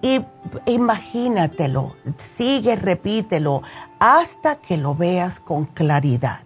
y 0.02 0.24
imagínatelo, 0.66 1.96
sigue, 2.16 2.76
repítelo, 2.76 3.62
hasta 3.98 4.56
que 4.56 4.76
lo 4.76 4.94
veas 4.94 5.40
con 5.40 5.66
claridad. 5.66 6.40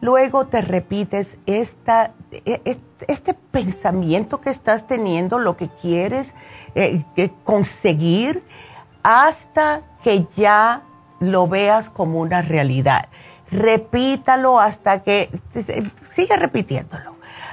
Luego 0.00 0.46
te 0.46 0.62
repites 0.62 1.36
esta, 1.46 2.12
e, 2.32 2.60
e, 2.64 2.76
este 3.06 3.34
pensamiento 3.34 4.40
que 4.40 4.50
estás 4.50 4.86
teniendo, 4.88 5.38
lo 5.38 5.56
que 5.56 5.68
quieres 5.68 6.34
eh, 6.74 7.04
conseguir, 7.44 8.42
hasta 9.04 9.82
que 10.02 10.26
ya 10.36 10.82
lo 11.20 11.46
veas 11.46 11.88
como 11.88 12.18
una 12.20 12.42
realidad. 12.42 13.08
Repítalo 13.50 14.58
hasta 14.58 15.02
que, 15.02 15.30
sigue 16.08 16.36
repitiéndolo, 16.36 17.11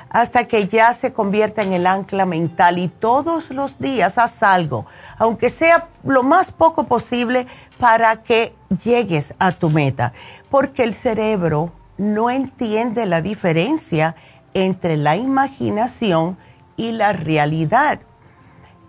hasta 0.09 0.47
que 0.47 0.67
ya 0.67 0.93
se 0.93 1.13
convierta 1.13 1.61
en 1.61 1.73
el 1.73 1.85
ancla 1.85 2.25
mental 2.25 2.77
y 2.77 2.87
todos 2.87 3.51
los 3.51 3.77
días 3.79 4.17
haz 4.17 4.41
algo, 4.43 4.85
aunque 5.17 5.49
sea 5.49 5.87
lo 6.03 6.23
más 6.23 6.51
poco 6.51 6.85
posible 6.85 7.47
para 7.79 8.23
que 8.23 8.55
llegues 8.83 9.33
a 9.39 9.51
tu 9.51 9.69
meta, 9.69 10.13
porque 10.49 10.83
el 10.83 10.93
cerebro 10.93 11.71
no 11.97 12.29
entiende 12.29 13.05
la 13.05 13.21
diferencia 13.21 14.15
entre 14.53 14.97
la 14.97 15.15
imaginación 15.15 16.37
y 16.75 16.91
la 16.93 17.13
realidad. 17.13 17.99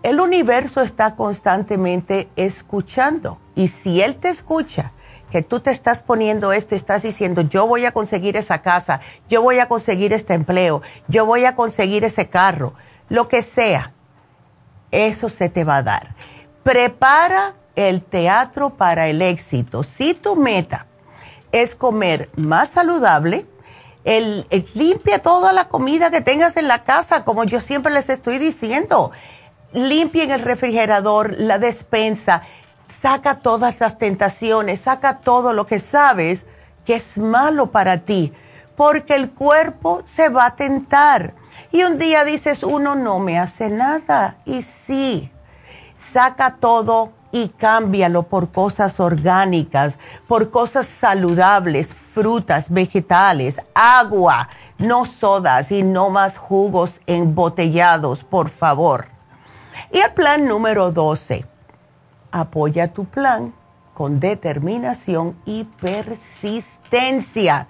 El 0.01 0.19
universo 0.19 0.81
está 0.81 1.15
constantemente 1.15 2.29
escuchando 2.35 3.37
y 3.53 3.67
si 3.67 4.01
Él 4.01 4.15
te 4.15 4.29
escucha, 4.29 4.93
que 5.31 5.41
tú 5.41 5.61
te 5.61 5.71
estás 5.71 6.03
poniendo 6.03 6.51
esto 6.51 6.75
y 6.75 6.77
estás 6.77 7.01
diciendo, 7.01 7.41
yo 7.41 7.65
voy 7.65 7.85
a 7.85 7.91
conseguir 7.91 8.37
esa 8.37 8.61
casa, 8.61 8.99
yo 9.29 9.41
voy 9.41 9.57
a 9.59 9.67
conseguir 9.67 10.13
este 10.13 10.35
empleo, 10.35 10.83
yo 11.07 11.25
voy 11.25 11.45
a 11.45 11.55
conseguir 11.55 12.03
ese 12.03 12.29
carro, 12.29 12.75
lo 13.09 13.27
que 13.27 13.41
sea, 13.41 13.93
eso 14.91 15.29
se 15.29 15.49
te 15.49 15.63
va 15.63 15.77
a 15.77 15.83
dar. 15.83 16.15
Prepara 16.63 17.55
el 17.75 18.03
teatro 18.03 18.71
para 18.71 19.07
el 19.07 19.21
éxito. 19.21 19.83
Si 19.83 20.13
tu 20.13 20.35
meta 20.35 20.85
es 21.51 21.73
comer 21.75 22.29
más 22.35 22.69
saludable, 22.69 23.47
limpia 24.73 25.21
toda 25.21 25.53
la 25.53 25.69
comida 25.69 26.11
que 26.11 26.21
tengas 26.21 26.57
en 26.57 26.67
la 26.67 26.83
casa, 26.83 27.23
como 27.23 27.45
yo 27.45 27.61
siempre 27.61 27.93
les 27.93 28.09
estoy 28.09 28.37
diciendo. 28.37 29.11
Limpien 29.73 30.31
el 30.31 30.41
refrigerador, 30.41 31.33
la 31.39 31.57
despensa, 31.57 32.41
saca 33.01 33.39
todas 33.39 33.79
las 33.79 33.97
tentaciones, 33.97 34.81
saca 34.81 35.19
todo 35.19 35.53
lo 35.53 35.65
que 35.65 35.79
sabes 35.79 36.45
que 36.85 36.95
es 36.95 37.17
malo 37.17 37.71
para 37.71 37.99
ti, 37.99 38.33
porque 38.75 39.15
el 39.15 39.31
cuerpo 39.31 40.03
se 40.05 40.29
va 40.29 40.45
a 40.45 40.55
tentar. 40.55 41.33
Y 41.71 41.83
un 41.83 41.97
día 41.97 42.23
dices, 42.23 42.63
uno 42.63 42.95
no 42.95 43.19
me 43.19 43.39
hace 43.39 43.69
nada. 43.69 44.37
Y 44.45 44.63
sí, 44.63 45.31
saca 45.97 46.57
todo 46.59 47.13
y 47.31 47.49
cámbialo 47.49 48.23
por 48.23 48.51
cosas 48.51 48.99
orgánicas, 48.99 49.97
por 50.27 50.51
cosas 50.51 50.85
saludables, 50.87 51.93
frutas, 51.93 52.69
vegetales, 52.69 53.57
agua, 53.73 54.49
no 54.77 55.05
sodas 55.05 55.71
y 55.71 55.83
no 55.83 56.09
más 56.09 56.37
jugos 56.37 56.99
embotellados, 57.07 58.23
por 58.23 58.49
favor. 58.49 59.07
Y 59.91 59.99
el 59.99 60.11
plan 60.13 60.45
número 60.45 60.91
12, 60.91 61.45
apoya 62.31 62.87
tu 62.87 63.05
plan 63.05 63.53
con 63.93 64.19
determinación 64.19 65.37
y 65.45 65.63
persistencia. 65.63 67.67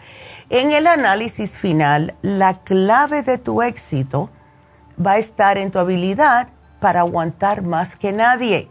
En 0.49 0.71
el 0.71 0.88
análisis 0.88 1.57
final, 1.57 2.15
la 2.21 2.59
clave 2.59 3.23
de 3.23 3.38
tu 3.38 3.61
éxito 3.61 4.29
va 5.03 5.13
a 5.13 5.17
estar 5.17 5.57
en 5.57 5.71
tu 5.71 5.79
habilidad 5.79 6.49
para 6.79 7.01
aguantar 7.01 7.63
más 7.63 7.95
que 7.95 8.11
nadie 8.11 8.69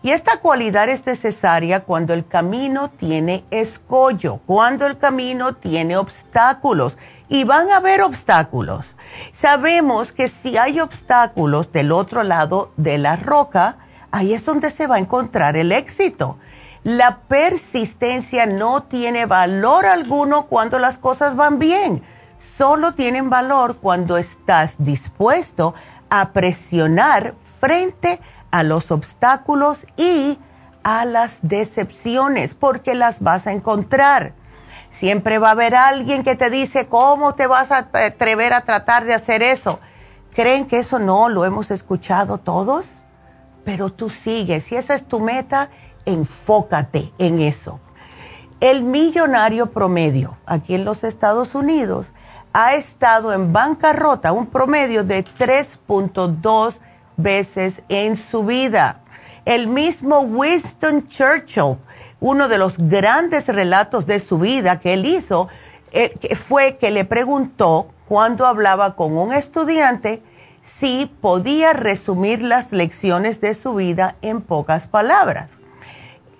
y 0.00 0.12
esta 0.12 0.38
cualidad 0.38 0.88
es 0.88 1.04
necesaria 1.06 1.80
cuando 1.80 2.14
el 2.14 2.26
camino 2.26 2.88
tiene 2.88 3.44
escollo, 3.50 4.40
cuando 4.46 4.86
el 4.86 4.96
camino 4.96 5.54
tiene 5.54 5.96
obstáculos. 5.96 6.96
Y 7.28 7.44
van 7.44 7.70
a 7.70 7.78
haber 7.78 8.02
obstáculos. 8.02 8.86
Sabemos 9.34 10.12
que 10.12 10.28
si 10.28 10.56
hay 10.56 10.80
obstáculos 10.80 11.72
del 11.72 11.92
otro 11.92 12.22
lado 12.22 12.70
de 12.76 12.96
la 12.96 13.16
roca, 13.16 13.76
ahí 14.10 14.34
es 14.34 14.44
donde 14.44 14.70
se 14.70 14.86
va 14.86 14.96
a 14.96 15.00
encontrar 15.00 15.56
el 15.56 15.72
éxito. 15.72 16.38
La 16.84 17.18
persistencia 17.28 18.46
no 18.46 18.84
tiene 18.84 19.26
valor 19.26 19.86
alguno 19.86 20.46
cuando 20.46 20.78
las 20.78 20.98
cosas 20.98 21.36
van 21.36 21.58
bien. 21.58 22.02
Solo 22.40 22.94
tienen 22.94 23.30
valor 23.30 23.76
cuando 23.76 24.16
estás 24.16 24.76
dispuesto 24.78 25.74
a 26.08 26.30
presionar 26.30 27.34
frente 27.60 28.20
a 28.50 28.62
los 28.62 28.90
obstáculos 28.90 29.86
y 29.96 30.38
a 30.82 31.04
las 31.04 31.38
decepciones, 31.42 32.54
porque 32.54 32.94
las 32.94 33.20
vas 33.20 33.46
a 33.46 33.52
encontrar. 33.52 34.32
Siempre 34.90 35.38
va 35.38 35.48
a 35.48 35.52
haber 35.52 35.74
alguien 35.74 36.22
que 36.22 36.34
te 36.34 36.48
dice, 36.48 36.86
¿cómo 36.86 37.34
te 37.34 37.46
vas 37.46 37.70
a 37.70 37.88
atrever 37.92 38.52
a 38.52 38.62
tratar 38.62 39.04
de 39.04 39.14
hacer 39.14 39.42
eso? 39.42 39.80
¿Creen 40.34 40.66
que 40.66 40.78
eso 40.78 40.98
no 40.98 41.28
lo 41.28 41.44
hemos 41.44 41.70
escuchado 41.70 42.38
todos? 42.38 42.90
Pero 43.68 43.90
tú 43.90 44.08
sigues, 44.08 44.64
si 44.64 44.76
esa 44.76 44.94
es 44.94 45.06
tu 45.06 45.20
meta, 45.20 45.68
enfócate 46.06 47.12
en 47.18 47.38
eso. 47.38 47.80
El 48.60 48.82
millonario 48.82 49.72
promedio 49.72 50.38
aquí 50.46 50.74
en 50.74 50.86
los 50.86 51.04
Estados 51.04 51.54
Unidos 51.54 52.14
ha 52.54 52.72
estado 52.72 53.30
en 53.34 53.52
bancarrota, 53.52 54.32
un 54.32 54.46
promedio 54.46 55.04
de 55.04 55.22
3.2 55.22 56.76
veces 57.18 57.82
en 57.90 58.16
su 58.16 58.42
vida. 58.42 59.02
El 59.44 59.68
mismo 59.68 60.20
Winston 60.20 61.06
Churchill, 61.06 61.76
uno 62.20 62.48
de 62.48 62.56
los 62.56 62.78
grandes 62.78 63.48
relatos 63.48 64.06
de 64.06 64.18
su 64.18 64.38
vida 64.38 64.80
que 64.80 64.94
él 64.94 65.04
hizo, 65.04 65.48
eh, 65.92 66.18
fue 66.36 66.78
que 66.78 66.90
le 66.90 67.04
preguntó 67.04 67.88
cuando 68.08 68.46
hablaba 68.46 68.96
con 68.96 69.18
un 69.18 69.34
estudiante 69.34 70.22
si 70.78 71.10
podía 71.20 71.72
resumir 71.72 72.42
las 72.42 72.72
lecciones 72.72 73.40
de 73.40 73.54
su 73.54 73.74
vida 73.74 74.16
en 74.22 74.42
pocas 74.42 74.86
palabras. 74.86 75.50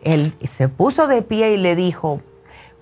Él 0.04 0.36
se 0.50 0.68
puso 0.68 1.06
de 1.06 1.22
pie 1.22 1.54
y 1.54 1.56
le 1.56 1.74
dijo, 1.74 2.20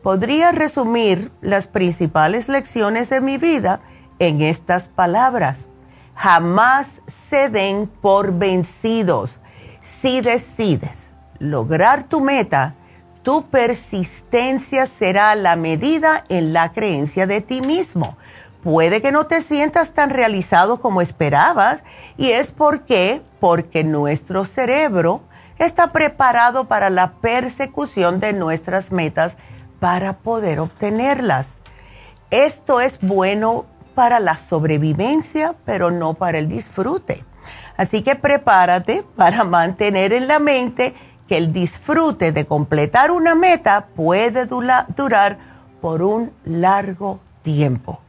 podría 0.03 0.53
resumir 0.53 1.31
las 1.41 1.67
principales 1.67 2.49
lecciones 2.49 3.09
de 3.09 3.21
mi 3.21 3.39
vida 3.39 3.81
en 4.19 4.41
estas 4.41 4.89
palabras 4.89 5.69
jamás 6.17 7.03
se 7.07 7.51
den 7.51 7.87
por 7.87 8.33
vencidos. 8.33 9.39
Si 9.83 10.21
decides 10.23 11.13
lograr 11.39 12.05
tu 12.05 12.21
meta, 12.21 12.75
tu 13.23 13.49
persistencia 13.49 14.87
será 14.87 15.35
la 15.35 15.57
medida 15.57 16.25
en 16.29 16.53
la 16.53 16.73
creencia 16.73 17.27
de 17.27 17.41
ti 17.43 17.61
mismo. 17.61 18.17
Puede 18.67 19.01
que 19.01 19.13
no 19.13 19.29
te 19.29 19.43
sientas 19.43 19.93
tan 19.93 20.11
realizado 20.11 20.81
como 20.81 21.01
esperabas 21.01 21.85
y 22.17 22.33
es 22.33 22.51
porque 22.51 23.23
porque 23.39 23.85
nuestro 23.85 24.45
cerebro 24.45 25.23
está 25.61 25.93
preparado 25.93 26.65
para 26.65 26.91
la 26.91 27.13
persecución 27.13 28.19
de 28.19 28.33
nuestras 28.33 28.91
metas 28.91 29.37
para 29.79 30.15
poder 30.15 30.59
obtenerlas. 30.59 31.59
Esto 32.33 32.81
es 32.81 32.99
bueno 33.01 33.67
para 33.95 34.19
la 34.19 34.37
sobrevivencia, 34.37 35.55
pero 35.65 35.93
no 35.93 36.15
para 36.15 36.39
el 36.39 36.49
disfrute. 36.49 37.25
Así 37.77 38.03
que 38.03 38.17
prepárate 38.17 39.05
para 39.15 39.45
mantener 39.45 40.13
en 40.13 40.27
la 40.27 40.41
mente 40.41 40.93
que 41.29 41.37
el 41.37 41.53
disfrute 41.53 42.33
de 42.33 42.47
completar 42.47 43.13
una 43.13 43.37
meta 43.37 43.87
puede 43.95 44.45
durar 44.45 45.39
por 45.81 46.03
un 46.03 46.33
largo 46.45 47.21
tiempo. 47.45 48.01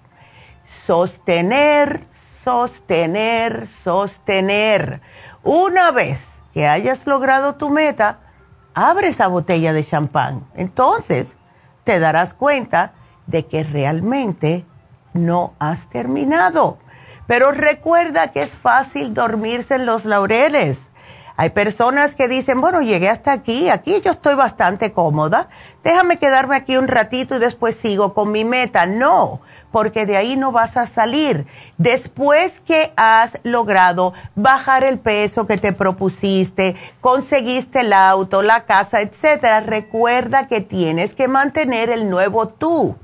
Sostener, 0.68 2.06
sostener, 2.44 3.68
sostener. 3.68 5.02
Una 5.44 5.92
vez 5.92 6.28
que 6.54 6.68
hayas 6.68 7.08
logrado 7.08 7.56
tu 7.56 7.70
meta, 7.70 8.20
abre 8.74 9.08
esa 9.08 9.28
botella 9.28 9.74
de 9.74 9.84
champán. 9.84 10.48
Entonces 10.56 11.38
te 11.84 12.00
darás 12.00 12.34
cuenta 12.34 12.94
de 13.26 13.46
que 13.46 13.64
realmente 13.64 14.66
no 15.14 15.54
has 15.60 15.90
terminado. 15.90 16.78
Pero 17.28 17.52
recuerda 17.52 18.32
que 18.32 18.42
es 18.42 18.52
fácil 18.52 19.14
dormirse 19.14 19.76
en 19.76 19.86
los 19.86 20.06
laureles. 20.06 20.87
Hay 21.40 21.52
personas 21.52 22.16
que 22.16 22.28
dicen, 22.28 22.62
bueno, 22.62 22.82
llegué 22.82 23.10
hasta 23.12 23.32
aquí, 23.32 23.70
aquí 23.70 24.02
yo 24.02 24.10
estoy 24.10 24.34
bastante 24.34 24.92
cómoda, 24.92 25.50
déjame 25.84 26.18
quedarme 26.18 26.56
aquí 26.56 26.78
un 26.78 26.88
ratito 26.88 27.36
y 27.36 27.40
después 27.40 27.76
sigo 27.76 28.16
con 28.16 28.32
mi 28.32 28.44
meta. 28.44 28.88
No, 28.88 29.40
porque 29.72 30.08
de 30.08 30.18
ahí 30.18 30.36
no 30.36 30.52
vas 30.52 30.78
a 30.78 30.88
salir. 30.88 31.46
Después 31.78 32.60
que 32.62 32.92
has 32.96 33.38
logrado 33.44 34.14
bajar 34.34 34.84
el 34.84 34.98
peso 34.98 35.46
que 35.46 35.60
te 35.60 35.74
propusiste, 35.74 36.76
conseguiste 37.02 37.82
el 37.82 37.94
auto, 37.94 38.42
la 38.42 38.66
casa, 38.66 39.02
etcétera, 39.02 39.60
recuerda 39.60 40.48
que 40.48 40.62
tienes 40.62 41.14
que 41.14 41.28
mantener 41.28 41.92
el 41.92 42.10
nuevo 42.10 42.48
tú. 42.48 42.96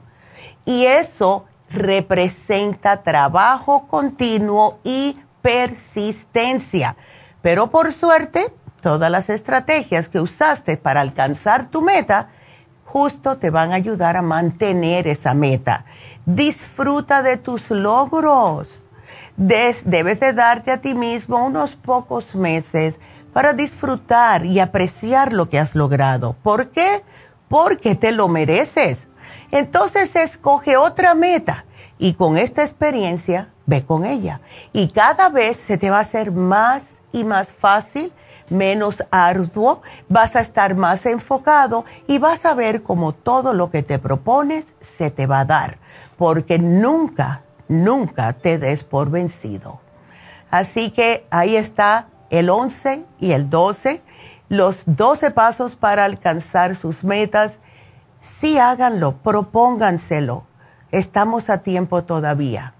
Y 0.65 0.87
eso 0.87 1.45
representa 1.69 3.03
trabajo 3.03 3.87
continuo 3.87 4.79
y 4.83 5.19
persistencia 5.43 6.95
pero 7.43 7.69
por 7.69 7.91
suerte, 7.91 8.51
todas 8.81 9.11
las 9.11 9.29
estrategias 9.29 10.07
que 10.07 10.21
usaste 10.21 10.77
para 10.77 11.01
alcanzar 11.01 11.69
tu 11.69 11.81
meta, 11.81 12.29
justo 12.85 13.37
te 13.37 13.49
van 13.49 13.73
a 13.73 13.75
ayudar 13.75 14.15
a 14.15 14.21
mantener 14.21 15.07
esa 15.07 15.33
meta. 15.33 15.83
Disfruta 16.25 17.21
de 17.21 17.35
tus 17.35 17.69
logros. 17.69 18.69
debes 19.35 20.19
de 20.21 20.33
darte 20.33 20.71
a 20.71 20.79
ti 20.79 20.95
mismo 20.95 21.45
unos 21.45 21.75
pocos 21.75 22.33
meses 22.33 22.97
para 23.33 23.51
disfrutar 23.51 24.45
y 24.45 24.61
apreciar 24.61 25.33
lo 25.33 25.49
que 25.49 25.59
has 25.59 25.75
logrado. 25.75 26.37
¿Por 26.43 26.69
qué? 26.69 27.03
Porque 27.49 27.95
te 27.95 28.13
lo 28.13 28.29
mereces. 28.29 29.05
Entonces 29.51 30.15
escoge 30.15 30.77
otra 30.77 31.13
meta 31.13 31.65
y 31.97 32.13
con 32.13 32.37
esta 32.37 32.61
experiencia 32.61 33.49
ve 33.65 33.83
con 33.83 34.05
ella. 34.05 34.39
Y 34.71 34.87
cada 34.89 35.27
vez 35.27 35.57
se 35.57 35.77
te 35.77 35.89
va 35.89 35.97
a 35.97 36.01
hacer 36.01 36.31
más 36.31 37.02
y 37.13 37.23
más 37.23 37.53
fácil, 37.53 38.11
menos 38.49 39.03
arduo, 39.11 39.81
vas 40.09 40.35
a 40.35 40.41
estar 40.41 40.75
más 40.75 41.05
enfocado 41.05 41.85
y 42.07 42.17
vas 42.17 42.45
a 42.45 42.53
ver 42.53 42.83
cómo 42.83 43.13
todo 43.13 43.53
lo 43.53 43.69
que 43.69 43.83
te 43.83 43.99
propones 43.99 44.65
se 44.81 45.09
te 45.11 45.27
va 45.27 45.41
a 45.41 45.45
dar, 45.45 45.77
porque 46.17 46.59
nunca, 46.59 47.43
nunca 47.69 48.33
te 48.33 48.57
des 48.57 48.83
por 48.83 49.09
vencido. 49.09 49.79
Así 50.51 50.91
que 50.91 51.25
ahí 51.29 51.55
está 51.55 52.07
el 52.29 52.49
11 52.49 53.05
y 53.19 53.31
el 53.31 53.49
12, 53.49 54.01
los 54.49 54.83
12 54.85 55.31
pasos 55.31 55.75
para 55.75 56.03
alcanzar 56.03 56.75
sus 56.75 57.03
metas. 57.03 57.57
Sí 58.19 58.57
háganlo, 58.57 59.17
propónganselo. 59.17 60.45
Estamos 60.91 61.49
a 61.49 61.59
tiempo 61.59 62.03
todavía. 62.03 62.75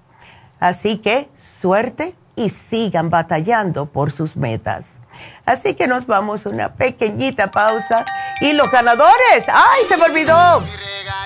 Así 0.60 1.00
que 1.00 1.30
suerte 1.36 2.16
y 2.36 2.50
sigan 2.50 3.10
batallando 3.10 3.86
por 3.86 4.12
sus 4.12 4.36
metas. 4.36 5.00
Así 5.46 5.74
que 5.74 5.88
nos 5.88 6.08
vamos 6.08 6.46
a 6.46 6.50
una 6.50 6.74
pequeñita 6.74 7.52
pausa. 7.52 8.06
Y 8.42 8.54
los 8.54 8.72
ganadores, 8.72 9.48
¡ay, 9.48 9.84
se 9.88 9.98
me 9.98 10.06
olvidó! 10.06 10.64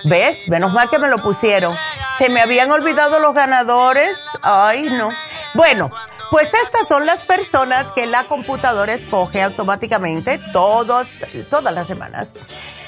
¿Ves? 0.06 0.48
Menos 0.48 0.74
mal 0.74 0.90
que 0.90 1.00
me 1.00 1.08
lo 1.08 1.18
pusieron. 1.18 1.76
Se 2.18 2.30
me 2.30 2.42
habían 2.42 2.72
olvidado 2.72 3.20
los 3.20 3.34
ganadores. 3.34 4.18
Ay, 4.42 4.90
no. 4.90 5.12
Bueno, 5.54 5.92
pues 6.32 6.54
estas 6.54 6.88
son 6.88 7.06
las 7.06 7.22
personas 7.22 7.92
que 7.92 8.06
la 8.06 8.24
computadora 8.26 8.94
escoge 8.94 9.42
automáticamente 9.42 10.40
todos, 10.52 11.08
todas 11.50 11.74
las 11.74 11.88
semanas. 11.88 12.28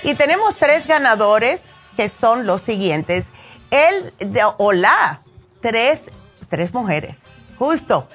Y 0.04 0.16
tenemos 0.16 0.56
tres 0.56 0.88
ganadores 0.88 1.62
que 1.96 2.10
son 2.10 2.46
los 2.46 2.62
siguientes. 2.62 3.28
El 3.72 4.14
de 4.20 4.42
Hola, 4.58 5.22
tres, 5.62 6.06
tres 6.50 6.74
mujeres 6.74 7.29
justo, 7.60 8.08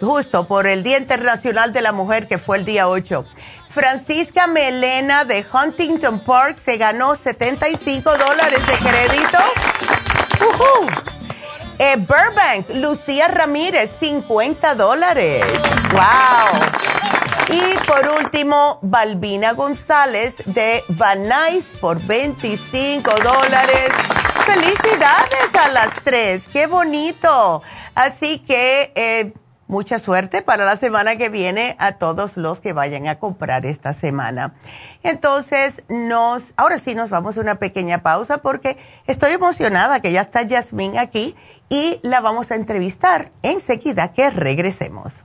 justo 0.00 0.44
por 0.44 0.66
el 0.68 0.82
Día 0.84 0.98
Internacional 0.98 1.72
de 1.72 1.82
la 1.82 1.90
Mujer 1.92 2.28
que 2.28 2.38
fue 2.38 2.58
el 2.58 2.64
día 2.64 2.88
8. 2.88 3.24
Francisca 3.70 4.46
Melena 4.46 5.24
de 5.24 5.44
Huntington 5.50 6.20
Park 6.20 6.58
se 6.58 6.76
ganó 6.76 7.16
75 7.16 8.18
dólares 8.18 8.60
de 8.66 8.74
crédito. 8.76 9.38
Eh, 11.78 11.96
Burbank, 11.96 12.68
Lucía 12.74 13.28
Ramírez, 13.28 13.90
50 13.98 14.74
dólares. 14.74 15.42
¡Wow! 15.90 16.91
Y 17.48 17.86
por 17.86 18.06
último, 18.22 18.78
Balbina 18.82 19.52
González 19.52 20.36
de 20.46 20.82
Van 20.88 21.28
por 21.80 22.00
25 22.06 23.10
dólares. 23.22 23.90
¡Felicidades 24.46 25.54
a 25.58 25.68
las 25.68 25.90
tres! 26.04 26.44
¡Qué 26.52 26.66
bonito! 26.66 27.62
Así 27.94 28.38
que 28.40 28.92
eh, 28.94 29.32
mucha 29.66 29.98
suerte 29.98 30.42
para 30.42 30.64
la 30.64 30.76
semana 30.76 31.16
que 31.16 31.30
viene 31.30 31.76
a 31.78 31.92
todos 31.92 32.36
los 32.36 32.60
que 32.60 32.72
vayan 32.72 33.08
a 33.08 33.18
comprar 33.18 33.66
esta 33.66 33.92
semana. 33.92 34.54
Entonces, 35.02 35.82
nos, 35.88 36.52
ahora 36.56 36.78
sí 36.78 36.94
nos 36.94 37.10
vamos 37.10 37.38
a 37.38 37.40
una 37.40 37.56
pequeña 37.56 38.02
pausa 38.02 38.38
porque 38.38 38.76
estoy 39.06 39.32
emocionada 39.32 40.00
que 40.00 40.12
ya 40.12 40.20
está 40.20 40.42
Yasmín 40.42 40.98
aquí 40.98 41.34
y 41.68 42.00
la 42.02 42.20
vamos 42.20 42.50
a 42.50 42.56
entrevistar 42.56 43.32
enseguida 43.42 44.12
que 44.12 44.30
regresemos. 44.30 45.24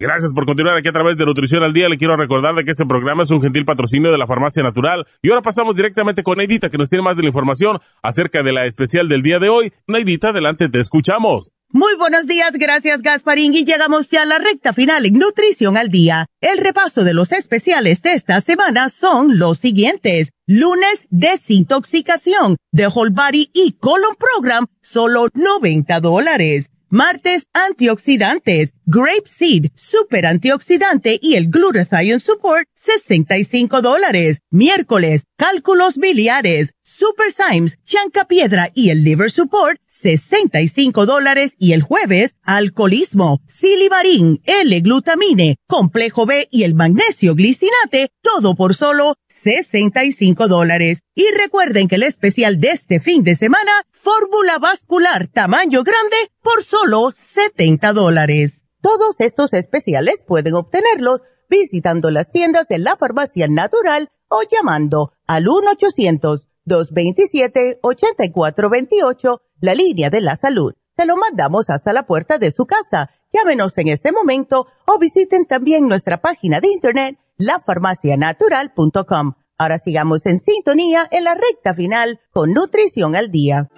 Gracias 0.00 0.32
por 0.32 0.46
continuar 0.46 0.76
aquí 0.76 0.88
a 0.88 0.92
través 0.92 1.16
de 1.16 1.26
Nutrición 1.26 1.64
al 1.64 1.72
Día. 1.72 1.88
Le 1.88 1.98
quiero 1.98 2.16
recordar 2.16 2.54
de 2.54 2.62
que 2.62 2.70
este 2.70 2.86
programa 2.86 3.24
es 3.24 3.30
un 3.30 3.42
gentil 3.42 3.64
patrocinio 3.64 4.12
de 4.12 4.18
la 4.18 4.28
Farmacia 4.28 4.62
Natural. 4.62 5.04
Y 5.22 5.30
ahora 5.30 5.42
pasamos 5.42 5.74
directamente 5.74 6.22
con 6.22 6.38
Neidita, 6.38 6.70
que 6.70 6.78
nos 6.78 6.88
tiene 6.88 7.02
más 7.02 7.16
de 7.16 7.22
la 7.22 7.30
información 7.30 7.80
acerca 8.00 8.44
de 8.44 8.52
la 8.52 8.66
especial 8.66 9.08
del 9.08 9.22
día 9.22 9.40
de 9.40 9.48
hoy. 9.48 9.72
Neidita, 9.88 10.28
adelante, 10.28 10.68
te 10.68 10.78
escuchamos. 10.78 11.50
Muy 11.70 11.96
buenos 11.98 12.28
días, 12.28 12.52
gracias 12.52 13.02
Gasparín. 13.02 13.52
Y 13.54 13.64
llegamos 13.64 14.08
ya 14.08 14.22
a 14.22 14.26
la 14.26 14.38
recta 14.38 14.72
final 14.72 15.04
en 15.04 15.14
Nutrición 15.14 15.76
al 15.76 15.88
Día. 15.88 16.26
El 16.40 16.58
repaso 16.58 17.02
de 17.02 17.12
los 17.12 17.32
especiales 17.32 18.00
de 18.00 18.12
esta 18.12 18.40
semana 18.40 18.90
son 18.90 19.36
los 19.38 19.58
siguientes. 19.58 20.30
Lunes, 20.46 21.08
desintoxicación 21.10 22.56
de 22.70 22.86
Whole 22.86 23.10
Body 23.10 23.50
y 23.52 23.72
Colon 23.72 24.14
Program, 24.16 24.66
solo 24.80 25.26
90 25.34 26.00
dólares. 26.00 26.70
Martes, 26.90 27.46
antioxidantes, 27.52 28.72
Grape 28.86 29.28
Seed, 29.28 29.66
Super 29.74 30.24
Antioxidante 30.24 31.18
y 31.20 31.34
el 31.34 31.50
Glutathione 31.50 32.18
Support, 32.18 32.66
65 32.74 33.82
dólares. 33.82 34.38
Miércoles, 34.50 35.24
cálculos 35.36 35.96
biliares, 35.96 36.72
Super 36.82 37.30
Symes, 37.30 37.78
Chanca 37.84 38.24
Piedra 38.24 38.70
y 38.74 38.88
el 38.88 39.04
Liver 39.04 39.30
Support, 39.30 39.78
65 39.86 41.04
dólares. 41.04 41.54
Y 41.58 41.74
el 41.74 41.82
jueves, 41.82 42.34
alcoholismo, 42.42 43.42
silimarín, 43.46 44.40
L-glutamine, 44.46 45.56
complejo 45.66 46.24
B 46.24 46.48
y 46.50 46.62
el 46.62 46.74
magnesio 46.74 47.34
glicinate, 47.34 48.08
todo 48.22 48.54
por 48.54 48.74
solo 48.74 49.16
65 49.48 50.48
dólares. 50.48 51.00
Y 51.14 51.24
recuerden 51.42 51.88
que 51.88 51.96
el 51.96 52.02
especial 52.02 52.60
de 52.60 52.68
este 52.68 53.00
fin 53.00 53.22
de 53.22 53.34
semana, 53.34 53.72
fórmula 53.90 54.58
vascular 54.58 55.28
tamaño 55.28 55.82
grande 55.82 56.16
por 56.42 56.62
solo 56.62 57.10
70 57.14 57.92
dólares. 57.92 58.60
Todos 58.82 59.16
estos 59.20 59.52
especiales 59.54 60.22
pueden 60.26 60.54
obtenerlos 60.54 61.22
visitando 61.48 62.10
las 62.10 62.30
tiendas 62.30 62.68
de 62.68 62.78
la 62.78 62.96
farmacia 62.96 63.46
natural 63.48 64.10
o 64.28 64.42
llamando 64.50 65.12
al 65.26 65.48
1 65.48 65.70
800 65.70 66.48
1-800-227-8428, 66.68 69.40
la 69.60 69.74
línea 69.74 70.10
de 70.10 70.20
la 70.20 70.36
salud. 70.36 70.74
Se 70.96 71.06
lo 71.06 71.16
mandamos 71.16 71.70
hasta 71.70 71.92
la 71.92 72.06
puerta 72.06 72.38
de 72.38 72.50
su 72.50 72.66
casa. 72.66 73.10
Llámenos 73.32 73.78
en 73.78 73.86
este 73.88 74.10
momento 74.12 74.66
o 74.86 74.98
visiten 74.98 75.46
también 75.46 75.86
nuestra 75.86 76.20
página 76.20 76.60
de 76.60 76.68
internet, 76.68 77.18
lafarmacianatural.com. 77.38 79.32
Ahora 79.58 79.78
sigamos 79.78 80.24
en 80.26 80.38
sintonía 80.38 81.08
en 81.10 81.24
la 81.24 81.34
recta 81.34 81.74
final 81.74 82.20
con 82.30 82.52
Nutrición 82.52 83.16
al 83.16 83.30
Día. 83.30 83.68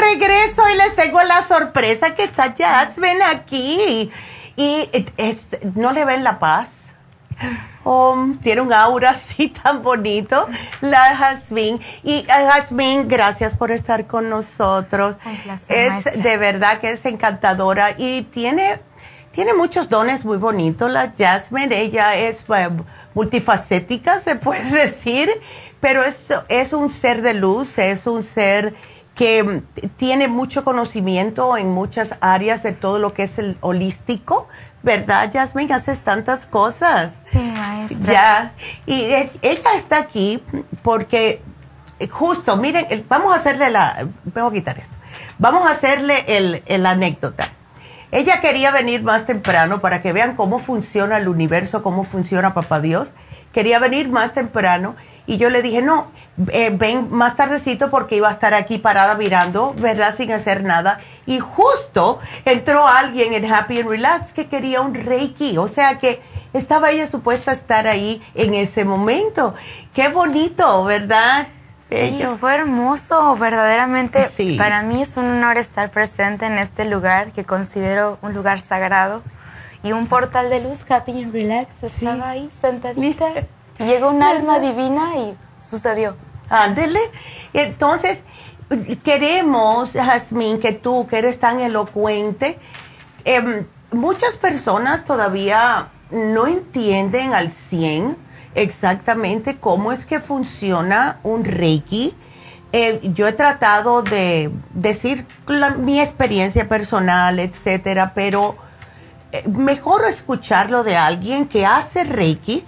Regreso 0.00 0.62
y 0.72 0.76
les 0.76 0.96
tengo 0.96 1.22
la 1.22 1.42
sorpresa 1.42 2.14
que 2.14 2.24
está 2.24 2.54
Jasmine 2.56 3.22
aquí. 3.24 4.10
Y 4.56 4.88
no 5.74 5.92
le 5.92 6.04
ven 6.04 6.24
la 6.24 6.38
paz. 6.38 6.80
Oh, 7.82 8.26
tiene 8.42 8.60
un 8.60 8.72
aura 8.72 9.10
así 9.16 9.48
tan 9.48 9.82
bonito, 9.82 10.46
la 10.80 11.16
Jasmine. 11.16 11.80
Y 12.02 12.18
eh, 12.18 12.26
Jasmine, 12.28 13.04
gracias 13.04 13.56
por 13.56 13.70
estar 13.70 14.06
con 14.06 14.28
nosotros. 14.28 15.16
es 15.68 16.04
de 16.04 16.36
verdad 16.36 16.78
que 16.78 16.90
es 16.90 17.04
encantadora 17.06 17.94
y 17.96 18.22
tiene, 18.24 18.80
tiene 19.32 19.54
muchos 19.54 19.88
dones 19.88 20.24
muy 20.26 20.36
bonitos. 20.36 20.90
La 20.90 21.14
Jasmine, 21.16 21.80
ella 21.80 22.16
es 22.16 22.44
eh, 22.54 22.68
multifacética, 23.14 24.20
se 24.20 24.36
puede 24.36 24.70
decir, 24.70 25.30
pero 25.80 26.04
es, 26.04 26.26
es 26.48 26.74
un 26.74 26.90
ser 26.90 27.22
de 27.22 27.32
luz, 27.32 27.78
es 27.78 28.06
un 28.06 28.22
ser 28.22 28.74
que 29.14 29.62
tiene 29.96 30.28
mucho 30.28 30.64
conocimiento 30.64 31.56
en 31.56 31.72
muchas 31.72 32.16
áreas 32.20 32.62
de 32.62 32.72
todo 32.72 32.98
lo 32.98 33.12
que 33.12 33.24
es 33.24 33.38
el 33.38 33.58
holístico, 33.60 34.48
¿verdad, 34.82 35.30
Jasmine? 35.32 35.74
Haces 35.74 36.00
tantas 36.00 36.46
cosas. 36.46 37.14
Sí, 37.30 37.38
maestra. 37.38 37.98
Ya, 38.12 38.54
y 38.86 39.02
e, 39.02 39.30
ella 39.42 39.74
está 39.76 39.98
aquí 39.98 40.42
porque 40.82 41.42
justo, 42.10 42.56
miren, 42.56 42.86
vamos 43.08 43.32
a 43.32 43.36
hacerle 43.36 43.70
la, 43.70 44.08
voy 44.32 44.48
a 44.48 44.50
quitar 44.50 44.78
esto, 44.78 44.94
vamos 45.38 45.66
a 45.66 45.70
hacerle 45.70 46.24
el, 46.26 46.62
el 46.66 46.86
anécdota. 46.86 47.52
Ella 48.12 48.40
quería 48.40 48.72
venir 48.72 49.02
más 49.02 49.26
temprano 49.26 49.80
para 49.80 50.02
que 50.02 50.12
vean 50.12 50.34
cómo 50.34 50.58
funciona 50.58 51.18
el 51.18 51.28
universo, 51.28 51.82
cómo 51.82 52.04
funciona 52.04 52.54
Papá 52.54 52.80
Dios. 52.80 53.12
Quería 53.52 53.78
venir 53.78 54.08
más 54.08 54.32
temprano 54.32 54.96
y 55.30 55.36
yo 55.36 55.48
le 55.48 55.62
dije, 55.62 55.80
no, 55.80 56.08
eh, 56.48 56.70
ven 56.72 57.06
más 57.12 57.36
tardecito 57.36 57.88
porque 57.88 58.16
iba 58.16 58.28
a 58.28 58.32
estar 58.32 58.52
aquí 58.52 58.78
parada 58.78 59.14
mirando, 59.14 59.74
¿verdad? 59.78 60.12
Sin 60.12 60.32
hacer 60.32 60.64
nada. 60.64 60.98
Y 61.24 61.38
justo 61.38 62.18
entró 62.44 62.84
alguien 62.84 63.32
en 63.34 63.44
Happy 63.44 63.78
and 63.78 63.88
Relax 63.88 64.32
que 64.32 64.48
quería 64.48 64.80
un 64.80 64.92
Reiki. 64.92 65.56
O 65.56 65.68
sea 65.68 66.00
que 66.00 66.20
estaba 66.52 66.90
ella 66.90 67.06
supuesta 67.06 67.52
a 67.52 67.54
estar 67.54 67.86
ahí 67.86 68.20
en 68.34 68.54
ese 68.54 68.84
momento. 68.84 69.54
Qué 69.94 70.08
bonito, 70.08 70.82
¿verdad? 70.82 71.46
Sí, 71.88 72.24
fue 72.40 72.56
hermoso, 72.56 73.36
verdaderamente. 73.36 74.28
Para 74.58 74.82
mí 74.82 75.00
es 75.00 75.16
un 75.16 75.26
honor 75.26 75.58
estar 75.58 75.90
presente 75.90 76.46
en 76.46 76.58
este 76.58 76.86
lugar 76.86 77.30
que 77.30 77.44
considero 77.44 78.18
un 78.20 78.34
lugar 78.34 78.60
sagrado 78.60 79.22
y 79.84 79.92
un 79.92 80.08
portal 80.08 80.50
de 80.50 80.60
luz, 80.60 80.84
Happy 80.90 81.22
and 81.22 81.32
Relax, 81.32 81.84
estaba 81.84 82.30
ahí 82.30 82.50
sentadita. 82.50 83.26
Llegó 83.80 84.10
un 84.10 84.22
alma 84.22 84.58
divina 84.58 85.16
y 85.16 85.36
sucedió. 85.58 86.14
Ándele. 86.50 87.00
Entonces, 87.54 88.22
queremos, 89.02 89.92
Jasmine, 89.92 90.58
que 90.58 90.72
tú, 90.72 91.06
que 91.06 91.16
eres 91.18 91.38
tan 91.38 91.60
elocuente, 91.60 92.58
em, 93.24 93.66
muchas 93.90 94.36
personas 94.36 95.04
todavía 95.04 95.88
no 96.10 96.46
entienden 96.46 97.32
al 97.32 97.50
100 97.50 98.16
exactamente 98.54 99.56
cómo 99.56 99.92
es 99.92 100.04
que 100.04 100.20
funciona 100.20 101.18
un 101.22 101.44
Reiki. 101.44 102.14
Eh, 102.72 103.00
yo 103.14 103.26
he 103.26 103.32
tratado 103.32 104.02
de 104.02 104.52
decir 104.74 105.26
mi 105.78 106.00
experiencia 106.00 106.68
personal, 106.68 107.38
etcétera, 107.38 108.12
pero 108.14 108.56
eh, 109.32 109.48
mejor 109.48 110.02
escucharlo 110.08 110.84
de 110.84 110.96
alguien 110.96 111.46
que 111.46 111.64
hace 111.64 112.04
Reiki 112.04 112.64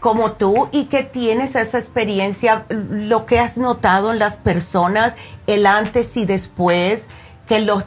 como 0.00 0.32
tú 0.32 0.68
y 0.72 0.84
que 0.84 1.02
tienes 1.02 1.54
esa 1.54 1.78
experiencia, 1.78 2.66
lo 2.68 3.26
que 3.26 3.40
has 3.40 3.56
notado 3.56 4.12
en 4.12 4.18
las 4.18 4.36
personas, 4.36 5.14
el 5.46 5.66
antes 5.66 6.16
y 6.16 6.26
después, 6.26 7.06
que 7.46 7.60
los, 7.60 7.84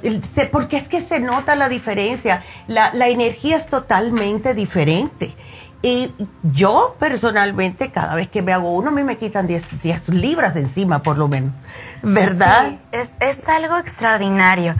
porque 0.51 0.77
es 0.77 0.87
que 0.87 1.01
se 1.01 1.19
nota 1.19 1.55
la 1.55 1.69
diferencia, 1.69 2.43
la, 2.67 2.93
la 2.93 3.09
energía 3.09 3.57
es 3.57 3.67
totalmente 3.67 4.53
diferente. 4.53 5.35
Y 5.81 6.11
yo 6.43 6.97
personalmente, 6.99 7.89
cada 7.89 8.15
vez 8.15 8.27
que 8.27 8.41
me 8.41 8.51
hago 8.51 8.73
uno, 8.73 8.89
a 8.89 8.91
mí 8.91 9.03
me 9.03 9.17
quitan 9.17 9.47
10, 9.47 9.81
10 9.81 10.09
libras 10.09 10.53
de 10.53 10.61
encima, 10.61 10.99
por 10.99 11.17
lo 11.17 11.29
menos. 11.29 11.53
¿Verdad? 12.01 12.67
Sí, 12.67 12.79
es, 12.91 13.11
es 13.21 13.47
algo 13.47 13.77
extraordinario. 13.77 14.75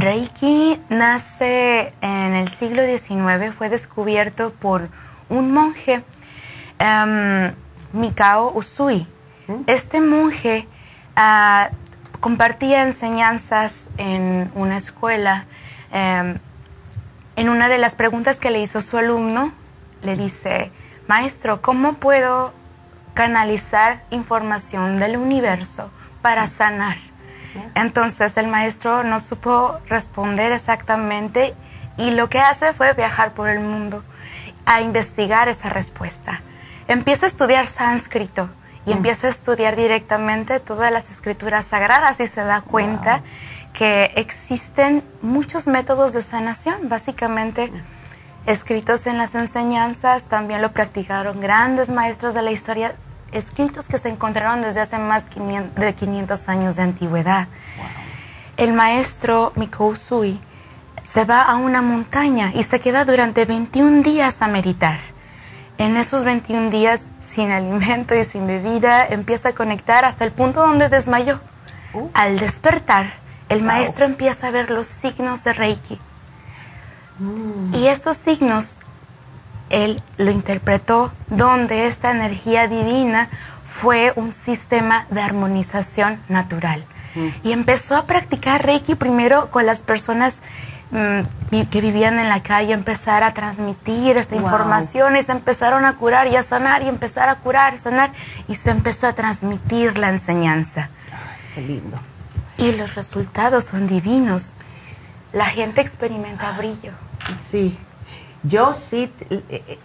Reiki 0.00 0.80
nace 0.88 1.94
en 2.00 2.34
el 2.34 2.48
siglo 2.48 2.82
XIX, 2.82 3.54
fue 3.56 3.68
descubierto 3.68 4.52
por 4.52 4.88
un 5.28 5.52
monje 5.52 6.02
um, 6.82 7.52
Mikao 7.92 8.52
Usui. 8.54 9.06
Este 9.66 10.00
monje 10.00 10.66
ah, 11.16 11.70
compartía 12.20 12.82
enseñanzas 12.82 13.88
en 13.98 14.50
una 14.54 14.76
escuela. 14.76 15.46
Em, 15.92 16.38
en 17.36 17.48
una 17.48 17.68
de 17.68 17.78
las 17.78 17.94
preguntas 17.94 18.38
que 18.38 18.50
le 18.50 18.60
hizo 18.60 18.80
su 18.80 18.98
alumno, 18.98 19.52
le 20.02 20.16
dice, 20.16 20.70
maestro, 21.06 21.60
¿cómo 21.60 21.94
puedo 21.94 22.52
canalizar 23.14 24.02
información 24.10 24.98
del 24.98 25.16
universo 25.16 25.90
para 26.22 26.46
sanar? 26.46 26.96
Entonces 27.74 28.36
el 28.38 28.48
maestro 28.48 29.04
no 29.04 29.20
supo 29.20 29.78
responder 29.86 30.52
exactamente 30.52 31.54
y 31.98 32.12
lo 32.12 32.30
que 32.30 32.38
hace 32.38 32.72
fue 32.72 32.94
viajar 32.94 33.32
por 33.34 33.50
el 33.50 33.60
mundo 33.60 34.02
a 34.64 34.80
investigar 34.80 35.48
esa 35.48 35.68
respuesta 35.68 36.40
empieza 36.92 37.26
a 37.26 37.28
estudiar 37.28 37.66
sánscrito 37.66 38.48
y 38.86 38.90
mm. 38.90 38.96
empieza 38.96 39.26
a 39.26 39.30
estudiar 39.30 39.76
directamente 39.76 40.60
todas 40.60 40.92
las 40.92 41.10
escrituras 41.10 41.66
sagradas 41.66 42.20
y 42.20 42.26
se 42.26 42.42
da 42.42 42.60
cuenta 42.60 43.22
que 43.72 44.12
existen 44.16 45.02
muchos 45.22 45.66
métodos 45.66 46.12
de 46.12 46.22
sanación, 46.22 46.88
básicamente 46.88 47.68
mm. 47.68 47.82
escritos 48.46 49.06
en 49.06 49.18
las 49.18 49.34
enseñanzas, 49.34 50.24
también 50.24 50.62
lo 50.62 50.72
practicaron 50.72 51.40
grandes 51.40 51.88
maestros 51.88 52.34
de 52.34 52.42
la 52.42 52.50
historia, 52.50 52.94
escritos 53.32 53.86
que 53.86 53.98
se 53.98 54.08
encontraron 54.08 54.62
desde 54.62 54.80
hace 54.80 54.98
más 54.98 55.26
de 55.30 55.94
500 55.94 56.48
años 56.48 56.76
de 56.76 56.82
antigüedad. 56.82 57.48
El 58.56 58.74
maestro 58.74 59.52
Mikou 59.56 59.96
Sui 59.96 60.38
se 61.02 61.24
va 61.24 61.42
a 61.42 61.56
una 61.56 61.80
montaña 61.80 62.52
y 62.54 62.62
se 62.64 62.80
queda 62.80 63.04
durante 63.04 63.44
21 63.46 64.02
días 64.02 64.42
a 64.42 64.48
meditar 64.48 65.11
en 65.82 65.96
esos 65.96 66.24
21 66.24 66.70
días 66.70 67.02
sin 67.20 67.50
alimento 67.50 68.14
y 68.14 68.24
sin 68.24 68.46
bebida 68.46 69.04
empieza 69.06 69.50
a 69.50 69.52
conectar 69.52 70.04
hasta 70.04 70.24
el 70.24 70.30
punto 70.30 70.60
donde 70.60 70.88
desmayó. 70.88 71.40
Uh. 71.92 72.08
Al 72.14 72.38
despertar, 72.38 73.06
el 73.48 73.62
maestro 73.62 74.04
empieza 74.06 74.46
a 74.46 74.50
ver 74.50 74.70
los 74.70 74.86
signos 74.86 75.42
de 75.44 75.52
Reiki. 75.52 75.98
Mm. 77.18 77.74
Y 77.74 77.88
estos 77.88 78.16
signos, 78.16 78.78
él 79.70 80.02
lo 80.18 80.30
interpretó 80.30 81.12
donde 81.28 81.86
esta 81.86 82.12
energía 82.12 82.68
divina 82.68 83.28
fue 83.66 84.12
un 84.16 84.32
sistema 84.32 85.06
de 85.10 85.20
armonización 85.20 86.20
natural. 86.28 86.84
Mm. 87.14 87.28
Y 87.42 87.52
empezó 87.52 87.96
a 87.96 88.06
practicar 88.06 88.64
Reiki 88.64 88.94
primero 88.94 89.50
con 89.50 89.66
las 89.66 89.82
personas 89.82 90.42
que 90.92 91.80
vivían 91.80 92.18
en 92.18 92.28
la 92.28 92.42
calle 92.42 92.74
empezar 92.74 93.22
a 93.22 93.32
transmitir 93.32 94.18
esta 94.18 94.36
información 94.36 95.16
y 95.16 95.22
se 95.22 95.32
empezaron 95.32 95.86
a 95.86 95.96
curar 95.96 96.26
y 96.26 96.36
a 96.36 96.42
sanar 96.42 96.82
y 96.82 96.88
empezar 96.88 97.30
a 97.30 97.36
curar, 97.36 97.78
sanar 97.78 98.12
y 98.46 98.56
se 98.56 98.70
empezó 98.70 99.06
a 99.06 99.14
transmitir 99.14 99.96
la 99.96 100.10
enseñanza. 100.10 100.90
qué 101.54 101.62
lindo. 101.62 101.98
Y 102.58 102.72
los 102.72 102.94
resultados 102.94 103.64
son 103.64 103.86
divinos. 103.86 104.52
La 105.32 105.46
gente 105.46 105.80
experimenta 105.80 106.52
brillo. 106.52 106.92
Sí, 107.50 107.78
yo 108.42 108.74
sí, 108.74 109.10
eh, 109.30 109.42
eh, 109.48 109.78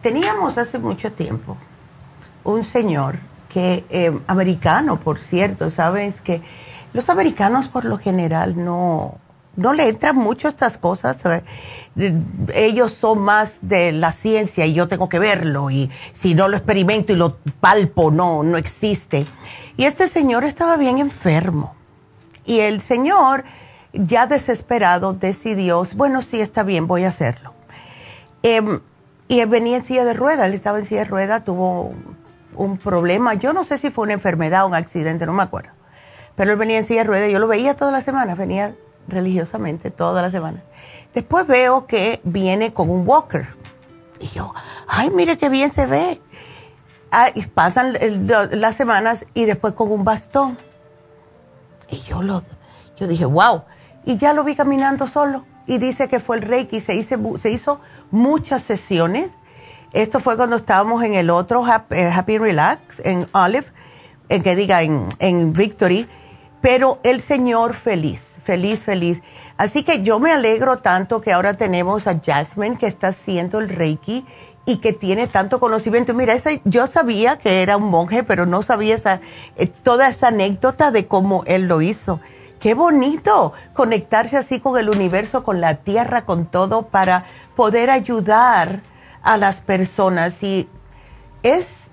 teníamos 0.00 0.58
hace 0.58 0.78
mucho 0.78 1.12
tiempo 1.12 1.56
un 2.44 2.62
señor 2.62 3.18
que, 3.48 3.84
eh, 3.90 4.16
americano 4.28 5.00
por 5.00 5.18
cierto, 5.18 5.70
sabes 5.70 6.20
que 6.20 6.40
los 6.92 7.10
americanos 7.10 7.68
por 7.68 7.84
lo 7.84 7.98
general 7.98 8.62
no 8.62 9.18
no 9.60 9.72
le 9.74 9.88
entran 9.88 10.16
mucho 10.16 10.48
estas 10.48 10.78
cosas. 10.78 11.18
Ellos 12.54 12.92
son 12.92 13.20
más 13.20 13.58
de 13.62 13.92
la 13.92 14.12
ciencia 14.12 14.64
y 14.66 14.72
yo 14.72 14.88
tengo 14.88 15.08
que 15.08 15.18
verlo 15.18 15.70
y 15.70 15.90
si 16.12 16.34
no 16.34 16.48
lo 16.48 16.56
experimento 16.56 17.12
y 17.12 17.16
lo 17.16 17.36
palpo, 17.60 18.10
no, 18.10 18.42
no 18.42 18.56
existe. 18.56 19.26
Y 19.76 19.84
este 19.84 20.08
señor 20.08 20.44
estaba 20.44 20.76
bien 20.76 20.98
enfermo. 20.98 21.74
Y 22.44 22.60
el 22.60 22.80
señor, 22.80 23.44
ya 23.92 24.26
desesperado, 24.26 25.12
decidió, 25.12 25.86
bueno, 25.94 26.22
sí, 26.22 26.40
está 26.40 26.62
bien, 26.62 26.86
voy 26.86 27.04
a 27.04 27.08
hacerlo. 27.08 27.52
Em, 28.42 28.80
y 29.28 29.40
él 29.40 29.48
venía 29.48 29.76
en 29.76 29.84
silla 29.84 30.04
de 30.04 30.14
ruedas, 30.14 30.46
él 30.46 30.54
estaba 30.54 30.78
en 30.78 30.86
silla 30.86 31.00
de 31.00 31.06
ruedas, 31.06 31.44
tuvo 31.44 31.92
un 32.54 32.78
problema, 32.78 33.34
yo 33.34 33.52
no 33.52 33.64
sé 33.64 33.78
si 33.78 33.90
fue 33.90 34.04
una 34.04 34.14
enfermedad 34.14 34.64
o 34.64 34.68
un 34.68 34.74
accidente, 34.74 35.26
no 35.26 35.34
me 35.34 35.42
acuerdo. 35.42 35.70
Pero 36.34 36.52
él 36.52 36.56
venía 36.56 36.78
en 36.78 36.84
silla 36.84 37.00
de 37.00 37.04
ruedas, 37.04 37.30
yo 37.30 37.38
lo 37.38 37.46
veía 37.46 37.76
todas 37.76 37.92
las 37.92 38.02
semanas, 38.02 38.38
venía 38.38 38.74
religiosamente 39.10 39.90
todas 39.90 40.22
las 40.22 40.32
semanas. 40.32 40.62
Después 41.14 41.46
veo 41.46 41.86
que 41.86 42.20
viene 42.24 42.72
con 42.72 42.88
un 42.90 43.06
walker. 43.06 43.48
Y 44.20 44.28
yo, 44.28 44.52
ay, 44.86 45.10
mire 45.10 45.38
qué 45.38 45.48
bien 45.48 45.72
se 45.72 45.86
ve. 45.86 46.20
Ah, 47.10 47.30
y 47.34 47.44
pasan 47.46 47.96
las 48.52 48.76
semanas 48.76 49.24
y 49.34 49.44
después 49.44 49.74
con 49.74 49.90
un 49.90 50.04
bastón. 50.04 50.56
Y 51.88 51.98
yo 52.02 52.22
lo, 52.22 52.44
yo 52.96 53.08
dije, 53.08 53.24
wow. 53.24 53.64
Y 54.04 54.16
ya 54.16 54.32
lo 54.32 54.44
vi 54.44 54.54
caminando 54.54 55.06
solo. 55.06 55.44
Y 55.66 55.78
dice 55.78 56.08
que 56.08 56.20
fue 56.20 56.36
el 56.36 56.42
Reiki. 56.42 56.80
Se, 56.80 56.94
hizo, 56.94 57.16
se 57.38 57.50
hizo 57.50 57.80
muchas 58.10 58.62
sesiones. 58.62 59.30
Esto 59.92 60.20
fue 60.20 60.36
cuando 60.36 60.56
estábamos 60.56 61.02
en 61.02 61.14
el 61.14 61.30
otro 61.30 61.64
Happy, 61.64 61.96
Happy 61.96 62.38
Relax, 62.38 63.00
en 63.04 63.28
Olive, 63.32 63.66
que 64.28 64.54
diga, 64.54 64.82
en 64.82 65.52
Victory. 65.52 66.08
Pero 66.60 67.00
el 67.02 67.20
Señor 67.20 67.74
feliz, 67.74 68.29
feliz, 68.42 68.80
feliz. 68.80 69.22
Así 69.56 69.82
que 69.82 70.02
yo 70.02 70.18
me 70.18 70.32
alegro 70.32 70.78
tanto 70.78 71.20
que 71.20 71.32
ahora 71.32 71.54
tenemos 71.54 72.06
a 72.06 72.18
Jasmine 72.18 72.78
que 72.78 72.86
está 72.86 73.08
haciendo 73.08 73.58
el 73.58 73.68
Reiki 73.68 74.24
y 74.66 74.78
que 74.78 74.92
tiene 74.92 75.26
tanto 75.26 75.60
conocimiento. 75.60 76.14
Mira, 76.14 76.34
yo 76.64 76.86
sabía 76.86 77.36
que 77.36 77.62
era 77.62 77.76
un 77.76 77.90
monje, 77.90 78.22
pero 78.22 78.46
no 78.46 78.62
sabía 78.62 78.94
esa, 78.94 79.20
eh, 79.56 79.66
toda 79.66 80.08
esa 80.08 80.28
anécdota 80.28 80.90
de 80.90 81.06
cómo 81.06 81.42
él 81.46 81.66
lo 81.66 81.82
hizo. 81.82 82.20
Qué 82.60 82.74
bonito 82.74 83.52
conectarse 83.72 84.36
así 84.36 84.60
con 84.60 84.78
el 84.78 84.90
universo, 84.90 85.44
con 85.44 85.60
la 85.60 85.76
tierra, 85.76 86.26
con 86.26 86.46
todo, 86.46 86.82
para 86.82 87.24
poder 87.56 87.90
ayudar 87.90 88.82
a 89.22 89.38
las 89.38 89.56
personas. 89.56 90.42
Y 90.42 90.68
es 91.42 91.88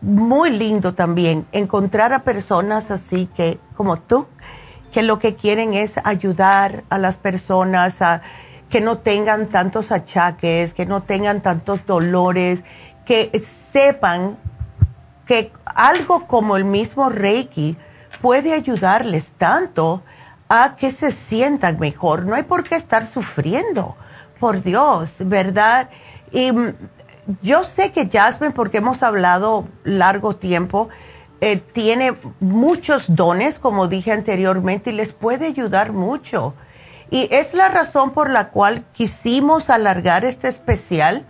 muy 0.00 0.50
lindo 0.50 0.94
también 0.94 1.46
encontrar 1.52 2.12
a 2.12 2.24
personas 2.24 2.90
así 2.90 3.26
que, 3.34 3.58
como 3.76 3.98
tú, 3.98 4.26
que 4.96 5.02
lo 5.02 5.18
que 5.18 5.34
quieren 5.34 5.74
es 5.74 5.96
ayudar 6.04 6.84
a 6.88 6.96
las 6.96 7.18
personas 7.18 8.00
a 8.00 8.22
que 8.70 8.80
no 8.80 8.96
tengan 8.96 9.48
tantos 9.48 9.92
achaques, 9.92 10.72
que 10.72 10.86
no 10.86 11.02
tengan 11.02 11.42
tantos 11.42 11.84
dolores, 11.84 12.64
que 13.04 13.30
sepan 13.70 14.38
que 15.26 15.52
algo 15.66 16.26
como 16.26 16.56
el 16.56 16.64
mismo 16.64 17.10
Reiki 17.10 17.76
puede 18.22 18.54
ayudarles 18.54 19.32
tanto 19.36 20.02
a 20.48 20.76
que 20.76 20.90
se 20.90 21.12
sientan 21.12 21.78
mejor. 21.78 22.24
No 22.24 22.34
hay 22.34 22.44
por 22.44 22.64
qué 22.64 22.76
estar 22.76 23.04
sufriendo, 23.04 23.96
por 24.40 24.62
Dios, 24.62 25.16
¿verdad? 25.18 25.90
Y 26.32 26.52
mm, 26.52 26.74
yo 27.42 27.64
sé 27.64 27.92
que 27.92 28.08
Jasmine, 28.08 28.54
porque 28.54 28.78
hemos 28.78 29.02
hablado 29.02 29.68
largo 29.84 30.36
tiempo, 30.36 30.88
eh, 31.40 31.56
tiene 31.56 32.16
muchos 32.40 33.04
dones, 33.08 33.58
como 33.58 33.88
dije 33.88 34.12
anteriormente, 34.12 34.90
y 34.90 34.94
les 34.94 35.12
puede 35.12 35.46
ayudar 35.46 35.92
mucho. 35.92 36.54
Y 37.10 37.28
es 37.30 37.54
la 37.54 37.68
razón 37.68 38.10
por 38.10 38.30
la 38.30 38.48
cual 38.50 38.84
quisimos 38.92 39.70
alargar 39.70 40.24
este 40.24 40.48
especial 40.48 41.26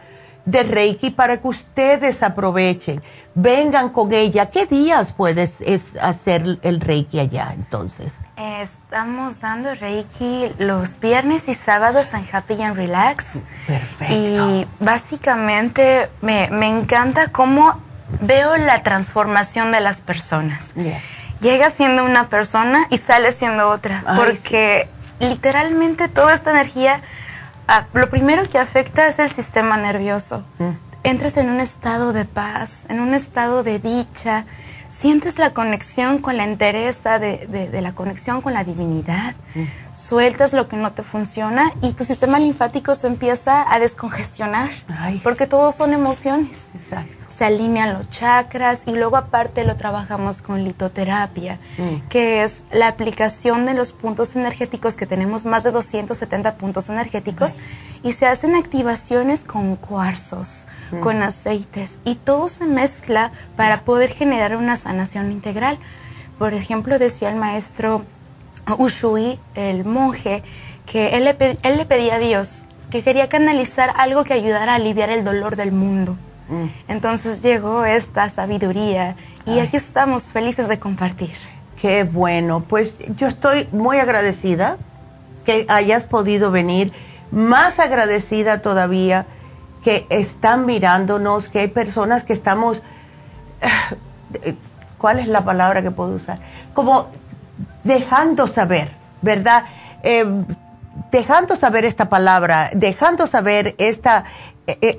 de 0.47 0.62
Reiki 0.62 1.11
para 1.11 1.39
que 1.39 1.49
ustedes 1.49 2.23
aprovechen, 2.23 3.03
vengan 3.35 3.91
con 3.91 4.12
ella. 4.12 4.47
¿Qué 4.47 4.65
días 4.65 5.12
puedes 5.12 5.61
hacer 6.01 6.59
el 6.62 6.81
Reiki 6.81 7.19
allá 7.19 7.51
entonces? 7.53 8.16
Estamos 8.37 9.41
dando 9.41 9.74
Reiki 9.74 10.53
los 10.59 10.99
viernes 11.01 11.49
y 11.49 11.55
sábados 11.55 12.15
en 12.15 12.27
Happy 12.31 12.62
and 12.62 12.77
Relax. 12.77 13.24
Perfecto. 13.66 14.15
Y 14.15 14.66
básicamente 14.78 16.09
me, 16.23 16.45
encanta 16.45 17.33
cómo 17.33 17.83
veo 18.20 18.57
la 18.57 18.83
transformación 18.83 19.73
de 19.73 19.81
las 19.81 20.01
personas. 20.01 20.73
Llega 21.41 21.70
siendo 21.70 22.05
una 22.05 22.28
persona 22.28 22.87
y 22.91 22.99
sale 22.99 23.33
siendo 23.33 23.69
otra, 23.69 24.05
porque 24.16 24.89
literalmente 25.20 26.09
toda 26.09 26.35
esta 26.35 26.51
energía, 26.51 27.03
ah, 27.69 27.87
lo 27.93 28.09
primero 28.09 28.43
que 28.45 28.59
afecta 28.59 29.07
es 29.09 29.19
el 29.19 29.31
sistema 29.33 29.77
nervioso. 29.77 30.45
Mm. 30.59 30.70
Entras 31.05 31.37
en 31.37 31.51
un 31.51 31.61
estado 31.61 32.12
de 32.12 32.24
paz, 32.24 32.87
en 32.89 33.01
un 33.01 33.15
estado 33.15 33.62
de 33.62 33.78
dicha, 33.78 34.45
sientes 34.89 35.39
la 35.39 35.51
conexión 35.51 36.19
con 36.19 36.37
la 36.37 36.45
entereza 36.45 37.19
de, 37.19 37.69
la 37.81 37.93
conexión 37.93 38.41
con 38.41 38.55
la 38.55 38.65
divinidad, 38.65 39.35
mm. 39.55 39.95
sueltas 39.95 40.53
lo 40.55 40.69
que 40.69 40.77
no 40.77 40.93
te 40.93 41.03
funciona 41.03 41.70
y 41.83 41.93
tu 41.93 42.05
sistema 42.05 42.39
linfático 42.39 42.95
se 42.95 43.07
empieza 43.09 43.70
a 43.73 43.78
descongestionar, 43.78 44.70
porque 45.23 45.47
todos 45.47 45.74
son 45.74 45.93
emociones. 45.93 46.70
Exacto 46.74 47.26
se 47.36 47.44
alinean 47.44 47.92
los 47.92 48.08
chakras 48.08 48.82
y 48.86 48.92
luego 48.92 49.16
aparte 49.16 49.64
lo 49.64 49.76
trabajamos 49.76 50.40
con 50.40 50.64
litoterapia, 50.64 51.58
mm. 51.76 52.08
que 52.08 52.42
es 52.42 52.64
la 52.72 52.88
aplicación 52.88 53.66
de 53.66 53.74
los 53.74 53.92
puntos 53.92 54.36
energéticos, 54.36 54.96
que 54.96 55.06
tenemos 55.06 55.44
más 55.44 55.62
de 55.62 55.70
270 55.70 56.56
puntos 56.56 56.88
energéticos, 56.88 57.56
y 58.02 58.14
se 58.14 58.26
hacen 58.26 58.54
activaciones 58.54 59.44
con 59.44 59.76
cuarzos, 59.76 60.66
mm. 60.92 61.00
con 61.00 61.22
aceites, 61.22 61.98
y 62.04 62.14
todo 62.14 62.48
se 62.48 62.64
mezcla 62.64 63.32
para 63.54 63.82
poder 63.82 64.10
generar 64.10 64.56
una 64.56 64.76
sanación 64.76 65.30
integral. 65.30 65.78
Por 66.38 66.54
ejemplo, 66.54 66.98
decía 66.98 67.28
el 67.28 67.36
maestro 67.36 68.06
Ushui, 68.78 69.38
el 69.54 69.84
monje, 69.84 70.42
que 70.86 71.16
él 71.16 71.24
le, 71.24 71.36
él 71.62 71.76
le 71.76 71.84
pedía 71.84 72.14
a 72.14 72.18
Dios 72.18 72.64
que 72.90 73.02
quería 73.02 73.28
canalizar 73.28 73.92
algo 73.96 74.24
que 74.24 74.32
ayudara 74.32 74.72
a 74.72 74.76
aliviar 74.76 75.10
el 75.10 75.24
dolor 75.24 75.56
del 75.56 75.72
mundo. 75.72 76.16
Mm. 76.48 76.66
Entonces 76.89 77.43
llegó 77.43 77.85
esta 77.85 78.28
sabiduría 78.28 79.16
y 79.44 79.59
aquí 79.59 79.77
estamos 79.77 80.24
felices 80.24 80.68
de 80.68 80.78
compartir. 80.78 81.35
Qué 81.81 82.05
bueno, 82.05 82.60
pues 82.60 82.94
yo 83.16 83.27
estoy 83.27 83.68
muy 83.73 83.98
agradecida 83.98 84.78
que 85.44 85.66
hayas 85.68 86.06
podido 86.06 86.51
venir, 86.51 86.93
más 87.31 87.78
agradecida 87.78 88.62
todavía 88.62 89.27
que 89.82 90.06
están 90.10 90.66
mirándonos, 90.66 91.48
que 91.48 91.60
hay 91.60 91.68
personas 91.68 92.24
que 92.24 92.32
estamos, 92.32 92.82
¿cuál 94.98 95.18
es 95.18 95.28
la 95.28 95.44
palabra 95.44 95.82
que 95.82 95.90
puedo 95.90 96.16
usar? 96.16 96.39
Como 96.74 97.09
dejando 97.85 98.48
saber, 98.48 98.90
¿verdad? 99.23 99.64
Eh, 100.02 100.24
dejando 101.10 101.56
saber 101.56 101.85
esta 101.85 102.09
palabra, 102.09 102.70
dejando 102.74 103.27
saber 103.27 103.74
esta, 103.78 104.24
eh, 104.66 104.78
eh, 104.81 104.98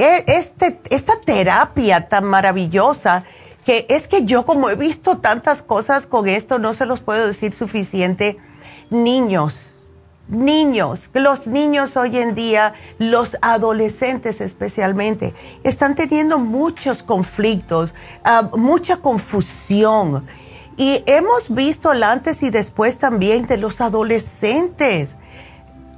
este, 0.00 0.80
esta 0.90 1.20
terapia 1.20 2.08
tan 2.08 2.24
maravillosa 2.24 3.24
que 3.64 3.86
es 3.88 4.08
que 4.08 4.24
yo 4.24 4.44
como 4.44 4.70
he 4.70 4.76
visto 4.76 5.18
tantas 5.18 5.62
cosas 5.62 6.06
con 6.06 6.28
esto, 6.28 6.58
no 6.58 6.74
se 6.74 6.86
los 6.86 7.00
puedo 7.00 7.26
decir 7.26 7.52
suficiente, 7.52 8.38
niños, 8.88 9.74
niños, 10.28 11.10
los 11.12 11.46
niños 11.46 11.96
hoy 11.96 12.16
en 12.16 12.34
día, 12.34 12.74
los 12.98 13.36
adolescentes 13.42 14.40
especialmente, 14.40 15.34
están 15.64 15.94
teniendo 15.94 16.38
muchos 16.38 17.02
conflictos, 17.02 17.92
ah, 18.24 18.50
mucha 18.56 18.96
confusión. 18.98 20.24
Y 20.76 21.02
hemos 21.06 21.52
visto 21.54 21.92
el 21.92 22.02
antes 22.02 22.42
y 22.42 22.48
después 22.48 22.96
también 22.96 23.46
de 23.46 23.58
los 23.58 23.82
adolescentes. 23.82 25.16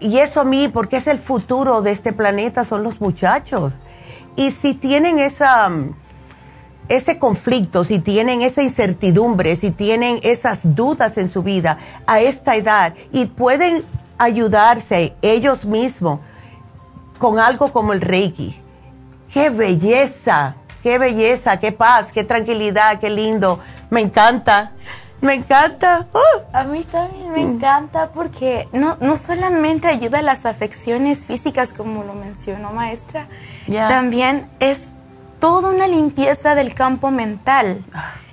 Y 0.00 0.18
eso 0.18 0.40
a 0.40 0.44
mí, 0.44 0.66
porque 0.68 0.96
es 0.96 1.06
el 1.06 1.20
futuro 1.20 1.82
de 1.82 1.92
este 1.92 2.12
planeta, 2.12 2.64
son 2.64 2.82
los 2.82 3.00
muchachos. 3.00 3.74
Y 4.36 4.50
si 4.50 4.74
tienen 4.74 5.18
esa, 5.18 5.70
ese 6.88 7.18
conflicto, 7.18 7.84
si 7.84 7.98
tienen 7.98 8.42
esa 8.42 8.62
incertidumbre, 8.62 9.56
si 9.56 9.70
tienen 9.70 10.20
esas 10.22 10.60
dudas 10.74 11.18
en 11.18 11.30
su 11.30 11.42
vida 11.42 11.78
a 12.06 12.20
esta 12.20 12.56
edad 12.56 12.94
y 13.12 13.26
pueden 13.26 13.84
ayudarse 14.18 15.14
ellos 15.22 15.64
mismos 15.64 16.20
con 17.18 17.38
algo 17.38 17.72
como 17.72 17.92
el 17.92 18.00
Reiki, 18.00 18.60
qué 19.32 19.50
belleza, 19.50 20.56
qué 20.82 20.98
belleza, 20.98 21.60
qué 21.60 21.72
paz, 21.72 22.12
qué 22.12 22.24
tranquilidad, 22.24 22.98
qué 22.98 23.10
lindo. 23.10 23.60
Me 23.90 24.00
encanta. 24.00 24.72
Me 25.22 25.34
encanta. 25.34 26.08
¡Uh! 26.12 26.42
A 26.52 26.64
mí 26.64 26.82
también 26.82 27.30
me 27.30 27.40
encanta 27.40 28.10
porque 28.10 28.68
no, 28.72 28.98
no 29.00 29.16
solamente 29.16 29.86
ayuda 29.86 30.18
a 30.18 30.22
las 30.22 30.44
afecciones 30.44 31.26
físicas, 31.26 31.72
como 31.72 32.02
lo 32.02 32.12
mencionó 32.12 32.72
maestra, 32.72 33.28
también 33.68 34.50
es 34.58 34.90
toda 35.38 35.70
una 35.70 35.86
limpieza 35.86 36.56
del 36.56 36.74
campo 36.74 37.12
mental, 37.12 37.84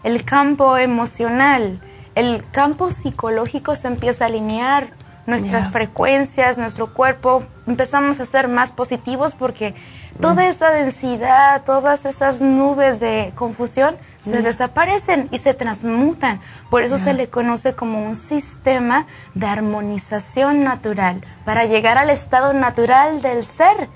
el 0.04 0.26
campo 0.26 0.78
emocional, 0.78 1.80
el 2.16 2.44
campo 2.50 2.90
psicológico 2.90 3.76
se 3.76 3.88
empieza 3.88 4.26
a 4.26 4.28
alinear, 4.28 4.88
nuestras 5.30 5.72
frecuencias, 5.72 6.58
nuestro 6.58 6.94
cuerpo, 6.94 7.44
empezamos 7.68 8.20
a 8.20 8.26
ser 8.26 8.48
más 8.48 8.72
positivos 8.72 9.36
porque 9.36 9.76
toda 10.20 10.48
esa 10.48 10.72
densidad, 10.72 11.64
todas 11.64 12.06
esas 12.06 12.42
nubes 12.42 13.00
de 13.00 13.32
confusión 13.36 13.96
se 14.20 14.42
desaparecen 14.42 15.30
y 15.32 15.38
se 15.38 15.54
transmutan. 15.54 16.42
Por 16.70 16.84
eso 16.84 16.98
se 16.98 17.14
le 17.14 17.30
conoce 17.30 17.74
como 17.74 18.06
un 18.06 18.16
sistema 18.16 19.06
de 19.34 19.48
armonización 19.48 20.64
natural, 20.64 21.22
para 21.46 21.66
llegar 21.66 21.98
al 21.98 22.10
estado 22.10 22.54
natural 22.54 23.22
del 23.22 23.46
ser, 23.46 23.90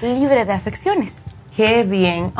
libre 0.00 0.44
de 0.44 0.52
afecciones. 0.52 1.14
Qué 1.56 1.84
bien. 1.84 2.32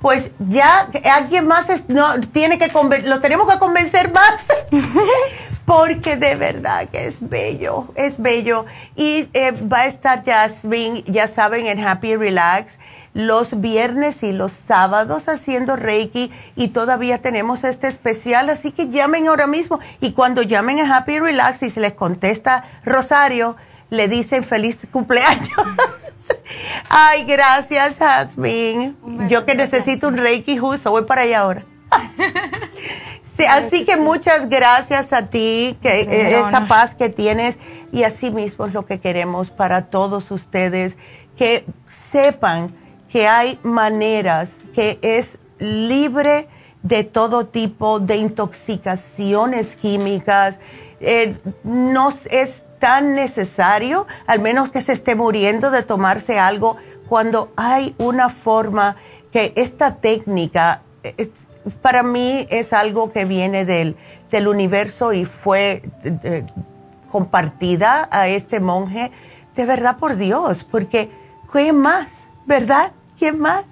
pues 0.00 0.30
ya 0.38 0.88
alguien 1.12 1.46
más 1.48 1.68
no, 1.88 2.20
tiene 2.32 2.58
que 2.58 2.70
lo 3.02 3.20
tenemos 3.20 3.52
que 3.52 3.58
convencer 3.58 4.12
más 4.12 4.40
porque 5.66 6.16
de 6.16 6.36
verdad 6.36 6.88
que 6.88 7.06
es 7.06 7.28
bello, 7.28 7.88
es 7.96 8.22
bello. 8.22 8.64
Y 8.94 9.28
eh, 9.34 9.50
va 9.50 9.80
a 9.80 9.86
estar 9.86 10.24
Jasmine, 10.24 11.02
ya 11.06 11.26
saben, 11.26 11.66
en 11.66 11.84
Happy 11.84 12.14
Relax 12.14 12.78
los 13.16 13.62
viernes 13.62 14.22
y 14.22 14.30
los 14.32 14.52
sábados 14.52 15.26
haciendo 15.30 15.74
Reiki 15.74 16.30
y 16.54 16.68
todavía 16.68 17.22
tenemos 17.22 17.64
este 17.64 17.88
especial, 17.88 18.50
así 18.50 18.72
que 18.72 18.90
llamen 18.90 19.26
ahora 19.26 19.46
mismo 19.46 19.80
y 20.02 20.12
cuando 20.12 20.42
llamen 20.42 20.80
a 20.80 20.94
Happy 20.98 21.18
Relax 21.18 21.62
y 21.62 21.70
se 21.70 21.80
les 21.80 21.94
contesta 21.94 22.64
Rosario, 22.84 23.56
le 23.88 24.08
dicen 24.08 24.44
feliz 24.44 24.80
cumpleaños. 24.92 25.48
Ay, 26.90 27.24
gracias, 27.24 27.96
Jasmine. 27.96 28.94
Yo 29.30 29.46
que 29.46 29.54
necesito 29.54 30.08
un 30.08 30.18
Reiki 30.18 30.58
justo, 30.58 30.90
voy 30.90 31.04
para 31.04 31.22
allá 31.22 31.40
ahora. 31.40 31.64
así 33.48 33.86
que 33.86 33.96
muchas 33.96 34.50
gracias 34.50 35.14
a 35.14 35.28
ti, 35.28 35.78
que 35.80 36.00
eh, 36.02 36.38
esa 36.40 36.66
paz 36.68 36.94
que 36.94 37.08
tienes 37.08 37.56
y 37.92 38.02
así 38.02 38.30
mismo 38.30 38.66
es 38.66 38.74
lo 38.74 38.84
que 38.84 39.00
queremos 39.00 39.48
para 39.50 39.86
todos 39.86 40.30
ustedes, 40.30 40.98
que 41.34 41.64
sepan 42.12 42.74
que 43.10 43.26
hay 43.26 43.58
maneras, 43.62 44.56
que 44.74 44.98
es 45.02 45.38
libre 45.58 46.48
de 46.82 47.04
todo 47.04 47.46
tipo 47.46 48.00
de 48.00 48.16
intoxicaciones 48.16 49.76
químicas. 49.76 50.58
Eh, 51.00 51.36
no 51.64 52.12
es 52.30 52.62
tan 52.78 53.14
necesario, 53.14 54.06
al 54.26 54.40
menos 54.40 54.70
que 54.70 54.80
se 54.80 54.92
esté 54.92 55.14
muriendo 55.14 55.70
de 55.70 55.82
tomarse 55.82 56.38
algo, 56.38 56.76
cuando 57.08 57.52
hay 57.56 57.94
una 57.98 58.28
forma 58.28 58.96
que 59.32 59.52
esta 59.56 59.96
técnica, 59.96 60.82
para 61.82 62.02
mí 62.02 62.46
es 62.50 62.72
algo 62.72 63.12
que 63.12 63.24
viene 63.24 63.64
del, 63.64 63.96
del 64.30 64.48
universo 64.48 65.12
y 65.12 65.24
fue 65.24 65.82
compartida 67.10 68.08
a 68.10 68.28
este 68.28 68.60
monje, 68.60 69.10
de 69.54 69.64
verdad 69.64 69.96
por 69.98 70.16
Dios, 70.16 70.64
porque 70.64 71.10
¿qué 71.52 71.72
más? 71.72 72.25
¿Verdad? 72.46 72.92
¿Quién 73.18 73.38
más? 73.38 73.64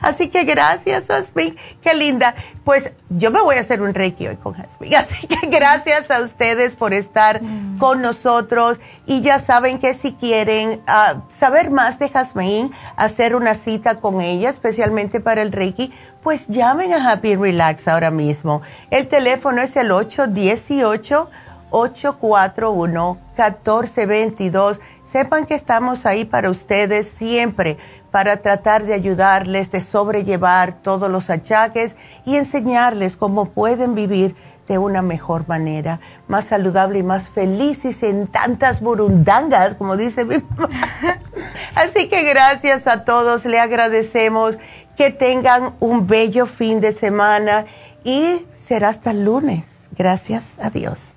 Así 0.00 0.28
que 0.28 0.44
gracias, 0.44 1.06
Jasmine. 1.08 1.56
Qué 1.82 1.92
linda. 1.92 2.36
Pues 2.64 2.92
yo 3.08 3.32
me 3.32 3.40
voy 3.40 3.56
a 3.56 3.60
hacer 3.60 3.82
un 3.82 3.94
reiki 3.94 4.28
hoy 4.28 4.36
con 4.36 4.54
Jasmine. 4.54 4.96
Así 4.96 5.26
que 5.26 5.48
gracias 5.48 6.10
a 6.10 6.20
ustedes 6.20 6.76
por 6.76 6.94
estar 6.94 7.42
mm. 7.42 7.78
con 7.78 8.00
nosotros. 8.00 8.78
Y 9.04 9.20
ya 9.20 9.40
saben 9.40 9.78
que 9.78 9.94
si 9.94 10.12
quieren 10.12 10.80
ah, 10.86 11.22
saber 11.36 11.70
más 11.70 11.98
de 11.98 12.10
Jasmine, 12.10 12.70
hacer 12.96 13.34
una 13.34 13.56
cita 13.56 13.96
con 13.96 14.20
ella, 14.20 14.50
especialmente 14.50 15.18
para 15.18 15.42
el 15.42 15.50
reiki, 15.50 15.92
pues 16.22 16.46
llamen 16.46 16.92
a 16.92 17.10
Happy 17.10 17.34
Relax 17.34 17.88
ahora 17.88 18.12
mismo. 18.12 18.62
El 18.90 19.08
teléfono 19.08 19.62
es 19.62 19.74
el 19.74 19.90
818 19.90 21.28
841 21.72 23.18
1422 23.36 24.80
Sepan 25.12 25.44
que 25.44 25.54
estamos 25.54 26.06
ahí 26.06 26.24
para 26.24 26.48
ustedes 26.48 27.06
siempre 27.18 27.76
para 28.10 28.38
tratar 28.38 28.84
de 28.84 28.94
ayudarles, 28.94 29.70
de 29.70 29.82
sobrellevar 29.82 30.72
todos 30.72 31.10
los 31.10 31.28
achaques 31.28 31.96
y 32.24 32.36
enseñarles 32.36 33.18
cómo 33.18 33.44
pueden 33.44 33.94
vivir 33.94 34.34
de 34.68 34.78
una 34.78 35.02
mejor 35.02 35.46
manera, 35.48 36.00
más 36.28 36.46
saludable 36.46 37.00
y 37.00 37.02
más 37.02 37.28
feliz 37.28 37.84
y 37.84 37.92
sin 37.92 38.26
tantas 38.26 38.80
burundangas, 38.80 39.74
como 39.74 39.98
dice 39.98 40.24
mi 40.24 40.36
mamá. 40.38 40.70
Así 41.74 42.08
que 42.08 42.22
gracias 42.22 42.86
a 42.86 43.04
todos, 43.04 43.44
le 43.44 43.60
agradecemos 43.60 44.56
que 44.96 45.10
tengan 45.10 45.74
un 45.78 46.06
bello 46.06 46.46
fin 46.46 46.80
de 46.80 46.92
semana 46.92 47.66
y 48.02 48.46
será 48.62 48.88
hasta 48.88 49.10
el 49.10 49.26
lunes. 49.26 49.88
Gracias 49.94 50.42
a 50.58 50.70
Dios. 50.70 51.16